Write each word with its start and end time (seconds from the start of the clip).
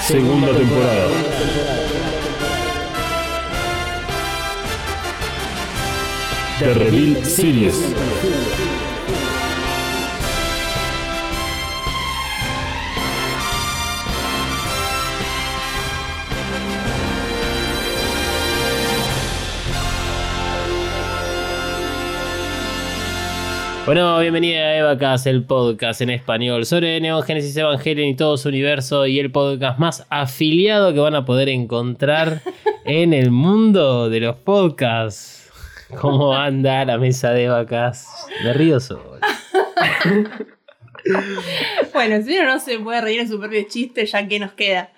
Segunda 0.00 0.54
temporada. 0.54 1.08
The 6.60 6.74
Reveal 6.74 7.24
Series. 7.24 8.71
Bueno, 23.84 24.20
bienvenida 24.20 24.60
a 24.60 24.76
Evacas, 24.76 25.26
el 25.26 25.44
podcast 25.44 26.00
en 26.02 26.10
español 26.10 26.64
sobre 26.66 27.00
Neon 27.00 27.24
Genesis 27.24 27.56
Evangelion 27.56 28.06
y 28.06 28.14
todo 28.14 28.36
su 28.36 28.48
universo 28.48 29.08
y 29.08 29.18
el 29.18 29.32
podcast 29.32 29.78
más 29.80 30.06
afiliado 30.08 30.94
que 30.94 31.00
van 31.00 31.16
a 31.16 31.24
poder 31.24 31.48
encontrar 31.48 32.42
en 32.84 33.12
el 33.12 33.32
mundo 33.32 34.08
de 34.08 34.20
los 34.20 34.36
podcasts. 34.36 35.50
¿Cómo 36.00 36.32
anda 36.32 36.84
la 36.84 36.96
mesa 36.96 37.32
de 37.32 37.44
Evacas? 37.44 38.28
Me 38.44 38.52
río 38.52 38.78
solo. 38.80 39.18
Bueno, 41.92 42.22
si 42.24 42.38
uno 42.38 42.54
no 42.54 42.60
se 42.60 42.78
puede 42.78 43.00
reír 43.00 43.20
en 43.20 43.28
su 43.28 43.40
propio 43.40 43.60
chiste, 43.68 44.06
ya 44.06 44.28
que 44.28 44.38
nos 44.38 44.52
queda. 44.52 44.92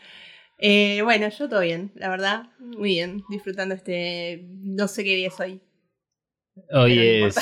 Eh, 0.58 1.00
bueno, 1.02 1.30
yo 1.30 1.48
todo 1.48 1.60
bien, 1.60 1.92
la 1.94 2.10
verdad. 2.10 2.50
Muy 2.58 2.90
bien, 2.90 3.24
disfrutando 3.30 3.74
este. 3.74 4.44
No 4.46 4.86
sé 4.86 5.02
qué 5.02 5.16
día 5.16 5.28
es 5.28 5.40
hoy. 5.40 5.60
Hoy 6.70 6.96
Pero 6.96 7.20
no 7.20 7.26
es, 7.26 7.36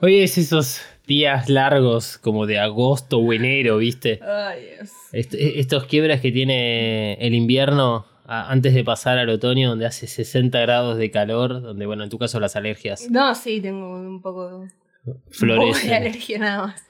hoy 0.00 0.18
es 0.20 0.38
esos 0.38 0.80
días 1.06 1.48
largos 1.48 2.18
como 2.18 2.46
de 2.46 2.58
agosto 2.58 3.18
o 3.18 3.32
enero, 3.32 3.78
¿viste? 3.78 4.20
Ay, 4.22 4.62
Dios. 4.76 4.90
Est- 5.12 5.34
estos 5.34 5.84
quiebres 5.86 6.20
que 6.20 6.32
tiene 6.32 7.14
el 7.14 7.34
invierno 7.34 8.06
antes 8.26 8.72
de 8.72 8.82
pasar 8.84 9.18
al 9.18 9.28
otoño, 9.28 9.68
donde 9.68 9.84
hace 9.86 10.06
60 10.06 10.58
grados 10.60 10.96
de 10.96 11.10
calor, 11.10 11.60
donde, 11.60 11.84
bueno, 11.84 12.04
en 12.04 12.10
tu 12.10 12.18
caso 12.18 12.40
las 12.40 12.56
alergias 12.56 13.10
No, 13.10 13.34
sí, 13.34 13.60
tengo 13.60 13.94
un 13.94 14.22
poco, 14.22 14.46
un 14.56 14.68
poco 15.04 15.20
de 15.26 15.34
florecen. 15.36 15.92
alergia 15.92 16.38
nada 16.38 16.66
más. 16.68 16.82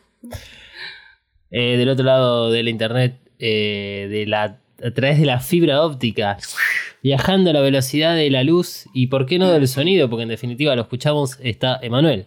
Eh, 1.51 1.77
del 1.77 1.89
otro 1.89 2.05
lado 2.05 2.51
de 2.53 2.63
la 2.63 2.71
internet, 2.71 3.17
eh, 3.41 4.07
de 4.11 4.27
la, 4.27 4.59
a 4.85 4.91
través 4.93 5.19
de 5.19 5.27
la 5.27 5.41
fibra 5.41 5.83
óptica, 5.83 6.39
viajando 7.03 7.51
a 7.51 7.53
la 7.53 7.61
velocidad 7.61 8.15
de 8.15 8.31
la 8.31 8.45
luz 8.45 8.87
y, 8.95 9.09
¿por 9.09 9.27
qué 9.27 9.39
no 9.41 9.51
del 9.51 9.67
sonido? 9.69 10.09
Porque 10.09 10.23
en 10.23 10.29
definitiva 10.29 10.75
lo 10.77 10.83
escuchamos, 10.83 11.39
está 11.43 11.79
Emanuel. 11.83 12.27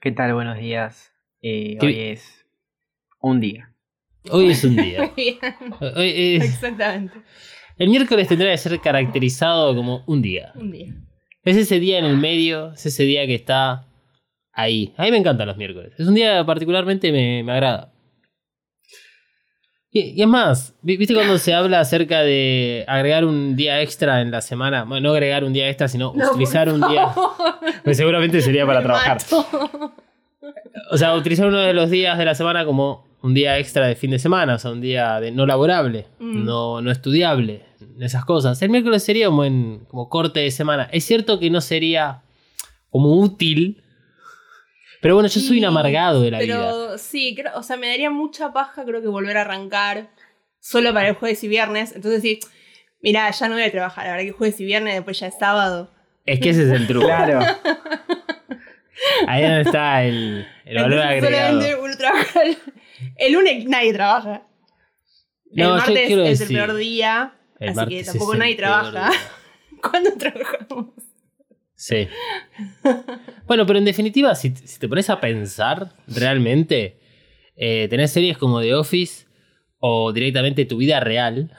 ¿Qué 0.00 0.12
tal? 0.12 0.32
Buenos 0.34 0.58
días. 0.58 1.12
Eh, 1.42 1.76
¿Qué- 1.80 1.86
hoy 1.86 1.98
es 2.00 2.46
un 3.20 3.40
día. 3.40 3.74
Hoy 4.30 4.50
es 4.50 4.64
un 4.64 4.76
día. 4.76 5.00
Muy 5.00 5.10
bien, 5.40 5.74
Hoy 5.96 6.12
es- 6.36 6.44
exactamente. 6.44 7.18
el 7.78 7.88
miércoles 7.88 8.28
tendrá 8.28 8.50
que 8.50 8.58
ser 8.58 8.78
caracterizado 8.80 9.74
como 9.74 10.04
un 10.06 10.22
día. 10.22 10.52
Un 10.54 10.70
día. 10.70 10.94
Es 11.42 11.56
ese 11.56 11.80
día 11.80 11.98
en 11.98 12.04
el 12.04 12.16
medio, 12.16 12.72
es 12.72 12.84
ese 12.86 13.04
día 13.04 13.26
que 13.26 13.34
está 13.34 13.86
ahí. 14.52 14.92
A 14.98 15.04
mí 15.04 15.10
me 15.10 15.16
encantan 15.16 15.46
los 15.48 15.56
miércoles. 15.56 15.92
Es 15.98 16.06
un 16.06 16.14
día 16.14 16.44
particularmente 16.44 17.12
me, 17.12 17.42
me 17.42 17.52
agrada. 17.52 17.92
Y, 19.92 20.22
es 20.22 20.28
más, 20.28 20.74
vi- 20.82 20.96
¿viste 20.96 21.14
cuando 21.14 21.36
se 21.38 21.52
habla 21.52 21.80
acerca 21.80 22.20
de 22.20 22.84
agregar 22.86 23.24
un 23.24 23.56
día 23.56 23.80
extra 23.82 24.20
en 24.20 24.30
la 24.30 24.40
semana? 24.40 24.84
Bueno, 24.84 25.08
no 25.08 25.14
agregar 25.14 25.42
un 25.44 25.52
día 25.52 25.68
extra, 25.68 25.88
sino 25.88 26.12
No, 26.14 26.30
utilizar 26.30 26.68
un 26.72 26.80
día. 26.88 27.08
Pues 27.82 27.96
seguramente 27.96 28.40
sería 28.40 28.64
para 28.66 28.82
trabajar. 28.82 29.18
mato. 29.18 29.92
O 30.92 30.96
sea, 30.96 31.14
utilizar 31.14 31.46
uno 31.48 31.58
de 31.58 31.72
los 31.72 31.90
días 31.90 32.16
de 32.18 32.24
la 32.24 32.34
semana 32.34 32.64
como 32.64 33.04
un 33.22 33.34
día 33.34 33.58
extra 33.58 33.86
de 33.86 33.96
fin 33.96 34.10
de 34.12 34.18
semana, 34.18 34.54
o 34.54 34.58
sea, 34.58 34.70
un 34.70 34.80
día 34.80 35.20
de 35.20 35.30
no 35.30 35.44
laborable, 35.44 36.06
Mm. 36.20 36.44
no, 36.44 36.80
no 36.80 36.90
estudiable, 36.90 37.62
esas 38.00 38.24
cosas. 38.24 38.60
El 38.62 38.70
miércoles 38.70 39.02
sería 39.02 39.26
como 39.26 39.44
en 39.44 39.80
como 39.88 40.08
corte 40.08 40.40
de 40.40 40.50
semana. 40.50 40.88
Es 40.92 41.04
cierto 41.04 41.38
que 41.38 41.50
no 41.50 41.60
sería 41.60 42.22
como 42.90 43.12
útil, 43.20 43.82
pero 45.00 45.14
bueno, 45.14 45.28
yo 45.28 45.40
soy 45.40 45.58
un 45.58 45.64
amargado 45.64 46.22
de 46.22 46.30
la 46.30 46.38
vida. 46.40 46.56
Pero 46.56 46.98
sí, 46.98 47.34
creo, 47.34 47.52
o 47.56 47.62
sea, 47.62 47.76
me 47.76 47.88
daría 47.88 48.10
mucha 48.10 48.52
paja, 48.52 48.84
creo 48.84 49.00
que 49.00 49.08
volver 49.08 49.36
a 49.36 49.42
arrancar 49.42 50.10
solo 50.58 50.92
para 50.92 51.08
el 51.08 51.14
jueves 51.14 51.42
y 51.44 51.48
viernes. 51.48 51.92
Entonces, 51.94 52.22
sí, 52.22 52.40
mirá, 53.00 53.30
ya 53.30 53.48
no 53.48 53.54
voy 53.54 53.64
a 53.64 53.70
trabajar. 53.70 54.04
La 54.04 54.12
verdad 54.12 54.24
que 54.26 54.32
jueves 54.32 54.60
y 54.60 54.64
viernes, 54.64 54.94
después 54.94 55.18
ya 55.18 55.28
es 55.28 55.38
sábado. 55.38 55.90
Es 56.26 56.38
que 56.40 56.50
ese 56.50 56.64
es 56.64 56.70
el 56.70 56.86
truco. 56.86 57.06
Claro. 57.06 57.40
Ahí 59.26 59.42
donde 59.42 59.62
está 59.62 60.04
el, 60.04 60.46
el 60.66 60.76
valor 60.76 60.98
Entonces, 61.00 61.40
agregado. 61.40 61.82
uno 61.84 61.96
trabaja 61.96 62.42
el, 62.42 62.58
el 63.16 63.32
lunes 63.32 63.64
nadie 63.64 63.92
trabaja. 63.94 64.42
No, 65.52 65.74
el 65.74 65.78
martes 65.78 66.10
es 66.10 66.38
decir, 66.38 66.58
el 66.58 66.66
peor 66.66 66.76
día. 66.76 67.32
el 67.58 67.70
así 67.70 67.88
que 67.88 68.00
es 68.00 68.06
tampoco 68.06 68.34
nadie 68.34 68.54
trabaja. 68.56 69.10
¿Cuándo 69.90 70.10
trabajamos? 70.18 70.86
Sí. 71.80 72.08
Bueno, 73.46 73.64
pero 73.64 73.78
en 73.78 73.86
definitiva, 73.86 74.34
si, 74.34 74.54
si 74.54 74.78
te 74.78 74.86
pones 74.86 75.08
a 75.08 75.18
pensar 75.18 75.94
realmente, 76.06 76.98
eh, 77.56 77.86
tenés 77.88 78.10
series 78.10 78.36
como 78.36 78.60
The 78.60 78.74
Office 78.74 79.26
o 79.78 80.12
directamente 80.12 80.66
tu 80.66 80.76
vida 80.76 81.00
real, 81.00 81.50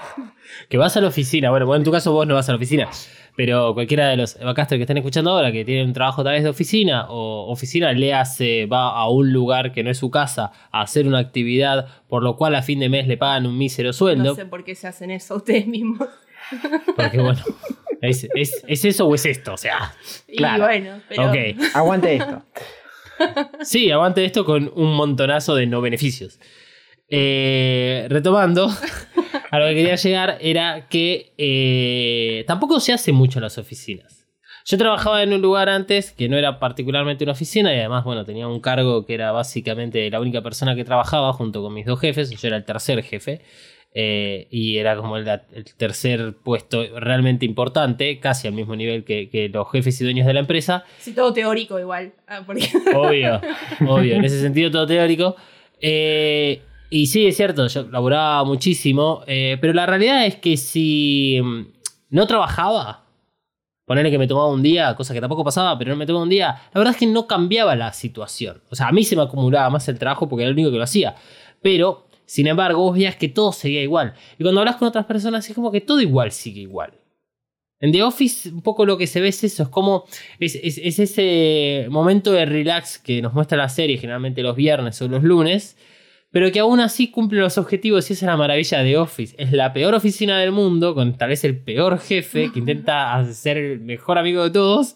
que 0.70 0.78
vas 0.78 0.96
a 0.96 1.02
la 1.02 1.08
oficina. 1.08 1.50
Bueno, 1.50 1.66
bueno, 1.66 1.80
en 1.80 1.84
tu 1.84 1.92
caso 1.92 2.10
vos 2.10 2.26
no 2.26 2.36
vas 2.36 2.48
a 2.48 2.52
la 2.52 2.56
oficina, 2.56 2.88
pero 3.36 3.74
cualquiera 3.74 4.08
de 4.08 4.16
los 4.16 4.36
evacasters 4.36 4.78
que 4.78 4.84
están 4.84 4.96
escuchando 4.96 5.30
ahora, 5.30 5.52
que 5.52 5.62
tienen 5.66 5.88
un 5.88 5.92
trabajo 5.92 6.24
tal 6.24 6.32
vez 6.32 6.42
de 6.42 6.48
oficina 6.48 7.10
o 7.10 7.52
oficina, 7.52 7.92
le 7.92 8.14
hace, 8.14 8.64
va 8.64 8.88
a 8.88 9.10
un 9.10 9.30
lugar 9.30 9.72
que 9.72 9.84
no 9.84 9.90
es 9.90 9.98
su 9.98 10.10
casa 10.10 10.52
a 10.72 10.80
hacer 10.80 11.06
una 11.06 11.18
actividad, 11.18 11.86
por 12.08 12.22
lo 12.22 12.36
cual 12.36 12.54
a 12.54 12.62
fin 12.62 12.80
de 12.80 12.88
mes 12.88 13.06
le 13.06 13.18
pagan 13.18 13.46
un 13.46 13.58
mísero 13.58 13.92
sueldo. 13.92 14.30
No 14.30 14.34
sé 14.34 14.46
por 14.46 14.64
qué 14.64 14.74
se 14.74 14.88
hacen 14.88 15.10
eso 15.10 15.36
ustedes 15.36 15.66
mismos. 15.66 16.08
Porque 16.96 17.20
bueno, 17.20 17.40
es, 18.02 18.28
es- 18.34 18.64
¿es 18.66 18.84
eso 18.84 19.06
o 19.06 19.14
es 19.14 19.26
esto? 19.26 19.54
O 19.54 19.56
sea, 19.56 19.94
Y 20.28 20.36
Claro. 20.38 20.64
bueno, 20.64 21.00
pero. 21.08 21.28
ok. 21.30 21.36
Aguante 21.74 22.16
esto. 22.16 22.42
Sí, 23.62 23.90
aguante 23.90 24.24
esto 24.24 24.46
con 24.46 24.72
un 24.74 24.94
montonazo 24.96 25.54
de 25.54 25.66
no 25.66 25.82
beneficios. 25.82 26.40
Eh, 27.12 28.06
retomando, 28.08 28.70
a 29.50 29.58
lo 29.58 29.66
que 29.68 29.74
quería 29.74 29.96
llegar 29.96 30.38
era 30.40 30.88
que 30.88 31.34
eh, 31.36 32.44
tampoco 32.46 32.80
se 32.80 32.92
hace 32.94 33.12
mucho 33.12 33.38
en 33.38 33.42
las 33.42 33.58
oficinas. 33.58 34.26
Yo 34.64 34.78
trabajaba 34.78 35.22
en 35.22 35.32
un 35.32 35.42
lugar 35.42 35.68
antes 35.68 36.12
que 36.12 36.28
no 36.30 36.36
era 36.38 36.58
particularmente 36.60 37.24
una 37.24 37.32
oficina 37.32 37.74
y 37.74 37.78
además, 37.78 38.04
bueno, 38.04 38.24
tenía 38.24 38.46
un 38.46 38.60
cargo 38.60 39.04
que 39.04 39.14
era 39.14 39.32
básicamente 39.32 40.08
la 40.10 40.20
única 40.20 40.40
persona 40.42 40.74
que 40.76 40.84
trabajaba 40.84 41.32
junto 41.32 41.62
con 41.62 41.74
mis 41.74 41.84
dos 41.86 42.00
jefes. 42.00 42.30
Yo 42.30 42.48
era 42.48 42.56
el 42.56 42.64
tercer 42.64 43.02
jefe 43.02 43.42
eh, 43.92 44.46
y 44.50 44.76
era 44.78 44.96
como 44.96 45.16
el, 45.16 45.26
el 45.28 45.64
tercer 45.76 46.34
puesto 46.42 46.82
realmente 46.98 47.44
importante, 47.44 48.20
casi 48.20 48.46
al 48.46 48.54
mismo 48.54 48.76
nivel 48.76 49.04
que, 49.04 49.28
que 49.28 49.48
los 49.48 49.70
jefes 49.70 50.00
y 50.00 50.04
dueños 50.04 50.26
de 50.26 50.34
la 50.34 50.40
empresa. 50.40 50.84
Sí, 50.98 51.12
todo 51.12 51.32
teórico 51.32 51.78
igual. 51.78 52.12
Ah, 52.28 52.42
porque 52.46 52.68
Obvio, 52.94 53.40
obvio. 53.86 54.14
En 54.16 54.24
ese 54.24 54.40
sentido, 54.40 54.70
todo 54.70 54.86
teórico. 54.86 55.36
Eh, 55.80 56.62
y 56.90 57.06
sí, 57.06 57.26
es 57.26 57.36
cierto, 57.36 57.66
yo 57.68 57.84
laburaba 57.84 58.44
muchísimo, 58.44 59.22
eh, 59.26 59.58
pero 59.60 59.72
la 59.72 59.86
realidad 59.86 60.26
es 60.26 60.36
que 60.36 60.56
si 60.56 61.40
mm, 61.42 61.66
no 62.10 62.26
trabajaba, 62.26 63.04
ponerle 63.84 64.10
que 64.10 64.18
me 64.18 64.28
tomaba 64.28 64.48
un 64.48 64.62
día, 64.62 64.94
cosa 64.94 65.14
que 65.14 65.20
tampoco 65.20 65.42
pasaba, 65.42 65.76
pero 65.78 65.90
no 65.90 65.96
me 65.96 66.06
tomaba 66.06 66.22
un 66.22 66.28
día, 66.28 66.62
la 66.72 66.78
verdad 66.78 66.92
es 66.94 66.98
que 66.98 67.06
no 67.06 67.26
cambiaba 67.26 67.74
la 67.74 67.92
situación. 67.92 68.62
O 68.70 68.76
sea, 68.76 68.88
a 68.88 68.92
mí 68.92 69.02
se 69.02 69.16
me 69.16 69.22
acumulaba 69.22 69.70
más 69.70 69.88
el 69.88 69.98
trabajo 69.98 70.28
porque 70.28 70.42
era 70.42 70.50
el 70.50 70.54
único 70.54 70.70
que 70.70 70.76
lo 70.76 70.84
hacía. 70.84 71.16
Pero, 71.62 72.06
sin 72.30 72.46
embargo, 72.46 72.80
vos 72.82 72.94
veías 72.94 73.16
que 73.16 73.28
todo 73.28 73.52
seguía 73.52 73.82
igual. 73.82 74.14
Y 74.38 74.42
cuando 74.44 74.60
hablas 74.60 74.76
con 74.76 74.86
otras 74.86 75.04
personas, 75.06 75.48
es 75.48 75.54
como 75.54 75.72
que 75.72 75.80
todo 75.80 76.00
igual 76.00 76.30
sigue 76.30 76.60
igual. 76.60 76.92
En 77.80 77.92
The 77.92 78.02
Office, 78.04 78.50
un 78.50 78.62
poco 78.62 78.84
lo 78.86 78.96
que 78.98 79.06
se 79.06 79.20
ve 79.20 79.28
es 79.28 79.42
eso, 79.42 79.62
es 79.64 79.68
como 79.68 80.04
es, 80.38 80.54
es- 80.54 80.78
es 80.78 80.98
ese 80.98 81.86
momento 81.90 82.30
de 82.30 82.44
relax 82.44 82.98
que 82.98 83.20
nos 83.22 83.32
muestra 83.32 83.56
la 83.58 83.68
serie, 83.68 83.96
generalmente 83.98 84.42
los 84.42 84.54
viernes 84.54 85.00
o 85.02 85.08
los 85.08 85.22
lunes, 85.24 85.76
pero 86.30 86.52
que 86.52 86.60
aún 86.60 86.78
así 86.78 87.10
cumple 87.10 87.40
los 87.40 87.58
objetivos 87.58 88.08
y 88.08 88.12
esa 88.12 88.26
es 88.26 88.30
la 88.30 88.36
maravilla 88.36 88.82
de 88.84 88.96
Office. 88.98 89.34
Es 89.38 89.50
la 89.52 89.72
peor 89.72 89.94
oficina 89.94 90.38
del 90.38 90.52
mundo, 90.52 90.94
con 90.94 91.16
tal 91.18 91.30
vez 91.30 91.42
el 91.42 91.58
peor 91.58 91.98
jefe 91.98 92.52
que 92.52 92.58
intenta 92.60 93.24
ser 93.32 93.56
el 93.56 93.80
mejor 93.80 94.18
amigo 94.18 94.44
de 94.44 94.50
todos. 94.50 94.94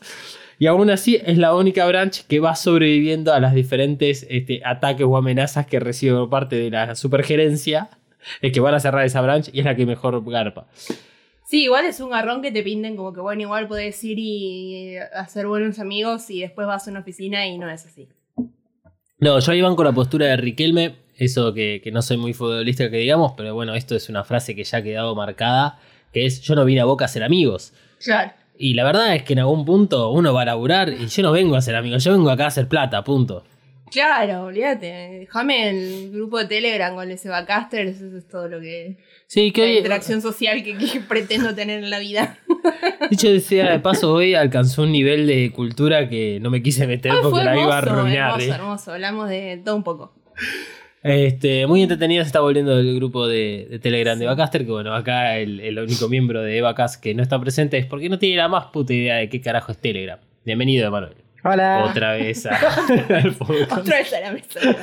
Y 0.58 0.66
aún 0.66 0.90
así 0.90 1.20
es 1.24 1.38
la 1.38 1.54
única 1.54 1.86
branch 1.86 2.26
que 2.26 2.40
va 2.40 2.54
sobreviviendo 2.54 3.32
a 3.32 3.40
las 3.40 3.54
diferentes 3.54 4.26
este, 4.30 4.60
ataques 4.64 5.06
o 5.08 5.16
amenazas 5.16 5.66
que 5.66 5.80
recibe 5.80 6.16
por 6.16 6.30
parte 6.30 6.56
de 6.56 6.70
la 6.70 6.94
supergerencia. 6.94 7.90
Es 8.40 8.52
que 8.52 8.60
van 8.60 8.74
a 8.74 8.80
cerrar 8.80 9.04
esa 9.04 9.20
branch 9.20 9.50
y 9.52 9.60
es 9.60 9.64
la 9.64 9.76
que 9.76 9.84
mejor 9.84 10.24
garpa. 10.30 10.66
Sí, 11.46 11.64
igual 11.64 11.84
es 11.84 12.00
un 12.00 12.10
garrón 12.10 12.40
que 12.40 12.50
te 12.50 12.62
pinten 12.62 12.96
como 12.96 13.12
que, 13.12 13.20
bueno, 13.20 13.42
igual 13.42 13.68
podés 13.68 14.02
ir 14.02 14.18
y 14.18 14.96
hacer 15.14 15.46
buenos 15.46 15.78
amigos 15.78 16.30
y 16.30 16.40
después 16.40 16.66
vas 16.66 16.86
a 16.88 16.90
una 16.90 17.00
oficina 17.00 17.46
y 17.46 17.58
no 17.58 17.68
es 17.68 17.84
así. 17.84 18.08
No, 19.18 19.38
yo 19.38 19.52
ahí 19.52 19.60
van 19.60 19.76
con 19.76 19.84
la 19.84 19.92
postura 19.92 20.26
de 20.26 20.36
Riquelme, 20.36 20.96
eso 21.16 21.52
que, 21.52 21.80
que 21.84 21.92
no 21.92 22.02
soy 22.02 22.16
muy 22.16 22.32
futbolista 22.32 22.90
que 22.90 22.96
digamos, 22.96 23.32
pero 23.36 23.54
bueno, 23.54 23.74
esto 23.74 23.94
es 23.94 24.08
una 24.08 24.24
frase 24.24 24.54
que 24.54 24.64
ya 24.64 24.78
ha 24.78 24.82
quedado 24.82 25.14
marcada, 25.14 25.78
que 26.12 26.24
es 26.24 26.40
yo 26.40 26.54
no 26.54 26.64
vine 26.64 26.80
a 26.80 26.86
Boca 26.86 27.04
a 27.04 27.08
ser 27.08 27.22
amigos. 27.22 27.72
Claro. 28.02 28.32
Y 28.56 28.74
la 28.74 28.84
verdad 28.84 29.14
es 29.16 29.22
que 29.24 29.32
en 29.32 29.40
algún 29.40 29.64
punto 29.64 30.10
uno 30.10 30.32
va 30.32 30.42
a 30.42 30.44
laburar 30.46 30.90
y 30.92 31.08
yo 31.08 31.22
no 31.22 31.32
vengo 31.32 31.56
a 31.56 31.60
ser 31.62 31.74
amigos, 31.76 32.04
yo 32.04 32.12
vengo 32.12 32.30
acá 32.30 32.44
a 32.44 32.48
hacer 32.48 32.68
plata, 32.68 33.02
punto. 33.02 33.44
Claro, 33.90 34.44
olvídate. 34.46 34.86
Déjame 35.20 35.68
el 35.68 36.10
grupo 36.10 36.38
de 36.38 36.46
Telegram 36.46 36.94
con 36.94 37.10
ese 37.10 37.28
Bacaster, 37.28 37.86
eso 37.86 38.06
es 38.16 38.26
todo 38.26 38.48
lo 38.48 38.60
que. 38.60 38.96
Sí, 39.26 39.52
que 39.52 39.60
La 39.62 39.66
hoy, 39.68 39.76
interacción 39.78 40.20
social 40.20 40.62
que, 40.64 40.76
que 40.76 41.00
pretendo 41.08 41.54
tener 41.54 41.82
en 41.84 41.90
la 41.90 41.98
vida. 41.98 42.38
dicho 43.10 43.38
sea 43.40 43.70
de 43.72 43.78
paso, 43.80 44.12
hoy 44.12 44.34
alcanzó 44.34 44.82
un 44.82 44.92
nivel 44.92 45.26
de 45.26 45.52
cultura 45.52 46.08
que 46.08 46.38
no 46.40 46.50
me 46.50 46.62
quise 46.62 46.86
meter 46.86 47.12
Ah, 47.12 47.18
porque 47.22 47.44
la 47.44 47.56
iba 47.56 47.74
a 47.74 47.78
arruinar. 47.78 48.30
hermoso, 48.30 48.40
¿eh? 48.40 48.54
hermoso. 48.54 48.92
Hablamos 48.92 49.28
de 49.28 49.60
todo 49.64 49.76
un 49.76 49.84
poco. 49.84 50.14
Este, 51.04 51.66
muy 51.66 51.82
entretenido 51.82 52.22
se 52.24 52.28
está 52.28 52.40
volviendo 52.40 52.78
el 52.78 52.96
grupo 52.96 53.26
de, 53.28 53.66
de 53.70 53.78
Telegram 53.78 54.18
de 54.18 54.24
Evacaster, 54.24 54.64
que 54.64 54.72
bueno, 54.72 54.94
acá 54.94 55.36
el, 55.36 55.60
el 55.60 55.78
único 55.78 56.08
miembro 56.08 56.40
de 56.42 56.56
Evacast 56.58 56.98
que 57.02 57.14
no 57.14 57.22
está 57.22 57.38
presente 57.38 57.76
es 57.76 57.84
porque 57.84 58.08
no 58.08 58.18
tiene 58.18 58.36
la 58.38 58.48
más 58.48 58.66
puta 58.68 58.94
idea 58.94 59.16
de 59.16 59.28
qué 59.28 59.40
carajo 59.42 59.70
es 59.70 59.76
Telegram. 59.78 60.18
Bienvenido, 60.46 60.86
Emanuel. 60.88 61.12
Hola. 61.44 61.84
Otra 61.90 62.14
vez 62.14 62.46
a- 62.46 62.56
al 63.16 63.34
podcast. 63.34 63.72
Otra 63.72 63.98
vez 63.98 64.12
a 64.14 64.20
la 64.20 64.32
mesa. 64.32 64.60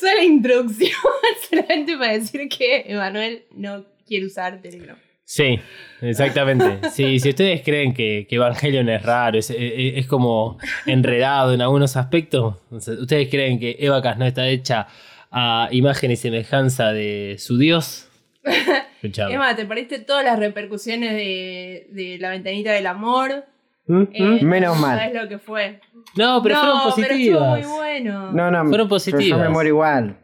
Toda 0.00 0.14
la 0.16 0.24
introducción 0.24 0.90
solamente 1.48 1.96
para 1.96 2.12
decir 2.14 2.48
que 2.48 2.82
Emanuel 2.88 3.44
no 3.54 3.84
quiere 4.06 4.26
usar 4.26 4.60
Telegram. 4.60 4.96
Sí, 5.28 5.58
exactamente. 6.02 6.88
Sí, 6.90 7.18
si 7.18 7.30
ustedes 7.30 7.62
creen 7.62 7.92
que, 7.94 8.28
que 8.30 8.36
Evangelion 8.36 8.88
es 8.88 9.02
raro, 9.02 9.36
es, 9.38 9.50
es- 9.50 9.58
es 9.96 10.06
como 10.06 10.56
enredado 10.86 11.52
en 11.52 11.60
algunos 11.62 11.96
aspectos, 11.96 12.54
ustedes 12.70 13.28
creen 13.28 13.58
que 13.58 13.74
Evacast 13.80 14.18
no 14.20 14.24
está 14.24 14.46
hecha 14.46 14.86
a 15.32 15.68
imagen 15.72 16.12
y 16.12 16.16
semejanza 16.16 16.92
de 16.92 17.34
su 17.40 17.58
dios. 17.58 18.08
Escuchame. 19.02 19.34
Emma, 19.34 19.56
te 19.56 19.66
perdiste 19.66 19.98
todas 19.98 20.24
las 20.24 20.38
repercusiones 20.38 21.12
de, 21.12 21.88
de 21.90 22.18
la 22.20 22.30
ventanita 22.30 22.70
del 22.72 22.86
amor. 22.86 23.44
¿Mm? 23.88 24.02
Eh, 24.12 24.44
Menos 24.44 24.78
mal. 24.78 24.96
¿Sabes 24.98 25.14
lo 25.22 25.28
que 25.28 25.38
fue? 25.38 25.80
No, 26.16 26.40
pero 26.40 26.54
no, 26.54 26.60
fueron 26.60 26.78
pero 26.78 26.94
positivas. 27.08 27.58
estuvo 27.58 27.74
muy 27.74 27.78
bueno. 27.78 28.32
No, 28.32 28.50
no. 28.52 28.58
Fueron 28.58 28.70
pero 28.70 28.88
positivas. 28.88 29.26
Yo 29.28 29.38
me 29.38 29.48
muero 29.48 29.68
igual. 29.70 30.16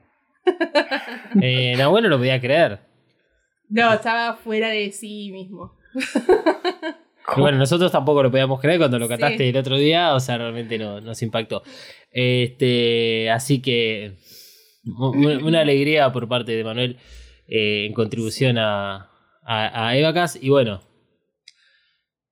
Eh, 1.40 1.74
Nahuel 1.76 2.04
no 2.04 2.10
lo 2.10 2.18
podía 2.18 2.40
creer. 2.40 2.78
No, 3.72 3.92
estaba 3.94 4.36
fuera 4.36 4.68
de 4.68 4.92
sí 4.92 5.30
mismo. 5.32 5.72
Bueno, 7.36 7.56
nosotros 7.58 7.90
tampoco 7.90 8.22
lo 8.22 8.30
podíamos 8.30 8.60
creer 8.60 8.78
cuando 8.78 8.98
lo 8.98 9.06
Sí. 9.06 9.10
cataste 9.10 9.48
el 9.48 9.56
otro 9.56 9.76
día, 9.76 10.14
o 10.14 10.20
sea, 10.20 10.38
realmente 10.38 10.78
no, 10.78 11.00
nos 11.00 11.22
impactó. 11.22 11.62
Este, 12.10 13.30
así 13.30 13.62
que 13.62 14.16
una 14.84 15.60
alegría 15.60 16.10
por 16.12 16.28
parte 16.28 16.52
de 16.52 16.64
Manuel 16.64 16.98
eh, 17.48 17.86
en 17.86 17.92
contribución 17.94 18.58
a, 18.58 19.10
a, 19.44 19.86
a 19.88 19.96
Evacas. 19.96 20.36
Y 20.40 20.50
bueno, 20.50 20.82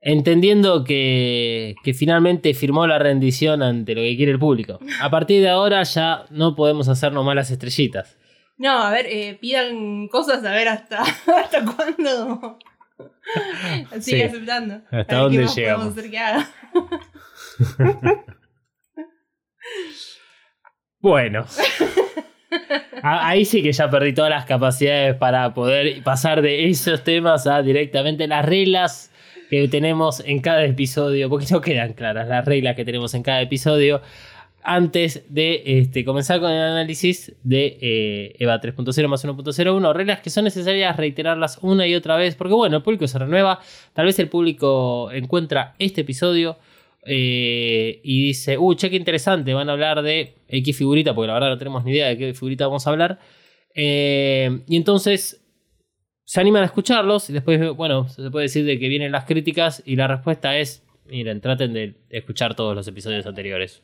entendiendo 0.00 0.84
que, 0.84 1.74
que 1.84 1.94
finalmente 1.94 2.52
firmó 2.54 2.86
la 2.86 2.98
rendición 2.98 3.62
ante 3.62 3.94
lo 3.94 4.02
que 4.02 4.16
quiere 4.16 4.32
el 4.32 4.38
público. 4.38 4.80
A 5.00 5.10
partir 5.10 5.40
de 5.40 5.48
ahora 5.48 5.82
ya 5.84 6.24
no 6.30 6.54
podemos 6.56 6.88
hacernos 6.88 7.24
malas 7.24 7.50
estrellitas. 7.50 8.18
No, 8.62 8.82
a 8.82 8.90
ver, 8.90 9.06
eh, 9.08 9.38
pidan 9.40 10.06
cosas 10.08 10.44
a 10.44 10.50
ver 10.52 10.68
hasta, 10.68 11.00
hasta 11.42 11.64
cuándo 11.64 12.58
sigue 14.00 14.18
Sí. 14.18 14.22
aceptando. 14.22 14.74
¿Hasta 14.90 14.96
A 14.98 14.98
ver 14.98 15.06
dónde 15.16 15.46
llegamos? 15.46 15.54
podemos 15.86 15.98
hacer 15.98 16.10
que 16.10 16.18
haga. 16.18 16.50
Bueno. 21.02 21.46
A- 23.02 23.28
Ahí 23.28 23.44
sí 23.46 23.62
que 23.62 23.72
ya 23.72 23.88
perdí 23.88 24.12
todas 24.12 24.30
las 24.30 24.44
capacidades 24.44 25.14
para 25.16 25.54
poder 25.54 26.02
pasar 26.02 26.42
de 26.42 26.68
esos 26.68 27.02
temas 27.04 27.46
a 27.46 27.62
directamente 27.62 28.26
las 28.28 28.44
reglas 28.44 29.10
que 29.48 29.66
tenemos 29.68 30.20
en 30.20 30.40
cada 30.40 30.62
episodio, 30.64 31.28
porque 31.30 31.46
no 31.50 31.60
quedan 31.60 31.94
claras 31.94 32.28
las 32.28 32.44
reglas 32.44 32.76
que 32.76 32.84
tenemos 32.84 33.14
en 33.14 33.22
cada 33.22 33.40
episodio. 33.40 34.02
Antes 34.62 35.24
de 35.28 35.62
este, 35.64 36.04
comenzar 36.04 36.38
con 36.40 36.50
el 36.50 36.60
análisis 36.60 37.34
de 37.42 37.78
eh, 37.80 38.36
EVA 38.38 38.60
3.0 38.60 39.08
más 39.08 39.24
1.01, 39.24 39.94
reglas 39.94 40.20
que 40.20 40.28
son 40.28 40.44
necesarias 40.44 40.96
reiterarlas 40.96 41.58
una 41.62 41.86
y 41.86 41.94
otra 41.94 42.16
vez, 42.16 42.34
porque 42.34 42.54
bueno, 42.54 42.76
el 42.76 42.82
público 42.82 43.06
se 43.08 43.18
renueva, 43.18 43.60
tal 43.94 44.06
vez 44.06 44.18
el 44.18 44.28
público 44.28 45.10
encuentra 45.12 45.74
este 45.78 46.02
episodio 46.02 46.58
eh, 47.06 48.00
y 48.02 48.26
dice, 48.26 48.58
uh, 48.58 48.74
che, 48.74 48.90
qué 48.90 48.96
interesante, 48.96 49.54
van 49.54 49.68
a 49.68 49.72
hablar 49.72 50.02
de 50.02 50.34
X 50.48 50.76
figurita, 50.76 51.14
porque 51.14 51.28
la 51.28 51.34
verdad 51.34 51.50
no 51.50 51.58
tenemos 51.58 51.84
ni 51.84 51.92
idea 51.92 52.08
de 52.08 52.18
qué 52.18 52.34
figurita 52.34 52.66
vamos 52.66 52.86
a 52.86 52.90
hablar. 52.90 53.18
Eh, 53.74 54.62
y 54.66 54.76
entonces 54.76 55.42
se 56.24 56.40
animan 56.40 56.62
a 56.62 56.66
escucharlos 56.66 57.30
y 57.30 57.32
después, 57.32 57.74
bueno, 57.74 58.08
se 58.08 58.30
puede 58.30 58.44
decir 58.44 58.64
de 58.64 58.78
que 58.78 58.88
vienen 58.88 59.12
las 59.12 59.24
críticas 59.24 59.82
y 59.86 59.96
la 59.96 60.06
respuesta 60.06 60.58
es, 60.58 60.84
miren, 61.06 61.40
traten 61.40 61.72
de 61.72 61.94
escuchar 62.10 62.54
todos 62.54 62.74
los 62.76 62.86
episodios 62.86 63.26
anteriores. 63.26 63.82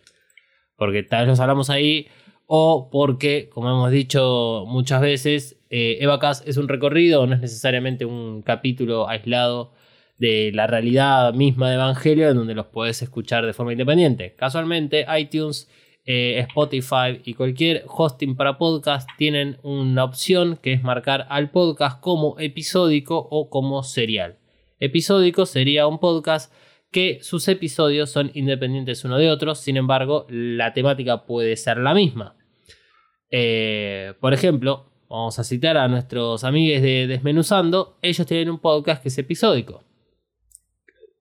Porque 0.77 1.03
tal 1.03 1.21
vez 1.21 1.29
los 1.29 1.41
hablamos 1.41 1.71
ahí 1.71 2.09
o 2.47 2.89
porque, 2.91 3.49
como 3.49 3.69
hemos 3.69 3.91
dicho 3.91 4.65
muchas 4.69 5.01
veces, 5.01 5.59
eh, 5.71 5.99
es 6.45 6.57
un 6.57 6.69
recorrido, 6.69 7.27
no 7.27 7.35
es 7.35 7.41
necesariamente 7.41 8.05
un 8.05 8.43
capítulo 8.43 9.09
aislado 9.09 9.73
de 10.19 10.53
la 10.55 10.67
realidad 10.67 11.35
misma 11.35 11.69
de 11.69 11.75
Evangelio 11.75 12.31
en 12.31 12.37
donde 12.37 12.55
los 12.55 12.67
puedes 12.67 13.03
escuchar 13.03 13.45
de 13.45 13.53
forma 13.53 13.73
independiente. 13.73 14.35
Casualmente, 14.37 15.05
iTunes, 15.19 15.69
eh, 16.05 16.39
Spotify 16.49 17.21
y 17.25 17.35
cualquier 17.35 17.85
hosting 17.89 18.37
para 18.37 18.59
podcast 18.59 19.11
tienen 19.19 19.59
una 19.63 20.05
opción 20.05 20.57
que 20.63 20.73
es 20.73 20.83
marcar 20.83 21.27
al 21.31 21.51
podcast 21.51 22.01
como 22.01 22.39
episódico 22.39 23.27
o 23.31 23.51
como 23.51 23.83
serial. 23.83 24.37
Episódico 24.79 25.47
sería 25.47 25.87
un 25.87 25.99
podcast 25.99 26.53
que 26.91 27.19
sus 27.23 27.49
episodios 27.49 28.11
son 28.11 28.31
independientes 28.35 29.05
uno 29.05 29.19
de 29.19 29.31
otros, 29.31 29.61
sin 29.61 29.77
embargo, 29.77 30.27
la 30.29 30.73
temática 30.73 31.27
puede 31.27 31.57
ser 31.57 31.79
la 31.79 31.95
misma. 31.95 32.37
Eh, 33.31 34.15
por 34.21 34.33
ejemplo, 34.33 34.91
vamos 35.09 35.39
a 35.39 35.45
citar 35.45 35.77
a 35.77 35.89
nuestros 35.89 36.45
amigos 36.45 36.83
de 36.83 37.07
Desmenuzando, 37.07 37.99
ellos 38.03 38.27
tienen 38.27 38.51
un 38.51 38.59
podcast 38.59 39.03
que 39.03 39.09
es 39.09 39.19
episódico. 39.19 39.83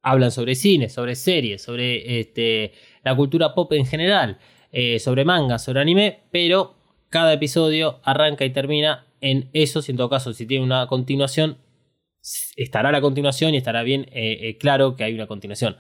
Hablan 0.02 0.32
sobre 0.32 0.56
cine, 0.56 0.88
sobre 0.88 1.16
series, 1.16 1.64
sobre 1.64 2.20
este, 2.20 2.74
la 3.04 3.16
cultura 3.16 3.56
pop 3.56 3.74
en 3.74 3.86
general, 3.86 4.38
eh, 4.72 5.00
sobre 5.00 5.26
manga, 5.26 5.58
sobre 5.58 5.82
anime, 5.82 6.24
pero 6.32 6.76
cada 7.10 7.34
episodio 7.34 8.00
arranca 8.04 8.46
y 8.46 8.52
termina 8.52 9.08
en 9.22 9.50
eso, 9.54 9.82
si 9.82 9.92
en 9.92 9.98
todo 9.98 10.10
caso, 10.10 10.34
si 10.34 10.46
tiene 10.46 10.64
una 10.64 10.86
continuación, 10.88 11.58
estará 12.56 12.92
la 12.92 13.02
continuación 13.02 13.54
y 13.54 13.58
estará 13.58 13.84
bien 13.84 14.08
eh, 14.12 14.40
eh, 14.42 14.58
claro 14.58 14.96
que 14.96 15.04
hay 15.04 15.14
una 15.14 15.28
continuación. 15.28 15.78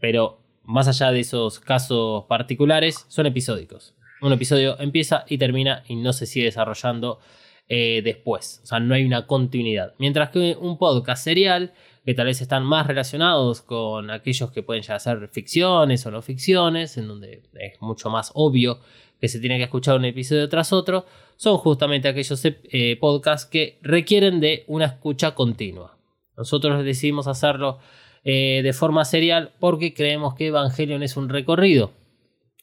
Pero 0.00 0.40
más 0.64 0.86
allá 0.88 1.10
de 1.10 1.20
esos 1.20 1.60
casos 1.60 2.24
particulares, 2.28 3.06
son 3.08 3.26
episódicos. 3.26 3.94
Un 4.20 4.32
episodio 4.32 4.78
empieza 4.80 5.24
y 5.28 5.38
termina 5.38 5.84
y 5.88 5.96
no 5.96 6.12
se 6.12 6.26
sigue 6.26 6.46
desarrollando 6.46 7.20
eh, 7.68 8.02
después. 8.02 8.60
O 8.64 8.66
sea, 8.66 8.80
no 8.80 8.94
hay 8.94 9.04
una 9.04 9.26
continuidad. 9.26 9.94
Mientras 9.98 10.30
que 10.30 10.56
un 10.60 10.78
podcast 10.78 11.24
serial, 11.24 11.72
que 12.08 12.14
tal 12.14 12.24
vez 12.24 12.40
están 12.40 12.64
más 12.64 12.86
relacionados 12.86 13.60
con 13.60 14.10
aquellos 14.10 14.50
que 14.50 14.62
pueden 14.62 14.82
ya 14.82 14.98
ser 14.98 15.28
ficciones 15.28 16.06
o 16.06 16.10
no 16.10 16.22
ficciones, 16.22 16.96
en 16.96 17.06
donde 17.06 17.42
es 17.52 17.82
mucho 17.82 18.08
más 18.08 18.30
obvio 18.32 18.78
que 19.20 19.28
se 19.28 19.40
tiene 19.40 19.58
que 19.58 19.64
escuchar 19.64 19.98
un 19.98 20.06
episodio 20.06 20.48
tras 20.48 20.72
otro, 20.72 21.04
son 21.36 21.58
justamente 21.58 22.08
aquellos 22.08 22.42
eh, 22.46 22.96
podcasts 22.98 23.46
que 23.46 23.78
requieren 23.82 24.40
de 24.40 24.64
una 24.68 24.86
escucha 24.86 25.34
continua. 25.34 25.98
Nosotros 26.34 26.82
decidimos 26.82 27.26
hacerlo 27.26 27.78
eh, 28.24 28.62
de 28.62 28.72
forma 28.72 29.04
serial 29.04 29.52
porque 29.60 29.92
creemos 29.92 30.34
que 30.34 30.46
Evangelion 30.46 31.02
es 31.02 31.14
un 31.18 31.28
recorrido. 31.28 31.92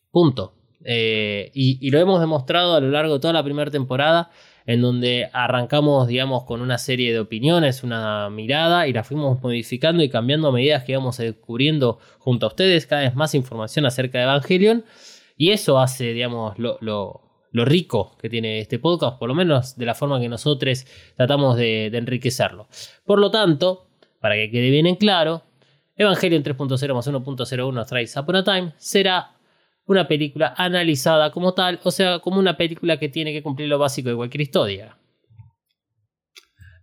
Punto. 0.10 0.56
Eh, 0.84 1.52
y, 1.54 1.78
y, 1.88 1.92
lo 1.92 2.00
hemos 2.00 2.20
demostrado 2.20 2.74
a 2.74 2.80
lo 2.80 2.90
largo 2.90 3.14
de 3.14 3.20
toda 3.20 3.34
la 3.34 3.44
primera 3.44 3.70
temporada, 3.70 4.32
en 4.66 4.82
donde 4.82 5.30
arrancamos, 5.32 6.08
digamos, 6.08 6.44
con 6.44 6.62
una 6.62 6.78
serie 6.78 7.14
de 7.14 7.20
opiniones, 7.20 7.84
una 7.84 8.30
mirada, 8.30 8.88
y 8.88 8.94
la 8.94 9.04
fuimos 9.04 9.42
modificando 9.42 10.02
y 10.04 10.10
cambiando 10.10 10.48
a 10.48 10.52
medida 10.52 10.84
que 10.84 10.94
íbamos 10.94 11.18
descubriendo 11.18 12.00
junto 12.20 12.48
a 12.48 12.50
ustedes 12.50 12.88
cada 12.88 13.04
vez 13.04 13.16
más 13.16 13.36
información 13.36 13.86
acerca 13.86 14.18
de 14.18 14.24
Evangelion. 14.24 14.86
Y 15.38 15.52
eso 15.52 15.80
hace, 15.80 16.14
digamos, 16.14 16.58
lo, 16.58 16.80
lo, 16.82 17.22
rico 17.66 18.18
que 18.20 18.30
tiene 18.30 18.60
este 18.60 18.80
podcast, 18.80 19.18
por 19.18 19.30
lo 19.30 19.36
menos 19.36 19.78
de 19.78 19.86
la 19.86 19.94
forma 19.94 20.20
que 20.20 20.28
nosotros 20.28 20.86
tratamos 21.16 21.56
de, 21.56 21.86
enriquecerlo. 21.88 22.68
Por 23.06 23.20
lo 23.20 23.32
tanto, 23.32 23.88
para 24.20 24.36
que 24.36 24.50
quede 24.50 24.70
bien 24.72 24.88
en 24.88 24.96
claro, 24.96 25.44
Evangelion 25.96 26.44
3.0 26.44 26.94
más 26.94 27.08
1.01 27.08 27.86
Thrice 27.88 28.20
Upon 28.20 28.36
a 28.36 28.44
Time 28.44 28.74
será 28.78 29.35
una 29.86 30.08
película 30.08 30.54
analizada 30.58 31.32
como 31.32 31.54
tal, 31.54 31.80
o 31.84 31.92
sea, 31.92 32.20
como 32.20 32.40
una 32.40 32.58
película 32.58 32.98
que 32.98 33.10
tiene 33.10 33.32
que 33.34 33.44
cumplir 33.44 33.70
lo 33.70 33.80
básico 33.80 34.10
de 34.10 34.16
cualquier 34.16 34.42
historia. 34.42 34.98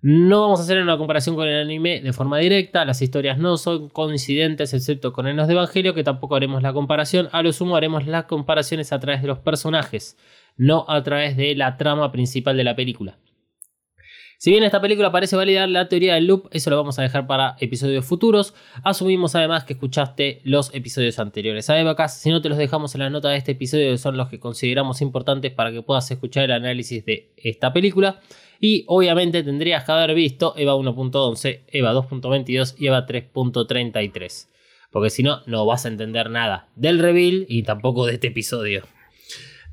No 0.04 0.40
vamos 0.40 0.58
a 0.58 0.62
hacer 0.64 0.82
una 0.82 0.98
comparación 0.98 1.36
con 1.36 1.46
el 1.46 1.60
anime 1.60 2.00
de 2.00 2.12
forma 2.12 2.38
directa, 2.38 2.84
las 2.84 3.00
historias 3.02 3.38
no 3.38 3.56
son 3.56 3.88
coincidentes 3.88 4.74
excepto 4.74 5.12
con 5.12 5.28
Enos 5.28 5.46
de 5.46 5.54
Evangelio, 5.54 5.94
que 5.94 6.02
tampoco 6.02 6.34
haremos 6.34 6.60
la 6.60 6.72
comparación, 6.72 7.28
a 7.30 7.40
lo 7.42 7.52
sumo 7.52 7.76
haremos 7.76 8.06
las 8.08 8.24
comparaciones 8.24 8.92
a 8.92 8.98
través 8.98 9.22
de 9.22 9.28
los 9.28 9.38
personajes, 9.38 10.16
no 10.56 10.84
a 10.88 11.02
través 11.04 11.36
de 11.36 11.54
la 11.54 11.76
trama 11.76 12.10
principal 12.10 12.56
de 12.56 12.64
la 12.64 12.74
película. 12.74 13.18
Si 14.42 14.50
bien 14.50 14.64
esta 14.64 14.80
película 14.80 15.12
parece 15.12 15.36
validar 15.36 15.68
la 15.68 15.88
teoría 15.88 16.14
del 16.14 16.26
loop, 16.26 16.48
eso 16.50 16.68
lo 16.68 16.76
vamos 16.76 16.98
a 16.98 17.02
dejar 17.02 17.28
para 17.28 17.54
episodios 17.60 18.04
futuros. 18.04 18.54
Asumimos 18.82 19.36
además 19.36 19.62
que 19.62 19.74
escuchaste 19.74 20.40
los 20.42 20.74
episodios 20.74 21.20
anteriores 21.20 21.70
a 21.70 21.78
Evacas. 21.78 22.18
Si 22.18 22.28
no 22.28 22.42
te 22.42 22.48
los 22.48 22.58
dejamos 22.58 22.92
en 22.96 23.02
la 23.02 23.10
nota 23.10 23.28
de 23.28 23.36
este 23.36 23.52
episodio, 23.52 23.96
son 23.98 24.16
los 24.16 24.28
que 24.28 24.40
consideramos 24.40 25.00
importantes 25.00 25.52
para 25.52 25.70
que 25.70 25.82
puedas 25.82 26.10
escuchar 26.10 26.42
el 26.42 26.50
análisis 26.50 27.04
de 27.04 27.30
esta 27.36 27.72
película. 27.72 28.18
Y 28.58 28.84
obviamente 28.88 29.44
tendrías 29.44 29.84
que 29.84 29.92
haber 29.92 30.12
visto 30.12 30.54
Eva 30.56 30.74
1.11, 30.74 31.60
Eva 31.68 31.92
2.22 31.92 32.74
y 32.78 32.88
Eva 32.88 33.06
3.33. 33.06 34.48
Porque 34.90 35.10
si 35.10 35.22
no, 35.22 35.42
no 35.46 35.64
vas 35.66 35.84
a 35.84 35.88
entender 35.88 36.30
nada 36.30 36.66
del 36.74 36.98
reveal 36.98 37.46
y 37.48 37.62
tampoco 37.62 38.06
de 38.06 38.14
este 38.14 38.26
episodio. 38.26 38.82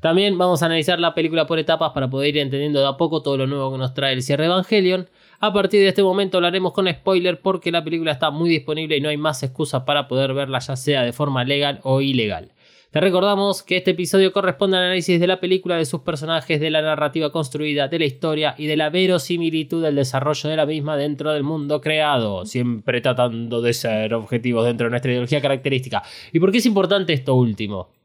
También 0.00 0.38
vamos 0.38 0.62
a 0.62 0.66
analizar 0.66 0.98
la 0.98 1.14
película 1.14 1.46
por 1.46 1.58
etapas 1.58 1.92
para 1.92 2.08
poder 2.08 2.30
ir 2.30 2.38
entendiendo 2.38 2.80
de 2.80 2.86
a 2.86 2.96
poco 2.96 3.22
todo 3.22 3.36
lo 3.36 3.46
nuevo 3.46 3.70
que 3.72 3.78
nos 3.78 3.92
trae 3.92 4.14
el 4.14 4.22
cierre 4.22 4.46
Evangelion. 4.46 5.10
A 5.40 5.52
partir 5.52 5.80
de 5.80 5.88
este 5.88 6.02
momento 6.02 6.38
hablaremos 6.38 6.72
con 6.72 6.90
spoiler 6.90 7.40
porque 7.40 7.70
la 7.70 7.84
película 7.84 8.12
está 8.12 8.30
muy 8.30 8.48
disponible 8.48 8.96
y 8.96 9.00
no 9.02 9.10
hay 9.10 9.18
más 9.18 9.42
excusas 9.42 9.82
para 9.82 10.08
poder 10.08 10.32
verla 10.32 10.58
ya 10.58 10.74
sea 10.76 11.02
de 11.02 11.12
forma 11.12 11.44
legal 11.44 11.80
o 11.82 12.00
ilegal. 12.00 12.52
Te 12.90 13.00
recordamos 13.00 13.62
que 13.62 13.76
este 13.76 13.92
episodio 13.92 14.32
corresponde 14.32 14.78
al 14.78 14.84
análisis 14.84 15.20
de 15.20 15.26
la 15.28 15.38
película, 15.38 15.76
de 15.76 15.84
sus 15.84 16.00
personajes, 16.00 16.58
de 16.58 16.70
la 16.70 16.82
narrativa 16.82 17.30
construida, 17.30 17.86
de 17.86 18.00
la 18.00 18.04
historia 18.04 18.54
y 18.58 18.66
de 18.66 18.76
la 18.76 18.90
verosimilitud 18.90 19.82
del 19.82 19.94
desarrollo 19.94 20.50
de 20.50 20.56
la 20.56 20.66
misma 20.66 20.96
dentro 20.96 21.30
del 21.30 21.44
mundo 21.44 21.80
creado, 21.80 22.46
siempre 22.46 23.00
tratando 23.00 23.60
de 23.62 23.74
ser 23.74 24.14
objetivos 24.14 24.64
dentro 24.64 24.86
de 24.86 24.90
nuestra 24.90 25.12
ideología 25.12 25.40
característica. 25.40 26.02
¿Y 26.32 26.40
por 26.40 26.50
qué 26.50 26.58
es 26.58 26.66
importante 26.66 27.12
esto 27.12 27.34
último? 27.34 27.99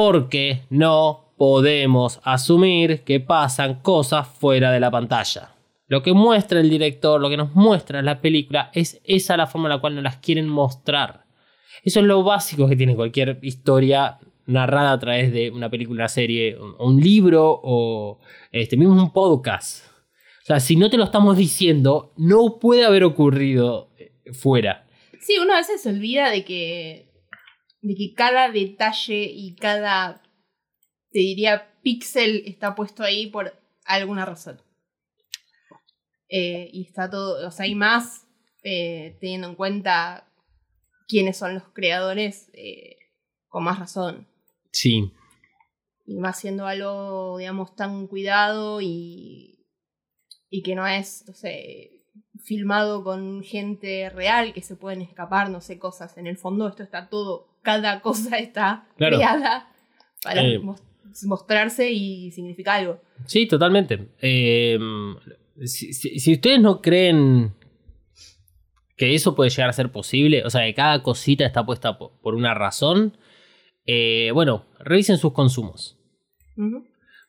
Porque 0.00 0.62
no 0.70 1.32
podemos 1.36 2.20
asumir 2.22 3.02
que 3.02 3.18
pasan 3.18 3.82
cosas 3.82 4.28
fuera 4.28 4.70
de 4.70 4.78
la 4.78 4.92
pantalla. 4.92 5.56
Lo 5.88 6.04
que 6.04 6.12
muestra 6.12 6.60
el 6.60 6.70
director, 6.70 7.20
lo 7.20 7.28
que 7.28 7.36
nos 7.36 7.52
muestra 7.56 8.00
la 8.00 8.20
película, 8.20 8.70
es 8.74 9.00
esa 9.02 9.36
la 9.36 9.48
forma 9.48 9.66
en 9.66 9.70
la 9.70 9.80
cual 9.80 9.96
nos 9.96 10.04
las 10.04 10.18
quieren 10.18 10.48
mostrar. 10.48 11.24
Eso 11.82 11.98
es 11.98 12.06
lo 12.06 12.22
básico 12.22 12.68
que 12.68 12.76
tiene 12.76 12.94
cualquier 12.94 13.40
historia 13.42 14.20
narrada 14.46 14.92
a 14.92 14.98
través 15.00 15.32
de 15.32 15.50
una 15.50 15.68
película, 15.68 16.02
una 16.02 16.08
serie, 16.08 16.56
un, 16.78 17.00
libro 17.00 17.60
o 17.60 18.20
este 18.52 18.76
mismo 18.76 18.94
un 18.94 19.12
podcast. 19.12 19.84
O 20.42 20.46
sea, 20.46 20.60
si 20.60 20.76
no 20.76 20.90
te 20.90 20.96
lo 20.96 21.02
estamos 21.02 21.36
diciendo, 21.36 22.12
no 22.16 22.60
puede 22.60 22.84
haber 22.84 23.02
ocurrido 23.02 23.90
eh, 23.98 24.12
fuera. 24.32 24.86
Sí, 25.20 25.38
uno 25.42 25.54
a 25.54 25.56
veces 25.56 25.82
se 25.82 25.88
olvida 25.88 26.30
de 26.30 26.44
que, 26.44 27.07
de 27.80 27.94
que 27.94 28.14
cada 28.14 28.50
detalle 28.50 29.24
y 29.24 29.54
cada, 29.54 30.22
te 31.10 31.18
diría, 31.20 31.74
píxel 31.82 32.42
está 32.46 32.74
puesto 32.74 33.02
ahí 33.02 33.28
por 33.28 33.58
alguna 33.84 34.24
razón. 34.24 34.60
Eh, 36.28 36.68
y 36.72 36.82
está 36.82 37.08
todo, 37.08 37.46
o 37.46 37.50
sea, 37.50 37.64
hay 37.64 37.74
más 37.74 38.26
eh, 38.62 39.16
teniendo 39.20 39.48
en 39.48 39.54
cuenta 39.54 40.30
quiénes 41.06 41.38
son 41.38 41.54
los 41.54 41.64
creadores, 41.72 42.50
eh, 42.52 42.96
con 43.48 43.64
más 43.64 43.78
razón. 43.78 44.28
Sí, 44.70 45.10
Y 46.04 46.18
más 46.18 46.38
siendo 46.38 46.66
algo, 46.66 47.38
digamos, 47.38 47.74
tan 47.74 48.06
cuidado 48.06 48.80
y, 48.82 49.66
y 50.50 50.62
que 50.62 50.74
no 50.74 50.86
es, 50.86 51.24
no 51.26 51.32
sé, 51.32 51.98
filmado 52.44 53.02
con 53.02 53.42
gente 53.42 54.10
real 54.10 54.52
que 54.52 54.62
se 54.62 54.76
pueden 54.76 55.02
escapar, 55.02 55.50
no 55.50 55.60
sé, 55.60 55.78
cosas. 55.78 56.16
En 56.18 56.26
el 56.26 56.36
fondo 56.36 56.68
esto 56.68 56.82
está 56.82 57.08
todo, 57.08 57.57
cada 57.76 58.00
cosa 58.00 58.36
está 58.38 58.86
Claro. 58.96 59.16
creada 59.16 59.68
para 60.22 60.42
Eh. 60.42 60.58
mos- 60.58 60.82
mostrarse 61.26 61.90
y 61.90 62.30
significar 62.30 62.80
algo. 62.80 63.00
Sí, 63.26 63.46
totalmente. 63.46 64.08
Eh, 64.20 64.78
si, 65.64 65.92
si- 65.92 66.18
si 66.20 66.32
ustedes 66.34 66.60
no 66.60 66.80
creen 66.80 67.54
que 68.96 69.14
eso 69.14 69.34
puede 69.34 69.50
llegar 69.50 69.70
a 69.70 69.72
ser 69.72 69.90
posible, 69.92 70.44
o 70.44 70.50
sea, 70.50 70.64
que 70.66 70.74
cada 70.74 71.02
cosita 71.02 71.44
está 71.46 71.64
puesta 71.64 71.98
po- 71.98 72.18
por 72.20 72.34
una 72.34 72.54
razón, 72.54 73.16
eh, 73.86 74.30
bueno, 74.34 74.66
revisen 74.80 75.18
sus 75.18 75.32
consumos. 75.32 75.96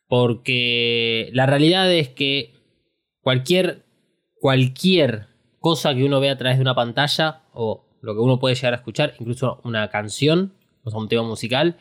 Porque 0.07 1.29
la 1.33 1.45
realidad 1.45 1.91
es 1.91 2.09
que 2.09 2.53
cualquier, 3.21 3.85
cualquier 4.39 5.27
cosa 5.59 5.93
que 5.93 6.03
uno 6.03 6.19
vea 6.19 6.33
a 6.33 6.37
través 6.37 6.57
de 6.57 6.63
una 6.63 6.73
pantalla 6.75 7.43
o 7.53 7.85
lo 8.01 8.13
que 8.13 8.19
uno 8.19 8.39
puede 8.39 8.55
llegar 8.55 8.73
a 8.73 8.77
escuchar, 8.77 9.13
incluso 9.19 9.59
una 9.63 9.89
canción, 9.89 10.53
o 10.83 10.89
sea, 10.89 10.99
un 10.99 11.09
tema 11.09 11.23
musical, 11.23 11.77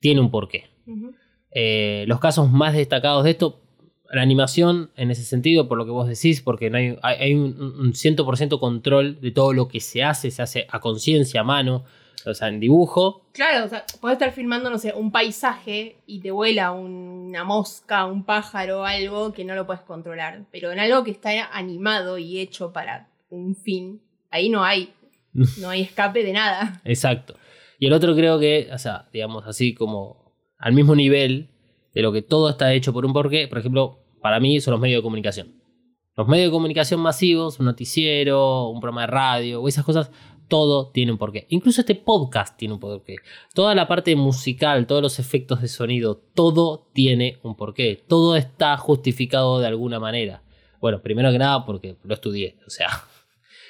tiene 0.00 0.20
un 0.20 0.30
porqué. 0.30 0.70
Eh, 1.52 2.04
los 2.08 2.18
casos 2.18 2.50
más 2.50 2.74
destacados 2.74 3.24
de 3.24 3.30
esto, 3.30 3.60
la 4.10 4.22
animación 4.22 4.90
en 4.96 5.10
ese 5.10 5.22
sentido, 5.22 5.68
por 5.68 5.78
lo 5.78 5.84
que 5.84 5.90
vos 5.90 6.08
decís, 6.08 6.42
porque 6.42 6.70
no 6.70 6.78
hay, 6.78 6.98
hay, 7.02 7.16
hay 7.18 7.34
un, 7.34 7.56
un 7.60 7.92
100% 7.92 8.58
control 8.58 9.20
de 9.20 9.30
todo 9.30 9.52
lo 9.52 9.68
que 9.68 9.80
se 9.80 10.02
hace, 10.02 10.30
se 10.30 10.42
hace 10.42 10.66
a 10.70 10.80
conciencia, 10.80 11.40
a 11.40 11.44
mano, 11.44 11.84
o 12.26 12.34
sea, 12.34 12.48
en 12.48 12.60
dibujo. 12.60 13.22
Claro, 13.32 13.66
o 13.66 13.68
sea, 13.68 13.84
puedes 14.00 14.16
estar 14.16 14.32
filmando, 14.32 14.70
no 14.70 14.78
sé, 14.78 14.92
un 14.94 15.10
paisaje 15.10 15.96
y 16.06 16.20
te 16.20 16.30
vuela 16.30 16.72
una 16.72 17.44
mosca, 17.44 18.06
un 18.06 18.24
pájaro, 18.24 18.84
algo 18.84 19.32
que 19.32 19.44
no 19.44 19.54
lo 19.54 19.66
puedes 19.66 19.82
controlar. 19.82 20.44
Pero 20.50 20.72
en 20.72 20.78
algo 20.78 21.04
que 21.04 21.10
está 21.10 21.30
animado 21.52 22.18
y 22.18 22.38
hecho 22.38 22.72
para 22.72 23.08
un 23.30 23.56
fin, 23.56 24.00
ahí 24.30 24.48
no 24.48 24.64
hay, 24.64 24.92
no 25.32 25.70
hay 25.70 25.82
escape 25.82 26.22
de 26.24 26.32
nada. 26.32 26.80
Exacto. 26.84 27.34
Y 27.78 27.86
el 27.86 27.92
otro 27.92 28.14
creo 28.14 28.38
que, 28.38 28.68
o 28.72 28.78
sea, 28.78 29.08
digamos 29.12 29.44
así 29.46 29.74
como 29.74 30.32
al 30.58 30.72
mismo 30.72 30.94
nivel 30.94 31.50
de 31.94 32.02
lo 32.02 32.12
que 32.12 32.22
todo 32.22 32.48
está 32.48 32.72
hecho 32.72 32.92
por 32.92 33.04
un 33.04 33.12
porqué, 33.12 33.48
por 33.48 33.58
ejemplo, 33.58 33.98
para 34.20 34.40
mí 34.40 34.60
son 34.60 34.72
los 34.72 34.80
medios 34.80 34.98
de 34.98 35.02
comunicación. 35.02 35.60
Los 36.14 36.28
medios 36.28 36.48
de 36.48 36.52
comunicación 36.52 37.00
masivos, 37.00 37.58
un 37.58 37.66
noticiero, 37.66 38.68
un 38.68 38.80
programa 38.80 39.02
de 39.02 39.06
radio 39.08 39.62
o 39.62 39.68
esas 39.68 39.84
cosas, 39.84 40.10
todo 40.46 40.90
tiene 40.90 41.12
un 41.12 41.18
porqué. 41.18 41.46
Incluso 41.48 41.80
este 41.80 41.94
podcast 41.94 42.56
tiene 42.58 42.74
un 42.74 42.80
porqué. 42.80 43.16
Toda 43.54 43.74
la 43.74 43.88
parte 43.88 44.14
musical, 44.14 44.86
todos 44.86 45.00
los 45.00 45.18
efectos 45.18 45.62
de 45.62 45.68
sonido, 45.68 46.16
todo 46.34 46.90
tiene 46.92 47.38
un 47.42 47.56
porqué. 47.56 48.04
Todo 48.06 48.36
está 48.36 48.76
justificado 48.76 49.58
de 49.60 49.66
alguna 49.66 49.98
manera. 49.98 50.42
Bueno, 50.80 51.00
primero 51.00 51.32
que 51.32 51.38
nada 51.38 51.64
porque 51.64 51.96
lo 52.04 52.12
estudié, 52.12 52.58
o 52.66 52.70
sea, 52.70 52.88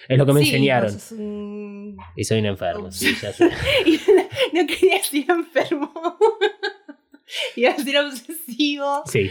es 0.09 0.19
lo 0.19 0.27
que 0.27 0.33
me 0.33 0.41
Sí, 0.41 0.47
enseñaron. 0.49 0.97
un- 1.13 1.97
Y 2.17 2.25
soy 2.25 2.39
un 2.41 2.47
enfermo, 2.47 2.91
sí, 2.93 3.15
ya 3.21 3.33
sé. 3.33 3.45
no 4.53 4.67
quería 4.67 4.97
decir 4.99 5.27
enfermo. 5.29 5.93
Iba 7.57 7.71
a 7.71 7.75
decir 7.75 7.97
obsesivo. 7.99 9.03
Sí. 9.07 9.31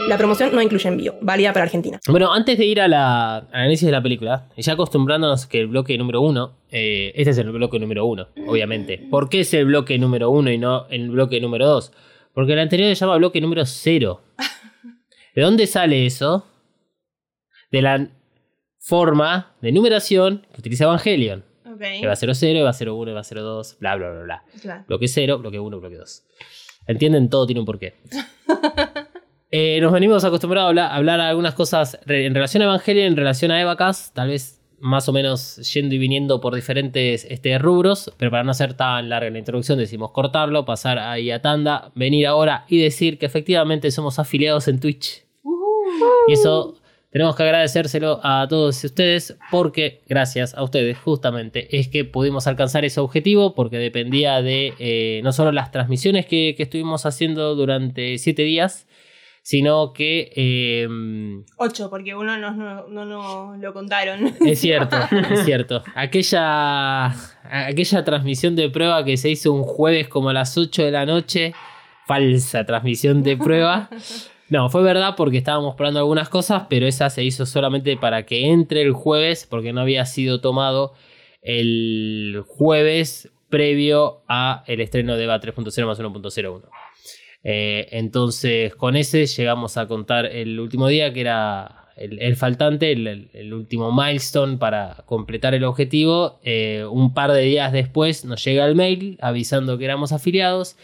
La 0.09 0.17
promoción 0.17 0.55
no 0.55 0.63
incluye 0.63 0.89
envío, 0.89 1.17
válida 1.21 1.53
para 1.53 1.65
Argentina. 1.65 1.99
Bueno, 2.07 2.33
antes 2.33 2.57
de 2.59 2.65
ir 2.65 2.81
a 2.81 2.87
la, 2.87 3.39
al 3.39 3.49
análisis 3.53 3.87
de 3.87 3.93
la 3.93 4.01
película, 4.01 4.49
ya 4.57 4.75
acostumbrándonos 4.75 5.47
que 5.47 5.61
el 5.61 5.67
bloque 5.67 5.99
número 5.99 6.21
uno, 6.21 6.59
eh, 6.71 7.13
este 7.17 7.31
es 7.31 7.39
el 7.39 7.51
bloque 7.51 7.81
número 7.81 8.07
uno, 8.07 8.29
obviamente. 8.47 8.99
¿Por 9.11 9.29
qué 9.29 9.41
es 9.41 9.53
el 9.55 9.67
bloque 9.67 9.99
número 9.99 10.31
uno 10.31 10.51
y 10.51 10.59
no 10.59 10.87
el 10.91 11.11
bloque 11.11 11.41
número 11.41 11.67
dos? 11.67 11.93
Porque 12.33 12.53
el 12.53 12.61
anterior 12.61 12.89
se 12.89 12.95
llama 12.95 13.17
bloque 13.17 13.41
número 13.41 13.67
cero. 13.67 14.23
¿De 15.35 15.43
dónde 15.43 15.67
sale 15.67 16.07
eso? 16.07 16.47
De 17.73 17.83
la 17.83 18.09
forma 18.79 19.57
de 19.61 19.73
numeración 19.73 20.47
que 20.53 20.61
utiliza 20.61 20.85
Evangelion. 20.85 21.45
Ok. 21.65 21.81
Que 22.01 22.07
va 22.07 22.15
0-0, 22.15 22.65
va 22.65 22.71
0-1, 22.71 23.15
va 23.15 23.21
0-2, 23.23 23.79
bla, 23.81 23.97
bla, 23.97 24.11
bla, 24.13 24.23
bla. 24.23 24.45
Claro. 24.63 24.85
Bloque 24.87 25.09
0, 25.09 25.39
bloque 25.39 25.59
1, 25.59 25.81
bloque 25.81 25.97
2. 25.97 26.23
¿Entienden? 26.87 27.29
Todo 27.29 27.45
tiene 27.47 27.61
un 27.61 27.67
porqué. 27.67 27.95
Eh, 29.51 29.79
nos 29.81 29.93
venimos 29.93 30.25
acostumbrados 30.25 30.67
a 30.67 30.69
hablar, 30.69 30.91
a 30.91 30.97
hablar 30.97 31.21
algunas 31.21 31.55
cosas 31.55 31.99
en 32.07 32.35
relación 32.35 32.63
a 32.63 32.67
Evangelion, 32.67 33.07
en 33.07 33.17
relación 33.17 33.51
a 33.53 33.61
Evacas, 33.61 34.13
tal 34.13 34.29
vez 34.29 34.61
más 34.81 35.09
o 35.09 35.13
menos 35.13 35.57
yendo 35.73 35.95
y 35.95 35.99
viniendo 35.99 36.41
por 36.41 36.55
diferentes 36.55 37.27
este, 37.31 37.59
rubros, 37.59 38.13
pero 38.19 38.31
para 38.31 38.45
no 38.45 38.53
ser 38.55 38.75
tan 38.75 39.09
larga 39.09 39.31
la 39.31 39.39
introducción 39.39 39.79
decidimos 39.79 40.11
cortarlo, 40.11 40.65
pasar 40.65 40.99
ahí 40.99 41.31
a 41.31 41.41
tanda, 41.41 41.91
venir 41.95 42.27
ahora 42.27 42.65
y 42.69 42.81
decir 42.81 43.19
que 43.19 43.27
efectivamente 43.27 43.91
somos 43.91 44.19
afiliados 44.19 44.69
en 44.69 44.81
Twitch. 44.81 45.25
Y 46.29 46.33
eso 46.33 46.75
tenemos 47.11 47.37
que 47.37 47.45
agradecérselo 47.45 48.21
a 48.23 48.47
todos 48.49 48.83
ustedes 48.85 49.39
porque 49.51 50.03
gracias 50.09 50.55
a 50.55 50.63
ustedes 50.63 50.99
justamente 50.99 51.79
es 51.79 51.89
que 51.89 52.05
pudimos 52.05 52.47
alcanzar 52.47 52.85
ese 52.85 53.01
objetivo 53.01 53.55
porque 53.55 53.79
dependía 53.79 54.43
de 54.43 54.75
eh, 54.79 55.21
no 55.25 55.33
solo 55.33 55.53
las 55.53 55.71
transmisiones 55.71 56.27
que, 56.27 56.55
que 56.57 56.65
estuvimos 56.65 57.07
haciendo 57.07 57.55
durante 57.55 58.19
siete 58.19 58.43
días, 58.43 58.87
sino 59.47 59.93
que 59.93 60.33
eh, 60.35 60.89
Ocho, 61.57 61.89
porque 61.89 62.17
uno 62.17 62.37
no, 62.37 62.51
no, 62.51 62.89
no, 62.89 63.05
no 63.05 63.57
lo 63.57 63.73
contaron. 63.73 64.35
es 64.45 64.59
cierto, 64.61 64.97
es 65.31 65.45
cierto. 65.45 65.85
Aquella, 65.95 67.15
aquella 67.45 68.05
transmisión 68.05 68.57
de 68.57 68.69
prueba 68.71 69.05
que 69.05 69.17
se 69.17 69.31
hizo 69.31 69.53
un 69.53 69.63
jueves 69.63 70.09
como 70.09 70.31
a 70.31 70.33
las 70.33 70.59
8 70.59 70.87
de 70.87 70.91
la 70.91 71.07
noche, 71.07 71.55
falsa 72.09 72.67
transmisión 72.67 73.23
de 73.23 73.37
prueba. 73.37 73.89
No, 74.49 74.71
fue 74.71 74.85
verdad 74.85 75.15
porque 75.17 75.39
estábamos 75.39 75.75
probando 75.75 75.99
algunas 75.99 76.29
cosas, 76.29 76.67
pero 76.71 76.87
esa 76.87 77.11
se 77.11 77.25
hizo 77.25 77.47
solamente 77.47 77.97
para 77.97 78.25
que 78.27 78.47
entre 78.53 78.83
el 78.83 78.93
jueves, 78.93 79.45
porque 79.45 79.73
no 79.73 79.81
había 79.81 80.07
sido 80.07 80.41
tomado 80.41 80.93
el 81.43 82.45
jueves 82.47 83.33
previo 83.49 84.23
a 84.29 84.63
el 84.69 84.81
estreno 84.81 85.17
de 85.17 85.25
EVA 85.25 85.41
3.0 85.41 85.87
más 85.87 85.99
1.01. 85.99 86.63
Eh, 87.49 87.87
entonces, 87.93 88.75
con 88.75 88.97
ese 88.97 89.25
llegamos 89.25 89.77
a 89.77 89.87
contar 89.87 90.27
el 90.27 90.59
último 90.59 90.89
día, 90.89 91.13
que 91.13 91.21
era 91.21 91.93
el, 91.97 92.35
faltante, 92.35 92.91
el, 92.91 93.55
último 93.55 93.93
milestone 93.93 94.57
para 94.57 95.05
completar 95.07 95.55
el 95.55 95.63
objetivo. 95.63 96.41
Eh, 96.43 96.85
un 96.91 97.15
par 97.15 97.31
de 97.31 97.43
días 97.43 97.71
después 97.73 98.25
nos 98.25 98.45
llega 98.45 98.67
el 98.67 98.75
mail 98.75 99.17
avisando 99.21 99.79
que 99.79 99.85
éramos 99.85 100.11
afiliados. 100.11 100.77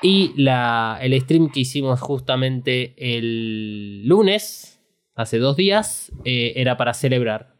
Y 0.00 0.32
el 0.38 1.20
stream 1.20 1.50
que 1.50 1.60
hicimos 1.60 2.00
justamente 2.00 2.94
el 2.96 4.06
lunes, 4.06 4.80
hace 5.14 5.36
dos 5.36 5.56
días, 5.56 6.10
eh, 6.24 6.54
era 6.56 6.78
para 6.78 6.94
celebrar 6.94 7.54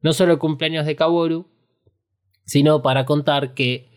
no 0.00 0.14
solo 0.14 0.32
el 0.32 0.38
cumpleaños 0.38 0.86
de 0.86 0.96
Kaworu, 0.96 1.50
sino 2.46 2.80
para 2.80 3.04
contar 3.04 3.52
que 3.52 3.90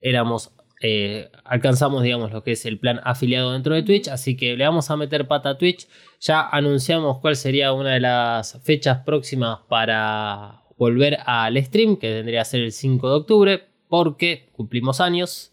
éramos 0.00 0.52
eh, 0.84 1.30
alcanzamos, 1.44 2.02
digamos, 2.02 2.32
lo 2.32 2.42
que 2.42 2.52
es 2.52 2.66
el 2.66 2.78
plan 2.78 3.00
afiliado 3.04 3.52
dentro 3.52 3.74
de 3.74 3.84
Twitch. 3.84 4.08
Así 4.08 4.36
que 4.36 4.56
le 4.56 4.64
vamos 4.64 4.90
a 4.90 4.96
meter 4.96 5.28
pata 5.28 5.50
a 5.50 5.58
Twitch. 5.58 5.86
Ya 6.20 6.48
anunciamos 6.48 7.18
cuál 7.20 7.36
sería 7.36 7.72
una 7.72 7.92
de 7.94 8.00
las 8.00 8.60
fechas 8.64 8.98
próximas 9.04 9.60
para 9.68 10.62
volver 10.76 11.18
al 11.24 11.62
stream, 11.64 11.96
que 11.96 12.10
tendría 12.10 12.40
que 12.40 12.46
ser 12.46 12.60
el 12.62 12.72
5 12.72 13.08
de 13.08 13.14
octubre, 13.14 13.64
porque 13.88 14.48
cumplimos 14.52 15.00
años. 15.00 15.52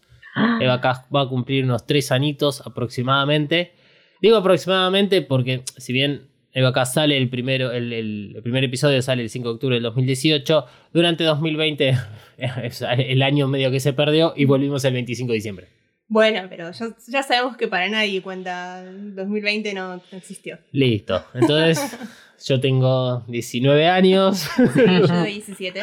Eva 0.60 0.74
acá 0.74 1.06
va 1.14 1.22
a 1.22 1.28
cumplir 1.28 1.64
unos 1.64 1.86
3 1.86 2.10
añitos 2.10 2.66
aproximadamente. 2.66 3.72
Digo 4.20 4.36
aproximadamente 4.36 5.22
porque, 5.22 5.62
si 5.76 5.92
bien 5.92 6.29
Acá 6.54 6.84
sale 6.84 7.16
el 7.16 7.28
primero, 7.28 7.70
el, 7.72 7.92
el- 7.92 8.32
el 8.36 8.42
primer 8.42 8.64
episodio 8.64 9.00
sale 9.02 9.22
el 9.22 9.30
5 9.30 9.48
de 9.48 9.54
octubre 9.54 9.74
del 9.76 9.82
2018, 9.84 10.64
durante 10.92 11.24
2020 11.24 11.94
es 12.64 12.82
el 12.82 13.22
año 13.22 13.46
medio 13.48 13.70
que 13.70 13.80
se 13.80 13.92
perdió 13.92 14.32
y 14.36 14.44
volvimos 14.46 14.84
el 14.84 14.94
25 14.94 15.30
de 15.32 15.34
diciembre. 15.36 15.66
Bueno, 16.08 16.48
pero 16.50 16.72
ya, 16.72 16.86
ya 17.06 17.22
sabemos 17.22 17.56
que 17.56 17.68
para 17.68 17.88
nadie 17.88 18.20
cuenta 18.20 18.82
2020 18.84 19.74
no, 19.74 19.96
no 19.96 20.02
existió. 20.18 20.58
Listo. 20.72 21.24
Entonces, 21.34 21.96
yo 22.48 22.58
tengo 22.58 23.22
19 23.28 23.86
años. 23.86 24.48
Yo 24.58 25.06
de 25.22 25.24
17. 25.28 25.80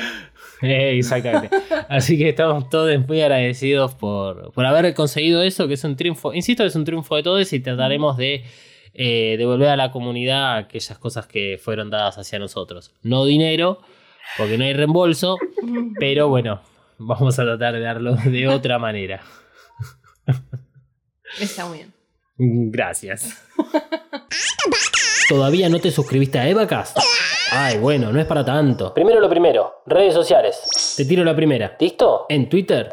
Eh, 0.64 0.98
Exactamente. 0.98 1.56
Así 1.88 2.18
que 2.18 2.28
estamos 2.28 2.70
todos 2.70 3.08
muy 3.08 3.22
agradecidos 3.22 3.96
por, 3.96 4.52
por 4.52 4.66
haber 4.66 4.94
conseguido 4.96 5.42
eso, 5.44 5.66
que 5.66 5.76
es 5.76 5.84
un 5.86 5.96
triunfo. 5.96 6.34
Insisto, 6.34 6.66
es 6.66 6.76
un 6.76 6.84
triunfo 6.84 7.16
de 7.16 7.24
todos 7.24 7.54
y 7.54 7.62
trataremos 7.62 8.18
de 8.18 8.44
eh, 9.00 9.36
devolver 9.38 9.70
a 9.70 9.76
la 9.76 9.92
comunidad 9.92 10.58
aquellas 10.58 10.98
cosas 10.98 11.28
que 11.28 11.60
fueron 11.64 11.92
dadas 11.92 12.18
hacia 12.18 12.40
nosotros. 12.40 12.92
No 13.04 13.26
dinero, 13.26 13.80
porque 14.38 14.58
no 14.58 14.64
hay 14.64 14.74
reembolso, 14.74 15.38
pero 16.00 16.30
bueno, 16.30 16.62
vamos 16.98 17.38
a 17.38 17.44
tratar 17.44 17.76
de 17.76 17.82
darlo 17.82 18.16
de 18.16 18.48
otra 18.48 18.80
manera. 18.80 19.22
Está 21.40 21.68
muy 21.68 21.78
bien. 21.78 21.94
Gracias. 22.72 23.44
¿Todavía 25.30 25.70
no 25.70 25.80
te 25.80 25.92
suscribiste 25.92 26.40
a 26.40 26.48
Evacast? 26.48 26.98
Ay, 27.52 27.78
bueno, 27.78 28.12
no 28.12 28.20
es 28.20 28.26
para 28.26 28.44
tanto. 28.44 28.94
Primero 28.96 29.20
lo 29.20 29.30
primero, 29.30 29.84
redes 29.86 30.16
sociales. 30.16 30.96
Te 30.98 31.06
tiro 31.06 31.24
la 31.24 31.36
primera. 31.36 31.78
¿Listo? 31.80 32.26
En 32.30 32.50
Twitter. 32.50 32.90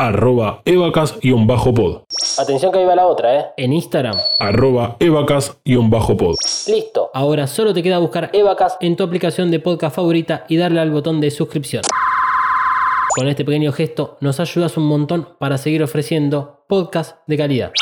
Arroba 0.00 0.62
evacas-pod. 0.64 2.02
Atención 2.38 2.70
que 2.70 2.78
ahí 2.78 2.84
va 2.84 2.94
la 2.94 3.08
otra, 3.08 3.36
¿eh? 3.36 3.46
En 3.56 3.72
Instagram. 3.72 4.14
Arroba 4.38 4.96
evacas-pod. 5.00 6.36
Listo. 6.68 7.10
Ahora 7.12 7.48
solo 7.48 7.74
te 7.74 7.82
queda 7.82 7.98
buscar 7.98 8.30
Evacast 8.32 8.80
en 8.80 8.94
tu 8.94 9.02
aplicación 9.02 9.50
de 9.50 9.58
podcast 9.58 9.96
favorita 9.96 10.44
y 10.48 10.56
darle 10.56 10.78
al 10.78 10.92
botón 10.92 11.20
de 11.20 11.32
suscripción. 11.32 11.82
Con 13.16 13.26
este 13.26 13.44
pequeño 13.44 13.72
gesto 13.72 14.18
nos 14.20 14.38
ayudas 14.38 14.76
un 14.76 14.84
montón 14.86 15.30
para 15.40 15.58
seguir 15.58 15.82
ofreciendo 15.82 16.64
podcast 16.68 17.16
de 17.26 17.36
calidad. 17.36 17.72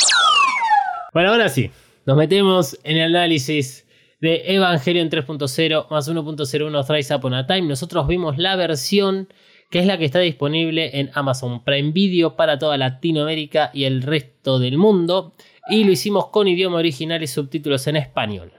Bueno, 1.13 1.33
ahora 1.33 1.51
sí, 1.51 1.71
nos 2.07 2.17
metemos 2.17 2.79
en 2.83 2.97
el 2.97 3.15
análisis 3.15 3.87
de 4.23 4.55
Evangelion 4.55 5.11
3.0 5.11 5.91
más 5.91 6.11
1.01 6.11 6.87
Thrice 6.87 7.15
Upon 7.15 7.35
a 7.35 7.47
Time. 7.47 7.69
Nosotros 7.69 8.07
vimos 8.07 8.39
la 8.39 8.57
versión 8.57 9.29
que 9.71 9.81
es 9.81 9.87
la 9.87 9.99
que 9.99 10.05
está 10.05 10.21
disponible 10.21 11.01
en 11.01 11.11
Amazon 11.15 11.65
Prime 11.65 11.93
Video 11.93 12.37
para 12.37 12.59
toda 12.59 12.77
Latinoamérica 12.77 13.71
y 13.75 13.85
el 13.85 14.03
resto 14.03 14.59
del 14.59 14.79
mundo. 14.79 15.35
Y 15.69 15.85
lo 15.85 15.93
hicimos 15.93 16.29
con 16.29 16.49
idioma 16.49 16.79
original 16.79 17.23
y 17.23 17.27
subtítulos 17.27 17.87
en 17.87 17.97
español. 17.97 18.53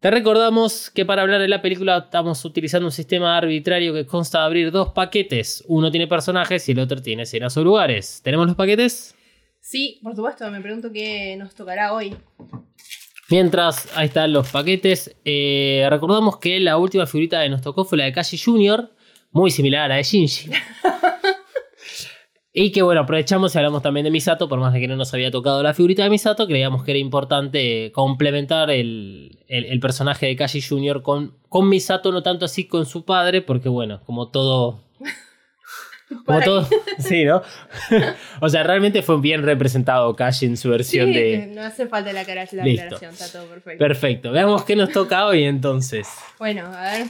Te 0.00 0.10
recordamos 0.10 0.88
que 0.88 1.04
para 1.04 1.20
hablar 1.20 1.42
de 1.42 1.48
la 1.48 1.60
película 1.60 1.98
estamos 1.98 2.42
utilizando 2.46 2.86
un 2.86 2.92
sistema 2.92 3.36
arbitrario 3.36 3.92
que 3.92 4.06
consta 4.06 4.40
de 4.40 4.44
abrir 4.46 4.70
dos 4.70 4.92
paquetes. 4.94 5.62
Uno 5.68 5.90
tiene 5.90 6.06
personajes 6.06 6.66
y 6.68 6.72
el 6.72 6.78
otro 6.78 7.02
tiene 7.02 7.24
escenas 7.24 7.54
o 7.58 7.62
lugares. 7.62 8.22
¿Tenemos 8.24 8.46
los 8.46 8.56
paquetes? 8.56 9.14
Sí, 9.60 10.00
por 10.02 10.16
supuesto, 10.16 10.50
me 10.50 10.62
pregunto 10.62 10.90
qué 10.90 11.36
nos 11.36 11.54
tocará 11.54 11.92
hoy. 11.92 12.16
Mientras 13.28 13.94
ahí 13.94 14.06
están 14.06 14.32
los 14.32 14.48
paquetes, 14.50 15.14
eh, 15.24 15.86
recordamos 15.90 16.38
que 16.38 16.58
la 16.60 16.78
última 16.78 17.06
figurita 17.06 17.42
que 17.42 17.50
nos 17.50 17.60
tocó 17.60 17.84
fue 17.84 17.98
la 17.98 18.04
de 18.04 18.12
Kashi 18.12 18.38
Jr., 18.38 18.90
muy 19.32 19.50
similar 19.50 19.82
a 19.84 19.88
la 19.88 19.94
de 19.96 20.02
Shinji. 20.02 20.50
y 22.52 22.72
que 22.72 22.82
bueno, 22.82 23.02
aprovechamos 23.02 23.54
y 23.54 23.58
hablamos 23.58 23.80
también 23.82 24.04
de 24.04 24.10
Misato, 24.10 24.48
por 24.48 24.58
más 24.58 24.72
de 24.72 24.80
que 24.80 24.88
no 24.88 24.96
nos 24.96 25.14
había 25.14 25.30
tocado 25.30 25.62
la 25.62 25.72
figurita 25.72 26.02
de 26.02 26.10
Misato, 26.10 26.46
creíamos 26.46 26.82
que 26.84 26.90
era 26.90 26.98
importante 26.98 27.86
eh, 27.86 27.92
complementar 27.92 28.70
el, 28.70 29.38
el- 29.48 29.66
el 29.66 29.80
personaje 29.80 30.26
de 30.26 30.36
Kashi 30.36 30.60
Jr. 30.60 31.02
Con, 31.02 31.36
con 31.48 31.68
Misato, 31.68 32.10
no 32.12 32.22
tanto 32.22 32.44
así 32.46 32.66
con 32.66 32.86
su 32.86 33.04
padre, 33.04 33.40
porque 33.42 33.68
bueno, 33.68 34.02
como 34.04 34.28
todo... 34.30 34.82
Como 36.26 36.40
todo... 36.40 36.68
Sí, 36.98 37.24
¿no? 37.24 37.40
o 38.40 38.48
sea, 38.48 38.64
realmente 38.64 39.00
fue 39.00 39.20
bien 39.20 39.44
representado 39.44 40.16
Kashi 40.16 40.46
en 40.46 40.56
su 40.56 40.68
versión 40.70 41.06
Sí, 41.06 41.14
de... 41.14 41.46
No 41.54 41.62
hace 41.62 41.86
falta 41.86 42.12
la, 42.12 42.24
cara, 42.24 42.46
la 42.50 42.64
Listo. 42.64 42.82
aclaración, 42.96 43.12
está 43.12 43.30
todo 43.30 43.46
perfecto. 43.48 43.78
Perfecto, 43.78 44.32
veamos 44.32 44.64
qué 44.64 44.74
nos 44.74 44.90
toca 44.90 45.24
hoy 45.26 45.44
entonces. 45.44 46.08
Bueno, 46.40 46.66
a 46.66 46.80
ver. 46.82 47.06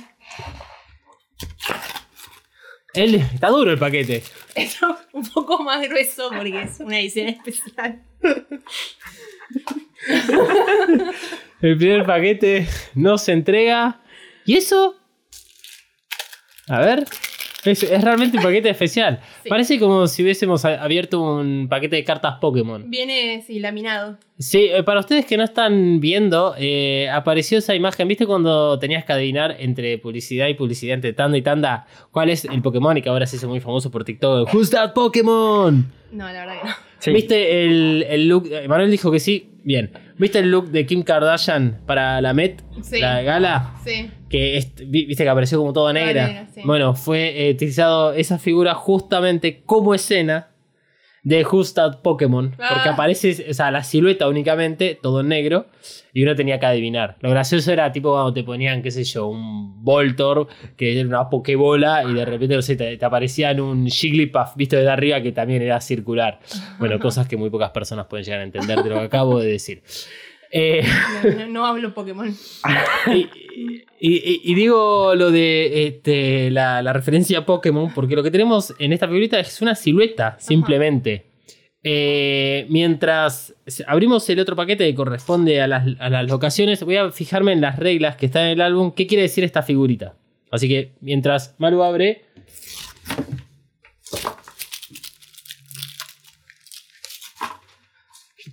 Él, 2.94 3.14
está 3.14 3.48
duro 3.48 3.70
el 3.70 3.78
paquete. 3.78 4.22
Es 4.54 4.78
un 5.12 5.28
poco 5.30 5.62
más 5.62 5.86
grueso 5.88 6.30
porque 6.30 6.62
es 6.62 6.80
una 6.80 6.98
edición 6.98 7.28
especial. 7.28 8.02
El 11.60 11.76
primer 11.76 12.06
paquete 12.06 12.66
no 12.94 13.18
se 13.18 13.32
entrega. 13.32 14.00
¿Y 14.44 14.56
eso? 14.56 14.96
A 16.68 16.80
ver. 16.80 17.06
Es, 17.64 17.82
es 17.82 18.02
realmente 18.02 18.38
un 18.38 18.42
paquete 18.42 18.70
especial. 18.70 19.20
Sí. 19.42 19.48
Parece 19.48 19.78
como 19.78 20.06
si 20.06 20.22
hubiésemos 20.22 20.66
abierto 20.66 21.22
un 21.22 21.66
paquete 21.68 21.96
de 21.96 22.04
cartas 22.04 22.34
Pokémon. 22.40 22.90
Viene, 22.90 23.42
sí, 23.46 23.58
laminado. 23.58 24.18
Sí, 24.38 24.68
eh, 24.70 24.82
para 24.82 25.00
ustedes 25.00 25.24
que 25.24 25.38
no 25.38 25.44
están 25.44 25.98
viendo, 25.98 26.54
eh, 26.58 27.08
apareció 27.10 27.56
esa 27.58 27.74
imagen. 27.74 28.06
¿Viste 28.06 28.26
cuando 28.26 28.78
tenías 28.78 29.04
que 29.06 29.14
adivinar 29.14 29.56
entre 29.58 29.96
publicidad 29.96 30.48
y 30.48 30.54
publicidad, 30.54 30.94
entre 30.94 31.14
tanda 31.14 31.38
y 31.38 31.42
tanda, 31.42 31.86
cuál 32.10 32.28
es 32.28 32.44
el 32.44 32.60
Pokémon 32.60 32.98
y 32.98 33.02
que 33.02 33.08
ahora 33.08 33.26
se 33.26 33.36
hizo 33.36 33.48
muy 33.48 33.60
famoso 33.60 33.90
por 33.90 34.04
TikTok? 34.04 34.52
¿Who's 34.52 34.70
that 34.70 34.92
Pokémon? 34.92 35.90
No, 36.12 36.26
la 36.26 36.32
verdad 36.44 36.60
que 36.60 36.68
no. 36.68 36.74
Sí. 36.98 37.12
¿Viste 37.12 37.64
el, 37.64 38.06
el 38.10 38.28
look? 38.28 38.50
Manuel 38.68 38.90
dijo 38.90 39.10
que 39.10 39.20
sí. 39.20 39.48
Bien. 39.64 39.90
¿Viste 40.18 40.40
el 40.40 40.50
look 40.50 40.68
de 40.70 40.84
Kim 40.84 41.02
Kardashian 41.02 41.80
para 41.86 42.20
la 42.20 42.34
Met? 42.34 42.62
Sí. 42.82 43.00
La 43.00 43.22
gala. 43.22 43.74
Sí. 43.84 44.10
Que 44.30 44.56
es- 44.56 44.72
vi- 44.76 45.04
viste 45.06 45.24
que 45.24 45.28
apareció 45.28 45.58
como 45.58 45.72
toda 45.72 45.92
negra. 45.92 46.26
negra, 46.28 46.46
sí. 46.54 46.62
Bueno, 46.64 46.94
fue 46.94 47.48
eh, 47.48 47.50
utilizado 47.52 48.12
esa 48.14 48.38
figura 48.38 48.74
justamente 48.74 49.62
como 49.66 49.92
escena 49.94 50.46
de 51.22 51.44
That 51.74 52.00
Pokémon. 52.00 52.54
Ah. 52.58 52.68
Porque 52.72 52.88
aparece, 52.88 53.46
o 53.50 53.52
sea, 53.52 53.70
la 53.70 53.82
silueta 53.84 54.26
únicamente, 54.28 54.98
todo 55.02 55.20
en 55.20 55.28
negro, 55.28 55.66
y 56.14 56.22
uno 56.22 56.34
tenía 56.34 56.58
que 56.58 56.64
adivinar. 56.64 57.16
Lo 57.20 57.28
gracioso 57.28 57.70
era 57.72 57.92
tipo 57.92 58.10
cuando 58.12 58.32
te 58.32 58.42
ponían, 58.42 58.80
qué 58.82 58.90
sé 58.90 59.04
yo, 59.04 59.26
un 59.26 59.84
Voltor, 59.84 60.46
que 60.76 60.98
era 60.98 61.06
una 61.06 61.28
Pokébola, 61.28 62.04
y 62.08 62.14
de 62.14 62.24
repente, 62.24 62.54
no 62.56 62.62
sé, 62.62 62.76
te, 62.76 62.96
te 62.96 63.04
aparecían 63.04 63.60
un 63.60 63.86
Jigglypuff 63.86 64.54
visto 64.56 64.76
desde 64.76 64.90
arriba 64.90 65.20
que 65.20 65.32
también 65.32 65.60
era 65.60 65.80
circular. 65.82 66.38
Bueno, 66.78 66.98
cosas 67.00 67.28
que 67.28 67.36
muy 67.36 67.50
pocas 67.50 67.70
personas 67.70 68.06
pueden 68.06 68.24
llegar 68.24 68.40
a 68.40 68.44
entender 68.44 68.82
de 68.82 68.88
lo 68.88 68.96
que 68.96 69.04
acabo 69.04 69.40
de 69.40 69.48
decir. 69.50 69.82
Eh, 70.52 70.82
No, 71.48 71.64
hablo 71.66 71.94
Pokémon. 71.94 72.28
y, 73.06 73.18
y- 73.18 73.84
y- 74.00 74.40
y 74.44 74.54
digo 74.54 75.14
lo 75.14 75.30
de 75.30 75.86
este, 75.86 76.50
la, 76.50 76.82
la 76.82 76.92
referencia 76.92 77.38
a 77.40 77.46
Pokémon, 77.46 77.92
porque 77.94 78.16
lo 78.16 78.22
que 78.22 78.30
tenemos 78.30 78.74
en 78.78 78.92
esta 78.92 79.06
figurita 79.06 79.38
es 79.38 79.60
una 79.62 79.74
silueta, 79.74 80.36
simplemente. 80.40 81.26
Eh, 81.82 82.66
mientras 82.68 83.54
abrimos 83.86 84.28
el 84.28 84.38
otro 84.40 84.54
paquete 84.56 84.86
que 84.86 84.94
corresponde 84.94 85.62
a 85.62 85.66
las, 85.66 85.86
a 85.98 86.10
las 86.10 86.28
locaciones, 86.28 86.82
voy 86.84 86.96
a 86.96 87.10
fijarme 87.10 87.52
en 87.52 87.60
las 87.62 87.78
reglas 87.78 88.16
que 88.16 88.26
están 88.26 88.44
en 88.46 88.50
el 88.52 88.60
álbum. 88.60 88.92
¿Qué 88.92 89.06
quiere 89.06 89.22
decir 89.22 89.44
esta 89.44 89.62
figurita? 89.62 90.14
Así 90.50 90.68
que 90.68 90.92
mientras 91.00 91.54
Maru 91.58 91.82
abre. 91.82 92.22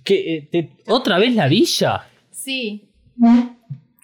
¿Qué, 0.08 0.36
eh, 0.36 0.48
te- 0.50 0.70
¿Otra 0.90 1.18
vez 1.18 1.34
la 1.34 1.48
villa? 1.48 2.06
Sí. 2.30 2.88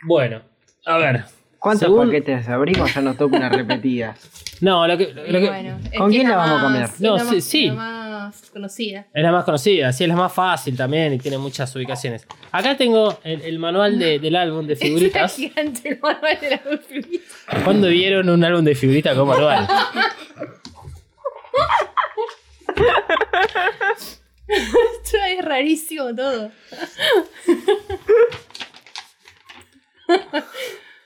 Bueno, 0.03 0.43
a 0.85 0.99
ver. 0.99 1.25
¿Cuántos 1.59 1.89
Según- 1.89 2.09
paquetes 2.09 2.47
abrimos? 2.47 2.95
Ya 2.95 3.01
nos 3.01 3.17
toca 3.17 3.39
una 3.39 3.49
repetida. 3.49 4.15
No, 4.61 4.87
lo 4.87 4.97
que, 4.97 5.13
lo 5.13 5.41
que- 5.41 5.49
bueno, 5.49 5.79
es 5.93 5.99
¿Con 5.99 6.09
que 6.11 6.17
quién 6.17 6.27
es 6.27 6.31
la 6.31 6.37
vamos 6.37 6.59
a 6.59 6.63
cambiar? 6.63 6.89
más- 6.89 7.01
No, 7.01 7.17
es 7.17 7.23
la 7.25 7.29
sí, 7.31 7.35
más- 7.35 7.45
sí. 7.45 7.67
La 7.67 7.75
más 7.75 8.51
conocida. 8.53 9.07
es 9.13 9.23
la 9.23 9.33
más 9.33 9.45
conocida, 9.45 9.93
sí, 9.93 10.05
es 10.05 10.09
la 10.09 10.17
más 10.17 10.33
fácil 10.33 10.77
también 10.77 11.13
y 11.13 11.19
tiene 11.19 11.39
muchas 11.39 11.75
ubicaciones. 11.75 12.27
Acá 12.53 12.77
tengo 12.77 13.19
el, 13.25 13.43
el 13.43 13.59
manual 13.59 13.99
de- 13.99 14.21
del 14.21 14.37
álbum 14.37 14.65
de 14.67 14.77
figuritas. 14.87 15.33
Es 15.33 15.37
gigante 15.51 15.89
el 15.89 16.01
manual 16.01 16.39
de 16.41 16.51
las 16.51 16.61
figuritas. 16.87 17.27
¿Cuándo 17.65 17.89
vieron 17.89 18.29
un 18.31 18.45
álbum 18.45 18.65
de 18.65 18.75
figuritas 18.77 19.17
con 19.17 19.27
manual? 19.29 19.67
Esto 24.49 25.17
es 25.29 25.45
rarísimo 25.45 26.15
todo. 26.15 26.51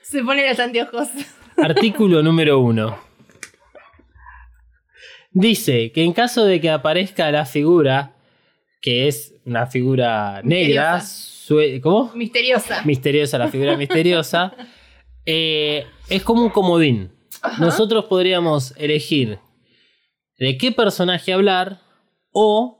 Se 0.01 0.23
pone 0.23 0.47
los 0.47 0.59
anteojos. 0.59 1.09
Artículo 1.57 2.21
número 2.23 2.59
uno. 2.59 2.99
Dice 5.31 5.91
que 5.91 6.03
en 6.03 6.13
caso 6.13 6.45
de 6.45 6.59
que 6.59 6.69
aparezca 6.71 7.31
la 7.31 7.45
figura, 7.45 8.15
que 8.81 9.07
es 9.07 9.35
una 9.45 9.67
figura 9.67 10.41
negra, 10.43 11.03
¿cómo? 11.81 12.11
Misteriosa. 12.15 12.81
misteriosa, 12.83 13.37
la 13.37 13.49
figura 13.49 13.77
misteriosa, 13.83 14.53
eh, 15.25 15.85
es 16.09 16.23
como 16.23 16.41
un 16.43 16.49
comodín. 16.49 17.11
Nosotros 17.59 18.05
podríamos 18.05 18.73
elegir 18.75 19.39
de 20.39 20.57
qué 20.57 20.71
personaje 20.71 21.31
hablar 21.31 21.81
o 22.31 22.78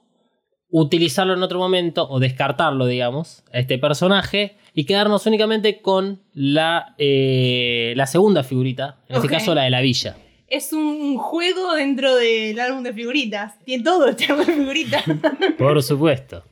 utilizarlo 0.71 1.33
en 1.33 1.43
otro 1.43 1.59
momento 1.59 2.07
o 2.09 2.19
descartarlo, 2.19 2.85
digamos, 2.85 3.43
a 3.53 3.59
este 3.59 3.77
personaje 3.77 4.55
y 4.73 4.85
quedarnos 4.85 5.25
únicamente 5.25 5.81
con 5.81 6.21
la, 6.33 6.95
eh, 6.97 7.93
la 7.95 8.05
segunda 8.05 8.43
figurita, 8.43 8.97
en 9.07 9.17
este 9.17 9.27
caso 9.27 9.55
la 9.55 9.63
de 9.63 9.71
la 9.71 9.81
villa. 9.81 10.17
Es 10.47 10.73
un 10.73 11.17
juego 11.17 11.75
dentro 11.75 12.15
del 12.15 12.59
álbum 12.59 12.81
de 12.81 12.91
figuritas. 12.93 13.59
Tiene 13.65 13.83
todo 13.83 14.07
este 14.07 14.25
álbum 14.31 14.45
de 14.45 14.53
figuritas. 14.53 15.03
Por 15.57 15.81
supuesto. 15.83 16.43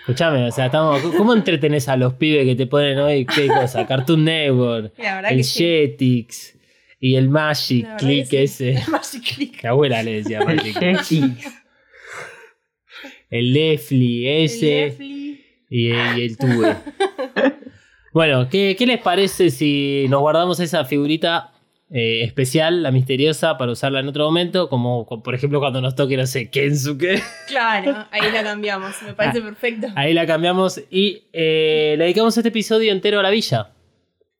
Escuchame, 0.00 0.46
o 0.46 0.50
sea, 0.50 0.66
estamos, 0.66 1.02
¿cómo 1.16 1.34
entretenés 1.34 1.88
a 1.88 1.96
los 1.96 2.14
pibes 2.14 2.46
que 2.46 2.56
te 2.56 2.66
ponen 2.66 2.98
hoy 2.98 3.26
qué 3.26 3.46
cosa? 3.46 3.86
Cartoon 3.88 4.24
Network, 4.24 4.94
La 4.98 5.28
el 5.28 5.44
sí. 5.44 5.58
Jetix 5.62 6.58
y 6.98 7.16
el 7.16 7.28
Magic 7.28 7.86
La 7.86 7.96
Click 7.96 8.32
ese. 8.32 8.70
El 8.72 8.88
Magic 8.88 9.22
Click. 9.22 9.62
Mi 9.62 9.68
abuela 9.68 10.02
le 10.02 10.22
decía 10.22 10.42
Magic 10.42 10.78
Click. 10.78 11.59
El 13.30 13.52
Lefli 13.52 14.26
El 14.26 14.44
ese 14.44 14.66
Lefli. 14.86 15.44
y, 15.70 15.90
el- 15.90 16.18
y 16.18 16.22
el 16.22 16.36
Tube. 16.36 16.76
bueno, 18.12 18.48
¿qué, 18.48 18.74
qué 18.78 18.86
les 18.86 19.00
parece 19.00 19.50
si 19.50 20.06
nos 20.08 20.20
guardamos 20.20 20.58
esa 20.60 20.84
figurita 20.84 21.52
eh, 21.92 22.22
especial, 22.24 22.82
la 22.82 22.90
misteriosa, 22.90 23.56
para 23.58 23.72
usarla 23.72 24.00
en 24.00 24.08
otro 24.08 24.24
momento? 24.24 24.68
Como, 24.68 25.06
como, 25.06 25.22
por 25.22 25.34
ejemplo 25.34 25.60
cuando 25.60 25.80
nos 25.80 25.94
toque, 25.94 26.16
no 26.16 26.26
sé, 26.26 26.50
Kensuke. 26.50 27.22
Claro, 27.48 28.06
ahí 28.10 28.30
la 28.32 28.42
cambiamos. 28.42 28.94
Me 29.04 29.14
parece 29.14 29.40
perfecto. 29.40 29.88
Ahí 29.94 30.12
la 30.14 30.26
cambiamos 30.26 30.80
y 30.90 31.24
eh, 31.32 31.94
le 31.98 32.04
dedicamos 32.04 32.36
este 32.36 32.48
episodio 32.48 32.92
entero 32.92 33.20
a 33.20 33.22
la 33.22 33.30
villa. 33.30 33.70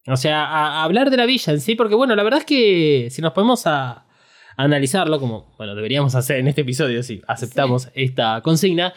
O 0.07 0.17
sea, 0.17 0.45
a, 0.45 0.81
a 0.81 0.85
hablar 0.85 1.11
de 1.11 1.17
la 1.17 1.27
villa 1.27 1.53
en 1.53 1.61
sí, 1.61 1.75
porque 1.77 1.95
bueno, 1.95 2.17
la 2.17 2.23
verdad 2.23 2.41
es 2.41 2.47
que 2.47 3.09
si 3.11 3.23
nos 3.23 3.33
ponemos 3.33 3.67
a 3.67 4.07
analizarlo, 4.63 5.19
como 5.21 5.53
bueno, 5.59 5.75
deberíamos 5.75 6.15
hacer 6.15 6.39
en 6.39 6.49
este 6.49 6.63
episodio, 6.63 7.03
si 7.03 7.21
aceptamos 7.27 7.89
esta 7.95 8.41
consigna, 8.43 8.93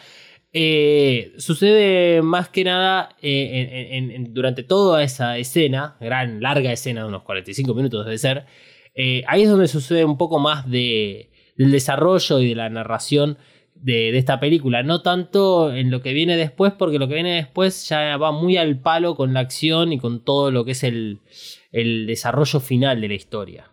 eh, 0.52 1.32
sucede 1.38 2.22
más 2.22 2.48
que 2.48 2.62
nada 2.64 3.08
eh, 3.22 3.90
en- 3.92 4.10
en- 4.10 4.10
en- 4.26 4.34
durante 4.34 4.62
toda 4.62 5.02
esa 5.02 5.36
escena, 5.38 5.96
gran, 6.00 6.40
larga 6.40 6.72
escena, 6.72 7.02
de 7.02 7.08
unos 7.08 7.22
45 7.22 7.74
minutos 7.74 8.04
debe 8.04 8.18
ser, 8.18 8.44
eh, 8.94 9.24
ahí 9.26 9.42
es 9.42 9.48
donde 9.50 9.66
sucede 9.66 10.04
un 10.04 10.16
poco 10.16 10.38
más 10.38 10.70
de, 10.70 11.30
del 11.56 11.72
desarrollo 11.72 12.38
y 12.40 12.50
de 12.50 12.54
la 12.54 12.68
narración 12.70 13.36
de, 13.74 14.12
de 14.12 14.18
esta 14.18 14.38
película. 14.38 14.84
No 14.84 15.02
tanto 15.02 15.74
en 15.74 15.90
lo 15.90 16.00
que 16.00 16.12
viene 16.12 16.36
después, 16.36 16.72
porque 16.72 17.00
lo 17.00 17.08
que 17.08 17.14
viene 17.14 17.34
después 17.34 17.88
ya 17.88 18.16
va 18.16 18.30
muy 18.30 18.56
al 18.56 18.78
palo 18.78 19.16
con 19.16 19.34
la 19.34 19.40
acción 19.40 19.92
y 19.92 19.98
con 19.98 20.24
todo 20.24 20.52
lo 20.52 20.64
que 20.64 20.70
es 20.72 20.84
el, 20.84 21.18
el 21.72 22.06
desarrollo 22.06 22.60
final 22.60 23.00
de 23.00 23.08
la 23.08 23.14
historia. 23.14 23.70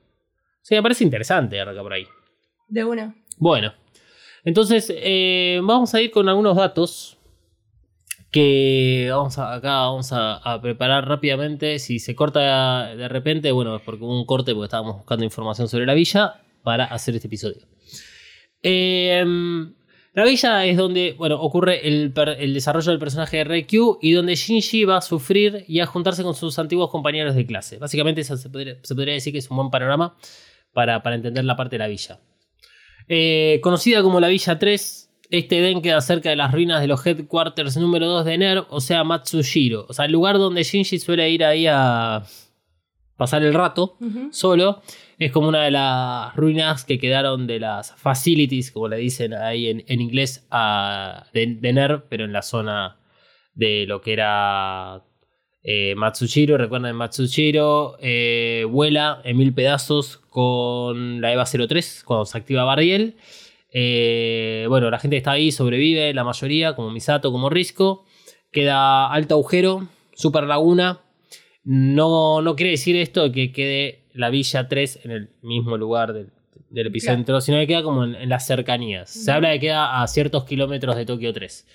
Sí, 0.61 0.75
me 0.75 0.81
parece 0.81 1.03
interesante 1.03 1.59
arrancar 1.59 1.83
por 1.83 1.93
ahí. 1.93 2.05
De 2.67 2.83
una. 2.83 3.15
Bueno, 3.37 3.73
entonces 4.43 4.91
eh, 4.95 5.59
vamos 5.63 5.93
a 5.93 6.01
ir 6.01 6.11
con 6.11 6.29
algunos 6.29 6.55
datos 6.55 7.17
que 8.31 9.09
vamos 9.11 9.37
a, 9.37 9.53
acá 9.53 9.81
vamos 9.81 10.13
a, 10.13 10.35
a 10.35 10.61
preparar 10.61 11.07
rápidamente. 11.07 11.79
Si 11.79 11.99
se 11.99 12.15
corta 12.15 12.95
de 12.95 13.07
repente, 13.07 13.51
bueno, 13.51 13.75
es 13.75 13.81
porque 13.81 14.03
hubo 14.03 14.17
un 14.17 14.25
corte 14.25 14.53
porque 14.53 14.65
estábamos 14.65 14.97
buscando 14.97 15.25
información 15.25 15.67
sobre 15.67 15.85
la 15.85 15.93
villa 15.93 16.41
para 16.63 16.85
hacer 16.85 17.15
este 17.15 17.27
episodio. 17.27 17.67
Eh, 18.63 19.23
la 20.13 20.25
villa 20.25 20.65
es 20.65 20.75
donde 20.75 21.15
bueno, 21.17 21.41
ocurre 21.41 21.87
el, 21.87 22.13
desarrollo 22.13 22.91
del 22.91 22.99
personaje 22.99 23.37
de 23.37 23.43
Reikyu 23.45 23.97
y 24.01 24.11
donde 24.11 24.35
Shinji 24.35 24.83
va 24.83 24.97
a 24.97 25.01
sufrir 25.01 25.63
y 25.67 25.79
a 25.79 25.85
juntarse 25.85 26.21
con 26.21 26.35
sus 26.35 26.59
antiguos 26.59 26.89
compañeros 26.89 27.33
de 27.33 27.45
clase. 27.45 27.77
Básicamente 27.77 28.21
eso 28.21 28.35
se 28.35 28.49
podría, 28.49 28.75
se 28.83 28.93
podría 28.93 29.13
decir 29.13 29.31
que 29.31 29.39
es 29.39 29.49
un 29.49 29.57
buen 29.57 29.69
panorama 29.69 30.17
para, 30.73 31.03
para 31.03 31.15
entender 31.15 31.45
la 31.45 31.55
parte 31.55 31.75
de 31.75 31.79
la 31.79 31.87
villa. 31.87 32.19
Eh, 33.07 33.59
conocida 33.61 34.01
como 34.01 34.19
la 34.19 34.27
Villa 34.27 34.57
3, 34.57 35.09
este 35.31 35.61
den 35.61 35.81
queda 35.81 36.01
cerca 36.01 36.29
de 36.29 36.35
las 36.35 36.51
ruinas 36.51 36.81
de 36.81 36.87
los 36.87 37.05
headquarters 37.05 37.77
número 37.77 38.07
2 38.07 38.25
de 38.25 38.37
NERV, 38.37 38.65
o 38.69 38.81
sea, 38.81 39.03
Matsushiro. 39.03 39.85
O 39.89 39.93
sea, 39.93 40.05
el 40.05 40.11
lugar 40.11 40.37
donde 40.37 40.63
Shinji 40.63 40.99
suele 40.99 41.29
ir 41.29 41.43
ahí 41.43 41.67
a 41.67 42.23
pasar 43.17 43.43
el 43.43 43.53
rato 43.53 43.97
solo. 44.31 44.81
Es 45.19 45.31
como 45.31 45.47
una 45.47 45.63
de 45.63 45.71
las 45.71 46.35
ruinas 46.35 46.83
que 46.83 46.97
quedaron 46.97 47.45
de 47.45 47.59
las 47.59 47.93
facilities, 47.95 48.71
como 48.71 48.87
le 48.87 48.97
dicen 48.97 49.33
ahí 49.33 49.67
en, 49.67 49.83
en 49.87 50.01
inglés, 50.01 50.47
a, 50.49 51.27
de, 51.33 51.45
de 51.59 51.73
NERV, 51.73 52.07
pero 52.09 52.25
en 52.25 52.33
la 52.33 52.41
zona 52.41 52.97
de 53.53 53.85
lo 53.85 54.01
que 54.01 54.13
era 54.13 55.03
eh, 55.63 55.93
Matsushiro. 55.95 56.57
Recuerdan, 56.57 56.95
Matsushiro 56.95 57.97
eh, 57.99 58.65
vuela 58.69 59.21
en 59.23 59.37
mil 59.37 59.53
pedazos 59.53 60.17
con 60.29 61.21
la 61.21 61.31
EVA 61.33 61.45
03 61.45 62.03
cuando 62.05 62.25
se 62.25 62.37
activa 62.37 62.63
Barriel. 62.63 63.15
Eh, 63.73 64.65
bueno, 64.67 64.89
la 64.89 64.99
gente 64.99 65.15
que 65.15 65.19
está 65.19 65.31
ahí 65.31 65.51
sobrevive, 65.51 66.13
la 66.13 66.23
mayoría, 66.23 66.75
como 66.75 66.91
Misato, 66.91 67.31
como 67.31 67.49
Risco. 67.49 68.05
Queda 68.51 69.11
alto 69.11 69.35
agujero, 69.35 69.87
super 70.13 70.43
laguna. 70.43 71.01
No, 71.63 72.41
no 72.41 72.55
quiere 72.55 72.71
decir 72.71 72.95
esto 72.95 73.31
que 73.31 73.51
quede 73.51 74.03
la 74.13 74.29
Villa 74.29 74.67
3 74.67 75.01
en 75.03 75.11
el 75.11 75.29
mismo 75.41 75.77
lugar 75.77 76.11
del, 76.11 76.31
del 76.69 76.87
epicentro, 76.87 77.39
sino 77.39 77.59
que 77.59 77.67
queda 77.67 77.83
como 77.83 78.03
en, 78.03 78.15
en 78.15 78.27
las 78.27 78.45
cercanías. 78.45 79.09
Se 79.09 79.31
habla 79.31 79.49
de 79.49 79.55
que 79.55 79.67
queda 79.67 80.01
a 80.01 80.07
ciertos 80.07 80.43
kilómetros 80.43 80.95
de 80.97 81.05
Tokio 81.05 81.31
3. 81.31 81.65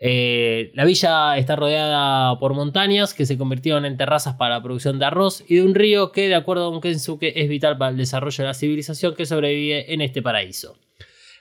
Eh, 0.00 0.70
la 0.74 0.84
villa 0.84 1.36
está 1.38 1.56
rodeada 1.56 2.38
por 2.38 2.54
montañas 2.54 3.14
que 3.14 3.26
se 3.26 3.36
convirtieron 3.36 3.84
en 3.84 3.96
terrazas 3.96 4.34
para 4.34 4.56
la 4.56 4.62
producción 4.62 4.98
de 4.98 5.06
arroz 5.06 5.42
y 5.48 5.56
de 5.56 5.64
un 5.64 5.74
río 5.74 6.12
que, 6.12 6.28
de 6.28 6.36
acuerdo 6.36 6.70
con 6.70 6.80
Kensuke, 6.80 7.32
es 7.34 7.48
vital 7.48 7.76
para 7.78 7.90
el 7.90 7.96
desarrollo 7.96 8.44
de 8.44 8.48
la 8.48 8.54
civilización 8.54 9.14
que 9.14 9.26
sobrevive 9.26 9.92
en 9.92 10.00
este 10.00 10.22
paraíso. 10.22 10.78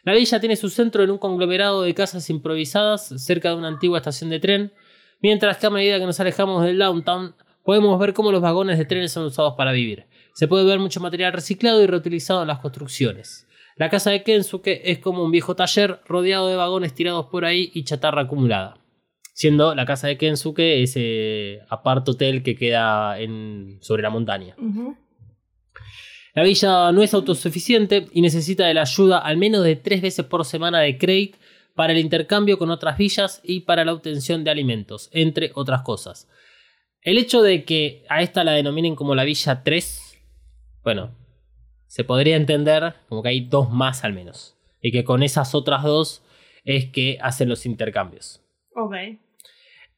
La 0.04 0.14
villa 0.14 0.40
tiene 0.40 0.56
su 0.56 0.70
centro 0.70 1.04
en 1.04 1.12
un 1.12 1.18
conglomerado 1.18 1.84
de 1.84 1.94
casas 1.94 2.30
improvisadas 2.30 3.14
cerca 3.18 3.50
de 3.50 3.56
una 3.56 3.68
antigua 3.68 4.00
estación 4.00 4.30
de 4.30 4.40
tren, 4.40 4.74
mientras 5.22 5.58
que 5.58 5.68
a 5.68 5.70
medida 5.70 6.00
que 6.00 6.06
nos 6.06 6.20
alejamos 6.20 6.64
del 6.64 6.80
downtown 6.80 7.36
podemos 7.64 8.00
ver 8.00 8.14
cómo 8.14 8.32
los 8.32 8.42
vagones 8.42 8.78
de 8.78 8.86
trenes 8.86 9.12
son 9.12 9.26
usados 9.26 9.56
para 9.56 9.74
vivir. 9.74 10.06
Se 10.34 10.48
puede 10.48 10.66
ver 10.66 10.80
mucho 10.80 11.00
material 11.00 11.34
reciclado 11.34 11.84
y 11.84 11.88
reutilizado 11.88 12.42
en 12.42 12.48
las 12.48 12.60
construcciones. 12.60 13.47
La 13.78 13.90
casa 13.90 14.10
de 14.10 14.24
Kensuke 14.24 14.82
es 14.86 14.98
como 14.98 15.24
un 15.24 15.32
viejo 15.32 15.56
taller 15.56 16.00
rodeado 16.06 16.48
de 16.48 16.56
vagones 16.56 16.96
tirados 16.96 17.28
por 17.28 17.46
ahí 17.46 17.72
y 17.76 17.84
chatarra 17.84 18.24
acumulada. 18.24 18.80
Siendo 19.34 19.76
la 19.76 19.86
casa 19.86 20.08
de 20.08 20.18
Kensuke 20.18 20.82
ese 20.82 21.62
apart 21.70 22.08
hotel 22.10 22.42
que 22.42 22.56
queda 22.56 23.20
en, 23.20 23.78
sobre 23.82 24.02
la 24.02 24.10
montaña. 24.10 24.56
La 26.34 26.44
villa 26.44 26.92
no 26.92 27.04
es 27.04 27.14
autosuficiente 27.14 28.08
y 28.12 28.22
necesita 28.22 28.66
de 28.66 28.74
la 28.74 28.82
ayuda 28.82 29.20
al 29.20 29.38
menos 29.38 29.64
de 29.64 29.76
tres 29.76 30.02
veces 30.02 30.26
por 30.26 30.44
semana 30.44 30.80
de 30.80 30.98
Craig 30.98 31.36
para 31.76 31.94
el 31.94 32.00
intercambio 32.00 32.58
con 32.58 32.72
otras 32.72 32.98
villas 32.98 33.42
y 33.44 33.62
para 33.62 33.86
la 33.86 33.94
obtención 33.94 34.44
de 34.44 34.50
alimentos, 34.50 35.10
entre 35.14 35.52
otras 35.54 35.84
cosas. 35.84 36.28
El 37.02 37.20
hecho 37.20 37.44
de 37.44 37.64
que 37.64 38.04
a 38.10 38.24
esta 38.24 38.44
la 38.44 38.54
denominen 38.54 38.96
como 38.96 39.14
la 39.14 39.24
Villa 39.24 39.64
3, 39.64 40.18
bueno, 40.84 41.16
se 41.88 42.04
podría 42.04 42.36
entender 42.36 42.94
como 43.10 43.24
que 43.24 43.30
hay 43.30 43.42
dos 43.42 43.72
más 43.72 44.04
al 44.04 44.14
menos. 44.14 44.56
Y 44.82 44.92
que 44.92 45.04
con 45.04 45.24
esas 45.24 45.56
otras 45.56 45.84
dos 45.84 46.24
es 46.64 46.86
que 46.92 47.18
hacen 47.22 47.50
los 47.50 47.66
intercambios. 47.66 48.42
Ok. 48.76 48.94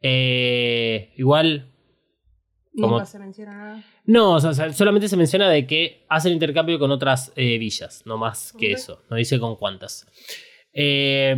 Eh, 0.01 1.11
igual 1.17 1.65
Como- 2.75 2.91
Nunca 2.93 3.05
se 3.05 3.19
menciona 3.19 3.57
nada. 3.57 3.83
No, 4.05 4.33
o 4.35 4.39
sea, 4.39 4.71
solamente 4.71 5.09
se 5.09 5.17
menciona 5.17 5.49
de 5.49 5.67
que 5.67 6.05
hacen 6.07 6.31
intercambio 6.31 6.79
con 6.79 6.91
otras 6.91 7.33
eh, 7.35 7.57
villas, 7.57 8.03
no 8.05 8.17
más 8.17 8.53
que 8.53 8.71
eso. 8.71 9.01
No 9.09 9.17
dice 9.17 9.37
con 9.39 9.55
cuántas. 9.57 10.07
Eh, 10.71 11.35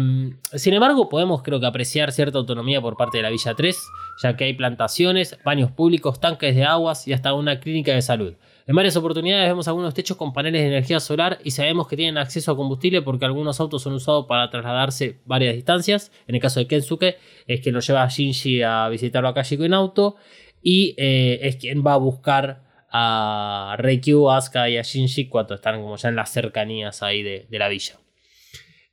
sin 0.53 0.73
embargo, 0.73 1.09
podemos 1.09 1.41
creo 1.41 1.59
que 1.59 1.65
apreciar 1.65 2.11
cierta 2.11 2.37
autonomía 2.37 2.79
por 2.81 2.95
parte 2.97 3.17
de 3.17 3.23
la 3.23 3.29
Villa 3.31 3.55
3, 3.55 3.77
ya 4.21 4.35
que 4.37 4.43
hay 4.43 4.53
plantaciones, 4.53 5.37
baños 5.43 5.71
públicos, 5.71 6.19
tanques 6.19 6.53
de 6.55 6.63
aguas 6.65 7.07
y 7.07 7.13
hasta 7.13 7.33
una 7.33 7.59
clínica 7.59 7.93
de 7.93 8.01
salud. 8.03 8.35
En 8.67 8.75
varias 8.75 8.95
oportunidades 8.95 9.49
vemos 9.49 9.67
algunos 9.67 9.93
techos 9.93 10.17
con 10.17 10.33
paneles 10.33 10.61
de 10.61 10.67
energía 10.67 10.99
solar 10.99 11.39
y 11.43 11.51
sabemos 11.51 11.87
que 11.87 11.95
tienen 11.95 12.17
acceso 12.17 12.51
a 12.51 12.55
combustible 12.55 13.01
porque 13.01 13.25
algunos 13.25 13.59
autos 13.59 13.81
son 13.81 13.93
usados 13.93 14.25
para 14.27 14.49
trasladarse 14.49 15.19
varias 15.25 15.55
distancias. 15.55 16.11
En 16.27 16.35
el 16.35 16.41
caso 16.41 16.59
de 16.59 16.67
Kensuke, 16.67 17.17
es 17.47 17.61
que 17.61 17.71
lo 17.71 17.79
lleva 17.79 18.03
a 18.03 18.09
Shinji 18.09 18.61
a 18.61 18.87
visitarlo 18.89 19.29
a 19.29 19.33
Kashiko 19.33 19.63
en 19.63 19.73
auto 19.73 20.15
y 20.61 20.93
eh, 20.97 21.39
es 21.41 21.55
quien 21.55 21.85
va 21.85 21.93
a 21.93 21.97
buscar 21.97 22.63
a 22.91 23.75
Reikyu, 23.79 24.29
Asuka 24.29 24.69
y 24.69 24.77
a 24.77 24.83
Shinji 24.83 25.27
cuando 25.27 25.55
están 25.55 25.81
como 25.81 25.95
ya 25.95 26.09
en 26.09 26.15
las 26.15 26.31
cercanías 26.31 27.01
ahí 27.01 27.23
de, 27.23 27.47
la 27.51 27.67
villa. 27.67 27.99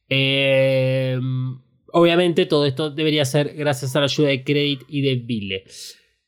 Eh, 0.08 1.18
obviamente 1.92 2.46
todo 2.46 2.64
esto 2.64 2.90
debería 2.90 3.24
ser 3.24 3.54
gracias 3.54 3.94
a 3.96 4.00
la 4.00 4.06
ayuda 4.06 4.28
de 4.28 4.44
Credit 4.44 4.82
y 4.88 5.02
de 5.02 5.16
Ville. 5.16 5.64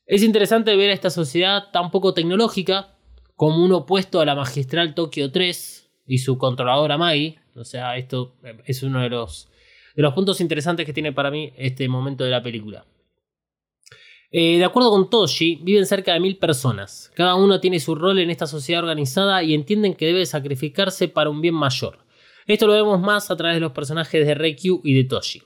Es 0.05 0.23
interesante 0.23 0.75
ver 0.77 0.91
a 0.91 0.95
esta 0.95 1.09
sociedad 1.09 1.71
tan 1.73 1.91
poco 1.91 2.13
tecnológica 2.13 2.97
como 3.41 3.65
un 3.65 3.73
opuesto 3.73 4.21
a 4.21 4.27
la 4.27 4.35
magistral 4.35 4.95
Tokio 4.95 5.33
3 5.33 5.91
y 6.07 6.19
su 6.19 6.37
controladora 6.37 6.99
Maggie. 6.99 7.39
O 7.57 7.65
sea, 7.65 7.97
esto 7.97 8.37
es 8.67 8.83
uno 8.83 9.01
de 9.01 9.09
los, 9.09 9.49
de 9.97 10.03
los 10.03 10.13
puntos 10.13 10.43
interesantes 10.43 10.85
que 10.85 10.93
tiene 10.93 11.15
para 11.15 11.31
mí 11.31 11.51
este 11.57 11.89
momento 11.89 12.23
de 12.23 12.29
la 12.33 12.43
película. 12.43 12.85
Eh, 14.31 14.59
de 14.59 14.65
acuerdo 14.67 14.91
con 14.91 15.09
Toshi, 15.09 15.59
viven 15.63 15.87
cerca 15.87 16.13
de 16.13 16.21
mil 16.21 16.37
personas. 16.37 17.11
Cada 17.15 17.35
uno 17.35 17.61
tiene 17.61 17.81
su 17.81 17.95
rol 17.95 18.19
en 18.19 18.29
esta 18.29 18.47
sociedad 18.47 18.83
organizada 18.83 19.43
y 19.43 19.55
entienden 19.55 19.95
que 19.95 20.05
debe 20.05 20.27
sacrificarse 20.27 21.09
para 21.09 21.31
un 21.31 21.41
bien 21.41 21.55
mayor. 21.55 21.97
Esto 22.47 22.67
lo 22.67 22.75
vemos 22.75 23.01
más 23.01 23.31
a 23.31 23.37
través 23.37 23.57
de 23.57 23.61
los 23.61 23.73
personajes 23.73 24.27
de 24.27 24.35
Reikyu 24.35 24.83
y 24.85 24.93
de 24.93 25.05
Toshi. 25.05 25.43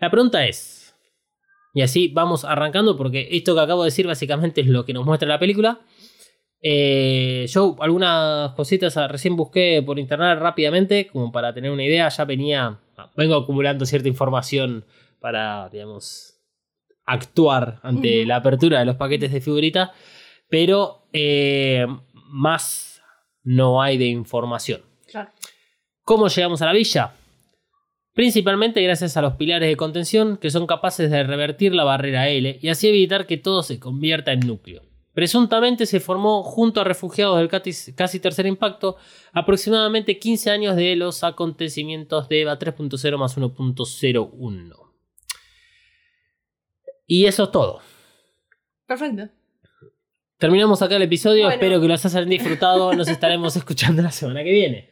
La 0.00 0.10
pregunta 0.10 0.44
es, 0.44 0.92
y 1.72 1.82
así 1.82 2.08
vamos 2.08 2.44
arrancando 2.44 2.96
porque 2.96 3.28
esto 3.30 3.54
que 3.54 3.60
acabo 3.60 3.84
de 3.84 3.88
decir 3.90 4.08
básicamente 4.08 4.62
es 4.62 4.66
lo 4.66 4.84
que 4.84 4.92
nos 4.92 5.06
muestra 5.06 5.28
la 5.28 5.38
película. 5.38 5.82
Eh, 6.68 7.46
yo 7.48 7.76
algunas 7.78 8.50
cositas 8.54 8.96
ah, 8.96 9.06
recién 9.06 9.36
busqué 9.36 9.80
por 9.86 10.00
internet 10.00 10.36
rápidamente 10.40 11.06
como 11.06 11.30
para 11.30 11.54
tener 11.54 11.70
una 11.70 11.84
idea. 11.84 12.08
Ya 12.08 12.24
venía, 12.24 12.80
ah, 12.96 13.12
vengo 13.16 13.36
acumulando 13.36 13.86
cierta 13.86 14.08
información 14.08 14.84
para, 15.20 15.68
digamos, 15.68 16.40
actuar 17.04 17.78
ante 17.84 18.26
la 18.26 18.36
apertura 18.36 18.80
de 18.80 18.84
los 18.84 18.96
paquetes 18.96 19.30
de 19.30 19.40
figuritas, 19.40 19.90
pero 20.48 21.06
eh, 21.12 21.86
más 22.30 23.00
no 23.44 23.80
hay 23.80 23.96
de 23.96 24.06
información. 24.06 24.80
Claro. 25.08 25.30
¿Cómo 26.02 26.26
llegamos 26.26 26.62
a 26.62 26.66
la 26.66 26.72
villa? 26.72 27.12
Principalmente 28.12 28.82
gracias 28.82 29.16
a 29.16 29.22
los 29.22 29.34
pilares 29.34 29.68
de 29.68 29.76
contención 29.76 30.36
que 30.36 30.50
son 30.50 30.66
capaces 30.66 31.12
de 31.12 31.22
revertir 31.22 31.76
la 31.76 31.84
barrera 31.84 32.28
L 32.28 32.58
y 32.60 32.68
así 32.70 32.88
evitar 32.88 33.28
que 33.28 33.36
todo 33.36 33.62
se 33.62 33.78
convierta 33.78 34.32
en 34.32 34.40
núcleo. 34.40 34.82
Presuntamente 35.16 35.86
se 35.86 35.98
formó 35.98 36.42
junto 36.42 36.82
a 36.82 36.84
refugiados 36.84 37.38
del 37.38 37.48
casi, 37.48 38.20
tercer 38.20 38.44
impacto 38.44 38.96
aproximadamente 39.32 40.18
15 40.18 40.50
años 40.50 40.76
de 40.76 40.94
los 40.94 41.24
acontecimientos 41.24 42.28
de 42.28 42.42
EVA 42.42 42.58
3.0 42.58 43.16
más 43.16 43.38
1.01. 43.38 44.76
Y 47.06 47.24
eso 47.24 47.44
es 47.44 47.50
todo. 47.50 47.80
Perfecto. 48.86 49.30
Terminamos 50.36 50.82
acá 50.82 50.96
el 50.96 51.02
episodio, 51.04 51.44
Bueno. 51.44 51.54
espero 51.54 51.80
que 51.80 51.88
los 51.88 52.04
hayan 52.04 52.28
disfrutado, 52.28 52.92
nos 52.92 53.08
estaremos 53.08 53.56
escuchando 53.56 54.02
la 54.02 54.10
semana 54.12 54.44
que 54.44 54.52
viene. 54.52 54.90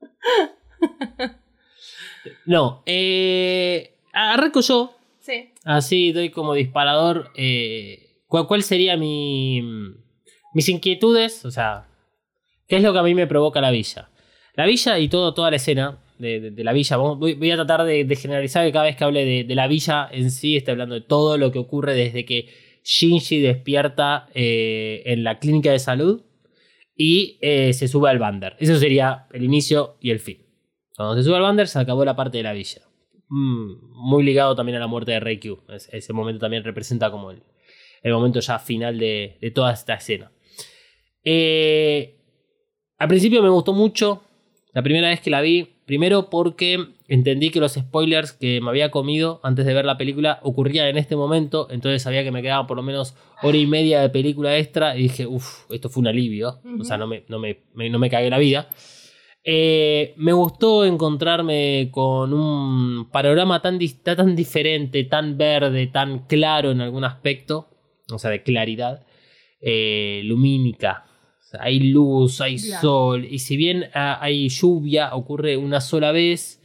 No, 2.46 2.82
eh, 2.86 3.98
arranco 4.12 4.60
yo, 4.62 4.94
Sí. 5.20 5.52
así 5.64 6.12
doy 6.12 6.30
como 6.30 6.54
disparador 6.54 7.30
eh, 7.34 8.09
¿cuál, 8.30 8.46
cuál 8.46 8.62
sería 8.62 8.96
mi, 8.96 9.60
mis 10.54 10.68
inquietudes, 10.70 11.44
o 11.44 11.50
sea, 11.50 11.86
qué 12.66 12.76
es 12.76 12.82
lo 12.82 12.94
que 12.94 12.98
a 13.00 13.02
mí 13.02 13.14
me 13.14 13.26
provoca 13.26 13.60
la 13.60 13.70
villa. 13.70 14.08
La 14.54 14.64
villa 14.64 14.98
y 14.98 15.08
todo, 15.08 15.34
toda 15.34 15.50
la 15.50 15.56
escena 15.56 15.98
de, 16.18 16.50
de- 16.50 16.64
la 16.64 16.72
villa, 16.72 16.96
voy, 16.96 17.34
voy 17.34 17.50
a 17.50 17.56
tratar 17.56 17.84
de, 17.84 18.16
generalizar 18.16 18.64
que 18.64 18.72
cada 18.72 18.84
vez 18.86 18.96
que 18.96 19.04
hable 19.04 19.44
de, 19.44 19.54
la 19.54 19.66
villa 19.68 20.08
en 20.10 20.30
sí, 20.30 20.56
esté 20.56 20.70
hablando 20.70 20.94
de 20.94 21.02
todo 21.02 21.36
lo 21.36 21.50
que 21.52 21.58
ocurre 21.58 21.94
desde 21.94 22.24
que 22.24 22.48
Shinji 22.84 23.40
despierta 23.40 24.28
eh, 24.34 25.02
en 25.04 25.22
la 25.24 25.38
clínica 25.38 25.70
de 25.70 25.78
salud 25.78 26.22
y 26.96 27.38
eh, 27.42 27.72
se 27.72 27.88
sube 27.88 28.10
al 28.10 28.18
bander. 28.18 28.56
Eso 28.58 28.76
sería 28.78 29.26
el 29.32 29.44
inicio 29.44 29.96
y 30.00 30.10
el 30.10 30.18
fin. 30.20 30.38
Cuando 30.96 31.14
se 31.16 31.22
sube 31.22 31.36
al 31.36 31.42
bander 31.42 31.68
se 31.68 31.78
acabó 31.78 32.04
la 32.04 32.16
parte 32.16 32.38
de 32.38 32.44
la 32.44 32.52
villa. 32.52 32.82
Mm, 33.28 33.72
muy 33.94 34.22
ligado 34.24 34.54
también 34.56 34.76
a 34.76 34.80
la 34.80 34.86
muerte 34.86 35.12
de 35.12 35.20
Reikyu. 35.20 35.60
Es- 35.68 35.88
ese 35.92 36.12
momento 36.12 36.40
también 36.40 36.64
representa 36.64 37.10
como 37.10 37.30
el, 37.30 37.42
el 38.02 38.12
momento 38.12 38.40
ya 38.40 38.58
final 38.58 38.98
de, 38.98 39.36
de 39.40 39.50
toda 39.50 39.72
esta 39.72 39.94
escena. 39.94 40.30
Eh, 41.24 42.16
al 42.98 43.08
principio 43.08 43.42
me 43.42 43.48
gustó 43.48 43.72
mucho. 43.72 44.22
La 44.72 44.82
primera 44.82 45.08
vez 45.08 45.20
que 45.20 45.30
la 45.30 45.40
vi. 45.40 45.68
Primero 45.86 46.30
porque 46.30 46.86
entendí 47.08 47.50
que 47.50 47.58
los 47.58 47.72
spoilers 47.72 48.32
que 48.32 48.60
me 48.60 48.70
había 48.70 48.92
comido 48.92 49.40
antes 49.42 49.66
de 49.66 49.74
ver 49.74 49.84
la 49.84 49.98
película 49.98 50.38
ocurrían 50.42 50.86
en 50.86 50.96
este 50.98 51.16
momento. 51.16 51.66
Entonces 51.70 52.02
sabía 52.02 52.22
que 52.22 52.30
me 52.30 52.42
quedaba 52.42 52.66
por 52.68 52.76
lo 52.76 52.82
menos 52.84 53.16
hora 53.42 53.56
y 53.56 53.66
media 53.66 54.00
de 54.00 54.08
película 54.10 54.56
extra. 54.56 54.96
Y 54.96 55.02
dije, 55.04 55.26
uff, 55.26 55.68
esto 55.70 55.88
fue 55.88 56.02
un 56.02 56.06
alivio. 56.06 56.60
O 56.80 56.84
sea, 56.84 56.96
no 56.96 57.06
me, 57.08 57.24
no 57.28 57.38
me, 57.40 57.58
me- 57.74 57.90
no 57.90 57.98
me 57.98 58.08
cagué 58.08 58.30
la 58.30 58.38
vida. 58.38 58.68
Eh, 59.42 60.12
me 60.18 60.32
gustó 60.32 60.84
encontrarme 60.84 61.88
con 61.90 62.32
un 62.34 63.08
panorama 63.10 63.60
tan, 63.62 63.78
tan 64.04 64.36
diferente, 64.36 65.02
tan 65.04 65.36
verde, 65.38 65.86
tan 65.88 66.26
claro 66.26 66.70
en 66.70 66.82
algún 66.82 67.04
aspecto, 67.04 67.68
o 68.16 68.18
sea, 68.18 68.30
de 68.30 68.42
claridad, 68.42 69.06
eh, 69.60 70.22
lumínica. 70.24 71.04
O 71.40 71.44
sea, 71.50 71.60
hay 71.64 71.80
luz, 71.80 72.40
hay 72.40 72.56
Claro. 72.58 72.80
sol, 72.80 73.24
y 73.28 73.38
si 73.40 73.56
bien 73.56 73.86
ah, 73.94 74.18
hay 74.20 74.48
lluvia, 74.48 75.14
ocurre 75.14 75.56
una 75.56 75.80
sola 75.80 76.12
vez, 76.12 76.62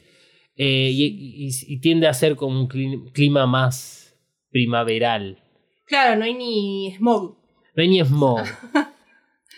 eh, 0.57 0.89
y, 0.93 1.03
y- 1.47 1.73
y 1.73 1.79
tiende 1.79 2.07
a 2.07 2.13
ser 2.13 2.35
como 2.35 2.59
un 2.59 2.69
cli- 2.69 3.11
clima 3.11 3.45
más 3.47 4.15
primaveral. 4.51 5.39
Claro, 5.85 6.17
no 6.19 6.25
hay 6.25 6.33
ni 6.33 6.93
smog. 6.95 7.35
No 7.75 7.81
hay 7.83 7.89
ni 7.89 7.99
smog. 8.03 8.39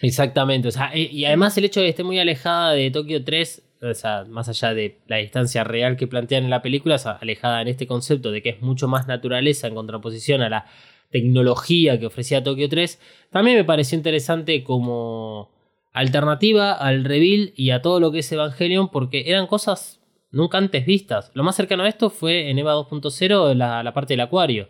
Exactamente. 0.02 0.68
O 0.68 0.72
sea, 0.72 0.92
eh, 0.94 1.10
y 1.12 1.26
además 1.26 1.58
el 1.58 1.66
hecho 1.66 1.80
de 1.80 1.88
que 1.88 1.90
esté 1.92 2.04
muy 2.04 2.20
alejada 2.20 2.72
de 2.74 2.92
Tokio 2.92 3.24
3, 3.24 3.64
o 3.82 3.94
sea, 3.94 4.26
más 4.28 4.48
allá 4.50 4.74
de 4.74 5.00
la 5.08 5.18
distancia 5.18 5.64
real 5.64 5.98
que 5.98 6.08
plantean 6.08 6.44
en 6.44 6.50
la 6.50 6.62
película, 6.62 6.96
o 6.96 7.00
sea, 7.00 7.14
alejada 7.14 7.62
en 7.62 7.68
este 7.68 7.88
concepto 7.88 8.32
de 8.32 8.42
que 8.42 8.50
es 8.50 8.62
mucho 8.62 8.88
más 8.88 9.08
naturaleza 9.08 9.68
en 9.68 9.76
contraposición 9.76 10.42
a 10.42 10.50
la 10.50 10.66
tecnología 11.10 12.00
que 12.00 12.06
ofrecía 12.08 12.44
Tokyo 12.44 12.70
3, 12.70 13.00
también 13.32 13.58
me 13.58 13.64
pareció 13.64 13.98
interesante 13.98 14.64
como 14.64 15.52
alternativa 15.94 16.74
al 16.74 17.04
reveal 17.06 17.54
y 17.56 17.72
a 17.72 17.82
todo 17.82 18.00
lo 18.00 18.12
que 18.12 18.20
es 18.20 18.32
Evangelion, 18.32 18.90
porque 18.90 19.24
eran 19.28 19.48
cosas 19.48 20.00
nunca 20.32 20.58
antes 20.58 20.86
vistas. 20.86 21.32
Lo 21.34 21.44
más 21.44 21.56
cercano 21.56 21.84
a 21.84 21.88
esto 21.88 22.10
fue 22.10 22.50
en 22.50 22.60
EVA 22.60 22.76
2.0 22.76 23.54
la, 23.56 23.82
la 23.84 23.94
parte 23.94 24.14
del 24.14 24.22
acuario. 24.22 24.70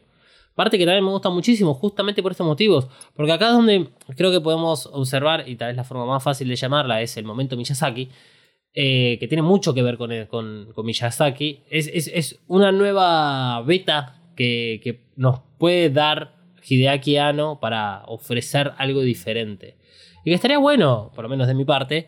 Parte 0.56 0.78
que 0.78 0.86
también 0.86 1.04
me 1.04 1.12
gusta 1.12 1.30
muchísimo, 1.30 1.74
justamente 1.74 2.24
por 2.24 2.32
estos 2.32 2.48
motivos. 2.48 2.88
Porque 3.16 3.32
acá 3.32 3.48
es 3.48 3.54
donde 3.54 3.90
creo 4.16 4.32
que 4.32 4.42
podemos 4.42 4.88
observar, 4.88 5.48
y 5.48 5.56
tal 5.56 5.68
vez 5.70 5.78
la 5.78 5.84
forma 5.84 6.06
más 6.06 6.24
fácil 6.24 6.48
de 6.48 6.56
llamarla 6.56 7.02
es 7.02 7.16
el 7.18 7.26
momento 7.26 7.56
Miyazaki, 7.58 8.10
eh, 8.74 9.18
que 9.20 9.28
tiene 9.28 9.42
mucho 9.42 9.74
que 9.74 9.82
ver 9.84 9.98
con, 9.98 10.12
con- 10.28 10.72
con 10.74 10.86
Miyazaki. 10.86 11.60
Es, 11.70 11.88
es- 11.94 12.08
es 12.14 12.40
una 12.48 12.72
nueva 12.72 13.62
beta 13.64 14.17
que, 14.38 15.02
nos 15.18 15.42
puede 15.58 15.90
dar 15.90 16.36
Hideaki 16.64 17.18
Anno 17.18 17.60
para 17.60 18.04
ofrecer 18.06 18.72
algo 18.78 19.02
diferente. 19.02 19.76
Y 20.24 20.30
que 20.30 20.36
estaría 20.36 20.60
bueno, 20.60 21.12
por 21.16 21.24
lo 21.24 21.30
menos 21.30 21.48
de 21.48 21.56
mi 21.56 21.66
parte, 21.66 22.08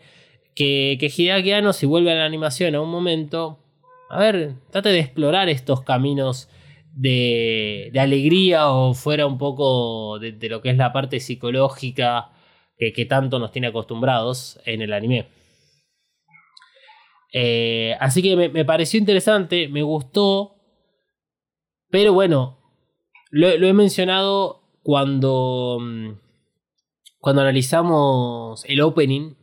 que, 0.54 0.96
que 0.98 1.12
Hideaki 1.14 1.52
Anno, 1.52 1.72
si 1.72 1.86
vuelve 1.86 2.12
a 2.12 2.14
la 2.14 2.24
animación 2.24 2.74
a 2.74 2.80
un 2.80 2.90
momento, 2.90 3.58
a 4.08 4.20
ver, 4.20 4.54
trate 4.70 4.90
de 4.90 5.00
explorar 5.00 5.48
estos 5.48 5.82
caminos 5.82 6.48
de, 6.92 7.90
de 7.92 8.00
alegría 8.00 8.70
o 8.70 8.94
fuera 8.94 9.26
un 9.26 9.38
poco 9.38 10.18
de, 10.18 10.36
lo 10.48 10.60
que 10.62 10.70
es 10.70 10.76
la 10.76 10.92
parte 10.92 11.20
psicológica 11.20 12.30
que, 12.78 13.04
tanto 13.04 13.38
nos 13.38 13.52
tiene 13.52 13.68
acostumbrados 13.68 14.58
en 14.64 14.80
el 14.80 14.92
anime. 14.94 15.28
Eh, 17.32 17.94
así 18.00 18.22
que 18.22 18.34
me 18.48 18.64
pareció 18.64 18.98
interesante, 18.98 19.68
me 19.68 19.82
gustó, 19.82 20.59
pero 21.90 22.12
bueno, 22.12 22.58
lo, 23.30 23.48
he 23.48 23.72
mencionado 23.72 24.62
cuando, 24.82 25.78
mm, 25.80 26.10
cuando 27.18 27.42
analizamos 27.42 28.64
el 28.66 28.80
opening, 28.80 29.34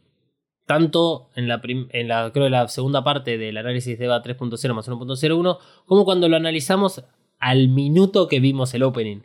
tanto 0.66 1.30
en 1.36 1.48
la, 1.48 1.62
en 1.64 2.08
la, 2.08 2.32
creo, 2.32 2.50
la 2.50 2.68
segunda 2.68 3.04
parte 3.04 3.38
del 3.38 3.58
análisis 3.58 3.98
de 3.98 4.06
EVA 4.06 4.22
3.0 4.24 4.74
más 4.74 4.90
1.01, 4.90 5.58
como 5.86 6.06
cuando 6.06 6.28
lo 6.28 6.36
analizamos 6.36 7.04
al 7.40 7.70
minuto 7.70 8.28
que 8.28 8.40
vimos 8.40 8.74
el 8.74 8.84
opening. 8.84 9.22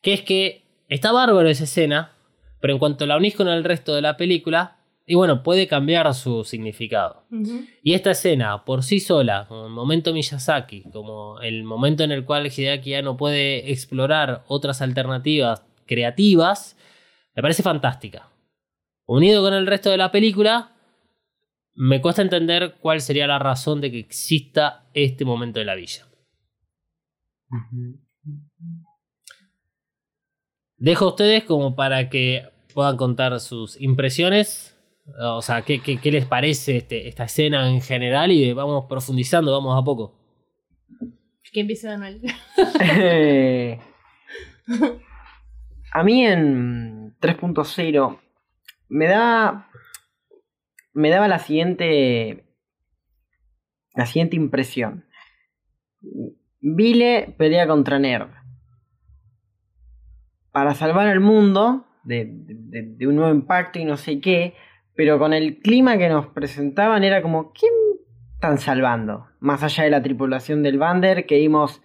Que 0.00 0.12
es 0.12 0.22
que 0.22 0.64
está 0.88 1.12
bárbaro 1.12 1.48
esa 1.48 1.64
escena, 1.64 2.12
pero 2.60 2.74
en 2.74 2.78
cuanto 2.78 3.06
la 3.06 3.16
unís 3.16 3.34
con 3.34 3.48
el 3.48 3.64
resto 3.64 3.94
de 3.94 4.02
la 4.02 4.16
película, 4.16 4.81
y 5.06 5.14
bueno, 5.14 5.42
puede 5.42 5.66
cambiar 5.66 6.12
su 6.14 6.44
significado. 6.44 7.24
Y 7.82 7.94
esta 7.94 8.12
escena, 8.12 8.64
por 8.64 8.82
sí 8.82 9.00
sola, 9.00 9.46
como 9.48 9.66
el 9.66 9.72
momento 9.72 10.12
Miyazaki, 10.12 10.84
como 10.92 11.40
el 11.40 11.64
momento 11.64 12.04
en 12.04 12.12
el 12.12 12.24
cual 12.24 12.46
Hideaki 12.46 12.90
ya 12.90 13.02
no 13.02 13.16
puede 13.16 13.72
explorar 13.72 14.44
otras 14.46 14.80
alternativas 14.80 15.64
creativas, 15.86 16.76
me 17.34 17.42
parece 17.42 17.62
fantástica. 17.62 18.28
Unido 19.06 19.42
con 19.42 19.54
el 19.54 19.66
resto 19.66 19.90
de 19.90 19.96
la 19.96 20.12
película, 20.12 20.72
me 21.74 22.00
cuesta 22.00 22.22
entender 22.22 22.76
cuál 22.80 23.00
sería 23.00 23.26
la 23.26 23.38
razón 23.38 23.80
de 23.80 23.90
que 23.90 23.98
exista 23.98 24.88
este 24.94 25.24
momento 25.24 25.58
de 25.58 25.64
la 25.64 25.74
villa. 25.74 26.06
Dejo 30.76 31.06
a 31.06 31.08
ustedes 31.08 31.44
como 31.44 31.74
para 31.74 32.08
que 32.08 32.48
puedan 32.74 32.96
contar 32.96 33.38
sus 33.40 33.80
impresiones. 33.80 34.71
O 35.20 35.42
sea, 35.42 35.62
qué, 35.62 35.80
qué- 35.80 35.98
qué 35.98 36.10
les 36.12 36.26
parece 36.26 36.76
este- 36.78 37.08
esta 37.08 37.24
escena 37.24 37.68
en 37.68 37.80
general 37.80 38.30
y 38.32 38.52
vamos 38.52 38.86
profundizando, 38.88 39.52
vamos 39.52 39.80
a 39.80 39.84
poco. 39.84 40.18
Que 41.52 41.60
empiece 41.60 41.86
Daniel. 41.86 42.22
Eh, 42.80 43.78
a 45.92 46.02
mí 46.02 46.24
en 46.26 47.14
3.0 47.20 48.18
me 48.88 49.06
da 49.06 49.68
me 50.94 51.10
daba 51.10 51.28
la 51.28 51.38
siguiente 51.38 52.44
la 53.94 54.06
siguiente 54.06 54.36
impresión. 54.36 55.04
Vile 56.60 57.34
pelea 57.36 57.66
contra 57.66 57.98
Nerd 57.98 58.30
para 60.52 60.74
salvar 60.74 61.06
al 61.08 61.20
mundo 61.20 61.86
de, 62.04 62.24
de- 62.30 62.94
de 62.96 63.06
un 63.06 63.16
nuevo 63.16 63.34
impacto 63.34 63.78
y 63.78 63.84
no 63.84 63.96
sé 63.96 64.20
qué, 64.20 64.54
pero 64.94 65.18
con 65.18 65.32
el 65.32 65.58
clima 65.60 65.98
que 65.98 66.08
nos 66.08 66.26
presentaban 66.28 67.04
era 67.04 67.22
como 67.22 67.52
¿quién 67.52 67.72
están 68.34 68.58
salvando? 68.58 69.26
Más 69.40 69.62
allá 69.62 69.84
de 69.84 69.90
la 69.90 70.02
tripulación 70.02 70.62
del 70.62 70.78
Bander 70.78 71.26
que 71.26 71.38
vimos 71.38 71.82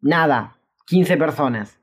nada, 0.00 0.58
15 0.86 1.16
personas. 1.16 1.80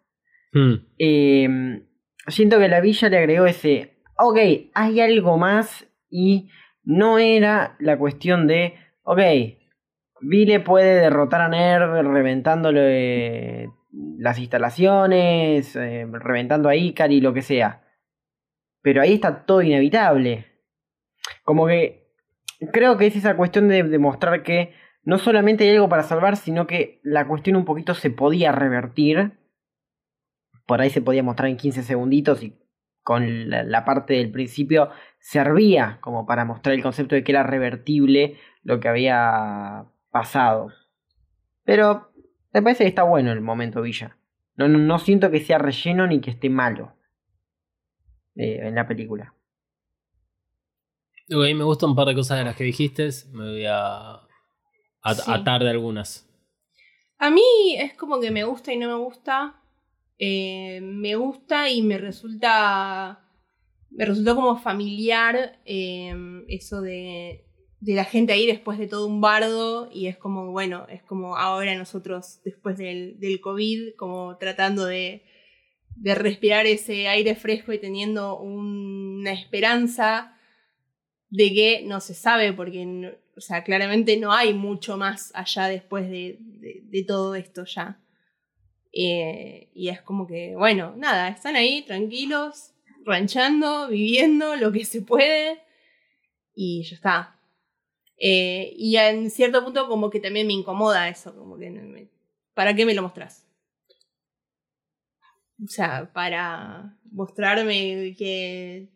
Hmm. 0.53 0.73
Eh, 0.99 1.83
siento 2.27 2.59
que 2.59 2.67
la 2.67 2.81
villa 2.81 3.09
le 3.09 3.17
agregó 3.17 3.45
ese, 3.45 3.97
ok, 4.17 4.37
hay 4.73 4.99
algo 4.99 5.37
más 5.37 5.87
y 6.09 6.49
no 6.83 7.19
era 7.19 7.75
la 7.79 7.97
cuestión 7.97 8.47
de, 8.47 8.75
ok, 9.03 9.19
Vile 10.21 10.59
puede 10.59 11.01
derrotar 11.01 11.41
a 11.41 11.49
Nerd 11.49 12.05
reventándole 12.07 13.71
las 14.19 14.37
instalaciones, 14.37 15.75
eh, 15.75 16.07
reventando 16.11 16.69
a 16.69 16.75
Ikari, 16.75 17.21
lo 17.21 17.33
que 17.33 17.41
sea. 17.41 17.81
Pero 18.81 19.01
ahí 19.01 19.13
está 19.13 19.45
todo 19.45 19.61
inevitable. 19.61 20.47
Como 21.43 21.67
que 21.67 22.01
creo 22.71 22.97
que 22.97 23.07
es 23.07 23.15
esa 23.15 23.35
cuestión 23.35 23.67
de 23.67 23.83
demostrar 23.83 24.43
que 24.43 24.73
no 25.03 25.17
solamente 25.17 25.63
hay 25.63 25.75
algo 25.75 25.89
para 25.89 26.03
salvar, 26.03 26.37
sino 26.37 26.67
que 26.67 26.99
la 27.03 27.27
cuestión 27.27 27.55
un 27.55 27.65
poquito 27.65 27.93
se 27.93 28.11
podía 28.11 28.51
revertir. 28.51 29.39
Por 30.65 30.81
ahí 30.81 30.89
se 30.89 31.01
podía 31.01 31.23
mostrar 31.23 31.49
en 31.49 31.57
15 31.57 31.83
segunditos 31.83 32.43
y 32.43 32.57
con 33.03 33.49
la, 33.49 33.83
parte 33.83 34.13
del 34.13 34.31
principio 34.31 34.89
servía 35.19 35.97
como 36.01 36.27
para 36.27 36.45
mostrar 36.45 36.75
el 36.75 36.83
concepto 36.83 37.15
de 37.15 37.23
que 37.23 37.31
era 37.31 37.41
revertible 37.43 38.37
lo 38.63 38.79
que 38.79 38.87
había 38.87 39.85
pasado. 40.11 40.71
Pero 41.63 42.11
me 42.53 42.61
parece 42.61 42.83
que 42.83 42.89
está 42.89 43.03
bueno 43.03 43.31
el 43.31 43.41
momento 43.41 43.81
Villa. 43.81 44.17
No, 44.55 44.67
no 44.67 44.99
siento 44.99 45.31
que 45.31 45.39
sea 45.39 45.57
relleno 45.57 46.05
ni 46.05 46.21
que 46.21 46.29
esté 46.29 46.49
malo 46.49 46.93
eh, 48.35 48.59
en 48.61 48.75
la 48.75 48.87
película. 48.87 49.33
Ok, 51.33 51.43
me 51.55 51.63
gustan 51.63 51.91
un 51.91 51.95
par 51.95 52.07
de 52.07 52.15
cosas 52.15 52.39
de 52.39 52.43
las 52.45 52.55
que 52.55 52.63
dijiste. 52.65 53.09
Me 53.31 53.51
voy 53.51 53.65
a 53.65 54.15
at- 55.01 55.15
Sí. 55.23 55.31
atar 55.31 55.63
de 55.63 55.69
algunas. 55.69 56.27
A 57.17 57.29
mí 57.29 57.41
es 57.77 57.93
como 57.93 58.19
que 58.19 58.31
me 58.31 58.43
gusta 58.43 58.73
y 58.73 58.77
no 58.77 58.87
me 58.89 59.03
gusta. 59.03 59.61
Eh, 60.17 60.81
me 60.81 61.15
gusta 61.15 61.69
y 61.69 61.81
me 61.81 61.97
resulta. 61.97 63.27
Me 63.91 64.05
resultó 64.05 64.35
como 64.35 64.57
familiar 64.57 65.59
eh, 65.65 66.13
eso 66.47 66.81
de, 66.81 67.45
de 67.79 67.93
la 67.95 68.05
gente 68.05 68.33
ahí 68.33 68.45
después 68.47 68.77
de 68.79 68.87
todo 68.87 69.07
un 69.07 69.21
bardo. 69.21 69.89
Y 69.91 70.07
es 70.07 70.17
como, 70.17 70.51
bueno, 70.51 70.85
es 70.89 71.03
como 71.03 71.37
ahora 71.37 71.75
nosotros 71.75 72.41
después 72.43 72.77
del, 72.77 73.19
del 73.19 73.39
COVID, 73.39 73.95
como 73.97 74.37
tratando 74.37 74.85
de, 74.85 75.23
de 75.95 76.15
respirar 76.15 76.65
ese 76.65 77.07
aire 77.07 77.35
fresco 77.35 77.73
y 77.73 77.79
teniendo 77.79 78.39
una 78.39 79.31
esperanza 79.33 80.35
de 81.29 81.53
que 81.53 81.83
no 81.85 82.01
se 82.01 82.13
sabe, 82.13 82.53
porque 82.53 83.17
o 83.37 83.41
sea, 83.41 83.63
claramente 83.63 84.17
no 84.17 84.33
hay 84.33 84.53
mucho 84.53 84.97
más 84.97 85.31
allá 85.35 85.67
después 85.67 86.09
de, 86.09 86.37
de- 86.39 87.03
todo 87.03 87.35
esto 87.35 87.65
ya. 87.65 87.99
Eh, 88.93 89.69
y 89.73 89.89
es 89.89 90.01
como 90.01 90.27
que, 90.27 90.55
bueno, 90.55 90.93
nada, 90.97 91.29
están 91.29 91.55
ahí 91.55 91.83
tranquilos, 91.83 92.73
ranchando, 93.05 93.87
viviendo 93.89 94.55
lo 94.57 94.71
que 94.71 94.85
se 94.85 95.01
puede 95.01 95.61
y 96.55 96.83
ya 96.83 96.95
está. 96.95 97.39
Eh, 98.17 98.73
y 98.77 98.97
en 98.97 99.31
cierto 99.31 99.63
punto 99.63 99.87
como 99.87 100.09
que 100.09 100.19
también 100.19 100.47
me 100.47 100.53
incomoda 100.53 101.09
eso, 101.09 101.35
como 101.35 101.57
que 101.57 102.09
¿para 102.53 102.75
qué 102.75 102.85
me 102.85 102.93
lo 102.93 103.03
mostrás? 103.03 103.47
O 105.63 105.67
sea, 105.67 106.11
para 106.13 106.97
mostrarme 107.11 108.15
que 108.17 108.89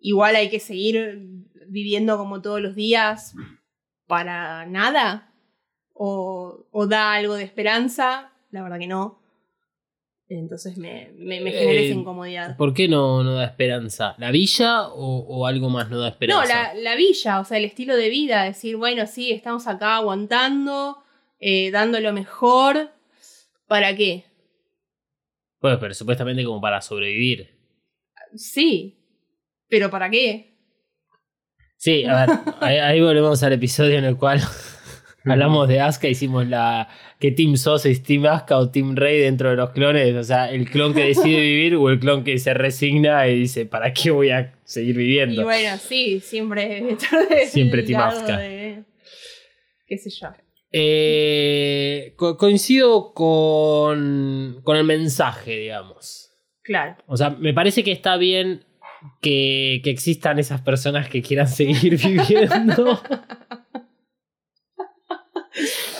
igual 0.00 0.36
hay 0.36 0.48
que 0.48 0.60
seguir 0.60 1.20
viviendo 1.68 2.16
como 2.16 2.40
todos 2.40 2.60
los 2.60 2.74
días 2.74 3.34
para 4.06 4.66
nada 4.66 5.32
o, 5.92 6.66
o 6.70 6.86
da 6.86 7.14
algo 7.14 7.34
de 7.34 7.44
esperanza, 7.44 8.32
la 8.50 8.62
verdad 8.62 8.78
que 8.78 8.86
no. 8.86 9.20
Entonces 10.28 10.76
me, 10.76 11.12
me, 11.16 11.40
me 11.40 11.52
genera 11.52 11.80
Eh, 11.80 11.86
esa 11.90 11.98
incomodidad. 12.00 12.56
¿Por 12.56 12.74
qué 12.74 12.88
no, 12.88 13.22
no 13.22 13.34
da 13.34 13.44
esperanza? 13.44 14.14
¿La 14.18 14.30
villa 14.32 14.88
o, 14.88 15.18
o 15.28 15.46
algo 15.46 15.68
más 15.70 15.88
no 15.88 15.98
da 15.98 16.06
No, 16.06 16.12
esperanza? 16.12 16.46
la, 16.52 16.74
la 16.74 16.96
villa, 16.96 17.40
o 17.40 17.44
sea, 17.44 17.58
el 17.58 17.64
estilo 17.64 17.96
de 17.96 18.08
vida, 18.08 18.42
decir, 18.42 18.76
bueno, 18.76 19.06
sí, 19.06 19.30
estamos 19.30 19.66
acá 19.68 19.96
aguantando, 19.96 20.98
eh, 21.38 21.70
dando 21.70 22.00
lo 22.00 22.12
mejor, 22.12 22.90
¿para 23.68 23.94
qué? 23.94 24.24
Pero 25.80 25.94
supuestamente 25.94 26.44
como 26.44 26.60
para 26.60 26.80
sobrevivir. 26.80 27.50
Sí, 28.34 28.98
pero 29.68 29.90
¿para 29.90 30.08
qué? 30.10 30.54
Sí, 31.76 32.04
a 32.04 32.26
ver, 32.26 32.38
ahí, 32.60 32.76
ahí 32.78 33.00
volvemos 33.00 33.42
al 33.42 33.52
episodio 33.52 33.98
en 33.98 34.04
el 34.04 34.16
cual 34.16 34.40
Hablamos 35.28 35.66
de 35.66 35.80
Asuka, 35.80 36.06
hicimos 36.06 36.46
la. 36.46 36.88
que 37.18 37.32
Team 37.32 37.56
Sos 37.56 37.84
es 37.84 38.00
Team 38.04 38.26
Asuka 38.26 38.58
o 38.58 38.70
Team 38.70 38.94
Rey 38.94 39.18
dentro 39.18 39.50
de 39.50 39.56
los 39.56 39.70
clones. 39.70 40.14
O 40.14 40.22
sea, 40.22 40.48
el 40.52 40.70
clon 40.70 40.94
que 40.94 41.02
decide 41.02 41.40
vivir 41.40 41.74
o 41.74 41.90
el 41.90 41.98
clon 41.98 42.22
que 42.22 42.38
se 42.38 42.54
resigna 42.54 43.26
y 43.26 43.40
dice, 43.40 43.66
¿para 43.66 43.92
qué 43.92 44.12
voy 44.12 44.30
a 44.30 44.54
seguir 44.62 44.94
Y 44.94 44.98
viviendo? 44.98 45.42
bueno, 45.42 45.76
sí, 45.78 46.20
siempre 46.20 46.96
Siempre 47.48 47.82
Team 47.82 48.00
Asuka. 48.02 48.38
de- 48.38 48.84
qué 49.88 49.98
sé 49.98 50.10
yo. 50.10 50.28
Eh, 50.72 52.14
co- 52.16 52.36
coincido 52.36 53.12
con, 53.14 54.60
con 54.64 54.76
el 54.76 54.84
mensaje, 54.84 55.56
digamos. 55.58 56.30
Claro. 56.62 56.96
O 57.06 57.16
sea, 57.16 57.30
me 57.30 57.54
parece 57.54 57.84
que 57.84 57.92
está 57.92 58.16
bien 58.16 58.64
que, 59.22 59.80
que 59.84 59.90
existan 59.90 60.38
esas 60.38 60.60
personas 60.62 61.08
que 61.08 61.22
quieran 61.22 61.48
seguir 61.48 61.96
viviendo. 62.04 63.00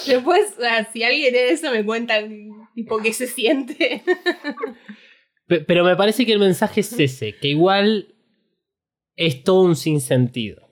Después, 0.07 0.55
si 0.93 1.03
alguien 1.03 1.33
de 1.33 1.51
eso 1.51 1.71
me 1.71 1.85
cuenta, 1.85 2.15
tipo, 2.75 2.99
qué 2.99 3.13
se 3.13 3.27
siente. 3.27 4.03
Pe- 5.47 5.61
Pero 5.61 5.85
me 5.85 5.97
parece 5.97 6.27
que 6.27 6.33
el 6.33 6.39
mensaje 6.39 6.81
es 6.81 6.93
ese, 6.99 7.35
que 7.37 7.49
igual 7.49 8.15
es 9.17 9.43
todo 9.45 9.63
un 9.63 9.77
sinsentido. 9.77 10.69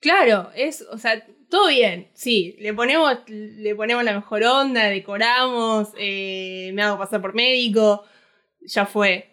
claro, 0.00 0.50
es, 0.56 0.82
o 0.90 0.98
sea, 0.98 1.24
todo 1.48 1.68
bien, 1.68 2.08
sí, 2.14 2.56
le 2.58 2.74
ponemos, 2.74 3.18
le 3.28 3.74
ponemos 3.74 4.04
la 4.04 4.14
mejor 4.14 4.42
onda, 4.44 4.84
decoramos, 4.84 5.90
eh, 5.98 6.70
me 6.74 6.82
hago 6.82 6.98
pasar 6.98 7.20
por 7.20 7.34
médico, 7.34 8.04
ya 8.60 8.86
fue. 8.86 9.30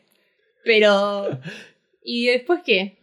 Pero, 0.64 1.40
¿y 2.04 2.28
después 2.28 2.62
qué? 2.66 3.00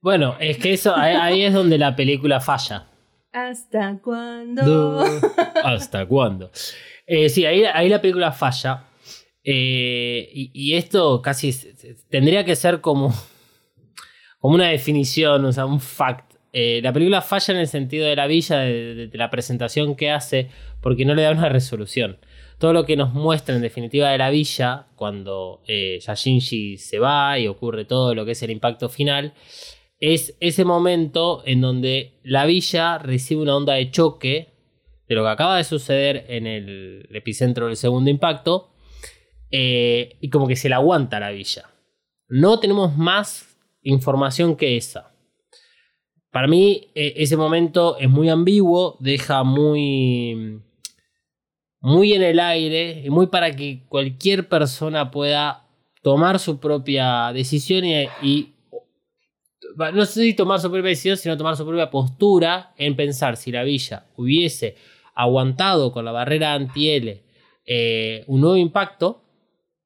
Bueno, 0.00 0.36
es 0.38 0.58
que 0.58 0.72
eso 0.72 0.94
ahí, 0.96 1.42
es 1.42 1.52
donde 1.52 1.78
la 1.78 1.96
película 1.96 2.40
falla. 2.40 2.86
¿Hasta 3.32 3.98
cuándo? 4.02 5.04
¿Hasta 5.64 6.06
cuándo? 6.06 6.50
Eh, 7.06 7.28
sí, 7.28 7.44
ahí, 7.44 7.64
ahí 7.64 7.88
la 7.88 8.00
película 8.00 8.32
falla. 8.32 8.84
Eh, 9.42 10.28
y, 10.32 10.50
y 10.52 10.74
esto 10.74 11.22
casi 11.22 11.52
tendría 12.08 12.44
que 12.44 12.56
ser 12.56 12.80
como, 12.80 13.14
como 14.38 14.54
una 14.54 14.68
definición, 14.68 15.44
o 15.44 15.52
sea, 15.52 15.66
un 15.66 15.80
fact. 15.80 16.25
Eh, 16.58 16.80
la 16.82 16.90
película 16.90 17.20
falla 17.20 17.52
en 17.52 17.60
el 17.60 17.68
sentido 17.68 18.06
de 18.06 18.16
la 18.16 18.26
villa, 18.26 18.60
de, 18.60 19.10
la 19.12 19.28
presentación 19.28 19.94
que 19.94 20.10
hace, 20.10 20.48
porque 20.80 21.04
no 21.04 21.14
le 21.14 21.20
da 21.20 21.32
una 21.32 21.50
resolución. 21.50 22.16
Todo 22.58 22.72
lo 22.72 22.86
que 22.86 22.96
nos 22.96 23.12
muestra 23.12 23.54
en 23.54 23.60
definitiva 23.60 24.08
de 24.08 24.16
la 24.16 24.30
villa, 24.30 24.86
cuando 24.96 25.60
eh, 25.66 25.98
ya 26.00 26.14
Shinji 26.14 26.78
se 26.78 26.98
va 26.98 27.38
y 27.38 27.46
ocurre 27.46 27.84
todo 27.84 28.14
lo 28.14 28.24
que 28.24 28.30
es 28.30 28.42
el 28.42 28.50
impacto 28.50 28.88
final, 28.88 29.34
es 30.00 30.34
ese 30.40 30.64
momento 30.64 31.42
en 31.44 31.60
donde 31.60 32.20
la 32.22 32.46
villa 32.46 32.96
recibe 32.96 33.42
una 33.42 33.54
onda 33.54 33.74
de 33.74 33.90
choque 33.90 34.54
de 35.06 35.14
lo 35.14 35.24
que 35.24 35.28
acaba 35.28 35.58
de 35.58 35.64
suceder 35.64 36.24
en 36.26 36.46
el 36.46 37.06
epicentro 37.12 37.66
del 37.66 37.76
segundo 37.76 38.08
impacto 38.08 38.70
eh, 39.50 40.16
y 40.22 40.30
como 40.30 40.48
que 40.48 40.56
se 40.56 40.70
la 40.70 40.76
aguanta 40.76 41.20
la 41.20 41.32
villa. 41.32 41.68
No 42.28 42.60
tenemos 42.60 42.96
más 42.96 43.58
información 43.82 44.56
que 44.56 44.78
esa. 44.78 45.15
Para 46.36 46.48
mí 46.48 46.90
eh, 46.94 47.14
ese 47.16 47.34
momento 47.34 47.96
es 47.96 48.10
muy 48.10 48.28
ambiguo, 48.28 48.98
deja 49.00 49.42
muy 49.42 50.60
muy 51.80 52.12
en 52.12 52.22
el 52.22 52.38
aire 52.40 53.00
y 53.02 53.08
muy 53.08 53.28
para 53.28 53.56
que 53.56 53.86
cualquier 53.88 54.46
persona 54.46 55.10
pueda 55.10 55.66
tomar 56.02 56.38
su 56.38 56.60
propia 56.60 57.32
decisión 57.32 57.86
y, 57.86 58.52
no 59.94 60.04
sé 60.04 60.24
si 60.24 60.34
tomar 60.34 60.60
su 60.60 60.70
propia 60.70 60.90
decisión, 60.90 61.16
sino 61.16 61.38
tomar 61.38 61.56
su 61.56 61.64
propia 61.64 61.88
postura 61.88 62.74
en 62.76 62.96
pensar 62.96 63.38
si 63.38 63.50
la 63.50 63.62
villa 63.62 64.04
hubiese 64.16 64.76
aguantado 65.14 65.90
con 65.90 66.04
la 66.04 66.12
barrera 66.12 66.52
anti-L 66.52 67.24
eh, 67.64 68.24
un 68.26 68.42
nuevo 68.42 68.58
impacto, 68.58 69.24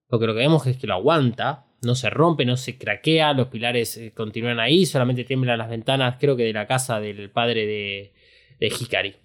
porque 0.08 0.26
lo 0.26 0.34
que 0.34 0.40
vemos 0.40 0.66
es 0.66 0.76
que 0.76 0.88
lo 0.88 0.94
aguanta, 0.94 1.69
no 1.82 1.94
se 1.94 2.10
rompe, 2.10 2.44
no 2.44 2.56
se 2.56 2.78
craquea, 2.78 3.32
los 3.32 3.48
pilares 3.48 3.96
eh, 3.96 4.12
continúan 4.14 4.60
ahí, 4.60 4.86
solamente 4.86 5.24
tiemblan 5.24 5.58
las 5.58 5.70
ventanas, 5.70 6.16
creo 6.20 6.36
que 6.36 6.44
de 6.44 6.52
la 6.52 6.66
casa 6.66 7.00
del 7.00 7.30
padre 7.30 7.66
de, 7.66 8.12
Hikari. 8.60 9.16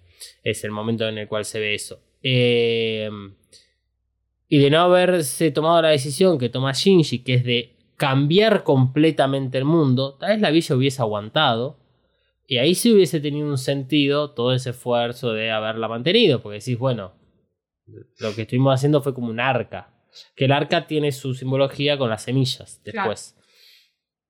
Es 0.42 0.64
el 0.64 0.70
momento 0.70 1.06
en 1.08 1.18
el 1.18 1.28
cual 1.28 1.44
se 1.44 1.60
ve 1.60 1.74
eso. 1.74 2.00
Eh, 2.22 3.10
y 4.48 4.58
de 4.58 4.70
no 4.70 4.80
haberse 4.80 5.50
tomado 5.50 5.82
la 5.82 5.88
decisión 5.88 6.38
que 6.38 6.48
toma 6.48 6.72
Shinji, 6.72 7.20
que 7.20 7.34
es 7.34 7.44
de 7.44 7.76
cambiar 7.96 8.62
completamente 8.62 9.58
el 9.58 9.64
mundo, 9.64 10.14
tal 10.14 10.30
vez 10.30 10.40
la 10.40 10.50
villa 10.50 10.76
hubiese 10.76 11.02
aguantado. 11.02 11.78
Y 12.46 12.58
ahí 12.58 12.76
sí 12.76 12.92
hubiese 12.92 13.20
tenido 13.20 13.48
un 13.48 13.58
sentido 13.58 14.30
todo 14.30 14.54
ese 14.54 14.70
esfuerzo 14.70 15.32
de 15.32 15.50
haberla 15.50 15.88
mantenido. 15.88 16.40
Porque 16.40 16.60
decís, 16.60 16.78
bueno, 16.78 17.12
lo 18.20 18.34
que 18.34 18.42
estuvimos 18.42 18.72
haciendo 18.72 19.02
fue 19.02 19.14
como 19.14 19.28
un 19.28 19.40
arca. 19.40 19.95
Que 20.34 20.46
el 20.46 20.52
arca 20.52 20.86
tiene 20.86 21.12
su 21.12 21.34
simbología 21.34 21.98
con 21.98 22.10
las 22.10 22.22
semillas 22.24 22.80
después. 22.84 23.36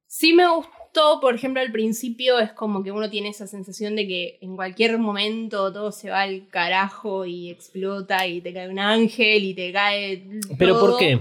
Sí 0.06 0.32
me 0.32 0.48
gustó, 0.48 1.20
por 1.20 1.34
ejemplo, 1.34 1.60
al 1.60 1.72
principio 1.72 2.38
es 2.38 2.52
como 2.52 2.82
que 2.82 2.92
uno 2.92 3.10
tiene 3.10 3.28
esa 3.28 3.46
sensación 3.46 3.96
de 3.96 4.06
que 4.06 4.38
en 4.40 4.56
cualquier 4.56 4.98
momento 4.98 5.72
todo 5.72 5.92
se 5.92 6.10
va 6.10 6.22
al 6.22 6.48
carajo 6.48 7.26
y 7.26 7.50
explota 7.50 8.26
y 8.26 8.40
te 8.40 8.52
cae 8.52 8.68
un 8.68 8.78
ángel 8.78 9.44
y 9.44 9.54
te 9.54 9.72
cae... 9.72 10.26
Pero. 10.58 10.80
¿por 10.80 10.96
qué? 10.96 11.20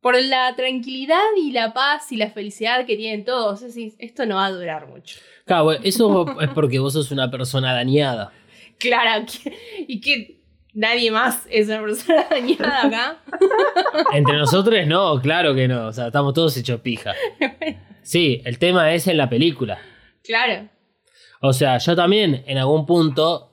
Por 0.00 0.20
la 0.20 0.56
tranquilidad 0.56 1.22
y 1.36 1.52
la 1.52 1.72
paz 1.72 2.10
y 2.10 2.16
la 2.16 2.30
felicidad 2.30 2.84
que 2.86 2.96
tienen 2.96 3.24
todos. 3.24 3.62
Es 3.62 3.74
decir, 3.74 3.94
esto 3.98 4.26
no 4.26 4.34
va 4.34 4.46
a 4.46 4.52
durar 4.52 4.88
mucho. 4.88 5.20
Claro, 5.44 5.70
eso 5.70 6.40
es 6.40 6.48
porque 6.50 6.80
vos 6.80 6.94
sos 6.94 7.12
una 7.12 7.30
persona 7.30 7.72
dañada. 7.72 8.32
Claro, 8.78 9.24
y 9.86 10.00
que 10.00 10.41
nadie 10.74 11.10
más 11.10 11.46
es 11.50 11.68
una 11.68 11.80
persona 11.80 12.26
dañada 12.30 12.86
acá. 12.86 13.18
Entre 14.12 14.36
nosotros 14.36 14.86
no, 14.86 15.20
claro 15.20 15.54
que 15.54 15.68
no. 15.68 15.88
O 15.88 15.92
sea, 15.92 16.06
estamos 16.06 16.34
todos 16.34 16.56
hechos 16.56 16.80
pija. 16.80 17.12
Sí, 18.04 18.42
el 18.44 18.58
tema 18.58 18.92
es 18.92 19.06
en 19.06 19.16
la 19.16 19.30
película. 19.30 19.78
Claro. 20.24 20.68
O 21.40 21.52
sea, 21.52 21.78
yo 21.78 21.94
también 21.94 22.42
en 22.48 22.58
algún 22.58 22.84
punto, 22.84 23.52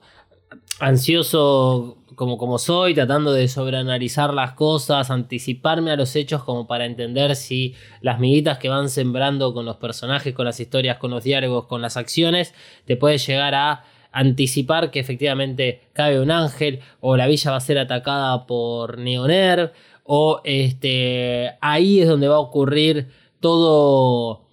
ansioso 0.80 1.98
como, 2.16 2.36
como 2.36 2.58
soy, 2.58 2.92
tratando 2.92 3.32
de 3.32 3.46
sobreanalizar 3.46 4.34
las 4.34 4.54
cosas, 4.54 5.08
anticiparme 5.12 5.92
a 5.92 5.96
los 5.96 6.16
hechos 6.16 6.42
como 6.42 6.66
para 6.66 6.84
entender 6.84 7.36
si 7.36 7.76
las 8.00 8.18
miguitas 8.18 8.58
que 8.58 8.68
van 8.68 8.88
sembrando 8.88 9.54
con 9.54 9.64
los 9.64 9.76
personajes, 9.76 10.34
con 10.34 10.46
las 10.46 10.58
historias, 10.58 10.98
con 10.98 11.12
los 11.12 11.22
diálogos, 11.22 11.66
con 11.68 11.80
las 11.80 11.96
acciones, 11.96 12.52
te 12.86 12.96
puede 12.96 13.18
llegar 13.18 13.54
a 13.54 13.84
anticipar 14.12 14.90
que 14.90 15.00
efectivamente 15.00 15.82
cae 15.92 16.20
un 16.20 16.30
ángel 16.30 16.80
o 17.00 17.16
la 17.16 17.26
villa 17.26 17.50
va 17.52 17.56
a 17.58 17.60
ser 17.60 17.78
atacada 17.78 18.46
por 18.46 18.98
Neoner 18.98 19.72
o 20.04 20.40
este 20.44 21.52
ahí 21.60 22.00
es 22.00 22.08
donde 22.08 22.28
va 22.28 22.36
a 22.36 22.40
ocurrir 22.40 23.08
todo 23.40 24.46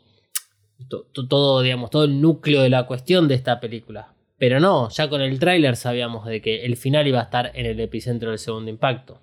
to- 0.89 1.07
to- 1.11 1.27
todo, 1.27 1.61
digamos, 1.61 1.89
todo 1.89 2.03
el 2.05 2.21
núcleo 2.21 2.61
de 2.61 2.69
la 2.69 2.85
cuestión 2.87 3.27
de 3.27 3.35
esta 3.35 3.59
película. 3.59 4.13
Pero 4.37 4.59
no, 4.59 4.89
ya 4.89 5.09
con 5.09 5.21
el 5.21 5.39
tráiler 5.39 5.75
sabíamos 5.75 6.25
de 6.27 6.41
que 6.41 6.63
el 6.63 6.77
final 6.77 7.07
iba 7.07 7.19
a 7.19 7.23
estar 7.23 7.51
en 7.55 7.65
el 7.65 7.79
epicentro 7.79 8.29
del 8.29 8.37
segundo 8.39 8.69
impacto. 8.69 9.19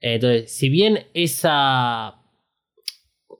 Entonces, 0.00 0.52
si 0.54 0.68
bien 0.68 1.06
esa. 1.14 2.20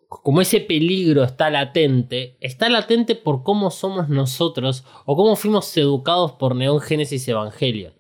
Como 0.09 0.41
ese 0.41 0.61
peligro 0.61 1.25
está 1.25 1.51
latente, 1.51 2.37
está 2.41 2.69
latente 2.69 3.15
por 3.17 3.43
cómo 3.43 3.71
somos 3.71 4.09
nosotros 4.09 4.85
o 5.05 5.17
cómo 5.17 5.37
fuimos 5.37 5.77
educados 5.77 6.33
por 6.33 6.55
Neon 6.55 6.81
Genesis 6.81 7.27
Evangelion. 7.29 7.93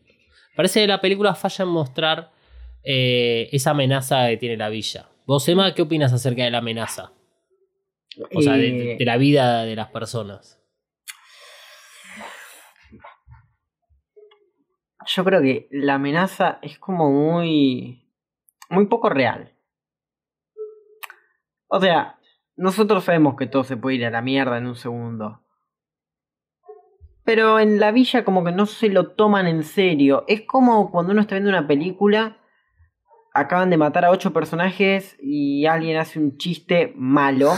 Parece 0.56 0.80
que 0.80 0.86
la 0.86 1.00
película 1.00 1.34
falla 1.34 1.64
en 1.64 1.70
mostrar 1.70 2.32
eh, 2.84 3.48
esa 3.52 3.70
amenaza 3.72 4.28
que 4.28 4.36
tiene 4.36 4.56
la 4.56 4.68
villa. 4.68 5.08
Vos, 5.26 5.48
Emma, 5.48 5.74
¿qué 5.74 5.82
opinas 5.82 6.12
acerca 6.12 6.44
de 6.44 6.50
la 6.52 6.58
amenaza? 6.58 7.12
O 8.34 8.40
sea, 8.40 8.54
de, 8.54 8.70
de- 8.70 8.92
Eh, 8.92 8.96
de 8.98 9.04
la 9.04 9.16
vida 9.18 9.64
de 9.64 9.76
las 9.76 9.88
personas. 9.88 10.62
Yo 15.06 15.24
creo 15.24 15.40
que 15.42 15.68
la 15.70 15.94
amenaza 15.94 16.58
es 16.62 16.78
como 16.78 17.10
muy. 17.10 18.02
muy 18.70 18.86
poco 18.86 19.08
real. 19.08 19.52
O 21.68 21.80
sea, 21.80 22.18
nosotros 22.56 23.04
sabemos 23.04 23.36
que 23.36 23.46
todo 23.46 23.64
se 23.64 23.76
puede 23.76 23.96
ir 23.96 24.06
a 24.06 24.10
la 24.10 24.22
mierda 24.22 24.58
en 24.58 24.66
un 24.66 24.76
segundo. 24.76 25.42
Pero 27.24 27.58
en 27.58 27.80
la 27.80 27.90
villa 27.90 28.24
como 28.24 28.44
que 28.44 28.52
no 28.52 28.66
se 28.66 28.88
lo 28.88 29.08
toman 29.12 29.46
en 29.46 29.64
serio. 29.64 30.24
Es 30.28 30.42
como 30.42 30.90
cuando 30.90 31.12
uno 31.12 31.20
está 31.20 31.34
viendo 31.34 31.50
una 31.50 31.66
película, 31.66 32.38
acaban 33.34 33.68
de 33.70 33.76
matar 33.76 34.04
a 34.04 34.10
ocho 34.10 34.32
personajes 34.32 35.16
y 35.20 35.66
alguien 35.66 35.96
hace 35.96 36.18
un 36.18 36.38
chiste 36.38 36.92
malo, 36.96 37.52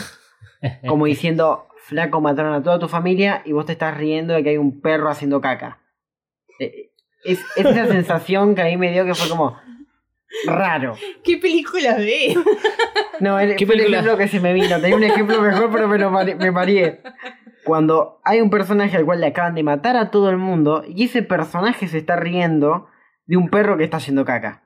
como 0.89 1.07
diciendo, 1.07 1.69
flaco, 1.85 2.21
mataron 2.21 2.55
a 2.55 2.63
toda 2.63 2.79
tu 2.79 2.89
familia 2.89 3.43
y 3.45 3.53
vos 3.53 3.67
te 3.67 3.73
estás 3.73 3.97
riendo 3.97 4.35
de 4.35 4.43
que 4.43 4.51
hay 4.51 4.57
un 4.57 4.81
perro 4.81 5.11
haciendo 5.11 5.41
caca. 5.41 5.81
Eh, 6.59 6.91
Es, 7.25 7.41
es 7.57 7.67
esa 7.67 7.87
sensación 7.89 8.55
que 8.55 8.63
a 8.63 8.67
mí 8.67 8.77
me 8.77 8.91
dio 8.91 9.05
que 9.05 9.15
fue 9.15 9.29
como 9.29 9.59
raro. 10.47 10.95
¿Qué 11.23 11.37
película 11.37 11.97
ves? 11.97 12.37
No, 13.21 13.39
el, 13.41 13.51
ejemplo 13.53 14.16
que 14.16 14.29
se 14.29 14.41
me 14.41 14.53
vino. 14.53 14.81
Tenía 14.81 14.97
un 14.97 15.05
ejemplo 15.05 15.41
mejor, 15.43 15.71
pero 15.73 15.89
me 15.89 15.99
lo 15.99 16.11
mare- 16.11 16.35
me 16.37 16.51
mareé. 16.51 17.03
cuando 17.64 18.21
hay 18.25 18.41
un 18.41 18.51
personaje 18.51 18.97
al 18.97 19.05
cual 19.05 19.21
le 19.21 19.27
acaban 19.27 19.55
de 19.55 19.62
matar 19.62 19.97
a 19.97 20.11
todo 20.11 20.31
el 20.31 20.37
mundo 20.39 20.85
y 20.87 21.05
ese 21.05 21.23
personaje 21.23 21.87
se 21.89 21.99
está 21.99 22.16
riendo 22.16 22.87
de 23.27 23.37
un 23.37 23.49
perro 23.51 23.77
que 23.77 23.85
está 23.85 23.99
haciendo 23.99 24.25
caca. 24.25 24.64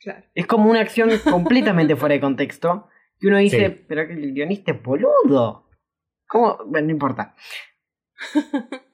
Claro. 0.00 0.24
Es 0.34 0.46
como 0.46 0.70
una 0.70 0.80
acción 0.80 1.10
completamente 1.30 1.96
fuera 1.96 2.14
de 2.14 2.20
contexto. 2.20 2.88
Que 3.20 3.28
uno 3.28 3.38
dice, 3.38 3.68
Sí. 3.68 3.84
pero 3.88 4.06
que 4.06 4.14
el 4.14 4.32
guionista 4.34 4.72
es 4.72 4.82
boludo. 4.82 5.68
¿Cómo? 6.26 6.58
Bueno, 6.66 6.86
no 6.86 6.92
importa. 6.92 7.34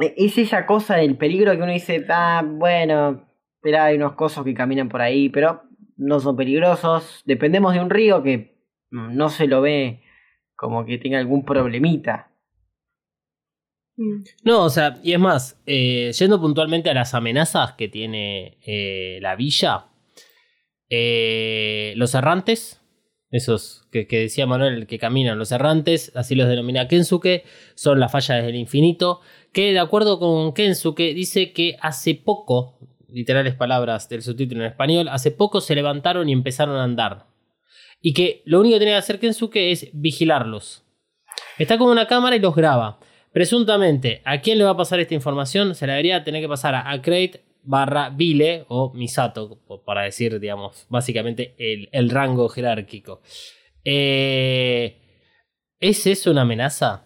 E- 0.00 0.14
es 0.16 0.38
esa 0.38 0.64
cosa 0.64 0.94
del 0.96 1.16
peligro 1.16 1.50
que 1.56 1.62
uno 1.62 1.72
dice, 1.72 2.06
ah, 2.08 2.42
bueno, 2.46 3.26
pero 3.60 3.80
hay 3.82 3.96
unos 3.96 4.12
cosos 4.12 4.44
que 4.44 4.54
caminan 4.54 4.88
por 4.88 5.00
ahí, 5.00 5.28
pero 5.28 5.62
no 5.98 6.20
son 6.20 6.36
peligrosos. 6.36 7.22
Dependemos 7.26 7.74
de 7.74 7.80
un 7.80 7.90
río 7.90 8.22
que 8.22 8.56
no 8.90 9.28
se 9.28 9.46
lo 9.46 9.60
ve 9.60 10.02
como 10.56 10.84
que 10.86 10.98
tenga 10.98 11.18
algún 11.18 11.44
problemita. 11.44 12.32
Mm. 13.96 14.22
No, 14.44 14.64
o 14.64 14.70
sea, 14.70 14.98
y 15.02 15.12
es 15.12 15.18
más, 15.18 15.60
eh, 15.66 16.12
yendo 16.18 16.40
puntualmente 16.40 16.88
a 16.90 16.94
las 16.94 17.14
amenazas 17.14 17.72
que 17.72 17.88
tiene 17.88 18.58
eh, 18.64 19.18
la 19.20 19.36
villa, 19.36 19.86
eh, 20.88 21.92
los 21.96 22.14
errantes, 22.14 22.80
esos 23.30 23.86
que, 23.92 24.06
que 24.06 24.20
decía 24.20 24.46
Manuel, 24.46 24.86
que 24.86 24.98
caminan, 24.98 25.38
los 25.38 25.52
errantes, 25.52 26.12
así 26.14 26.34
los 26.34 26.48
denomina 26.48 26.88
Kensuke, 26.88 27.44
son 27.74 28.00
las 28.00 28.10
fallas 28.10 28.44
del 28.44 28.56
infinito, 28.56 29.20
que 29.52 29.72
de 29.72 29.80
acuerdo 29.80 30.18
con 30.18 30.54
Kensuke 30.54 31.14
dice 31.14 31.52
que 31.52 31.76
hace 31.80 32.14
poco, 32.14 32.78
literales 33.08 33.54
palabras 33.54 34.08
del 34.08 34.22
subtítulo 34.22 34.62
en 34.62 34.70
español, 34.70 35.08
hace 35.08 35.30
poco 35.30 35.60
se 35.60 35.74
levantaron 35.74 36.28
y 36.28 36.32
empezaron 36.32 36.76
a 36.76 36.84
andar. 36.84 37.26
Y 38.00 38.14
que 38.14 38.42
lo 38.44 38.60
único 38.60 38.74
que 38.74 38.80
tenía 38.80 38.94
que 38.94 38.98
hacer 38.98 39.18
Kensuke 39.18 39.72
es 39.72 39.88
vigilarlos. 39.92 40.84
Está 41.58 41.78
con 41.78 41.88
una 41.88 42.06
cámara 42.06 42.36
y 42.36 42.40
los 42.40 42.54
graba. 42.54 42.98
Presuntamente, 43.32 44.22
¿a 44.24 44.40
quién 44.40 44.58
le 44.58 44.64
va 44.64 44.70
a 44.70 44.76
pasar 44.76 45.00
esta 45.00 45.14
información? 45.14 45.74
Se 45.74 45.86
la 45.86 45.94
debería 45.94 46.24
tener 46.24 46.40
que 46.40 46.48
pasar 46.48 46.74
a 46.74 47.02
Crate 47.02 47.42
barra 47.62 48.08
Vile 48.08 48.64
o 48.68 48.92
Misato, 48.94 49.60
para 49.84 50.02
decir, 50.02 50.40
digamos, 50.40 50.86
básicamente 50.88 51.54
el, 51.58 51.88
el 51.92 52.08
rango 52.08 52.48
jerárquico. 52.48 53.20
Eh, 53.84 54.96
¿Es 55.78 56.06
eso 56.06 56.30
una 56.30 56.42
amenaza? 56.42 57.04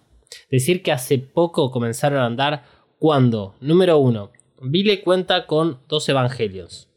Decir 0.51 0.83
que 0.83 0.93
hace 0.93 1.19
poco 1.19 1.71
comenzaron 1.71 2.21
a 2.21 2.27
andar 2.27 2.65
cuando, 2.99 3.57
número 3.61 3.99
uno, 3.99 4.31
Vile 4.63 5.03
cuenta 5.03 5.47
con 5.47 5.81
dos 5.89 6.09
evangelios. 6.09 6.89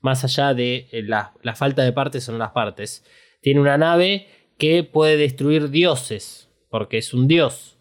Más 0.00 0.24
allá 0.24 0.54
de 0.54 0.88
eh, 0.92 1.02
la, 1.02 1.32
la 1.42 1.54
falta 1.54 1.82
de 1.82 1.92
partes 1.92 2.24
son 2.24 2.38
las 2.38 2.50
partes. 2.50 3.04
Tiene 3.40 3.60
una 3.60 3.78
nave 3.78 4.26
que 4.58 4.84
puede 4.84 5.16
destruir 5.16 5.70
dioses, 5.70 6.48
porque 6.70 6.98
es 6.98 7.14
un 7.14 7.26
dios. 7.28 7.78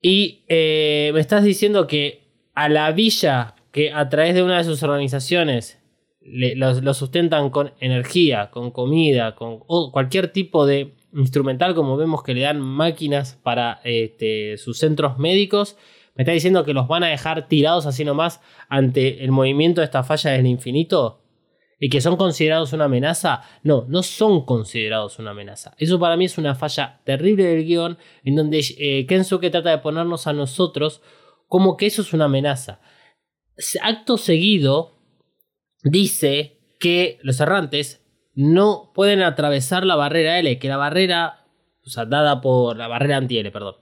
Y 0.00 0.44
eh, 0.48 1.10
me 1.14 1.20
estás 1.20 1.44
diciendo 1.44 1.86
que 1.86 2.22
a 2.54 2.68
la 2.68 2.90
villa 2.92 3.54
que 3.72 3.92
a 3.92 4.08
través 4.08 4.34
de 4.34 4.42
una 4.42 4.58
de 4.58 4.64
sus 4.64 4.82
organizaciones 4.84 5.80
le- 6.20 6.54
lo, 6.54 6.80
lo 6.80 6.94
sustentan 6.94 7.50
con 7.50 7.72
energía, 7.80 8.50
con 8.50 8.70
comida, 8.70 9.34
con 9.34 9.58
cualquier 9.90 10.28
tipo 10.32 10.64
de 10.66 10.94
instrumental, 11.12 11.74
como 11.74 11.96
vemos 11.96 12.22
que 12.22 12.34
le 12.34 12.42
dan 12.42 12.60
máquinas 12.60 13.38
para 13.42 13.80
este, 13.84 14.56
sus 14.58 14.78
centros 14.78 15.18
médicos, 15.18 15.76
me 16.14 16.22
está 16.22 16.32
diciendo 16.32 16.64
que 16.64 16.74
los 16.74 16.86
van 16.88 17.04
a 17.04 17.08
dejar 17.08 17.48
tirados 17.48 17.86
así 17.86 18.04
nomás 18.04 18.40
ante 18.68 19.24
el 19.24 19.32
movimiento 19.32 19.80
de 19.80 19.86
esta 19.86 20.04
falla 20.04 20.30
del 20.30 20.46
infinito 20.46 21.20
y 21.78 21.88
que 21.88 22.00
son 22.00 22.16
considerados 22.16 22.72
una 22.72 22.84
amenaza. 22.84 23.42
No, 23.62 23.84
no 23.88 24.02
son 24.02 24.44
considerados 24.44 25.18
una 25.18 25.32
amenaza. 25.32 25.74
Eso 25.76 25.98
para 25.98 26.16
mí 26.16 26.24
es 26.26 26.38
una 26.38 26.54
falla 26.54 27.00
terrible 27.04 27.44
del 27.44 27.64
guion 27.64 27.98
en 28.22 28.36
donde 28.36 28.64
eh, 28.78 29.06
Kensuke 29.06 29.50
trata 29.50 29.70
de 29.70 29.78
ponernos 29.78 30.26
a 30.26 30.32
nosotros 30.32 31.02
como 31.48 31.76
que 31.76 31.86
eso 31.86 32.02
es 32.02 32.12
una 32.12 32.24
amenaza. 32.26 32.80
Acto 33.82 34.16
seguido 34.16 34.98
dice 35.82 36.58
que 36.80 37.18
los 37.22 37.40
errantes 37.40 38.04
no 38.34 38.90
pueden 38.94 39.22
atravesar 39.22 39.84
la 39.84 39.94
barrera 39.94 40.38
L, 40.38 40.58
que 40.58 40.68
la 40.68 40.76
barrera, 40.76 41.43
o 41.86 41.90
sea, 41.90 42.06
dada 42.06 42.40
por 42.40 42.76
la 42.76 42.88
barrera 42.88 43.18
anti-L, 43.18 43.50
perdón, 43.50 43.76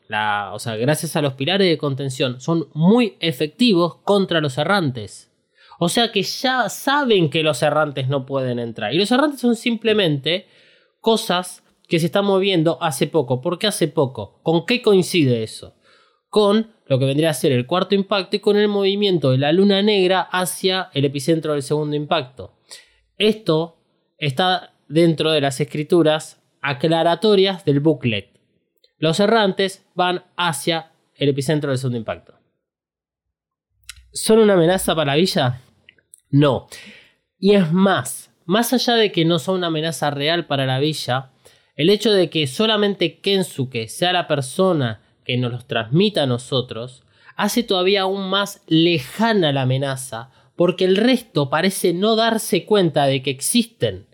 o 0.52 0.58
sea, 0.58 0.76
gracias 0.76 1.14
a 1.14 1.22
los 1.22 1.34
pilares 1.34 1.68
de 1.68 1.78
contención, 1.78 2.40
son 2.40 2.68
muy 2.74 3.16
efectivos 3.20 3.96
contra 4.04 4.40
los 4.40 4.58
errantes. 4.58 5.30
O 5.78 5.88
sea 5.88 6.12
que 6.12 6.22
ya 6.22 6.68
saben 6.68 7.30
que 7.30 7.42
los 7.42 7.62
errantes 7.62 8.08
no 8.08 8.24
pueden 8.24 8.58
entrar. 8.58 8.94
Y 8.94 8.98
los 8.98 9.10
errantes 9.10 9.40
son 9.40 9.56
simplemente 9.56 10.46
cosas 11.00 11.64
que 11.88 11.98
se 11.98 12.06
están 12.06 12.24
moviendo 12.24 12.78
hace 12.80 13.06
poco. 13.06 13.40
¿Por 13.40 13.58
qué 13.58 13.66
hace 13.66 13.88
poco? 13.88 14.40
¿Con 14.42 14.64
qué 14.64 14.80
coincide 14.80 15.42
eso? 15.42 15.74
Con 16.28 16.72
lo 16.86 16.98
que 16.98 17.06
vendría 17.06 17.30
a 17.30 17.34
ser 17.34 17.52
el 17.52 17.66
cuarto 17.66 17.94
impacto 17.94 18.36
y 18.36 18.40
con 18.40 18.56
el 18.56 18.68
movimiento 18.68 19.30
de 19.30 19.38
la 19.38 19.52
luna 19.52 19.82
negra 19.82 20.20
hacia 20.20 20.90
el 20.94 21.04
epicentro 21.04 21.52
del 21.52 21.62
segundo 21.62 21.96
impacto. 21.96 22.54
Esto 23.18 23.78
está 24.18 24.74
dentro 24.88 25.32
de 25.32 25.40
las 25.40 25.60
escrituras 25.60 26.41
aclaratorias 26.62 27.64
del 27.64 27.80
booklet. 27.80 28.30
Los 28.98 29.20
errantes 29.20 29.84
van 29.94 30.24
hacia 30.36 30.92
el 31.16 31.28
epicentro 31.28 31.70
del 31.70 31.78
segundo 31.78 31.98
impacto. 31.98 32.34
¿Son 34.12 34.38
una 34.38 34.54
amenaza 34.54 34.94
para 34.94 35.12
la 35.12 35.16
villa? 35.16 35.60
No. 36.30 36.68
Y 37.38 37.54
es 37.54 37.72
más, 37.72 38.30
más 38.44 38.72
allá 38.72 38.94
de 38.94 39.10
que 39.12 39.24
no 39.24 39.38
son 39.38 39.56
una 39.56 39.66
amenaza 39.66 40.10
real 40.10 40.46
para 40.46 40.66
la 40.66 40.78
villa, 40.78 41.30
el 41.74 41.90
hecho 41.90 42.12
de 42.12 42.30
que 42.30 42.46
solamente 42.46 43.20
Kensuke 43.20 43.88
sea 43.88 44.12
la 44.12 44.28
persona 44.28 45.00
que 45.24 45.36
nos 45.36 45.52
los 45.52 45.66
transmita 45.66 46.24
a 46.24 46.26
nosotros, 46.26 47.02
hace 47.36 47.62
todavía 47.62 48.02
aún 48.02 48.28
más 48.28 48.62
lejana 48.66 49.52
la 49.52 49.62
amenaza, 49.62 50.30
porque 50.56 50.84
el 50.84 50.96
resto 50.96 51.50
parece 51.50 51.92
no 51.92 52.14
darse 52.14 52.66
cuenta 52.66 53.06
de 53.06 53.22
que 53.22 53.30
existen. 53.30 54.06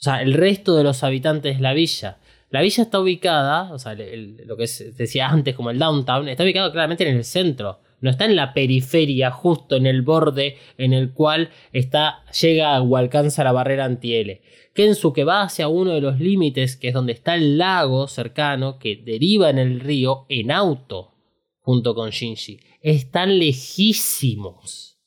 O 0.00 0.02
sea, 0.02 0.22
el 0.22 0.32
resto 0.32 0.76
de 0.76 0.84
los 0.84 1.04
habitantes 1.04 1.56
de 1.56 1.62
la 1.62 1.74
villa. 1.74 2.16
La 2.48 2.62
villa 2.62 2.84
está 2.84 2.98
ubicada, 2.98 3.70
o 3.72 3.78
sea, 3.78 3.94
lo 3.94 4.56
que 4.56 4.66
decía 4.96 5.28
antes 5.28 5.54
como 5.54 5.70
el 5.70 5.78
downtown, 5.78 6.26
está 6.28 6.42
ubicado 6.42 6.72
claramente 6.72 7.06
en 7.06 7.16
el 7.16 7.24
centro. 7.24 7.80
No 8.00 8.10
está 8.10 8.24
en 8.24 8.34
la 8.34 8.54
periferia, 8.54 9.30
justo 9.30 9.76
en 9.76 9.84
el 9.84 10.00
borde 10.00 10.56
en 10.78 10.94
el 10.94 11.12
cual 11.12 11.50
está, 11.72 12.24
llega 12.40 12.80
o 12.80 12.96
alcanza 12.96 13.44
la 13.44 13.52
barrera 13.52 13.84
anti-L. 13.84 14.40
Kensuke 14.74 15.22
va 15.24 15.42
hacia 15.42 15.68
uno 15.68 15.92
de 15.92 16.00
los 16.00 16.18
límites, 16.18 16.76
que 16.76 16.88
es 16.88 16.94
donde 16.94 17.12
está 17.12 17.34
el 17.34 17.58
lago 17.58 18.08
cercano, 18.08 18.78
que 18.78 18.96
deriva 18.96 19.50
en 19.50 19.58
el 19.58 19.80
río, 19.80 20.24
en 20.30 20.50
auto, 20.50 21.12
junto 21.60 21.94
con 21.94 22.08
Shinji. 22.08 22.58
Están 22.80 23.38
lejísimos 23.38 24.98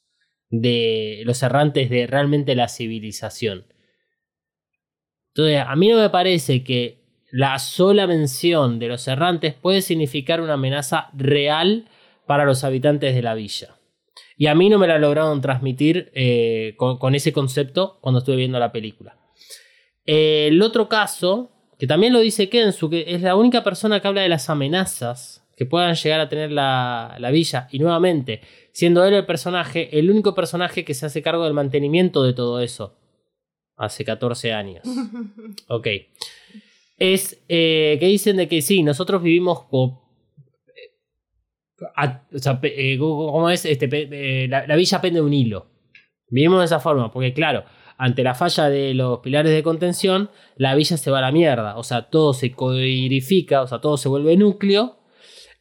de 0.51 1.23
los 1.25 1.41
errantes 1.41 1.89
de 1.89 2.05
realmente 2.05 2.53
la 2.53 2.69
civilización. 2.69 3.65
Entonces, 5.35 5.63
a 5.65 5.75
mí 5.75 5.89
no 5.89 5.97
me 5.97 6.09
parece 6.09 6.63
que 6.63 7.03
la 7.31 7.57
sola 7.57 8.05
mención 8.05 8.77
de 8.77 8.87
los 8.87 9.07
errantes 9.07 9.55
puede 9.55 9.81
significar 9.81 10.39
una 10.39 10.53
amenaza 10.53 11.09
real 11.13 11.89
para 12.27 12.45
los 12.45 12.63
habitantes 12.63 13.15
de 13.15 13.23
la 13.23 13.33
villa. 13.33 13.75
Y 14.37 14.45
a 14.45 14.53
mí 14.53 14.69
no 14.69 14.77
me 14.77 14.87
la 14.87 14.99
lograron 14.99 15.41
transmitir 15.41 16.11
eh, 16.13 16.75
con, 16.77 17.15
ese 17.15 17.33
concepto 17.33 17.97
cuando 18.01 18.19
estuve 18.19 18.35
viendo 18.35 18.59
la 18.59 18.71
película. 18.71 19.17
Eh, 20.05 20.49
el 20.51 20.61
otro 20.61 20.87
caso, 20.87 21.49
que 21.79 21.87
también 21.87 22.13
lo 22.13 22.19
dice 22.19 22.49
Kensu, 22.49 22.91
que 22.91 23.05
es 23.07 23.23
la 23.23 23.35
única 23.35 23.63
persona 23.63 23.99
que 23.99 24.07
habla 24.07 24.21
de 24.21 24.29
las 24.29 24.51
amenazas 24.51 25.43
que 25.57 25.65
puedan 25.65 25.95
llegar 25.95 26.19
a 26.19 26.29
tener 26.29 26.51
la, 26.51 27.15
la 27.17 27.31
villa. 27.31 27.67
Y 27.71 27.79
nuevamente, 27.79 28.41
siendo 28.71 29.03
él 29.05 29.15
el 29.15 29.25
personaje, 29.25 29.97
el 29.97 30.11
único 30.11 30.35
personaje 30.35 30.85
que 30.85 30.93
se 30.93 31.07
hace 31.07 31.23
cargo 31.23 31.45
del 31.45 31.53
mantenimiento 31.53 32.21
de 32.21 32.33
todo 32.33 32.59
eso. 32.59 32.95
Hace 33.75 34.05
14 34.05 34.53
años. 34.53 34.83
Ok. 35.67 35.87
Es 36.97 37.43
eh, 37.49 37.97
que 37.99 38.05
dicen 38.07 38.37
de 38.37 38.47
que 38.47 38.61
sí, 38.61 38.83
nosotros 38.83 39.21
vivimos 39.23 39.63
como. 39.63 40.03
eh, 40.67 41.87
a- 41.95 42.23
o 42.33 42.37
sea, 42.39 42.61
pe- 42.61 42.93
eh, 42.93 42.97
¿cómo 42.99 43.49
es? 43.49 43.65
Este, 43.65 43.89
eh, 43.91 44.47
la, 44.47 44.67
la 44.67 44.75
villa 44.75 45.01
pende 45.01 45.19
de 45.19 45.25
un 45.25 45.33
hilo. 45.33 45.67
Vivimos 46.29 46.59
de 46.59 46.65
esa 46.65 46.79
forma, 46.79 47.11
porque 47.11 47.33
claro, 47.33 47.65
ante 47.97 48.23
la 48.23 48.35
falla 48.35 48.69
de 48.69 48.93
los 48.93 49.19
pilares 49.19 49.51
de 49.51 49.63
contención, 49.63 50.29
la 50.55 50.75
villa 50.75 50.97
se 50.97 51.11
va 51.11 51.17
a 51.19 51.21
la 51.21 51.31
mierda. 51.31 51.77
O 51.77 51.83
sea, 51.83 52.09
todo 52.09 52.33
se 52.33 52.51
codifica, 52.51 53.61
o 53.63 53.67
sea, 53.67 53.79
todo 53.81 53.97
se 53.97 54.09
vuelve 54.09 54.37
núcleo 54.37 54.99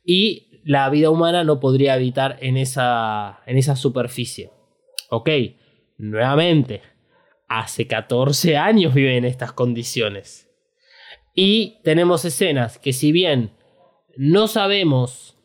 y 0.04 0.60
la 0.64 0.88
vida 0.90 1.10
humana 1.10 1.44
no 1.44 1.60
podría 1.60 1.94
habitar 1.94 2.38
en 2.40 2.56
esa, 2.56 3.40
en 3.46 3.56
esa 3.58 3.74
superficie. 3.76 4.50
Ok, 5.10 5.28
nuevamente, 5.98 6.82
hace 7.58 7.86
14 7.86 8.56
años 8.56 8.94
viven 8.94 9.16
en 9.16 9.24
estas 9.24 9.52
condiciones. 9.52 10.48
Y 11.34 11.80
tenemos 11.82 12.24
escenas 12.24 12.78
que 12.78 12.92
si 12.92 13.12
bien 13.12 13.52
no 14.16 14.48
sabemos 14.48 15.36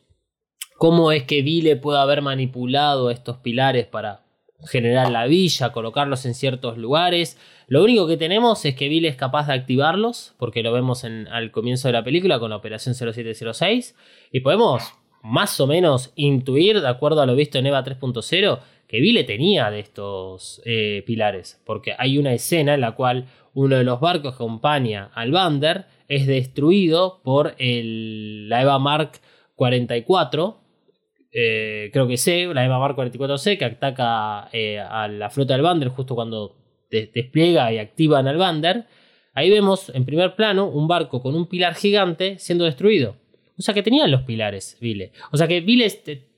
cómo 0.77 1.11
es 1.11 1.23
que 1.23 1.41
Vile 1.41 1.75
puede 1.75 1.99
haber 1.99 2.21
manipulado 2.21 3.09
estos 3.09 3.37
pilares 3.37 3.85
para 3.85 4.27
generar 4.65 5.11
la 5.11 5.25
villa, 5.25 5.71
colocarlos 5.71 6.25
en 6.25 6.33
ciertos 6.33 6.77
lugares. 6.77 7.37
Lo 7.67 7.83
único 7.83 8.07
que 8.07 8.17
tenemos 8.17 8.63
es 8.65 8.75
que 8.75 8.89
Bill 8.89 9.05
es 9.05 9.15
capaz 9.15 9.47
de 9.47 9.53
activarlos, 9.53 10.33
porque 10.37 10.63
lo 10.63 10.73
vemos 10.73 11.03
al 11.03 11.51
comienzo 11.51 11.87
de 11.87 11.93
la 11.93 12.03
película 12.03 12.39
con 12.39 12.49
la 12.49 12.55
Operación 12.55 12.95
0706, 12.95 13.95
y 14.31 14.39
podemos 14.39 14.93
más 15.21 15.59
o 15.59 15.67
menos 15.67 16.11
intuir, 16.15 16.81
de 16.81 16.87
acuerdo 16.87 17.21
a 17.21 17.25
lo 17.25 17.35
visto 17.35 17.57
en 17.59 17.67
EVA 17.67 17.83
3.0, 17.83 18.59
que 18.87 18.99
Bill 19.01 19.25
tenía 19.25 19.69
de 19.69 19.79
estos 19.79 20.61
eh, 20.65 21.03
pilares, 21.05 21.61
porque 21.65 21.93
hay 21.97 22.17
una 22.17 22.33
escena 22.33 22.73
en 22.73 22.81
la 22.81 22.93
cual 22.93 23.25
uno 23.53 23.75
de 23.77 23.83
los 23.83 23.99
barcos 23.99 24.31
que 24.33 24.43
acompaña 24.43 25.11
al 25.13 25.31
Bander 25.31 25.85
es 26.07 26.25
destruido 26.27 27.21
por 27.23 27.55
el, 27.57 28.47
la 28.49 28.61
EVA 28.61 28.79
Mark 28.79 29.19
44, 29.55 30.61
eh, 31.31 31.89
creo 31.91 32.07
que 32.07 32.17
C, 32.17 32.45
la 32.53 32.63
EVA 32.65 32.79
Mark 32.79 32.95
44C, 32.95 33.57
que 33.57 33.65
ataca 33.65 34.49
eh, 34.53 34.79
a 34.79 35.07
la 35.07 35.29
flota 35.29 35.53
del 35.53 35.63
Bander 35.63 35.89
justo 35.89 36.15
cuando 36.15 36.55
de- 36.89 37.11
despliega 37.13 37.71
y 37.73 37.79
activan 37.79 38.27
al 38.27 38.37
Bander. 38.37 38.85
Ahí 39.33 39.49
vemos 39.49 39.89
en 39.93 40.05
primer 40.05 40.35
plano 40.35 40.67
un 40.67 40.87
barco 40.87 41.21
con 41.21 41.35
un 41.35 41.47
pilar 41.47 41.75
gigante 41.75 42.39
siendo 42.39 42.63
destruido. 42.65 43.15
O 43.57 43.61
sea 43.61 43.73
que 43.73 43.83
tenían 43.83 44.09
los 44.11 44.21
pilares, 44.21 44.77
Vile. 44.79 45.11
O 45.31 45.37
sea 45.37 45.47
que 45.47 45.61
Vile 45.61 45.85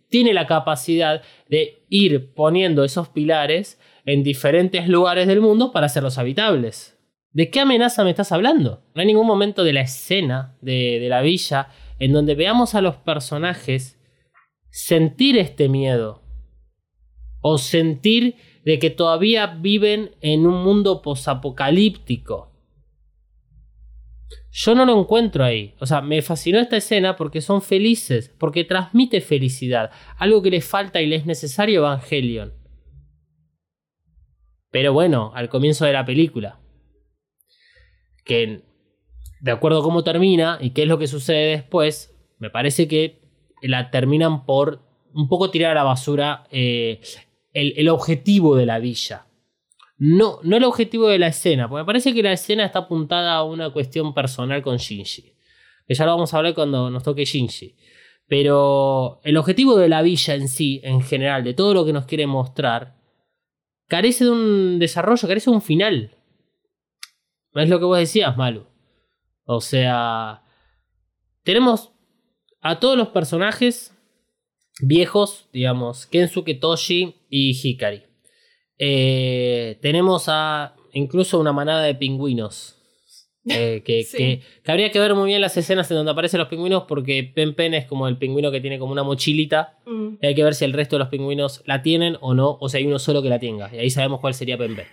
tiene 0.09 0.33
la 0.33 0.47
capacidad 0.47 1.21
de 1.47 1.85
ir 1.89 2.33
poniendo 2.33 2.83
esos 2.83 3.09
pilares 3.09 3.79
en 4.05 4.23
diferentes 4.23 4.87
lugares 4.87 5.27
del 5.27 5.41
mundo 5.41 5.71
para 5.71 5.85
hacerlos 5.85 6.17
habitables. 6.17 6.97
¿De 7.31 7.51
qué 7.51 7.59
amenaza 7.59 8.03
me 8.03 8.09
estás 8.09 8.31
hablando? 8.31 8.81
No 8.95 9.01
hay 9.01 9.07
ningún 9.07 9.27
momento 9.27 9.63
de 9.63 9.73
la 9.73 9.81
escena 9.81 10.57
de, 10.61 10.99
de 10.99 11.09
la 11.09 11.21
villa 11.21 11.69
en 11.99 12.11
donde 12.11 12.33
veamos 12.33 12.73
a 12.75 12.81
los 12.81 12.95
personajes 12.95 13.99
sentir 14.71 15.37
este 15.37 15.69
miedo. 15.69 16.21
O 17.41 17.57
sentir 17.57 18.35
de 18.65 18.79
que 18.79 18.89
todavía 18.89 19.47
viven 19.47 20.11
en 20.21 20.45
un 20.45 20.63
mundo 20.63 21.01
posapocalíptico. 21.01 22.48
Yo 24.51 24.73
no 24.73 24.85
lo 24.85 24.99
encuentro 24.99 25.43
ahí. 25.43 25.75
O 25.79 25.85
sea, 25.85 26.01
me 26.01 26.21
fascinó 26.21 26.59
esta 26.59 26.77
escena 26.77 27.15
porque 27.15 27.41
son 27.41 27.61
felices, 27.61 28.33
porque 28.37 28.63
transmite 28.63 29.21
felicidad, 29.21 29.91
algo 30.17 30.41
que 30.41 30.51
les 30.51 30.65
falta 30.65 31.01
y 31.01 31.07
les 31.07 31.21
es 31.21 31.25
necesario 31.27 31.79
Evangelion. 31.79 32.53
Pero 34.71 34.93
bueno, 34.93 35.31
al 35.35 35.49
comienzo 35.49 35.85
de 35.85 35.93
la 35.93 36.05
película, 36.05 36.59
que 38.23 38.63
de 39.41 39.51
acuerdo 39.51 39.79
a 39.79 39.83
cómo 39.83 40.03
termina 40.03 40.57
y 40.61 40.71
qué 40.71 40.83
es 40.83 40.87
lo 40.87 40.99
que 40.99 41.07
sucede 41.07 41.51
después, 41.51 42.15
me 42.37 42.49
parece 42.49 42.87
que 42.87 43.21
la 43.61 43.89
terminan 43.89 44.45
por 44.45 44.81
un 45.13 45.27
poco 45.27 45.49
tirar 45.49 45.71
a 45.71 45.75
la 45.75 45.83
basura 45.83 46.45
eh, 46.51 47.01
el, 47.53 47.73
el 47.77 47.89
objetivo 47.89 48.55
de 48.55 48.65
la 48.65 48.79
villa. 48.79 49.25
No, 49.99 50.39
no 50.43 50.55
el 50.55 50.63
objetivo 50.63 51.09
de 51.09 51.19
la 51.19 51.27
escena, 51.27 51.67
porque 51.67 51.81
me 51.81 51.85
parece 51.85 52.13
que 52.13 52.23
la 52.23 52.31
escena 52.31 52.65
está 52.65 52.79
apuntada 52.79 53.35
a 53.35 53.43
una 53.43 53.69
cuestión 53.69 54.13
personal 54.13 54.61
con 54.61 54.77
Shinji. 54.77 55.33
Que 55.85 55.93
ya 55.93 56.05
lo 56.05 56.11
vamos 56.11 56.33
a 56.33 56.37
hablar 56.37 56.53
cuando 56.53 56.89
nos 56.89 57.03
toque 57.03 57.25
Shinji. 57.25 57.75
Pero 58.25 59.19
el 59.25 59.35
objetivo 59.35 59.75
de 59.77 59.89
la 59.89 60.01
villa 60.01 60.35
en 60.35 60.47
sí, 60.47 60.79
en 60.83 61.01
general, 61.01 61.43
de 61.43 61.53
todo 61.53 61.73
lo 61.73 61.85
que 61.85 61.91
nos 61.91 62.05
quiere 62.05 62.27
mostrar, 62.27 62.95
carece 63.87 64.23
de 64.23 64.29
un 64.29 64.79
desarrollo, 64.79 65.27
carece 65.27 65.49
de 65.49 65.55
un 65.55 65.61
final. 65.61 66.15
Es 67.53 67.67
lo 67.67 67.79
que 67.79 67.85
vos 67.85 67.97
decías, 67.97 68.37
Malu. 68.37 68.67
O 69.43 69.59
sea, 69.59 70.43
tenemos 71.43 71.91
a 72.61 72.79
todos 72.79 72.97
los 72.97 73.09
personajes 73.09 73.97
viejos, 74.81 75.49
digamos, 75.51 76.05
Kensuke 76.05 76.53
Toshi 76.53 77.15
y 77.29 77.51
Hikari. 77.61 78.08
Eh, 78.79 79.77
tenemos 79.81 80.25
a 80.27 80.75
incluso 80.93 81.39
una 81.39 81.51
manada 81.53 81.83
de 81.83 81.93
pingüinos. 81.95 82.75
eh, 83.45 83.81
que, 83.85 84.03
Sí. 84.03 84.17
que- 84.17 84.41
que 84.63 84.71
habría 84.71 84.91
que 84.91 84.99
ver 84.99 85.15
muy 85.15 85.27
bien 85.29 85.41
las 85.41 85.55
escenas 85.57 85.89
en 85.91 85.97
donde 85.97 86.11
aparecen 86.11 86.39
los 86.39 86.49
pingüinos 86.49 86.83
porque 86.87 87.23
Pen 87.23 87.55
Pen 87.55 87.73
es 87.73 87.85
como 87.85 88.07
el 88.07 88.17
pingüino 88.17 88.51
que 88.51 88.61
tiene 88.61 88.77
como 88.79 88.91
una 88.91 89.03
mochilita. 89.03 89.77
Mm. 89.85 90.15
Y 90.21 90.25
hay 90.27 90.35
que 90.35 90.43
ver 90.43 90.55
si 90.55 90.65
el 90.65 90.73
resto 90.73 90.95
de 90.95 90.99
los 90.99 91.07
pingüinos 91.09 91.61
la 91.65 91.81
tienen 91.81 92.17
o 92.21 92.33
no, 92.33 92.57
o 92.59 92.69
si 92.69 92.77
hay 92.77 92.85
uno 92.87 92.99
solo 92.99 93.21
que 93.21 93.29
la 93.29 93.39
tenga. 93.39 93.69
Y 93.73 93.79
ahí 93.79 93.89
sabemos 93.89 94.19
cuál 94.19 94.33
sería 94.33 94.57
Pen 94.57 94.75
Pen. 94.75 94.85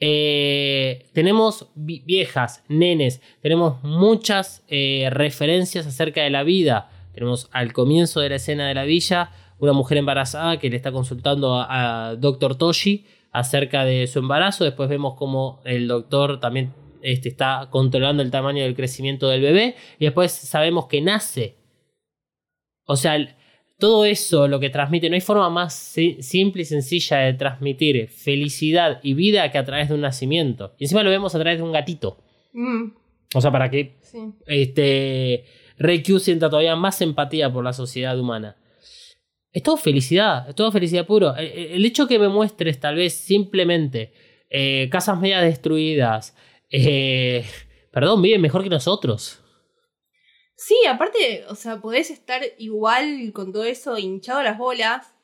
Eh, 0.00 1.06
tenemos 1.12 1.70
vi- 1.74 2.02
viejas, 2.06 2.62
nenes, 2.68 3.20
tenemos 3.42 3.82
muchas 3.82 4.64
eh, 4.68 5.08
referencias 5.10 5.86
acerca 5.86 6.22
de 6.22 6.30
la 6.30 6.44
vida. 6.44 6.90
Tenemos 7.14 7.48
al 7.52 7.72
comienzo 7.72 8.20
de 8.20 8.28
la 8.28 8.36
escena 8.36 8.68
de 8.68 8.74
la 8.74 8.84
villa 8.84 9.30
una 9.58 9.72
mujer 9.72 9.98
embarazada 9.98 10.58
que 10.58 10.70
le 10.70 10.76
está 10.76 10.92
consultando 10.92 11.54
a, 11.54 12.08
a 12.10 12.16
Dr. 12.16 12.56
Toshi 12.56 13.06
acerca 13.32 13.84
de 13.84 14.06
su 14.06 14.18
embarazo. 14.20 14.64
Después 14.64 14.88
vemos 14.88 15.14
como 15.14 15.60
el 15.64 15.88
doctor 15.88 16.40
también 16.40 16.72
este, 17.02 17.28
está 17.28 17.68
controlando 17.70 18.22
el 18.22 18.30
tamaño 18.30 18.62
del 18.62 18.74
crecimiento 18.74 19.28
del 19.28 19.40
bebé. 19.42 19.74
Y 19.98 20.04
después 20.06 20.32
sabemos 20.32 20.86
que 20.86 21.00
nace. 21.00 21.56
O 22.86 22.96
sea, 22.96 23.16
todo 23.78 24.04
eso 24.04 24.48
lo 24.48 24.58
que 24.60 24.70
transmite, 24.70 25.08
no 25.08 25.14
hay 25.14 25.20
forma 25.20 25.50
más 25.50 25.74
si- 25.74 26.22
simple 26.22 26.62
y 26.62 26.64
sencilla 26.64 27.18
de 27.18 27.34
transmitir 27.34 28.08
felicidad 28.08 28.98
y 29.02 29.14
vida 29.14 29.50
que 29.52 29.58
a 29.58 29.64
través 29.64 29.88
de 29.88 29.94
un 29.94 30.00
nacimiento. 30.00 30.74
Y 30.78 30.84
encima 30.84 31.02
lo 31.02 31.10
vemos 31.10 31.34
a 31.34 31.38
través 31.38 31.58
de 31.58 31.64
un 31.64 31.72
gatito. 31.72 32.16
Mm, 32.54 32.90
O 33.34 33.40
sea, 33.40 33.50
para 33.52 33.70
que 33.70 33.96
sí. 34.02 34.18
este, 34.46 35.44
Reikyu 35.78 36.18
sienta 36.18 36.48
todavía 36.48 36.74
más 36.76 37.00
empatía 37.02 37.52
por 37.52 37.62
la 37.62 37.72
sociedad 37.72 38.18
humana. 38.18 38.56
Es 39.52 39.62
todo 39.62 39.76
felicidad, 39.76 40.48
es 40.48 40.54
todo 40.54 40.70
felicidad 40.70 41.06
puro. 41.06 41.34
El, 41.36 41.46
el 41.46 41.84
hecho 41.84 42.06
que 42.06 42.18
me 42.18 42.28
muestres 42.28 42.78
tal 42.80 42.96
vez 42.96 43.14
simplemente 43.14 44.12
eh, 44.50 44.88
casas 44.90 45.20
medias 45.20 45.42
destruidas, 45.42 46.34
eh, 46.70 47.44
perdón, 47.92 48.22
viven 48.22 48.40
mejor 48.40 48.62
que 48.62 48.70
nosotros. 48.70 49.42
Sí, 50.56 50.76
aparte, 50.88 51.44
o 51.48 51.54
sea, 51.54 51.80
podés 51.80 52.10
estar 52.10 52.42
igual 52.58 53.30
con 53.32 53.52
todo 53.52 53.64
eso 53.64 53.96
hinchado 53.96 54.40
a 54.40 54.44
las 54.44 54.58
bolas 54.58 55.14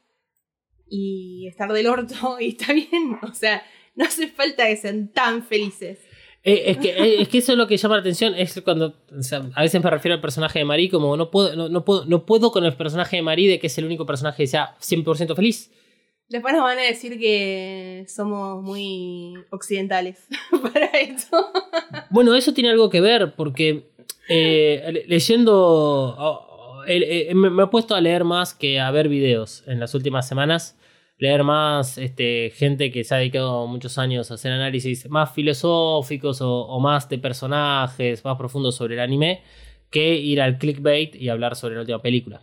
y 0.87 1.49
estar 1.49 1.72
del 1.72 1.87
orto 1.87 2.37
y 2.41 2.51
está 2.51 2.72
bien. 2.72 3.18
O 3.22 3.33
sea, 3.35 3.64
no 3.95 4.05
hace 4.05 4.29
falta 4.29 4.66
que 4.66 4.77
sean 4.77 5.12
tan 5.12 5.43
felices. 5.43 5.99
Eh, 6.47 6.64
es, 6.72 6.76
que, 6.76 6.90
eh, 6.90 7.22
es 7.22 7.28
que 7.28 7.38
eso 7.38 7.53
es 7.53 7.59
lo 7.59 7.66
que 7.66 7.76
llama 7.78 7.95
la 7.97 8.01
atención. 8.03 8.34
Es 8.36 8.61
cuando. 8.62 8.95
o 9.18 9.22
sea, 9.22 9.42
a 9.55 9.62
veces 9.62 9.82
me 9.82 9.90
refiero 9.90 10.14
al 10.14 10.20
personaje 10.20 10.59
de 10.59 10.64
Marie 10.66 10.90
como 10.90 11.16
no 11.16 11.30
puedo, 11.30 11.57
no, 11.57 11.68
no 11.70 11.84
puedo, 11.84 12.05
no 12.05 12.26
puedo 12.26 12.53
con 12.53 12.64
el 12.64 12.74
personaje 12.74 13.16
de 13.16 13.22
Marie 13.22 13.49
de 13.49 13.59
que 13.59 13.68
es 13.68 13.78
el 13.78 13.86
único 13.86 14.05
personaje 14.05 14.42
que 14.42 14.47
sea 14.47 14.76
100% 14.80 15.34
feliz. 15.34 15.70
Después 16.28 16.55
nos 16.55 16.62
van 16.62 16.78
a 16.78 16.82
decir 16.82 17.18
que 17.18 18.05
somos 18.09 18.62
muy 18.62 19.34
occidentales 19.51 20.26
para 20.72 20.86
eso. 20.86 21.51
Bueno, 22.11 22.34
eso 22.34 22.53
tiene 22.55 22.70
algo 22.70 22.88
que 22.90 23.01
ver 23.01 23.34
porque 23.36 23.88
eh, 24.28 24.82
le- 24.92 25.07
leyendo. 25.07 25.55
oh, 25.55 26.47
oh, 26.78 26.84
eh, 26.86 27.30
me, 27.34 27.49
me 27.51 27.62
he 27.64 27.66
puesto 27.68 27.95
a 27.95 28.01
leer 28.01 28.24
más 28.24 28.53
que 28.55 28.80
a 28.80 28.90
ver 28.90 29.09
videos 29.09 29.64
en 29.66 29.80
las 29.80 29.95
últimas 29.95 30.28
semanas. 30.28 30.76
Leer 31.19 31.45
más 31.45 31.97
este, 31.99 32.51
gente 32.55 32.91
que 32.91 33.05
se 33.05 33.15
ha 33.15 33.19
dedicado 33.19 33.67
muchos 33.67 33.99
años 33.99 34.31
a 34.31 34.35
hacer 34.35 34.53
análisis 34.53 35.09
más 35.09 35.33
filosóficos 35.33 36.39
o, 36.41 36.81
más 36.81 37.09
de 37.09 37.19
personajes, 37.19 38.25
más 38.25 38.37
profundos 38.37 38.75
sobre 38.75 38.95
el 38.95 39.01
anime, 39.01 39.43
que 39.91 40.17
ir 40.17 40.41
al 40.41 40.59
clickbait 40.59 41.15
y 41.15 41.29
hablar 41.29 41.55
sobre 41.55 41.77
la 41.77 41.83
última 41.83 42.03
película. 42.03 42.43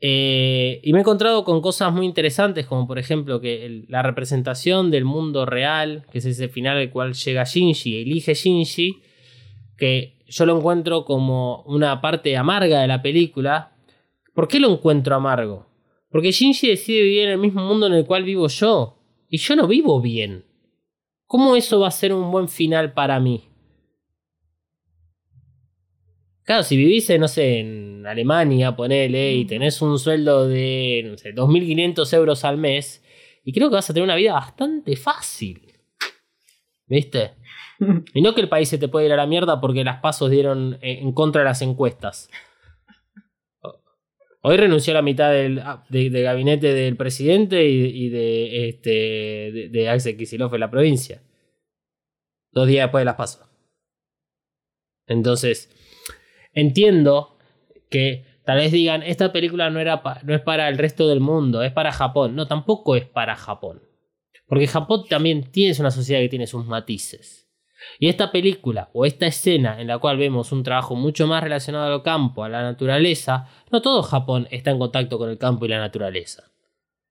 Eh, 0.00 0.80
y 0.82 0.92
me 0.92 0.98
he 0.98 1.00
encontrado 1.00 1.44
con 1.44 1.62
cosas 1.62 1.94
muy 1.94 2.04
interesantes, 2.04 2.66
como 2.66 2.86
por 2.86 2.98
ejemplo 2.98 3.40
que 3.40 3.84
la 3.88 4.02
representación 4.02 4.90
del 4.90 5.06
mundo 5.06 5.46
real, 5.46 6.04
que 6.12 6.18
es 6.18 6.26
ese 6.26 6.48
final 6.48 6.76
al 6.76 6.90
cual 6.90 7.14
llega 7.14 7.44
Shinji, 7.44 8.02
elige 8.02 8.34
Shinji, 8.34 9.00
que 9.78 10.14
yo 10.26 10.46
lo 10.46 10.58
encuentro 10.58 11.04
como 11.04 11.62
una 11.62 12.00
parte 12.00 12.36
amarga 12.36 12.80
de 12.80 12.88
la 12.88 13.02
película. 13.02 13.72
¿Por 14.34 14.48
qué 14.48 14.60
lo 14.60 14.70
encuentro 14.70 15.14
amargo? 15.14 15.66
Porque 16.14 16.30
Shinji 16.30 16.68
decide 16.68 17.02
vivir 17.02 17.22
en 17.24 17.30
el 17.30 17.38
mismo 17.38 17.66
mundo 17.66 17.88
en 17.88 17.94
el 17.94 18.06
cual 18.06 18.22
vivo 18.22 18.46
yo, 18.46 19.02
y 19.28 19.38
yo 19.38 19.56
no 19.56 19.66
vivo 19.66 20.00
bien. 20.00 20.44
¿Cómo 21.26 21.56
eso 21.56 21.80
va 21.80 21.88
a 21.88 21.90
ser 21.90 22.14
un 22.14 22.30
buen 22.30 22.48
final 22.48 22.92
para 22.92 23.18
mí? 23.18 23.48
Claro, 26.44 26.62
si 26.62 26.76
vivís, 26.76 27.10
en, 27.10 27.20
no 27.20 27.26
sé, 27.26 27.58
en 27.58 28.06
Alemania, 28.06 28.76
ponele, 28.76 29.34
y 29.34 29.44
tenés 29.44 29.82
un 29.82 29.98
sueldo 29.98 30.46
de, 30.46 31.02
no 31.04 31.18
sé, 31.18 31.34
2.500 31.34 32.12
euros 32.12 32.44
al 32.44 32.58
mes, 32.58 33.02
y 33.42 33.52
creo 33.52 33.68
que 33.68 33.74
vas 33.74 33.90
a 33.90 33.92
tener 33.92 34.04
una 34.04 34.14
vida 34.14 34.34
bastante 34.34 34.94
fácil. 34.94 35.74
¿Viste? 36.86 37.32
Y 38.14 38.22
no 38.22 38.36
que 38.36 38.40
el 38.40 38.48
país 38.48 38.68
se 38.68 38.78
te 38.78 38.86
puede 38.86 39.06
ir 39.06 39.12
a 39.12 39.16
la 39.16 39.26
mierda 39.26 39.60
porque 39.60 39.82
las 39.82 39.98
pasos 39.98 40.30
dieron 40.30 40.78
eh, 40.80 41.00
en 41.02 41.10
contra 41.10 41.42
de 41.42 41.46
las 41.48 41.60
encuestas. 41.60 42.30
Hoy 44.46 44.58
renunció 44.58 44.92
a 44.92 44.96
la 44.96 45.02
mitad 45.02 45.32
del 45.32 45.58
ah, 45.60 45.86
gabinete 45.88 46.74
del 46.74 46.98
presidente 46.98 47.64
y, 47.66 48.10
de, 48.10 48.68
este, 48.68 48.90
de, 48.90 49.68
de 49.70 49.88
Axel 49.88 50.18
Kicillof 50.18 50.52
en 50.52 50.60
la 50.60 50.70
provincia. 50.70 51.22
Dos 52.52 52.68
días 52.68 52.84
después 52.84 53.00
de 53.00 53.06
las 53.06 53.14
pasos. 53.14 53.48
Entonces, 55.06 55.70
entiendo 56.52 57.38
que 57.88 58.26
tal 58.44 58.58
vez 58.58 58.70
digan, 58.70 59.02
esta 59.02 59.32
película 59.32 59.70
no, 59.70 59.80
era 59.80 60.02
no 60.22 60.34
es 60.34 60.42
para 60.42 60.68
el 60.68 60.76
resto 60.76 61.08
del 61.08 61.20
mundo, 61.20 61.62
es 61.62 61.72
para 61.72 61.90
Japón. 61.90 62.36
No, 62.36 62.46
tampoco 62.46 62.96
es 62.96 63.06
para 63.06 63.36
Japón. 63.36 63.82
Porque 64.46 64.66
Japón 64.66 65.04
también 65.08 65.50
tiene 65.50 65.74
una 65.80 65.90
sociedad 65.90 66.20
que 66.20 66.28
tiene 66.28 66.46
sus 66.46 66.66
matices. 66.66 67.43
Y 67.98 68.08
esta 68.08 68.32
película 68.32 68.90
o 68.92 69.04
esta 69.06 69.26
escena 69.26 69.80
en 69.80 69.88
la 69.88 69.98
cual 69.98 70.16
vemos 70.16 70.52
un 70.52 70.62
trabajo 70.62 70.94
mucho 70.94 71.26
más 71.26 71.42
relacionado 71.42 71.92
al 71.92 72.02
campo, 72.02 72.44
a 72.44 72.48
la 72.48 72.62
naturaleza, 72.62 73.46
no 73.70 73.82
todo 73.82 74.02
Japón 74.02 74.48
está 74.50 74.70
en 74.70 74.78
contacto 74.78 75.18
con 75.18 75.30
el 75.30 75.38
campo 75.38 75.64
y 75.64 75.68
la 75.68 75.78
naturaleza. 75.78 76.44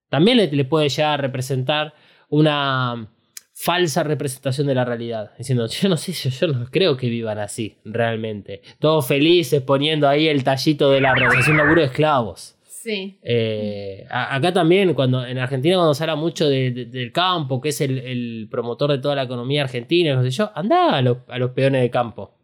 También 0.10 0.38
le, 0.38 0.66
puede 0.66 0.90
llegar 0.90 1.14
a 1.14 1.18
representar 1.18 1.96
una 2.30 3.08
falsa 3.52 4.04
representación 4.04 4.68
de 4.68 4.76
la 4.76 4.86
realidad. 4.86 5.32
Diciendo, 5.38 5.66
yo 5.68 5.90
no 5.90 5.98
sé, 5.98 6.14
yo, 6.14 6.48
no 6.48 6.66
creo 6.70 6.98
que 6.98 7.10
vivan 7.10 7.40
así, 7.40 7.80
realmente. 7.84 8.62
Todos 8.80 9.08
felices 9.08 9.62
poniendo 9.64 10.08
ahí 10.08 10.28
el 10.28 10.44
tallito 10.44 10.92
de 10.92 11.02
la 11.02 11.16
revolución 11.16 11.58
laburo 11.58 11.82
de 11.82 11.88
esclavos. 11.88 12.53
Sí. 12.84 13.18
Eh, 13.24 14.06
a- 14.10 14.36
acá 14.36 14.52
también, 14.52 14.94
cuando 14.94 15.26
en 15.26 15.38
Argentina, 15.38 15.78
cuando 15.78 15.94
se 15.94 16.04
habla 16.04 16.18
mucho 16.18 16.50
de- 16.50 16.72
de- 16.72 16.86
del 16.86 17.14
campo, 17.14 17.62
que 17.62 17.70
es 17.70 17.80
el, 17.80 17.98
el 18.00 18.48
promotor 18.52 18.92
de 18.92 18.98
toda 18.98 19.16
la 19.16 19.24
economía 19.24 19.64
argentina, 19.64 20.14
no 20.16 20.22
sé 20.24 20.32
yo, 20.32 20.52
anda 20.54 20.98
a 20.98 21.02
los, 21.02 21.20
a 21.30 21.38
los 21.38 21.52
peones 21.52 21.82
de 21.82 21.90
campo. 21.90 22.38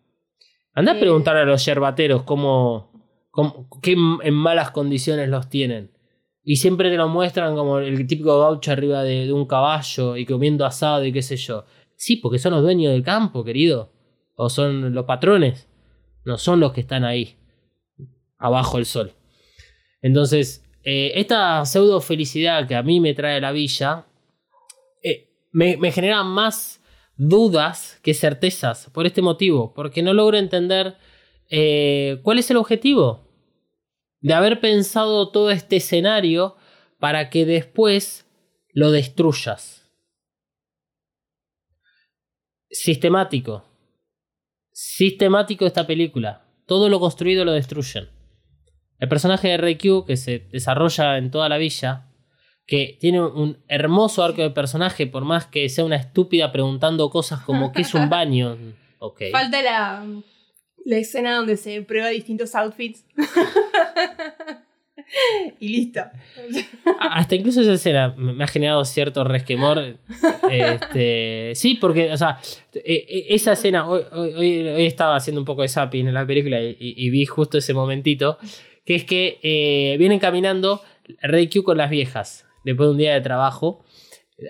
Anda 0.73 0.93
a 0.93 0.99
preguntar 0.99 1.35
a 1.35 1.43
los 1.43 1.65
yerbateros 1.65 2.23
cómo, 2.23 2.89
cómo- 3.31 3.67
qué 3.81 3.97
en 4.23 4.33
malas 4.33 4.71
condiciones 4.71 5.27
los 5.27 5.49
tienen. 5.49 5.91
Y 6.41 6.55
siempre 6.55 6.89
te 6.89 6.95
lo 6.95 7.09
muestran 7.09 7.53
como 7.57 7.79
el 7.79 8.07
típico 8.07 8.39
gaucho 8.39 8.71
arriba 8.71 9.03
de, 9.03 9.25
de 9.25 9.33
un 9.33 9.45
caballo 9.45 10.15
y 10.15 10.25
comiendo 10.25 10.65
asado 10.65 11.03
y 11.03 11.11
qué 11.11 11.21
sé 11.21 11.35
yo. 11.35 11.65
Sí, 11.97 12.15
porque 12.15 12.39
son 12.39 12.53
los 12.53 12.61
dueños 12.63 12.93
del 12.93 13.03
campo, 13.03 13.43
querido. 13.43 13.91
O 14.35 14.49
son 14.49 14.93
los 14.93 15.03
patrones. 15.03 15.67
No 16.23 16.37
son 16.37 16.61
los 16.61 16.71
que 16.71 16.79
están 16.79 17.03
ahí, 17.03 17.35
abajo 18.37 18.77
del 18.77 18.85
sol. 18.85 19.11
Entonces, 20.01 20.63
eh, 20.83 21.11
esta 21.15 21.65
pseudo 21.65 21.99
felicidad 22.01 22.67
que 22.67 22.75
a 22.75 22.83
mí 22.83 22.99
me 22.99 23.13
trae 23.13 23.41
la 23.41 23.51
villa 23.51 24.05
eh, 25.03 25.29
me, 25.51 25.91
genera 25.91 26.23
más 26.23 26.81
dudas 27.17 27.99
que 28.01 28.13
certezas 28.13 28.89
por 28.91 29.05
este 29.05 29.21
motivo, 29.21 29.73
porque 29.73 30.01
no 30.01 30.13
logro 30.13 30.37
entender 30.37 30.95
eh, 31.49 32.19
cuál 32.23 32.39
es 32.39 32.49
el 32.49 32.57
objetivo 32.57 33.27
de 34.21 34.33
haber 34.33 34.61
pensado 34.61 35.29
todo 35.31 35.51
este 35.51 35.77
escenario 35.77 36.55
para 36.99 37.29
que 37.29 37.45
después 37.45 38.25
lo 38.73 38.91
destruyas. 38.91 39.89
Sistemático. 42.69 43.65
Sistemático 44.71 45.65
esta 45.65 45.87
película. 45.87 46.45
Todo 46.65 46.87
lo 46.87 46.99
construido 46.99 47.43
lo 47.43 47.51
destruyen. 47.51 48.09
El 48.99 49.07
personaje 49.07 49.47
de 49.47 49.57
Rey 49.57 49.77
Q, 49.77 50.05
que 50.05 50.17
se 50.17 50.39
desarrolla 50.51 51.17
en 51.17 51.31
toda 51.31 51.49
la 51.49 51.57
villa, 51.57 52.05
que 52.67 52.97
tiene 52.99 53.21
un 53.21 53.57
hermoso 53.67 54.23
arco 54.23 54.41
de 54.41 54.49
personaje, 54.51 55.07
por 55.07 55.25
más 55.25 55.47
que 55.47 55.67
sea 55.69 55.85
una 55.85 55.95
estúpida 55.95 56.51
preguntando 56.51 57.09
cosas 57.09 57.41
como 57.41 57.71
¿qué 57.71 57.81
es 57.81 57.93
un 57.93 58.09
baño? 58.17 58.57
Ok. 58.99 59.21
Falta 59.31 59.61
la, 59.61 60.05
la 60.85 60.97
escena 60.97 61.35
donde 61.37 61.57
se 61.57 61.81
prueba 61.81 62.09
distintos 62.09 62.53
outfits. 62.55 63.05
y 65.59 65.69
listo. 65.69 66.01
Hasta 66.99 67.35
incluso 67.35 67.61
esa 67.61 67.73
escena 67.73 68.13
me 68.17 68.43
ha 68.43 68.47
generado 68.47 68.83
cierto 68.85 69.23
resquemor. 69.23 69.97
Este, 70.51 71.53
sí, 71.55 71.75
porque, 71.75 72.11
o 72.11 72.17
sea, 72.17 72.39
eh, 72.73 73.05
eh, 73.09 73.25
esa 73.29 73.53
escena, 73.53 73.87
hoy, 73.89 74.03
hoy- 74.13 74.85
estaba 74.85 75.15
haciendo 75.15 75.41
un 75.41 75.45
poco 75.45 75.61
de 75.63 75.69
zapping 75.69 76.07
en 76.07 76.13
la 76.13 76.27
película 76.27 76.59
y 76.61 77.09
vi 77.09 77.25
justo 77.25 77.57
ese 77.57 77.73
momentito, 77.73 78.37
que 78.89 78.95
es 78.95 79.03
que 79.05 79.37
eh, 79.43 79.97
vienen 79.99 80.17
caminando 80.17 80.81
Q 81.53 81.61
con 81.61 81.77
las 81.77 81.91
viejas, 81.91 82.47
después 82.65 82.87
de 82.87 82.91
un 82.93 82.97
día 82.97 83.13
de 83.13 83.21
trabajo. 83.21 83.85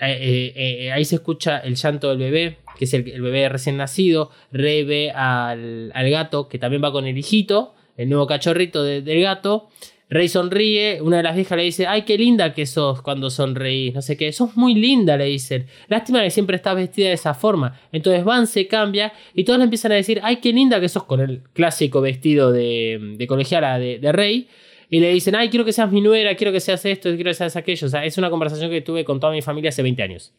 Eh, 0.02 0.54
eh, 0.56 0.92
ahí 0.94 1.04
se 1.04 1.16
escucha 1.16 1.58
el 1.58 1.76
llanto 1.76 2.08
del 2.08 2.20
bebé, 2.20 2.56
que 2.78 2.86
es 2.86 2.94
el, 2.94 3.04
bebé 3.04 3.50
recién 3.50 3.76
nacido. 3.76 4.32
Rey 4.54 4.86
ve 4.86 5.12
al, 5.12 5.92
al 5.94 6.10
gato, 6.10 6.48
que 6.48 6.58
también 6.58 6.82
va 6.82 6.94
con 6.94 7.06
el 7.06 7.18
hijito, 7.18 7.74
el 7.98 8.08
nuevo 8.08 8.28
cachorrito 8.28 8.82
de- 8.82 9.02
del 9.02 9.22
gato. 9.22 9.68
Rey 10.10 10.28
sonríe, 10.28 11.01
una 11.03 11.18
de 11.18 11.24
las 11.24 11.36
viejas 11.36 11.55
le 11.55 11.64
dice, 11.66 11.86
ay, 11.86 12.01
qué 12.01 12.18
linda 12.18 12.51
que 12.53 12.66
sos 12.66 13.03
cuando 13.03 13.30
sonreís, 13.30 13.93
no 13.93 14.01
sé 14.01 14.18
qué, 14.18 14.32
sos 14.32 14.57
muy 14.57 14.74
linda, 14.74 15.16
le 15.18 15.26
dicen. 15.26 15.68
Lástima 15.88 16.24
que 16.24 16.32
siempre 16.32 16.55
estás 16.55 16.76
vestida 16.76 17.10
de 17.10 17.14
esa 17.14 17.36
forma. 17.36 17.80
Entonces 17.91 18.24
Van 18.24 18.47
se 18.47 18.68
cambia 18.68 19.14
y 19.36 19.43
todos 19.43 19.60
le 19.60 19.66
empiezan 19.66 19.91
a 19.91 19.95
decir, 19.95 20.20
ay, 20.24 20.38
qué 20.38 20.51
linda 20.51 20.80
que 20.80 20.89
sos 20.89 21.03
con 21.03 21.20
el 21.20 21.43
clásico 21.53 22.01
vestido 22.01 22.51
de, 22.51 23.16
de 23.18 23.28
colegiala 23.28 23.78
de, 23.78 23.99
de 23.99 24.12
Rey. 24.12 24.47
Y 24.89 24.99
le 24.99 25.14
dicen, 25.14 25.36
ay, 25.36 25.49
quiero 25.49 25.64
que 25.64 25.74
seas 25.74 25.91
mi 25.91 26.01
nuera, 26.01 26.36
quiero 26.36 26.51
que 26.51 26.60
seas 26.60 26.84
esto, 26.86 27.10
quiero 27.14 27.30
que 27.30 27.36
seas 27.36 27.55
aquello. 27.55 27.86
O 27.86 27.89
sea, 27.91 28.03
es 28.03 28.18
una 28.18 28.32
conversación 28.32 28.72
que 28.72 28.82
tuve 28.82 29.05
con 29.05 29.20
toda 29.20 29.32
mi 29.32 29.43
familia 29.43 29.70
hace 29.70 29.84
20 29.84 30.01
años. 30.01 30.34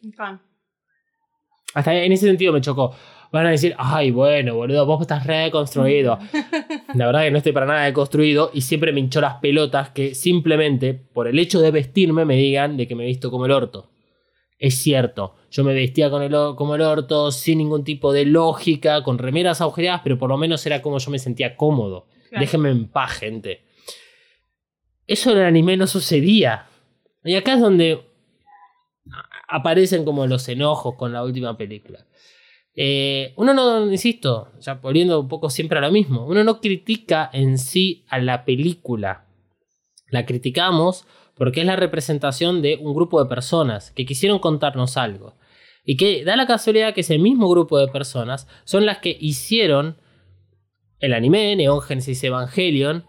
Hasta 1.75 1.95
en 1.95 2.11
ese 2.11 2.27
sentido 2.27 2.53
me 2.53 2.61
chocó. 2.61 2.93
Van 3.33 3.47
a 3.47 3.51
decir, 3.51 3.75
ay, 3.79 4.11
bueno, 4.11 4.57
boludo, 4.57 4.85
vos 4.87 5.01
estás 5.03 5.25
reconstruido. 5.27 6.19
La 6.95 7.07
verdad 7.07 7.23
que 7.23 7.31
no 7.31 7.39
estoy 7.39 7.53
para 7.53 7.67
nada 7.67 7.85
deconstruido 7.85 8.51
y 8.53 8.63
siempre 8.63 8.93
me 8.93 8.99
hinchó 9.01 9.21
las 9.21 9.35
pelotas 9.37 9.91
que 9.91 10.15
simplemente 10.17 10.95
por 10.95 11.29
el 11.29 11.39
hecho 11.39 11.61
de 11.61 11.71
vestirme 11.71 12.25
me 12.25 12.35
digan 12.37 12.77
de 12.77 12.89
que 12.89 12.97
me 12.97 13.05
visto 13.07 13.31
como 13.31 13.47
el 13.47 13.53
orto. 13.53 13.91
Es 14.59 14.75
cierto, 14.83 15.37
yo 15.51 15.63
me 15.65 15.73
vestía 15.73 16.11
con 16.11 16.23
el 16.23 16.35
o- 16.35 16.57
como 16.57 16.75
el 16.75 16.83
orto 16.83 17.31
sin 17.31 17.59
ningún 17.59 17.85
tipo 17.85 18.13
de 18.13 18.27
lógica, 18.27 19.03
con 19.05 19.17
remeras 19.19 19.61
agujereadas, 19.61 20.01
pero 20.03 20.19
por 20.19 20.29
lo 20.29 20.37
menos 20.37 20.67
era 20.67 20.83
como 20.83 20.99
yo 20.99 21.11
me 21.11 21.19
sentía 21.19 21.57
cómodo. 21.57 22.09
Claro. 22.29 22.41
Déjenme 22.45 22.71
en 22.71 22.89
paz, 22.89 23.13
gente. 23.13 23.63
Eso 25.07 25.31
en 25.33 25.39
el 25.39 25.45
anime 25.45 25.77
no 25.77 25.87
sucedía. 25.87 26.67
Y 27.25 27.35
acá 27.37 27.55
es 27.55 27.61
donde 27.61 28.01
aparecen 29.49 30.05
como 30.05 30.27
los 30.27 30.49
enojos 30.49 30.95
con 30.97 31.13
la 31.13 31.23
última 31.25 31.57
película. 31.57 32.07
Eh, 32.83 33.35
uno 33.37 33.53
no, 33.53 33.93
insisto, 33.93 34.53
ya 34.59 34.73
volviendo 34.73 35.21
un 35.21 35.29
poco 35.29 35.51
siempre 35.51 35.77
a 35.77 35.83
lo 35.83 35.91
mismo, 35.91 36.25
uno 36.25 36.43
no 36.45 36.63
critica 36.63 37.29
en 37.31 37.59
sí 37.59 38.07
a 38.09 38.19
la 38.19 38.47
película. 38.47 39.27
La 40.09 40.25
criticamos 40.25 41.07
porque 41.35 41.61
es 41.61 41.67
la 41.67 41.77
representación 41.77 42.63
de 42.63 42.79
un 42.81 42.95
grupo 42.95 43.23
de 43.23 43.29
personas 43.29 43.91
que 43.91 44.07
quisieron 44.07 44.39
contarnos 44.39 44.97
algo. 44.97 45.37
Y 45.85 45.99
que 45.99 46.25
da 46.25 46.37
la 46.37 46.47
casualidad 46.47 46.95
que 46.95 47.03
ese 47.03 47.19
mismo 47.19 47.51
grupo 47.51 47.79
de 47.79 47.89
personas 47.89 48.49
son 48.65 48.87
las 48.87 48.97
que 48.97 49.15
hicieron 49.21 49.99
el 51.01 51.13
anime, 51.13 51.57
Neon 51.57 51.83
Genesis 51.83 52.25
Evangelion, 52.25 53.05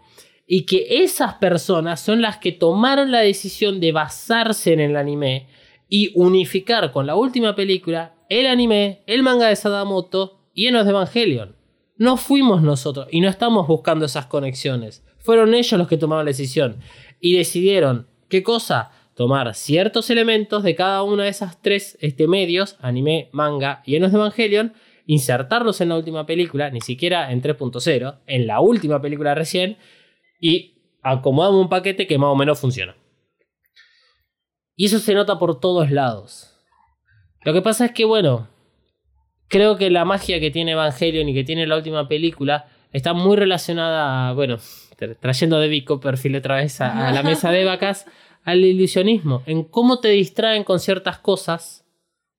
y 0.46 0.66
que 0.66 1.02
esas 1.02 1.36
personas 1.36 1.98
son 1.98 2.20
las 2.20 2.36
que 2.36 2.52
tomaron 2.52 3.10
la 3.10 3.20
decisión 3.20 3.80
de 3.80 3.92
basarse 3.92 4.74
en 4.74 4.80
el 4.80 4.96
anime 4.98 5.48
y 5.88 6.12
unificar 6.14 6.92
con 6.92 7.06
la 7.06 7.14
última 7.14 7.54
película 7.54 8.16
el 8.40 8.46
anime, 8.46 9.02
el 9.06 9.22
manga 9.22 9.48
de 9.48 9.56
Sadamoto 9.56 10.40
y 10.54 10.66
Enos 10.66 10.86
de 10.86 10.92
Evangelion. 10.92 11.54
No 11.96 12.16
fuimos 12.16 12.62
nosotros 12.62 13.06
y 13.10 13.20
no 13.20 13.28
estamos 13.28 13.66
buscando 13.66 14.06
esas 14.06 14.24
conexiones. 14.24 15.04
Fueron 15.18 15.54
ellos 15.54 15.78
los 15.78 15.86
que 15.86 15.98
tomaron 15.98 16.24
la 16.24 16.30
decisión 16.30 16.78
y 17.20 17.36
decidieron, 17.36 18.08
¿qué 18.30 18.42
cosa? 18.42 18.90
Tomar 19.14 19.54
ciertos 19.54 20.08
elementos 20.08 20.62
de 20.62 20.74
cada 20.74 21.02
uno 21.02 21.22
de 21.22 21.28
esas 21.28 21.60
tres 21.60 21.98
este, 22.00 22.26
medios, 22.26 22.76
anime, 22.80 23.28
manga 23.32 23.82
y 23.84 23.96
Enos 23.96 24.12
de 24.12 24.18
Evangelion, 24.18 24.72
insertarlos 25.04 25.82
en 25.82 25.90
la 25.90 25.96
última 25.98 26.24
película, 26.24 26.70
ni 26.70 26.80
siquiera 26.80 27.30
en 27.32 27.42
3.0, 27.42 28.20
en 28.26 28.46
la 28.46 28.60
última 28.60 29.02
película 29.02 29.34
recién, 29.34 29.76
y 30.40 30.78
acomodamos 31.02 31.60
un 31.60 31.68
paquete 31.68 32.06
que 32.06 32.16
más 32.16 32.30
o 32.30 32.36
menos 32.36 32.58
funciona. 32.58 32.96
Y 34.74 34.86
eso 34.86 34.98
se 34.98 35.12
nota 35.12 35.38
por 35.38 35.60
todos 35.60 35.90
lados. 35.90 36.51
Lo 37.44 37.52
que 37.52 37.62
pasa 37.62 37.86
es 37.86 37.92
que, 37.92 38.04
bueno, 38.04 38.48
creo 39.48 39.76
que 39.76 39.90
la 39.90 40.04
magia 40.04 40.38
que 40.40 40.50
tiene 40.50 40.72
Evangelion 40.72 41.28
y 41.28 41.34
que 41.34 41.44
tiene 41.44 41.66
la 41.66 41.76
última 41.76 42.08
película 42.08 42.66
está 42.92 43.12
muy 43.14 43.36
relacionada, 43.36 44.28
a, 44.28 44.32
bueno, 44.32 44.58
tra- 44.96 45.16
trayendo 45.18 45.56
a 45.56 45.60
David 45.60 45.84
Copperfield 45.84 46.36
otra 46.36 46.56
vez 46.56 46.80
a, 46.80 47.08
a 47.08 47.12
la 47.12 47.22
mesa 47.30 47.50
de 47.50 47.64
vacas, 47.64 48.06
al 48.44 48.64
ilusionismo, 48.64 49.42
en 49.46 49.64
cómo 49.64 50.00
te 50.00 50.08
distraen 50.08 50.64
con 50.64 50.78
ciertas 50.80 51.18
cosas 51.18 51.84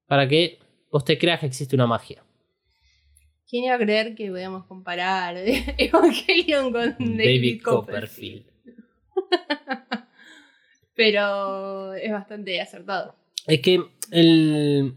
para 0.07 0.27
que 0.27 0.59
vos 0.91 1.03
te 1.05 1.17
creas 1.17 1.39
que 1.39 1.45
existe 1.47 1.75
una 1.75 1.87
magia. 1.87 2.23
¿Quién 3.49 3.65
iba 3.65 3.75
a 3.75 3.79
creer 3.79 4.15
que 4.15 4.29
podíamos 4.29 4.65
comparar 4.65 5.35
Evangelion 5.77 6.71
con 6.71 6.95
David, 6.97 7.17
David 7.17 7.61
Copperfield? 7.61 8.45
Copperfield. 8.45 10.03
Pero 10.95 11.93
es 11.95 12.11
bastante 12.11 12.61
acertado. 12.61 13.15
Es 13.47 13.61
que 13.61 13.83
el. 14.11 14.93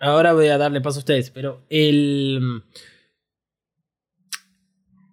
Ahora 0.00 0.32
voy 0.32 0.46
a 0.48 0.58
darle 0.58 0.80
paso 0.80 0.98
a 0.98 1.00
ustedes, 1.00 1.30
pero 1.30 1.62
el. 1.70 2.62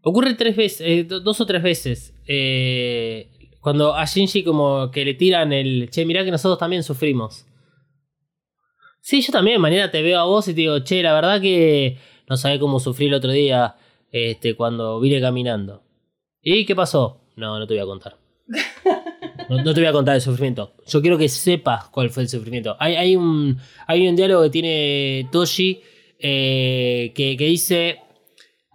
Ocurre 0.03 0.35
tres 0.35 0.55
veces, 0.55 0.81
eh, 0.87 1.03
do- 1.03 1.19
dos 1.19 1.41
o 1.41 1.45
tres 1.45 1.63
veces. 1.63 2.13
eh, 2.27 3.29
cuando 3.61 3.95
a 3.95 4.05
Shinji 4.05 4.43
como 4.43 4.91
que 4.91 5.03
le 5.05 5.15
tiran 5.15 5.51
el. 5.53 5.89
Che, 5.89 6.05
mirá 6.05 6.23
que 6.23 6.31
nosotros 6.31 6.59
también 6.59 6.83
sufrimos. 6.83 7.45
Sí, 9.01 9.21
yo 9.21 9.31
también, 9.31 9.61
mañana 9.61 9.89
te 9.91 10.01
veo 10.01 10.19
a 10.19 10.25
vos 10.25 10.47
y 10.47 10.53
te 10.53 10.61
digo, 10.61 10.79
che, 10.79 11.01
la 11.03 11.13
verdad 11.13 11.39
que 11.41 11.97
no 12.27 12.37
sabés 12.37 12.59
cómo 12.59 12.79
sufrí 12.79 13.05
el 13.07 13.13
otro 13.13 13.31
día 13.31 13.75
este, 14.11 14.55
cuando 14.55 14.99
vine 14.99 15.21
caminando. 15.21 15.83
¿Y 16.41 16.65
qué 16.65 16.75
pasó? 16.75 17.21
No, 17.35 17.59
no 17.59 17.67
te 17.67 17.73
voy 17.75 17.81
a 17.83 17.85
contar. 17.85 18.17
No, 19.49 19.73
te 19.73 19.79
voy 19.79 19.85
a 19.85 19.91
contar 19.91 20.15
el 20.15 20.21
sufrimiento. 20.21 20.73
Yo 20.87 21.01
quiero 21.01 21.17
que 21.17 21.29
sepas 21.29 21.89
cuál 21.89 22.09
fue 22.09 22.23
el 22.23 22.29
sufrimiento. 22.29 22.75
Hay, 22.79 22.95
hay, 22.95 23.15
un, 23.15 23.57
hay 23.87 24.07
un 24.07 24.15
diálogo 24.15 24.43
que 24.43 24.49
tiene 24.49 25.29
Toshi 25.31 25.81
eh, 26.19 27.11
que, 27.15 27.37
que 27.37 27.45
dice. 27.45 27.99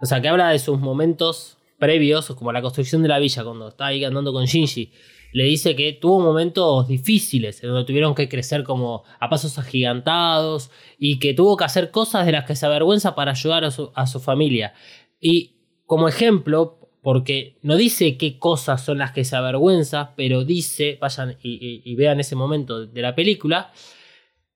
O 0.01 0.05
sea, 0.05 0.21
que 0.21 0.29
habla 0.29 0.49
de 0.49 0.59
sus 0.59 0.79
momentos 0.79 1.57
previos, 1.77 2.27
como 2.35 2.51
la 2.51 2.61
construcción 2.61 3.01
de 3.01 3.09
la 3.09 3.19
villa, 3.19 3.43
cuando 3.43 3.69
está 3.69 3.87
ahí 3.87 4.03
andando 4.03 4.31
con 4.31 4.45
Shinji. 4.45 4.91
Le 5.33 5.45
dice 5.45 5.75
que 5.75 5.93
tuvo 5.93 6.19
momentos 6.19 6.87
difíciles, 6.87 7.63
en 7.63 7.69
donde 7.69 7.85
tuvieron 7.85 8.13
que 8.13 8.27
crecer 8.27 8.63
como 8.63 9.03
a 9.19 9.29
pasos 9.29 9.57
agigantados 9.57 10.71
y 10.99 11.19
que 11.19 11.33
tuvo 11.33 11.55
que 11.55 11.63
hacer 11.63 11.89
cosas 11.89 12.25
de 12.25 12.33
las 12.33 12.45
que 12.45 12.55
se 12.55 12.65
avergüenza 12.65 13.15
para 13.15 13.31
ayudar 13.31 13.63
a 13.63 13.71
su, 13.71 13.91
a 13.95 14.07
su 14.07 14.19
familia. 14.19 14.73
Y 15.19 15.55
como 15.85 16.07
ejemplo, 16.07 16.80
porque 17.01 17.57
no 17.63 17.75
dice 17.75 18.17
qué 18.17 18.37
cosas 18.37 18.85
son 18.85 18.99
las 18.99 19.11
que 19.11 19.23
se 19.23 19.35
avergüenza, 19.35 20.13
pero 20.15 20.43
dice, 20.43 20.97
vayan 21.01 21.35
y, 21.41 21.95
vean 21.95 22.19
ese 22.19 22.35
momento 22.35 22.85
de 22.85 23.01
la 23.01 23.15
película, 23.15 23.71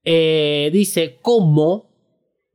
eh, 0.04 0.70
dice 0.72 1.18
cómo, 1.22 1.90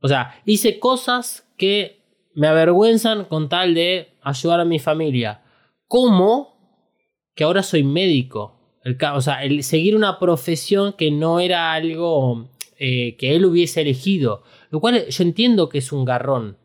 o 0.01 0.07
sea, 0.07 0.41
hice 0.45 0.79
cosas 0.79 1.51
que 1.57 2.01
me 2.33 2.47
avergüenzan 2.47 3.25
con 3.25 3.49
tal 3.49 3.73
de 3.73 4.13
ayudar 4.21 4.61
a 4.61 4.65
mi 4.65 4.79
familia. 4.79 5.43
¿Cómo? 5.87 6.87
Que 7.35 7.43
ahora 7.43 7.61
soy 7.61 7.83
médico. 7.83 8.79
El 8.83 8.97
o 9.13 9.21
sea, 9.21 9.43
el 9.43 9.63
seguir 9.63 9.95
una 9.95 10.17
profesión 10.17 10.93
que 10.93 11.11
no 11.11 11.39
era 11.39 11.73
algo 11.73 12.49
eh, 12.79 13.15
que 13.17 13.35
él 13.35 13.45
hubiese 13.45 13.81
elegido. 13.81 14.43
Lo 14.69 14.79
cual 14.79 15.05
yo 15.07 15.23
entiendo 15.23 15.69
que 15.69 15.79
es 15.79 15.91
un 15.91 16.05
garrón. 16.05 16.57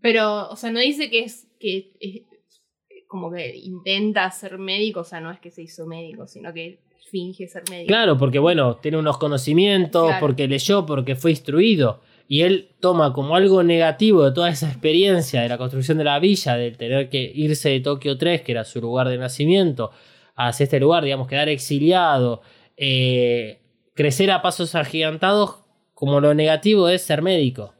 Pero, 0.00 0.48
o 0.48 0.56
sea, 0.56 0.72
no 0.72 0.80
dice 0.80 1.10
que 1.10 1.20
es 1.20 1.46
que 1.62 1.92
es- 2.00 2.22
como 3.06 3.30
que 3.30 3.54
intenta 3.56 4.30
ser 4.30 4.58
médico, 4.58 5.00
o 5.00 5.04
sea, 5.04 5.20
no 5.20 5.30
es 5.30 5.38
que 5.38 5.50
se 5.50 5.62
hizo 5.62 5.86
médico, 5.86 6.26
sino 6.26 6.52
que 6.52 6.80
finge 7.10 7.46
ser 7.46 7.62
médico. 7.70 7.88
Claro, 7.88 8.16
porque 8.16 8.38
bueno, 8.38 8.76
tiene 8.76 8.96
unos 8.98 9.18
conocimientos, 9.18 10.06
Claro. 10.06 10.20
porque 10.20 10.48
leyó, 10.48 10.86
porque 10.86 11.14
fue 11.14 11.30
instruido. 11.30 12.00
Y 12.26 12.40
él 12.42 12.70
toma 12.80 13.12
como 13.12 13.36
algo 13.36 13.62
negativo 13.62 14.24
de 14.24 14.32
toda 14.32 14.48
esa 14.48 14.66
experiencia 14.68 15.42
de 15.42 15.48
la 15.50 15.58
construcción 15.58 15.98
de 15.98 16.04
la 16.04 16.18
villa, 16.18 16.56
de 16.56 16.70
tener 16.70 17.10
que 17.10 17.30
irse 17.34 17.68
de 17.68 17.80
Tokio 17.80 18.16
3, 18.16 18.40
que 18.40 18.52
era 18.52 18.64
su 18.64 18.80
lugar 18.80 19.08
de 19.08 19.18
nacimiento, 19.18 19.90
hacia 20.34 20.64
este 20.64 20.80
lugar, 20.80 21.04
digamos, 21.04 21.28
quedar 21.28 21.50
exiliado, 21.50 22.40
eh, 22.78 23.60
crecer 23.94 24.30
a 24.30 24.40
pasos 24.40 24.74
agigantados, 24.74 25.56
como 25.92 26.20
lo 26.20 26.32
negativo 26.32 26.88
es 26.88 27.02
ser 27.02 27.20
médico. 27.20 27.74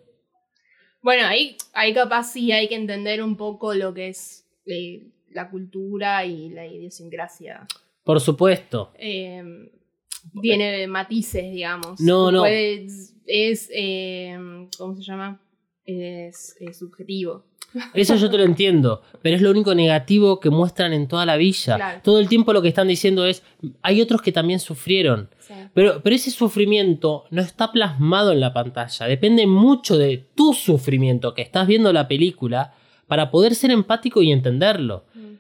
Bueno, 1.03 1.27
ahí, 1.27 1.57
ahí 1.73 1.93
capaz 1.93 2.33
sí 2.33 2.53
hay 2.53 2.69
que 2.69 2.75
entender 2.77 3.23
un 3.23 3.37
poco 3.37 3.75
lo 3.75 3.93
que 3.93 4.09
es 4.09 4.47
eh, 4.67 5.09
la 5.31 5.51
cultura 5.51 6.25
y 6.25 6.49
la 6.51 6.67
idiosincrasia. 6.67 7.67
Por 8.05 8.21
supuesto. 8.21 8.93
Eh, 8.99 9.43
tiene 10.41 10.73
de 10.73 10.87
matices, 10.87 11.51
digamos. 11.53 12.01
No, 12.01 12.31
no. 12.31 12.41
Puede- 12.41 12.87
es, 13.27 13.69
eh, 13.75 14.37
¿cómo 14.79 14.95
se 14.97 15.03
llama? 15.03 15.41
Es, 15.85 16.57
es 16.61 16.79
subjetivo. 16.79 17.45
Eso 17.95 18.17
yo 18.17 18.31
te 18.31 18.37
lo 18.39 18.45
entiendo, 18.45 19.03
pero 19.23 19.37
es 19.37 19.43
lo 19.43 19.51
único 19.51 19.75
negativo 19.75 20.41
que 20.41 20.51
muestran 20.51 20.93
en 20.93 21.09
toda 21.09 21.25
la 21.25 21.37
villa. 21.37 21.77
Claro. 21.77 22.01
Todo 22.05 22.19
el 22.19 22.29
tiempo 22.29 22.53
lo 22.53 22.61
que 22.63 22.69
están 22.69 22.89
diciendo 22.89 23.25
es, 23.25 23.43
hay 23.83 24.01
otros 24.03 24.21
que 24.23 24.31
también 24.33 24.61
sufrieron. 24.61 25.31
Sí. 25.41 25.55
Pero, 25.73 26.03
pero 26.03 26.15
ese 26.17 26.31
sufrimiento 26.31 27.25
no 27.31 27.41
está 27.41 27.73
plasmado 27.73 28.33
en 28.33 28.41
la 28.41 28.53
pantalla. 28.53 29.07
Depende 29.07 29.47
mucho 29.47 29.97
de 29.97 30.19
tu 30.35 30.53
sufrimiento 30.53 31.33
que 31.35 31.43
estás 31.43 31.67
viendo 31.67 31.93
la 31.93 32.09
película 32.09 32.75
para 33.07 33.31
poder 33.31 33.55
ser 33.55 33.71
empático 33.71 34.23
y 34.23 34.33
entenderlo. 34.33 35.05
Mm. 35.15 35.33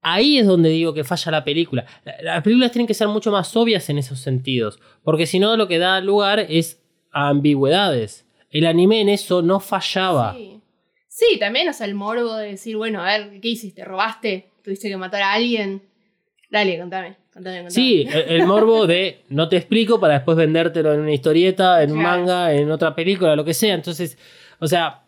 Ahí 0.00 0.38
es 0.38 0.46
donde 0.46 0.70
digo 0.70 0.94
que 0.94 1.04
falla 1.04 1.32
la 1.32 1.44
película. 1.44 1.84
La- 2.04 2.22
Las 2.22 2.42
películas 2.42 2.70
tienen 2.72 2.86
que 2.86 2.94
ser 2.94 3.08
mucho 3.08 3.30
más 3.32 3.54
obvias 3.56 3.88
en 3.90 3.98
esos 3.98 4.20
sentidos. 4.20 4.78
Porque 5.02 5.26
si 5.26 5.38
no, 5.38 5.56
lo 5.56 5.66
que 5.68 5.78
da 5.78 6.00
lugar 6.00 6.38
es 6.40 6.82
a 7.12 7.28
ambigüedades. 7.28 8.26
El 8.50 8.64
anime 8.66 9.00
en 9.00 9.08
eso 9.08 9.42
no 9.42 9.60
fallaba. 9.60 10.34
Sí. 10.34 10.57
Sí, 11.20 11.36
también, 11.40 11.68
o 11.68 11.72
sea, 11.72 11.86
el 11.86 11.94
morbo 11.96 12.36
de 12.36 12.50
decir, 12.50 12.76
bueno, 12.76 13.02
a 13.02 13.06
ver, 13.06 13.40
¿qué 13.40 13.48
hiciste? 13.48 13.84
¿Robaste? 13.84 14.50
¿Tuviste 14.62 14.88
que 14.88 14.96
matar 14.96 15.22
a 15.22 15.32
alguien? 15.32 15.82
Dale, 16.48 16.78
contame, 16.78 17.16
contame, 17.32 17.56
contame. 17.56 17.70
Sí, 17.72 18.06
el, 18.08 18.40
el 18.40 18.46
morbo 18.46 18.86
de 18.86 19.24
no 19.28 19.48
te 19.48 19.56
explico 19.56 19.98
para 19.98 20.14
después 20.14 20.36
vendértelo 20.36 20.92
en 20.94 21.00
una 21.00 21.12
historieta, 21.12 21.82
en 21.82 21.90
un 21.90 21.98
Claro. 21.98 22.18
manga, 22.20 22.52
en 22.54 22.70
otra 22.70 22.94
película, 22.94 23.34
lo 23.34 23.44
que 23.44 23.52
sea. 23.52 23.74
Entonces, 23.74 24.16
o 24.60 24.68
sea, 24.68 25.02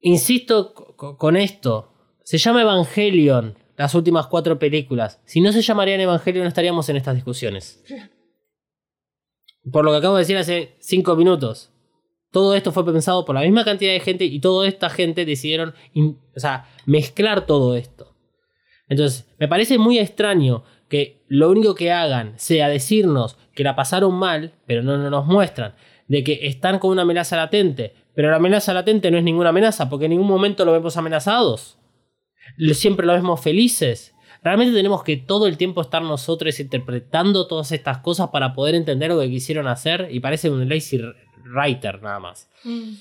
insisto 0.00 0.74
co- 0.74 0.96
co- 0.96 1.16
con 1.18 1.36
esto. 1.36 1.92
Se 2.24 2.38
llama 2.38 2.62
Evangelion, 2.62 3.56
las 3.76 3.94
últimas 3.94 4.26
cuatro 4.26 4.58
películas. 4.58 5.20
Si 5.24 5.40
no 5.40 5.52
se 5.52 5.62
llamarían 5.62 6.00
Evangelion, 6.00 6.42
no 6.44 6.48
estaríamos 6.48 6.88
en 6.88 6.96
estas 6.96 7.14
discusiones. 7.14 7.84
Por 9.72 9.84
lo 9.84 9.92
que 9.92 9.98
acabo 9.98 10.16
de 10.16 10.22
decir 10.22 10.36
hace 10.36 10.74
cinco 10.80 11.14
minutos. 11.16 11.70
Todo 12.34 12.56
esto 12.56 12.72
fue 12.72 12.84
pensado 12.84 13.24
por 13.24 13.36
la 13.36 13.42
misma 13.42 13.64
cantidad 13.64 13.92
de 13.92 14.00
gente 14.00 14.24
y 14.24 14.40
toda 14.40 14.66
esta 14.66 14.90
gente 14.90 15.24
decidieron 15.24 15.72
o 15.94 16.40
sea, 16.40 16.68
mezclar 16.84 17.46
todo 17.46 17.76
esto. 17.76 18.12
Entonces, 18.88 19.32
me 19.38 19.46
parece 19.46 19.78
muy 19.78 20.00
extraño 20.00 20.64
que 20.88 21.22
lo 21.28 21.48
único 21.48 21.76
que 21.76 21.92
hagan 21.92 22.32
sea 22.36 22.68
decirnos 22.68 23.36
que 23.54 23.62
la 23.62 23.76
pasaron 23.76 24.14
mal, 24.14 24.54
pero 24.66 24.82
no, 24.82 24.98
no 24.98 25.10
nos 25.10 25.26
muestran, 25.26 25.76
de 26.08 26.24
que 26.24 26.48
están 26.48 26.80
con 26.80 26.90
una 26.90 27.02
amenaza 27.02 27.36
latente, 27.36 27.94
pero 28.16 28.30
la 28.30 28.38
amenaza 28.38 28.74
latente 28.74 29.12
no 29.12 29.18
es 29.18 29.22
ninguna 29.22 29.50
amenaza, 29.50 29.88
porque 29.88 30.06
en 30.06 30.10
ningún 30.10 30.26
momento 30.26 30.64
lo 30.64 30.72
vemos 30.72 30.96
amenazados. 30.96 31.78
Siempre 32.72 33.06
lo 33.06 33.12
vemos 33.12 33.40
felices. 33.40 34.12
Realmente 34.42 34.74
tenemos 34.74 35.04
que 35.04 35.18
todo 35.18 35.46
el 35.46 35.56
tiempo 35.56 35.82
estar 35.82 36.02
nosotros 36.02 36.58
interpretando 36.58 37.46
todas 37.46 37.70
estas 37.70 37.98
cosas 37.98 38.30
para 38.30 38.54
poder 38.54 38.74
entender 38.74 39.10
lo 39.10 39.20
que 39.20 39.30
quisieron 39.30 39.68
hacer 39.68 40.08
y 40.10 40.18
parece 40.18 40.50
un 40.50 40.68
lazy 40.68 41.00
writer 41.44 42.02
nada 42.02 42.18
más. 42.20 42.48
Mm. 42.64 42.94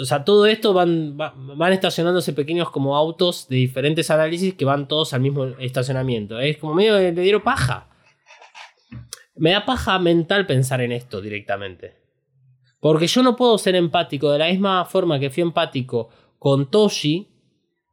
O 0.00 0.04
sea, 0.04 0.24
todo 0.24 0.46
esto 0.46 0.72
van, 0.72 1.16
va- 1.20 1.34
van 1.36 1.72
estacionándose 1.72 2.32
pequeños 2.32 2.70
como 2.70 2.96
autos 2.96 3.48
de 3.48 3.56
diferentes 3.56 4.10
análisis 4.10 4.54
que 4.54 4.64
van 4.64 4.88
todos 4.88 5.12
al 5.12 5.20
mismo 5.20 5.46
estacionamiento. 5.58 6.38
Es 6.38 6.56
como 6.58 6.74
medio 6.74 6.98
le 6.98 7.12
dieron 7.12 7.42
paja. 7.42 7.88
Me 9.34 9.50
da 9.50 9.64
paja 9.66 9.98
mental 9.98 10.46
pensar 10.46 10.80
en 10.80 10.92
esto 10.92 11.20
directamente. 11.20 11.94
Porque 12.80 13.06
yo 13.06 13.22
no 13.22 13.36
puedo 13.36 13.58
ser 13.58 13.74
empático 13.74 14.30
de 14.30 14.38
la 14.38 14.48
misma 14.48 14.84
forma 14.84 15.18
que 15.18 15.30
fui 15.30 15.42
empático 15.42 16.08
con 16.38 16.70
Toshi 16.70 17.28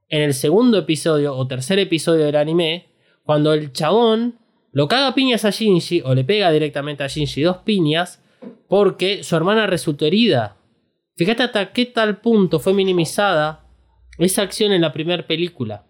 en 0.10 0.22
el 0.22 0.34
segundo 0.34 0.78
episodio 0.78 1.36
o 1.36 1.48
tercer 1.48 1.80
episodio 1.80 2.26
del 2.26 2.36
anime, 2.36 2.86
cuando 3.24 3.54
el 3.54 3.74
chabón 3.74 4.38
lo 4.72 4.88
caga 4.88 5.14
piñas 5.16 5.44
a 5.46 5.50
Shinji 5.50 6.02
o 6.06 6.14
le 6.14 6.24
pega 6.24 6.52
directamente 6.52 7.04
a 7.04 7.08
Shinji 7.08 7.42
dos 7.42 7.58
piñas 7.58 8.23
porque 8.68 9.24
su 9.24 9.36
hermana 9.36 9.68
resultó 9.68 10.06
herida. 10.06 10.58
Fíjate 11.16 11.44
hasta 11.44 11.72
qué 11.74 11.86
tal 11.86 12.22
punto 12.22 12.60
fue 12.60 12.74
minimizada 12.74 13.68
esa 14.18 14.42
acción 14.42 14.72
en 14.72 14.82
la 14.82 14.94
primera 14.94 15.26
película. 15.26 15.86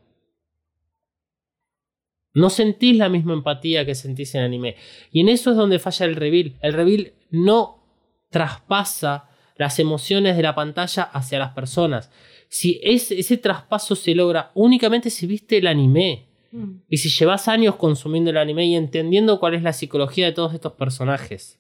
No 2.34 2.50
sentís 2.50 2.98
la 2.98 3.10
misma 3.10 3.34
empatía 3.34 3.86
que 3.86 3.96
sentís 3.96 4.34
en 4.36 4.42
el 4.42 4.48
anime. 4.48 4.76
Y 5.12 5.22
en 5.22 5.30
eso 5.30 5.52
es 5.52 5.58
donde 5.58 5.80
falla 5.80 6.06
el 6.06 6.16
reveal. 6.16 6.58
El 6.62 6.74
reveal 6.74 7.14
no 7.30 7.84
traspasa 8.30 9.30
las 9.56 9.78
emociones 9.80 10.36
de 10.36 10.44
la 10.44 10.56
pantalla 10.56 11.04
hacia 11.04 11.40
las 11.40 11.54
personas. 11.54 12.12
Si 12.50 12.80
ese, 12.84 13.20
ese 13.20 13.38
traspaso 13.38 13.96
se 13.96 14.16
logra 14.16 14.52
únicamente 14.56 15.10
si 15.10 15.28
viste 15.28 15.58
el 15.58 15.68
anime. 15.68 16.28
Mm. 16.52 16.82
Y 16.90 16.98
si 16.98 17.10
llevas 17.10 17.48
años 17.48 17.76
consumiendo 17.76 18.32
el 18.32 18.38
anime 18.38 18.66
y 18.66 18.76
entendiendo 18.76 19.40
cuál 19.40 19.54
es 19.54 19.64
la 19.64 19.74
psicología 19.74 20.26
de 20.26 20.34
todos 20.34 20.54
estos 20.54 20.74
personajes. 20.74 21.60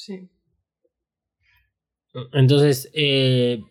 Sí. 0.00 0.30
Entonces, 2.32 2.90
eh, 2.94 3.62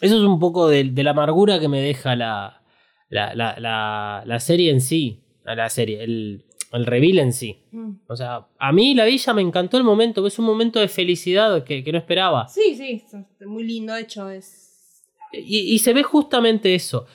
eso 0.00 0.16
es 0.16 0.22
un 0.22 0.38
poco 0.38 0.66
de, 0.68 0.84
de 0.84 1.02
la 1.04 1.10
amargura 1.10 1.60
que 1.60 1.68
me 1.68 1.82
deja 1.82 2.16
la, 2.16 2.62
la, 3.10 3.34
la, 3.34 3.60
la, 3.60 4.22
la 4.24 4.40
serie 4.40 4.70
en 4.70 4.80
sí. 4.80 5.22
La 5.44 5.68
serie, 5.68 6.02
el, 6.02 6.46
el 6.72 6.86
reveal 6.86 7.18
en 7.18 7.32
sí. 7.34 7.66
Mm. 7.70 7.96
O 8.08 8.16
sea, 8.16 8.48
a 8.58 8.72
mí 8.72 8.94
la 8.94 9.04
villa 9.04 9.34
me 9.34 9.42
encantó 9.42 9.76
el 9.76 9.84
momento, 9.84 10.26
es 10.26 10.38
un 10.38 10.46
momento 10.46 10.80
de 10.80 10.88
felicidad 10.88 11.62
que, 11.64 11.84
que 11.84 11.92
no 11.92 11.98
esperaba. 11.98 12.48
Sí, 12.48 12.74
sí, 12.74 13.04
es 13.38 13.46
muy 13.46 13.62
lindo 13.62 13.94
hecho. 13.94 14.30
Es... 14.30 15.04
Y, 15.32 15.74
y 15.74 15.78
se 15.80 15.92
ve 15.92 16.02
justamente 16.02 16.74
eso. 16.74 17.06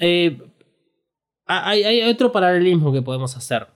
Eh, 0.00 0.36
hay, 1.46 1.84
hay 1.84 2.02
otro 2.02 2.32
paralelismo 2.32 2.92
que 2.92 3.02
podemos 3.02 3.36
hacer. 3.36 3.68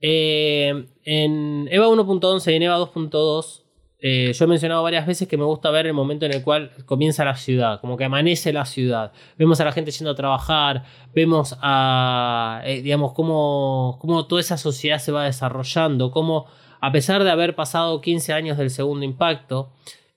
Eh, 0.00 0.86
en 1.04 1.68
EVA 1.70 1.88
1.11 1.88 2.52
y 2.52 2.54
en 2.54 2.62
EVA 2.62 2.78
2.2, 2.78 3.64
eh, 4.00 4.32
yo 4.32 4.44
he 4.44 4.48
mencionado 4.48 4.84
varias 4.84 5.06
veces 5.06 5.26
que 5.26 5.36
me 5.36 5.44
gusta 5.44 5.70
ver 5.70 5.86
el 5.86 5.92
momento 5.92 6.24
en 6.24 6.32
el 6.32 6.44
cual 6.44 6.70
comienza 6.86 7.24
la 7.24 7.34
ciudad, 7.34 7.80
como 7.80 7.96
que 7.96 8.04
amanece 8.04 8.52
la 8.52 8.64
ciudad. 8.64 9.12
Vemos 9.36 9.60
a 9.60 9.64
la 9.64 9.72
gente 9.72 9.90
yendo 9.90 10.12
a 10.12 10.14
trabajar, 10.14 10.84
vemos 11.14 11.56
a, 11.60 12.62
eh, 12.64 12.80
digamos, 12.82 13.12
cómo, 13.12 13.98
cómo 14.00 14.26
toda 14.26 14.40
esa 14.40 14.56
sociedad 14.56 14.98
se 14.98 15.10
va 15.10 15.24
desarrollando, 15.24 16.12
cómo 16.12 16.46
a 16.80 16.92
pesar 16.92 17.24
de 17.24 17.30
haber 17.30 17.56
pasado 17.56 18.00
15 18.00 18.32
años 18.32 18.56
del 18.56 18.70
segundo 18.70 19.04
impacto, 19.04 19.72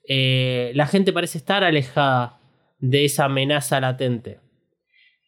eh, 0.08 0.70
la 0.74 0.86
gente 0.86 1.12
parece 1.12 1.38
estar 1.38 1.64
alejada 1.64 2.40
de 2.78 3.04
esa 3.04 3.24
amenaza 3.24 3.80
latente. 3.80 4.38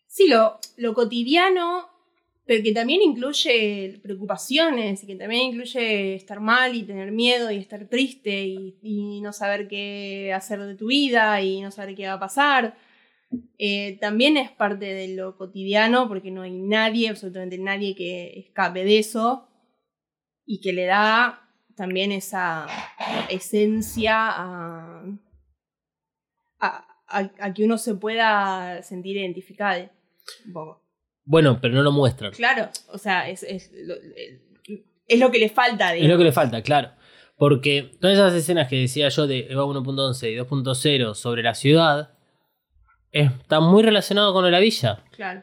Sí, 0.06 0.28
lo, 0.28 0.58
lo 0.76 0.94
cotidiano 0.94 1.88
pero 2.46 2.62
que 2.62 2.72
también 2.72 3.00
incluye 3.02 3.98
preocupaciones 4.02 5.02
y 5.02 5.06
que 5.06 5.16
también 5.16 5.52
incluye 5.52 6.14
estar 6.14 6.40
mal 6.40 6.74
y 6.74 6.82
tener 6.82 7.10
miedo 7.10 7.50
y 7.50 7.56
estar 7.56 7.88
triste 7.88 8.44
y, 8.46 9.20
no 9.22 9.32
saber 9.32 9.66
qué 9.68 10.32
hacer 10.34 10.60
de 10.60 10.74
tu 10.74 10.88
vida 10.88 11.40
y 11.40 11.62
no 11.62 11.70
saber 11.70 11.94
qué 11.94 12.06
va 12.06 12.14
a 12.14 12.20
pasar. 12.20 12.76
Eh, 13.58 13.96
también 14.00 14.36
es 14.36 14.50
parte 14.50 14.84
de 14.84 15.08
lo 15.08 15.36
cotidiano 15.38 16.06
porque 16.06 16.30
no 16.30 16.42
hay 16.42 16.52
nadie, 16.52 17.08
absolutamente 17.08 17.56
nadie 17.58 17.94
que 17.94 18.38
escape 18.38 18.84
de 18.84 18.98
eso 18.98 19.48
y 20.44 20.60
que 20.60 20.74
le 20.74 20.84
da 20.84 21.48
también 21.74 22.12
esa 22.12 22.66
esencia 23.30 24.28
a, 24.28 25.02
a- 26.58 26.86
a 27.08 27.54
que 27.54 27.64
uno 27.64 27.78
se 27.78 27.94
pueda 27.94 28.82
sentir 28.82 29.16
identificado. 29.16 29.90
Un 30.46 30.52
poco. 30.52 30.83
Bueno, 31.24 31.58
pero 31.60 31.74
no 31.74 31.82
lo 31.82 31.92
muestran. 31.92 32.32
Claro, 32.32 32.68
o 32.92 32.98
sea, 32.98 33.28
es, 33.28 33.42
es, 33.42 33.70
lo, 33.74 33.94
es 35.06 35.18
lo 35.18 35.30
que 35.30 35.38
le 35.38 35.48
falta. 35.48 35.94
Es 35.94 36.08
lo 36.08 36.18
que 36.18 36.24
le 36.24 36.32
falta, 36.32 36.62
claro. 36.62 36.90
Porque 37.36 37.90
todas 38.00 38.16
esas 38.16 38.34
escenas 38.34 38.68
que 38.68 38.76
decía 38.76 39.08
yo 39.08 39.26
de 39.26 39.48
EVA 39.50 39.64
1.11 39.64 40.32
y 40.32 40.36
2.0 40.36 41.14
sobre 41.14 41.42
la 41.42 41.54
ciudad 41.54 42.10
están 43.10 43.64
muy 43.64 43.82
relacionados 43.82 44.32
con 44.32 44.50
la 44.50 44.58
villa. 44.60 45.02
Claro. 45.12 45.42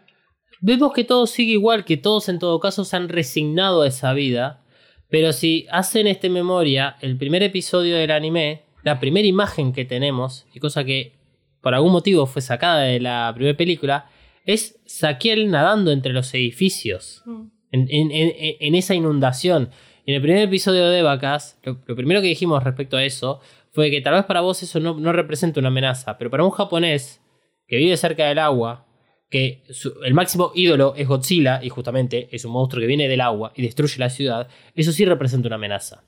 Vemos 0.62 0.94
que 0.94 1.04
todo 1.04 1.26
sigue 1.26 1.54
igual, 1.54 1.86
que 1.86 1.98
todos 1.98 2.30
en 2.30 2.40
todo 2.40 2.60
caso 2.60 2.86
se 2.86 2.96
han 2.96 3.10
resignado 3.10 3.82
a 3.82 3.88
esa 3.88 4.14
vida. 4.14 4.64
Pero 5.10 5.34
si 5.34 5.68
hacen 5.72 6.08
este 6.08 6.30
memoria, 6.30 6.96
el 7.02 7.18
primer 7.18 7.44
episodio 7.44 7.98
del 7.98 8.12
anime, 8.12 8.64
la 8.84 9.00
primera 9.00 9.28
imagen 9.28 9.74
que 9.74 9.84
tenemos, 9.86 10.46
y 10.54 10.60
cosa 10.60 10.86
que 10.86 11.20
por 11.62 11.74
algún 11.74 11.92
motivo 11.92 12.26
fue 12.26 12.42
sacada 12.42 12.82
de 12.84 13.00
la 13.00 13.32
primera 13.36 13.58
película, 13.58 14.10
es 14.46 14.80
Saquiel 14.86 15.50
nadando 15.52 15.92
entre 15.92 16.14
los 16.14 16.34
edificios 16.34 17.22
Mm. 17.26 17.42
en, 17.72 17.88
en- 17.90 18.12
en- 18.12 18.34
en 18.60 18.76
esa 18.76 18.96
inundación. 18.96 19.70
En 20.06 20.16
el 20.16 20.22
primer 20.22 20.42
episodio 20.44 20.88
de 20.90 21.04
Vacas, 21.04 21.60
lo, 21.64 21.80
lo 21.86 21.96
primero 21.96 22.22
que 22.22 22.28
dijimos 22.28 22.64
respecto 22.64 22.98
a 22.98 23.04
eso 23.04 23.40
fue 23.72 23.90
que 23.92 24.02
tal 24.02 24.16
vez 24.16 24.26
para 24.26 24.42
vos 24.42 24.62
eso 24.64 24.80
no, 24.80 25.00
no 25.00 25.14
representa 25.14 25.60
una 25.60 25.70
amenaza, 25.70 26.18
pero 26.18 26.30
para 26.30 26.44
un 26.44 26.50
japonés 26.52 27.22
que 27.68 27.78
vive 27.78 27.96
cerca 27.98 28.26
del 28.28 28.40
agua, 28.40 28.86
que 29.30 29.64
su- 29.70 29.94
el 30.04 30.14
máximo 30.14 30.52
ídolo 30.56 30.94
es 30.98 31.08
Godzilla, 31.08 31.62
y 31.64 31.70
justamente 31.70 32.28
es 32.32 32.44
un 32.44 32.52
monstruo 32.52 32.82
que 32.82 32.88
viene 32.88 33.08
del 33.08 33.22
agua 33.22 33.54
y 33.56 33.62
destruye 33.62 33.98
la 34.00 34.10
ciudad, 34.10 34.50
eso 34.76 34.92
sí 34.92 35.06
representa 35.06 35.48
una 35.48 35.56
amenaza. 35.56 36.04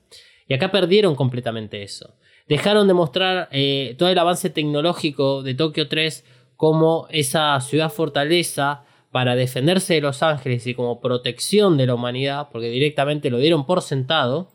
Y 0.46 0.52
acá 0.52 0.70
perdieron 0.70 1.14
completamente 1.14 1.82
eso. 1.82 2.16
Dejaron 2.46 2.86
de 2.86 2.92
mostrar 2.92 3.48
eh, 3.50 3.94
todo 3.96 4.10
el 4.10 4.18
avance 4.18 4.50
tecnológico 4.50 5.42
de 5.42 5.54
Tokio 5.54 5.88
3 5.88 6.22
como 6.64 7.06
esa 7.10 7.60
ciudad 7.60 7.92
fortaleza 7.92 8.84
para 9.10 9.36
defenderse 9.36 9.92
de 9.92 10.00
Los 10.00 10.22
Ángeles 10.22 10.66
y 10.66 10.72
como 10.72 10.98
protección 10.98 11.76
de 11.76 11.84
la 11.84 11.94
humanidad, 11.94 12.48
porque 12.50 12.70
directamente 12.70 13.28
lo 13.28 13.36
dieron 13.36 13.66
por 13.66 13.82
sentado. 13.82 14.48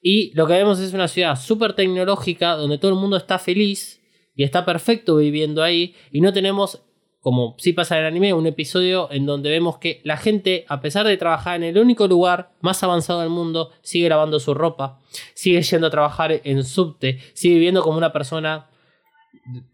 Y 0.00 0.32
lo 0.34 0.46
que 0.46 0.54
vemos 0.54 0.80
es 0.80 0.94
una 0.94 1.06
ciudad 1.06 1.36
súper 1.36 1.74
tecnológica 1.74 2.56
donde 2.56 2.78
todo 2.78 2.92
el 2.92 2.96
mundo 2.96 3.18
está 3.18 3.38
feliz 3.38 4.00
y 4.34 4.44
está 4.44 4.64
perfecto 4.64 5.16
viviendo 5.16 5.62
ahí 5.62 5.94
y 6.10 6.22
no 6.22 6.32
tenemos, 6.32 6.82
como 7.20 7.56
sí 7.58 7.74
pasa 7.74 7.96
en 7.96 8.04
el 8.04 8.06
anime, 8.06 8.32
un 8.32 8.46
episodio 8.46 9.12
en 9.12 9.26
donde 9.26 9.50
vemos 9.50 9.76
que 9.76 10.00
la 10.02 10.16
gente, 10.16 10.64
a 10.66 10.80
pesar 10.80 11.06
de 11.06 11.18
trabajar 11.18 11.56
en 11.56 11.64
el 11.64 11.76
único 11.76 12.08
lugar 12.08 12.52
más 12.62 12.82
avanzado 12.82 13.20
del 13.20 13.28
mundo, 13.28 13.70
sigue 13.82 14.08
lavando 14.08 14.40
su 14.40 14.54
ropa, 14.54 14.98
sigue 15.34 15.60
yendo 15.60 15.88
a 15.88 15.90
trabajar 15.90 16.40
en 16.42 16.64
subte, 16.64 17.18
sigue 17.34 17.56
viviendo 17.56 17.82
como 17.82 17.98
una 17.98 18.14
persona 18.14 18.70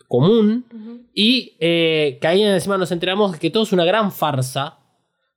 común 0.09 0.65
y 1.15 1.55
eh, 1.61 2.19
que 2.21 2.27
ahí 2.27 2.43
encima 2.43 2.79
nos 2.79 2.93
enteramos 2.93 3.37
que 3.39 3.51
todo 3.51 3.63
es 3.65 3.73
una 3.73 3.85
gran 3.85 4.13
farsa. 4.13 4.79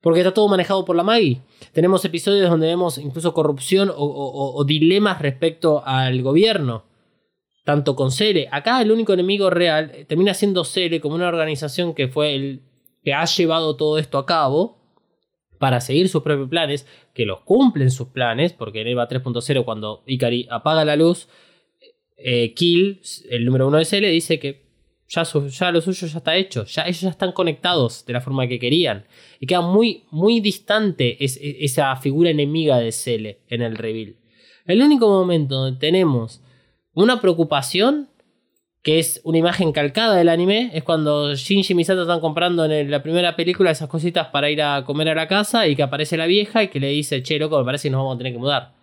Porque 0.01 0.21
está 0.21 0.33
todo 0.33 0.47
manejado 0.47 0.85
por 0.85 0.95
la 0.95 1.03
Maggie. 1.03 1.41
Tenemos 1.73 2.05
episodios 2.05 2.49
donde 2.49 2.67
vemos 2.67 2.97
incluso 2.97 3.33
corrupción 3.33 3.89
o, 3.89 3.93
o- 3.95 4.31
o- 4.31 4.55
o 4.55 4.63
dilemas 4.63 5.21
respecto 5.21 5.83
al 5.85 6.21
gobierno. 6.21 6.85
Tanto 7.65 7.97
con 7.97 8.09
Cele. 8.09 8.47
Acá 8.49 8.81
el 8.81 8.93
único 8.93 9.11
enemigo 9.11 9.49
real 9.49 9.91
eh, 9.93 10.05
termina 10.05 10.33
siendo 10.33 10.63
Cele 10.63 11.01
como 11.01 11.15
una 11.15 11.27
organización 11.27 11.93
que 11.93 12.07
fue 12.07 12.33
el 12.33 12.61
que 13.03 13.13
ha 13.13 13.25
llevado 13.25 13.75
todo 13.75 13.97
esto 13.97 14.17
a 14.17 14.25
cabo 14.25 14.77
para 15.57 15.81
seguir 15.81 16.07
sus 16.07 16.23
propios 16.23 16.47
planes, 16.47 16.87
que 17.13 17.25
los 17.25 17.41
cumplen 17.41 17.91
sus 17.91 18.07
planes, 18.07 18.53
porque 18.53 18.79
en 18.79 18.87
EVA 18.87 19.09
3.0 19.09 19.65
cuando 19.65 20.03
Ikari 20.05 20.47
apaga 20.49 20.85
la 20.85 20.95
luz, 20.95 21.27
eh, 22.23 22.53
Kill, 22.53 23.01
el 23.29 23.45
número 23.45 23.67
uno 23.67 23.77
de 23.77 23.85
Cele, 23.85 24.09
dice 24.09 24.39
que 24.39 24.67
ya, 25.07 25.25
su- 25.25 25.47
ya 25.49 25.71
lo 25.71 25.81
suyo 25.81 26.05
ya 26.07 26.17
está 26.19 26.35
hecho, 26.35 26.65
ya 26.65 26.83
ellos 26.83 27.01
ya 27.01 27.09
están 27.09 27.31
conectados 27.31 28.05
de 28.05 28.13
la 28.13 28.21
forma 28.21 28.47
que 28.47 28.59
querían. 28.59 29.05
Y 29.39 29.47
queda 29.47 29.61
muy, 29.61 30.03
muy 30.11 30.39
distante 30.39 31.23
es- 31.23 31.37
es- 31.37 31.55
esa 31.59 31.95
figura 31.95 32.29
enemiga 32.29 32.77
de 32.77 32.91
Cele 32.91 33.39
en 33.47 33.61
el 33.61 33.75
reveal. 33.75 34.15
El 34.65 34.81
único 34.81 35.07
momento 35.07 35.55
donde 35.55 35.79
tenemos 35.79 36.41
una 36.93 37.19
preocupación, 37.21 38.09
que 38.83 38.99
es 38.99 39.19
una 39.23 39.37
imagen 39.39 39.71
calcada 39.71 40.15
del 40.15 40.29
anime, 40.29 40.69
es 40.73 40.83
cuando 40.83 41.33
Shinji 41.35 41.73
y 41.73 41.75
Misato 41.75 42.03
están 42.03 42.19
comprando 42.21 42.63
en 42.65 42.89
la 42.91 43.01
primera 43.03 43.35
película 43.35 43.71
esas 43.71 43.89
cositas 43.89 44.27
para 44.27 44.49
ir 44.51 44.61
a 44.61 44.85
comer 44.85 45.09
a 45.09 45.15
la 45.15 45.27
casa 45.27 45.67
y 45.67 45.75
que 45.75 45.83
aparece 45.83 46.15
la 46.17 46.27
vieja 46.27 46.63
y 46.63 46.67
que 46.69 46.79
le 46.79 46.89
dice, 46.89 47.21
che, 47.23 47.37
loco, 47.39 47.57
me 47.59 47.65
parece 47.65 47.87
que 47.87 47.91
nos 47.91 47.99
vamos 47.99 48.15
a 48.15 48.17
tener 48.19 48.33
que 48.33 48.39
mudar. 48.39 48.78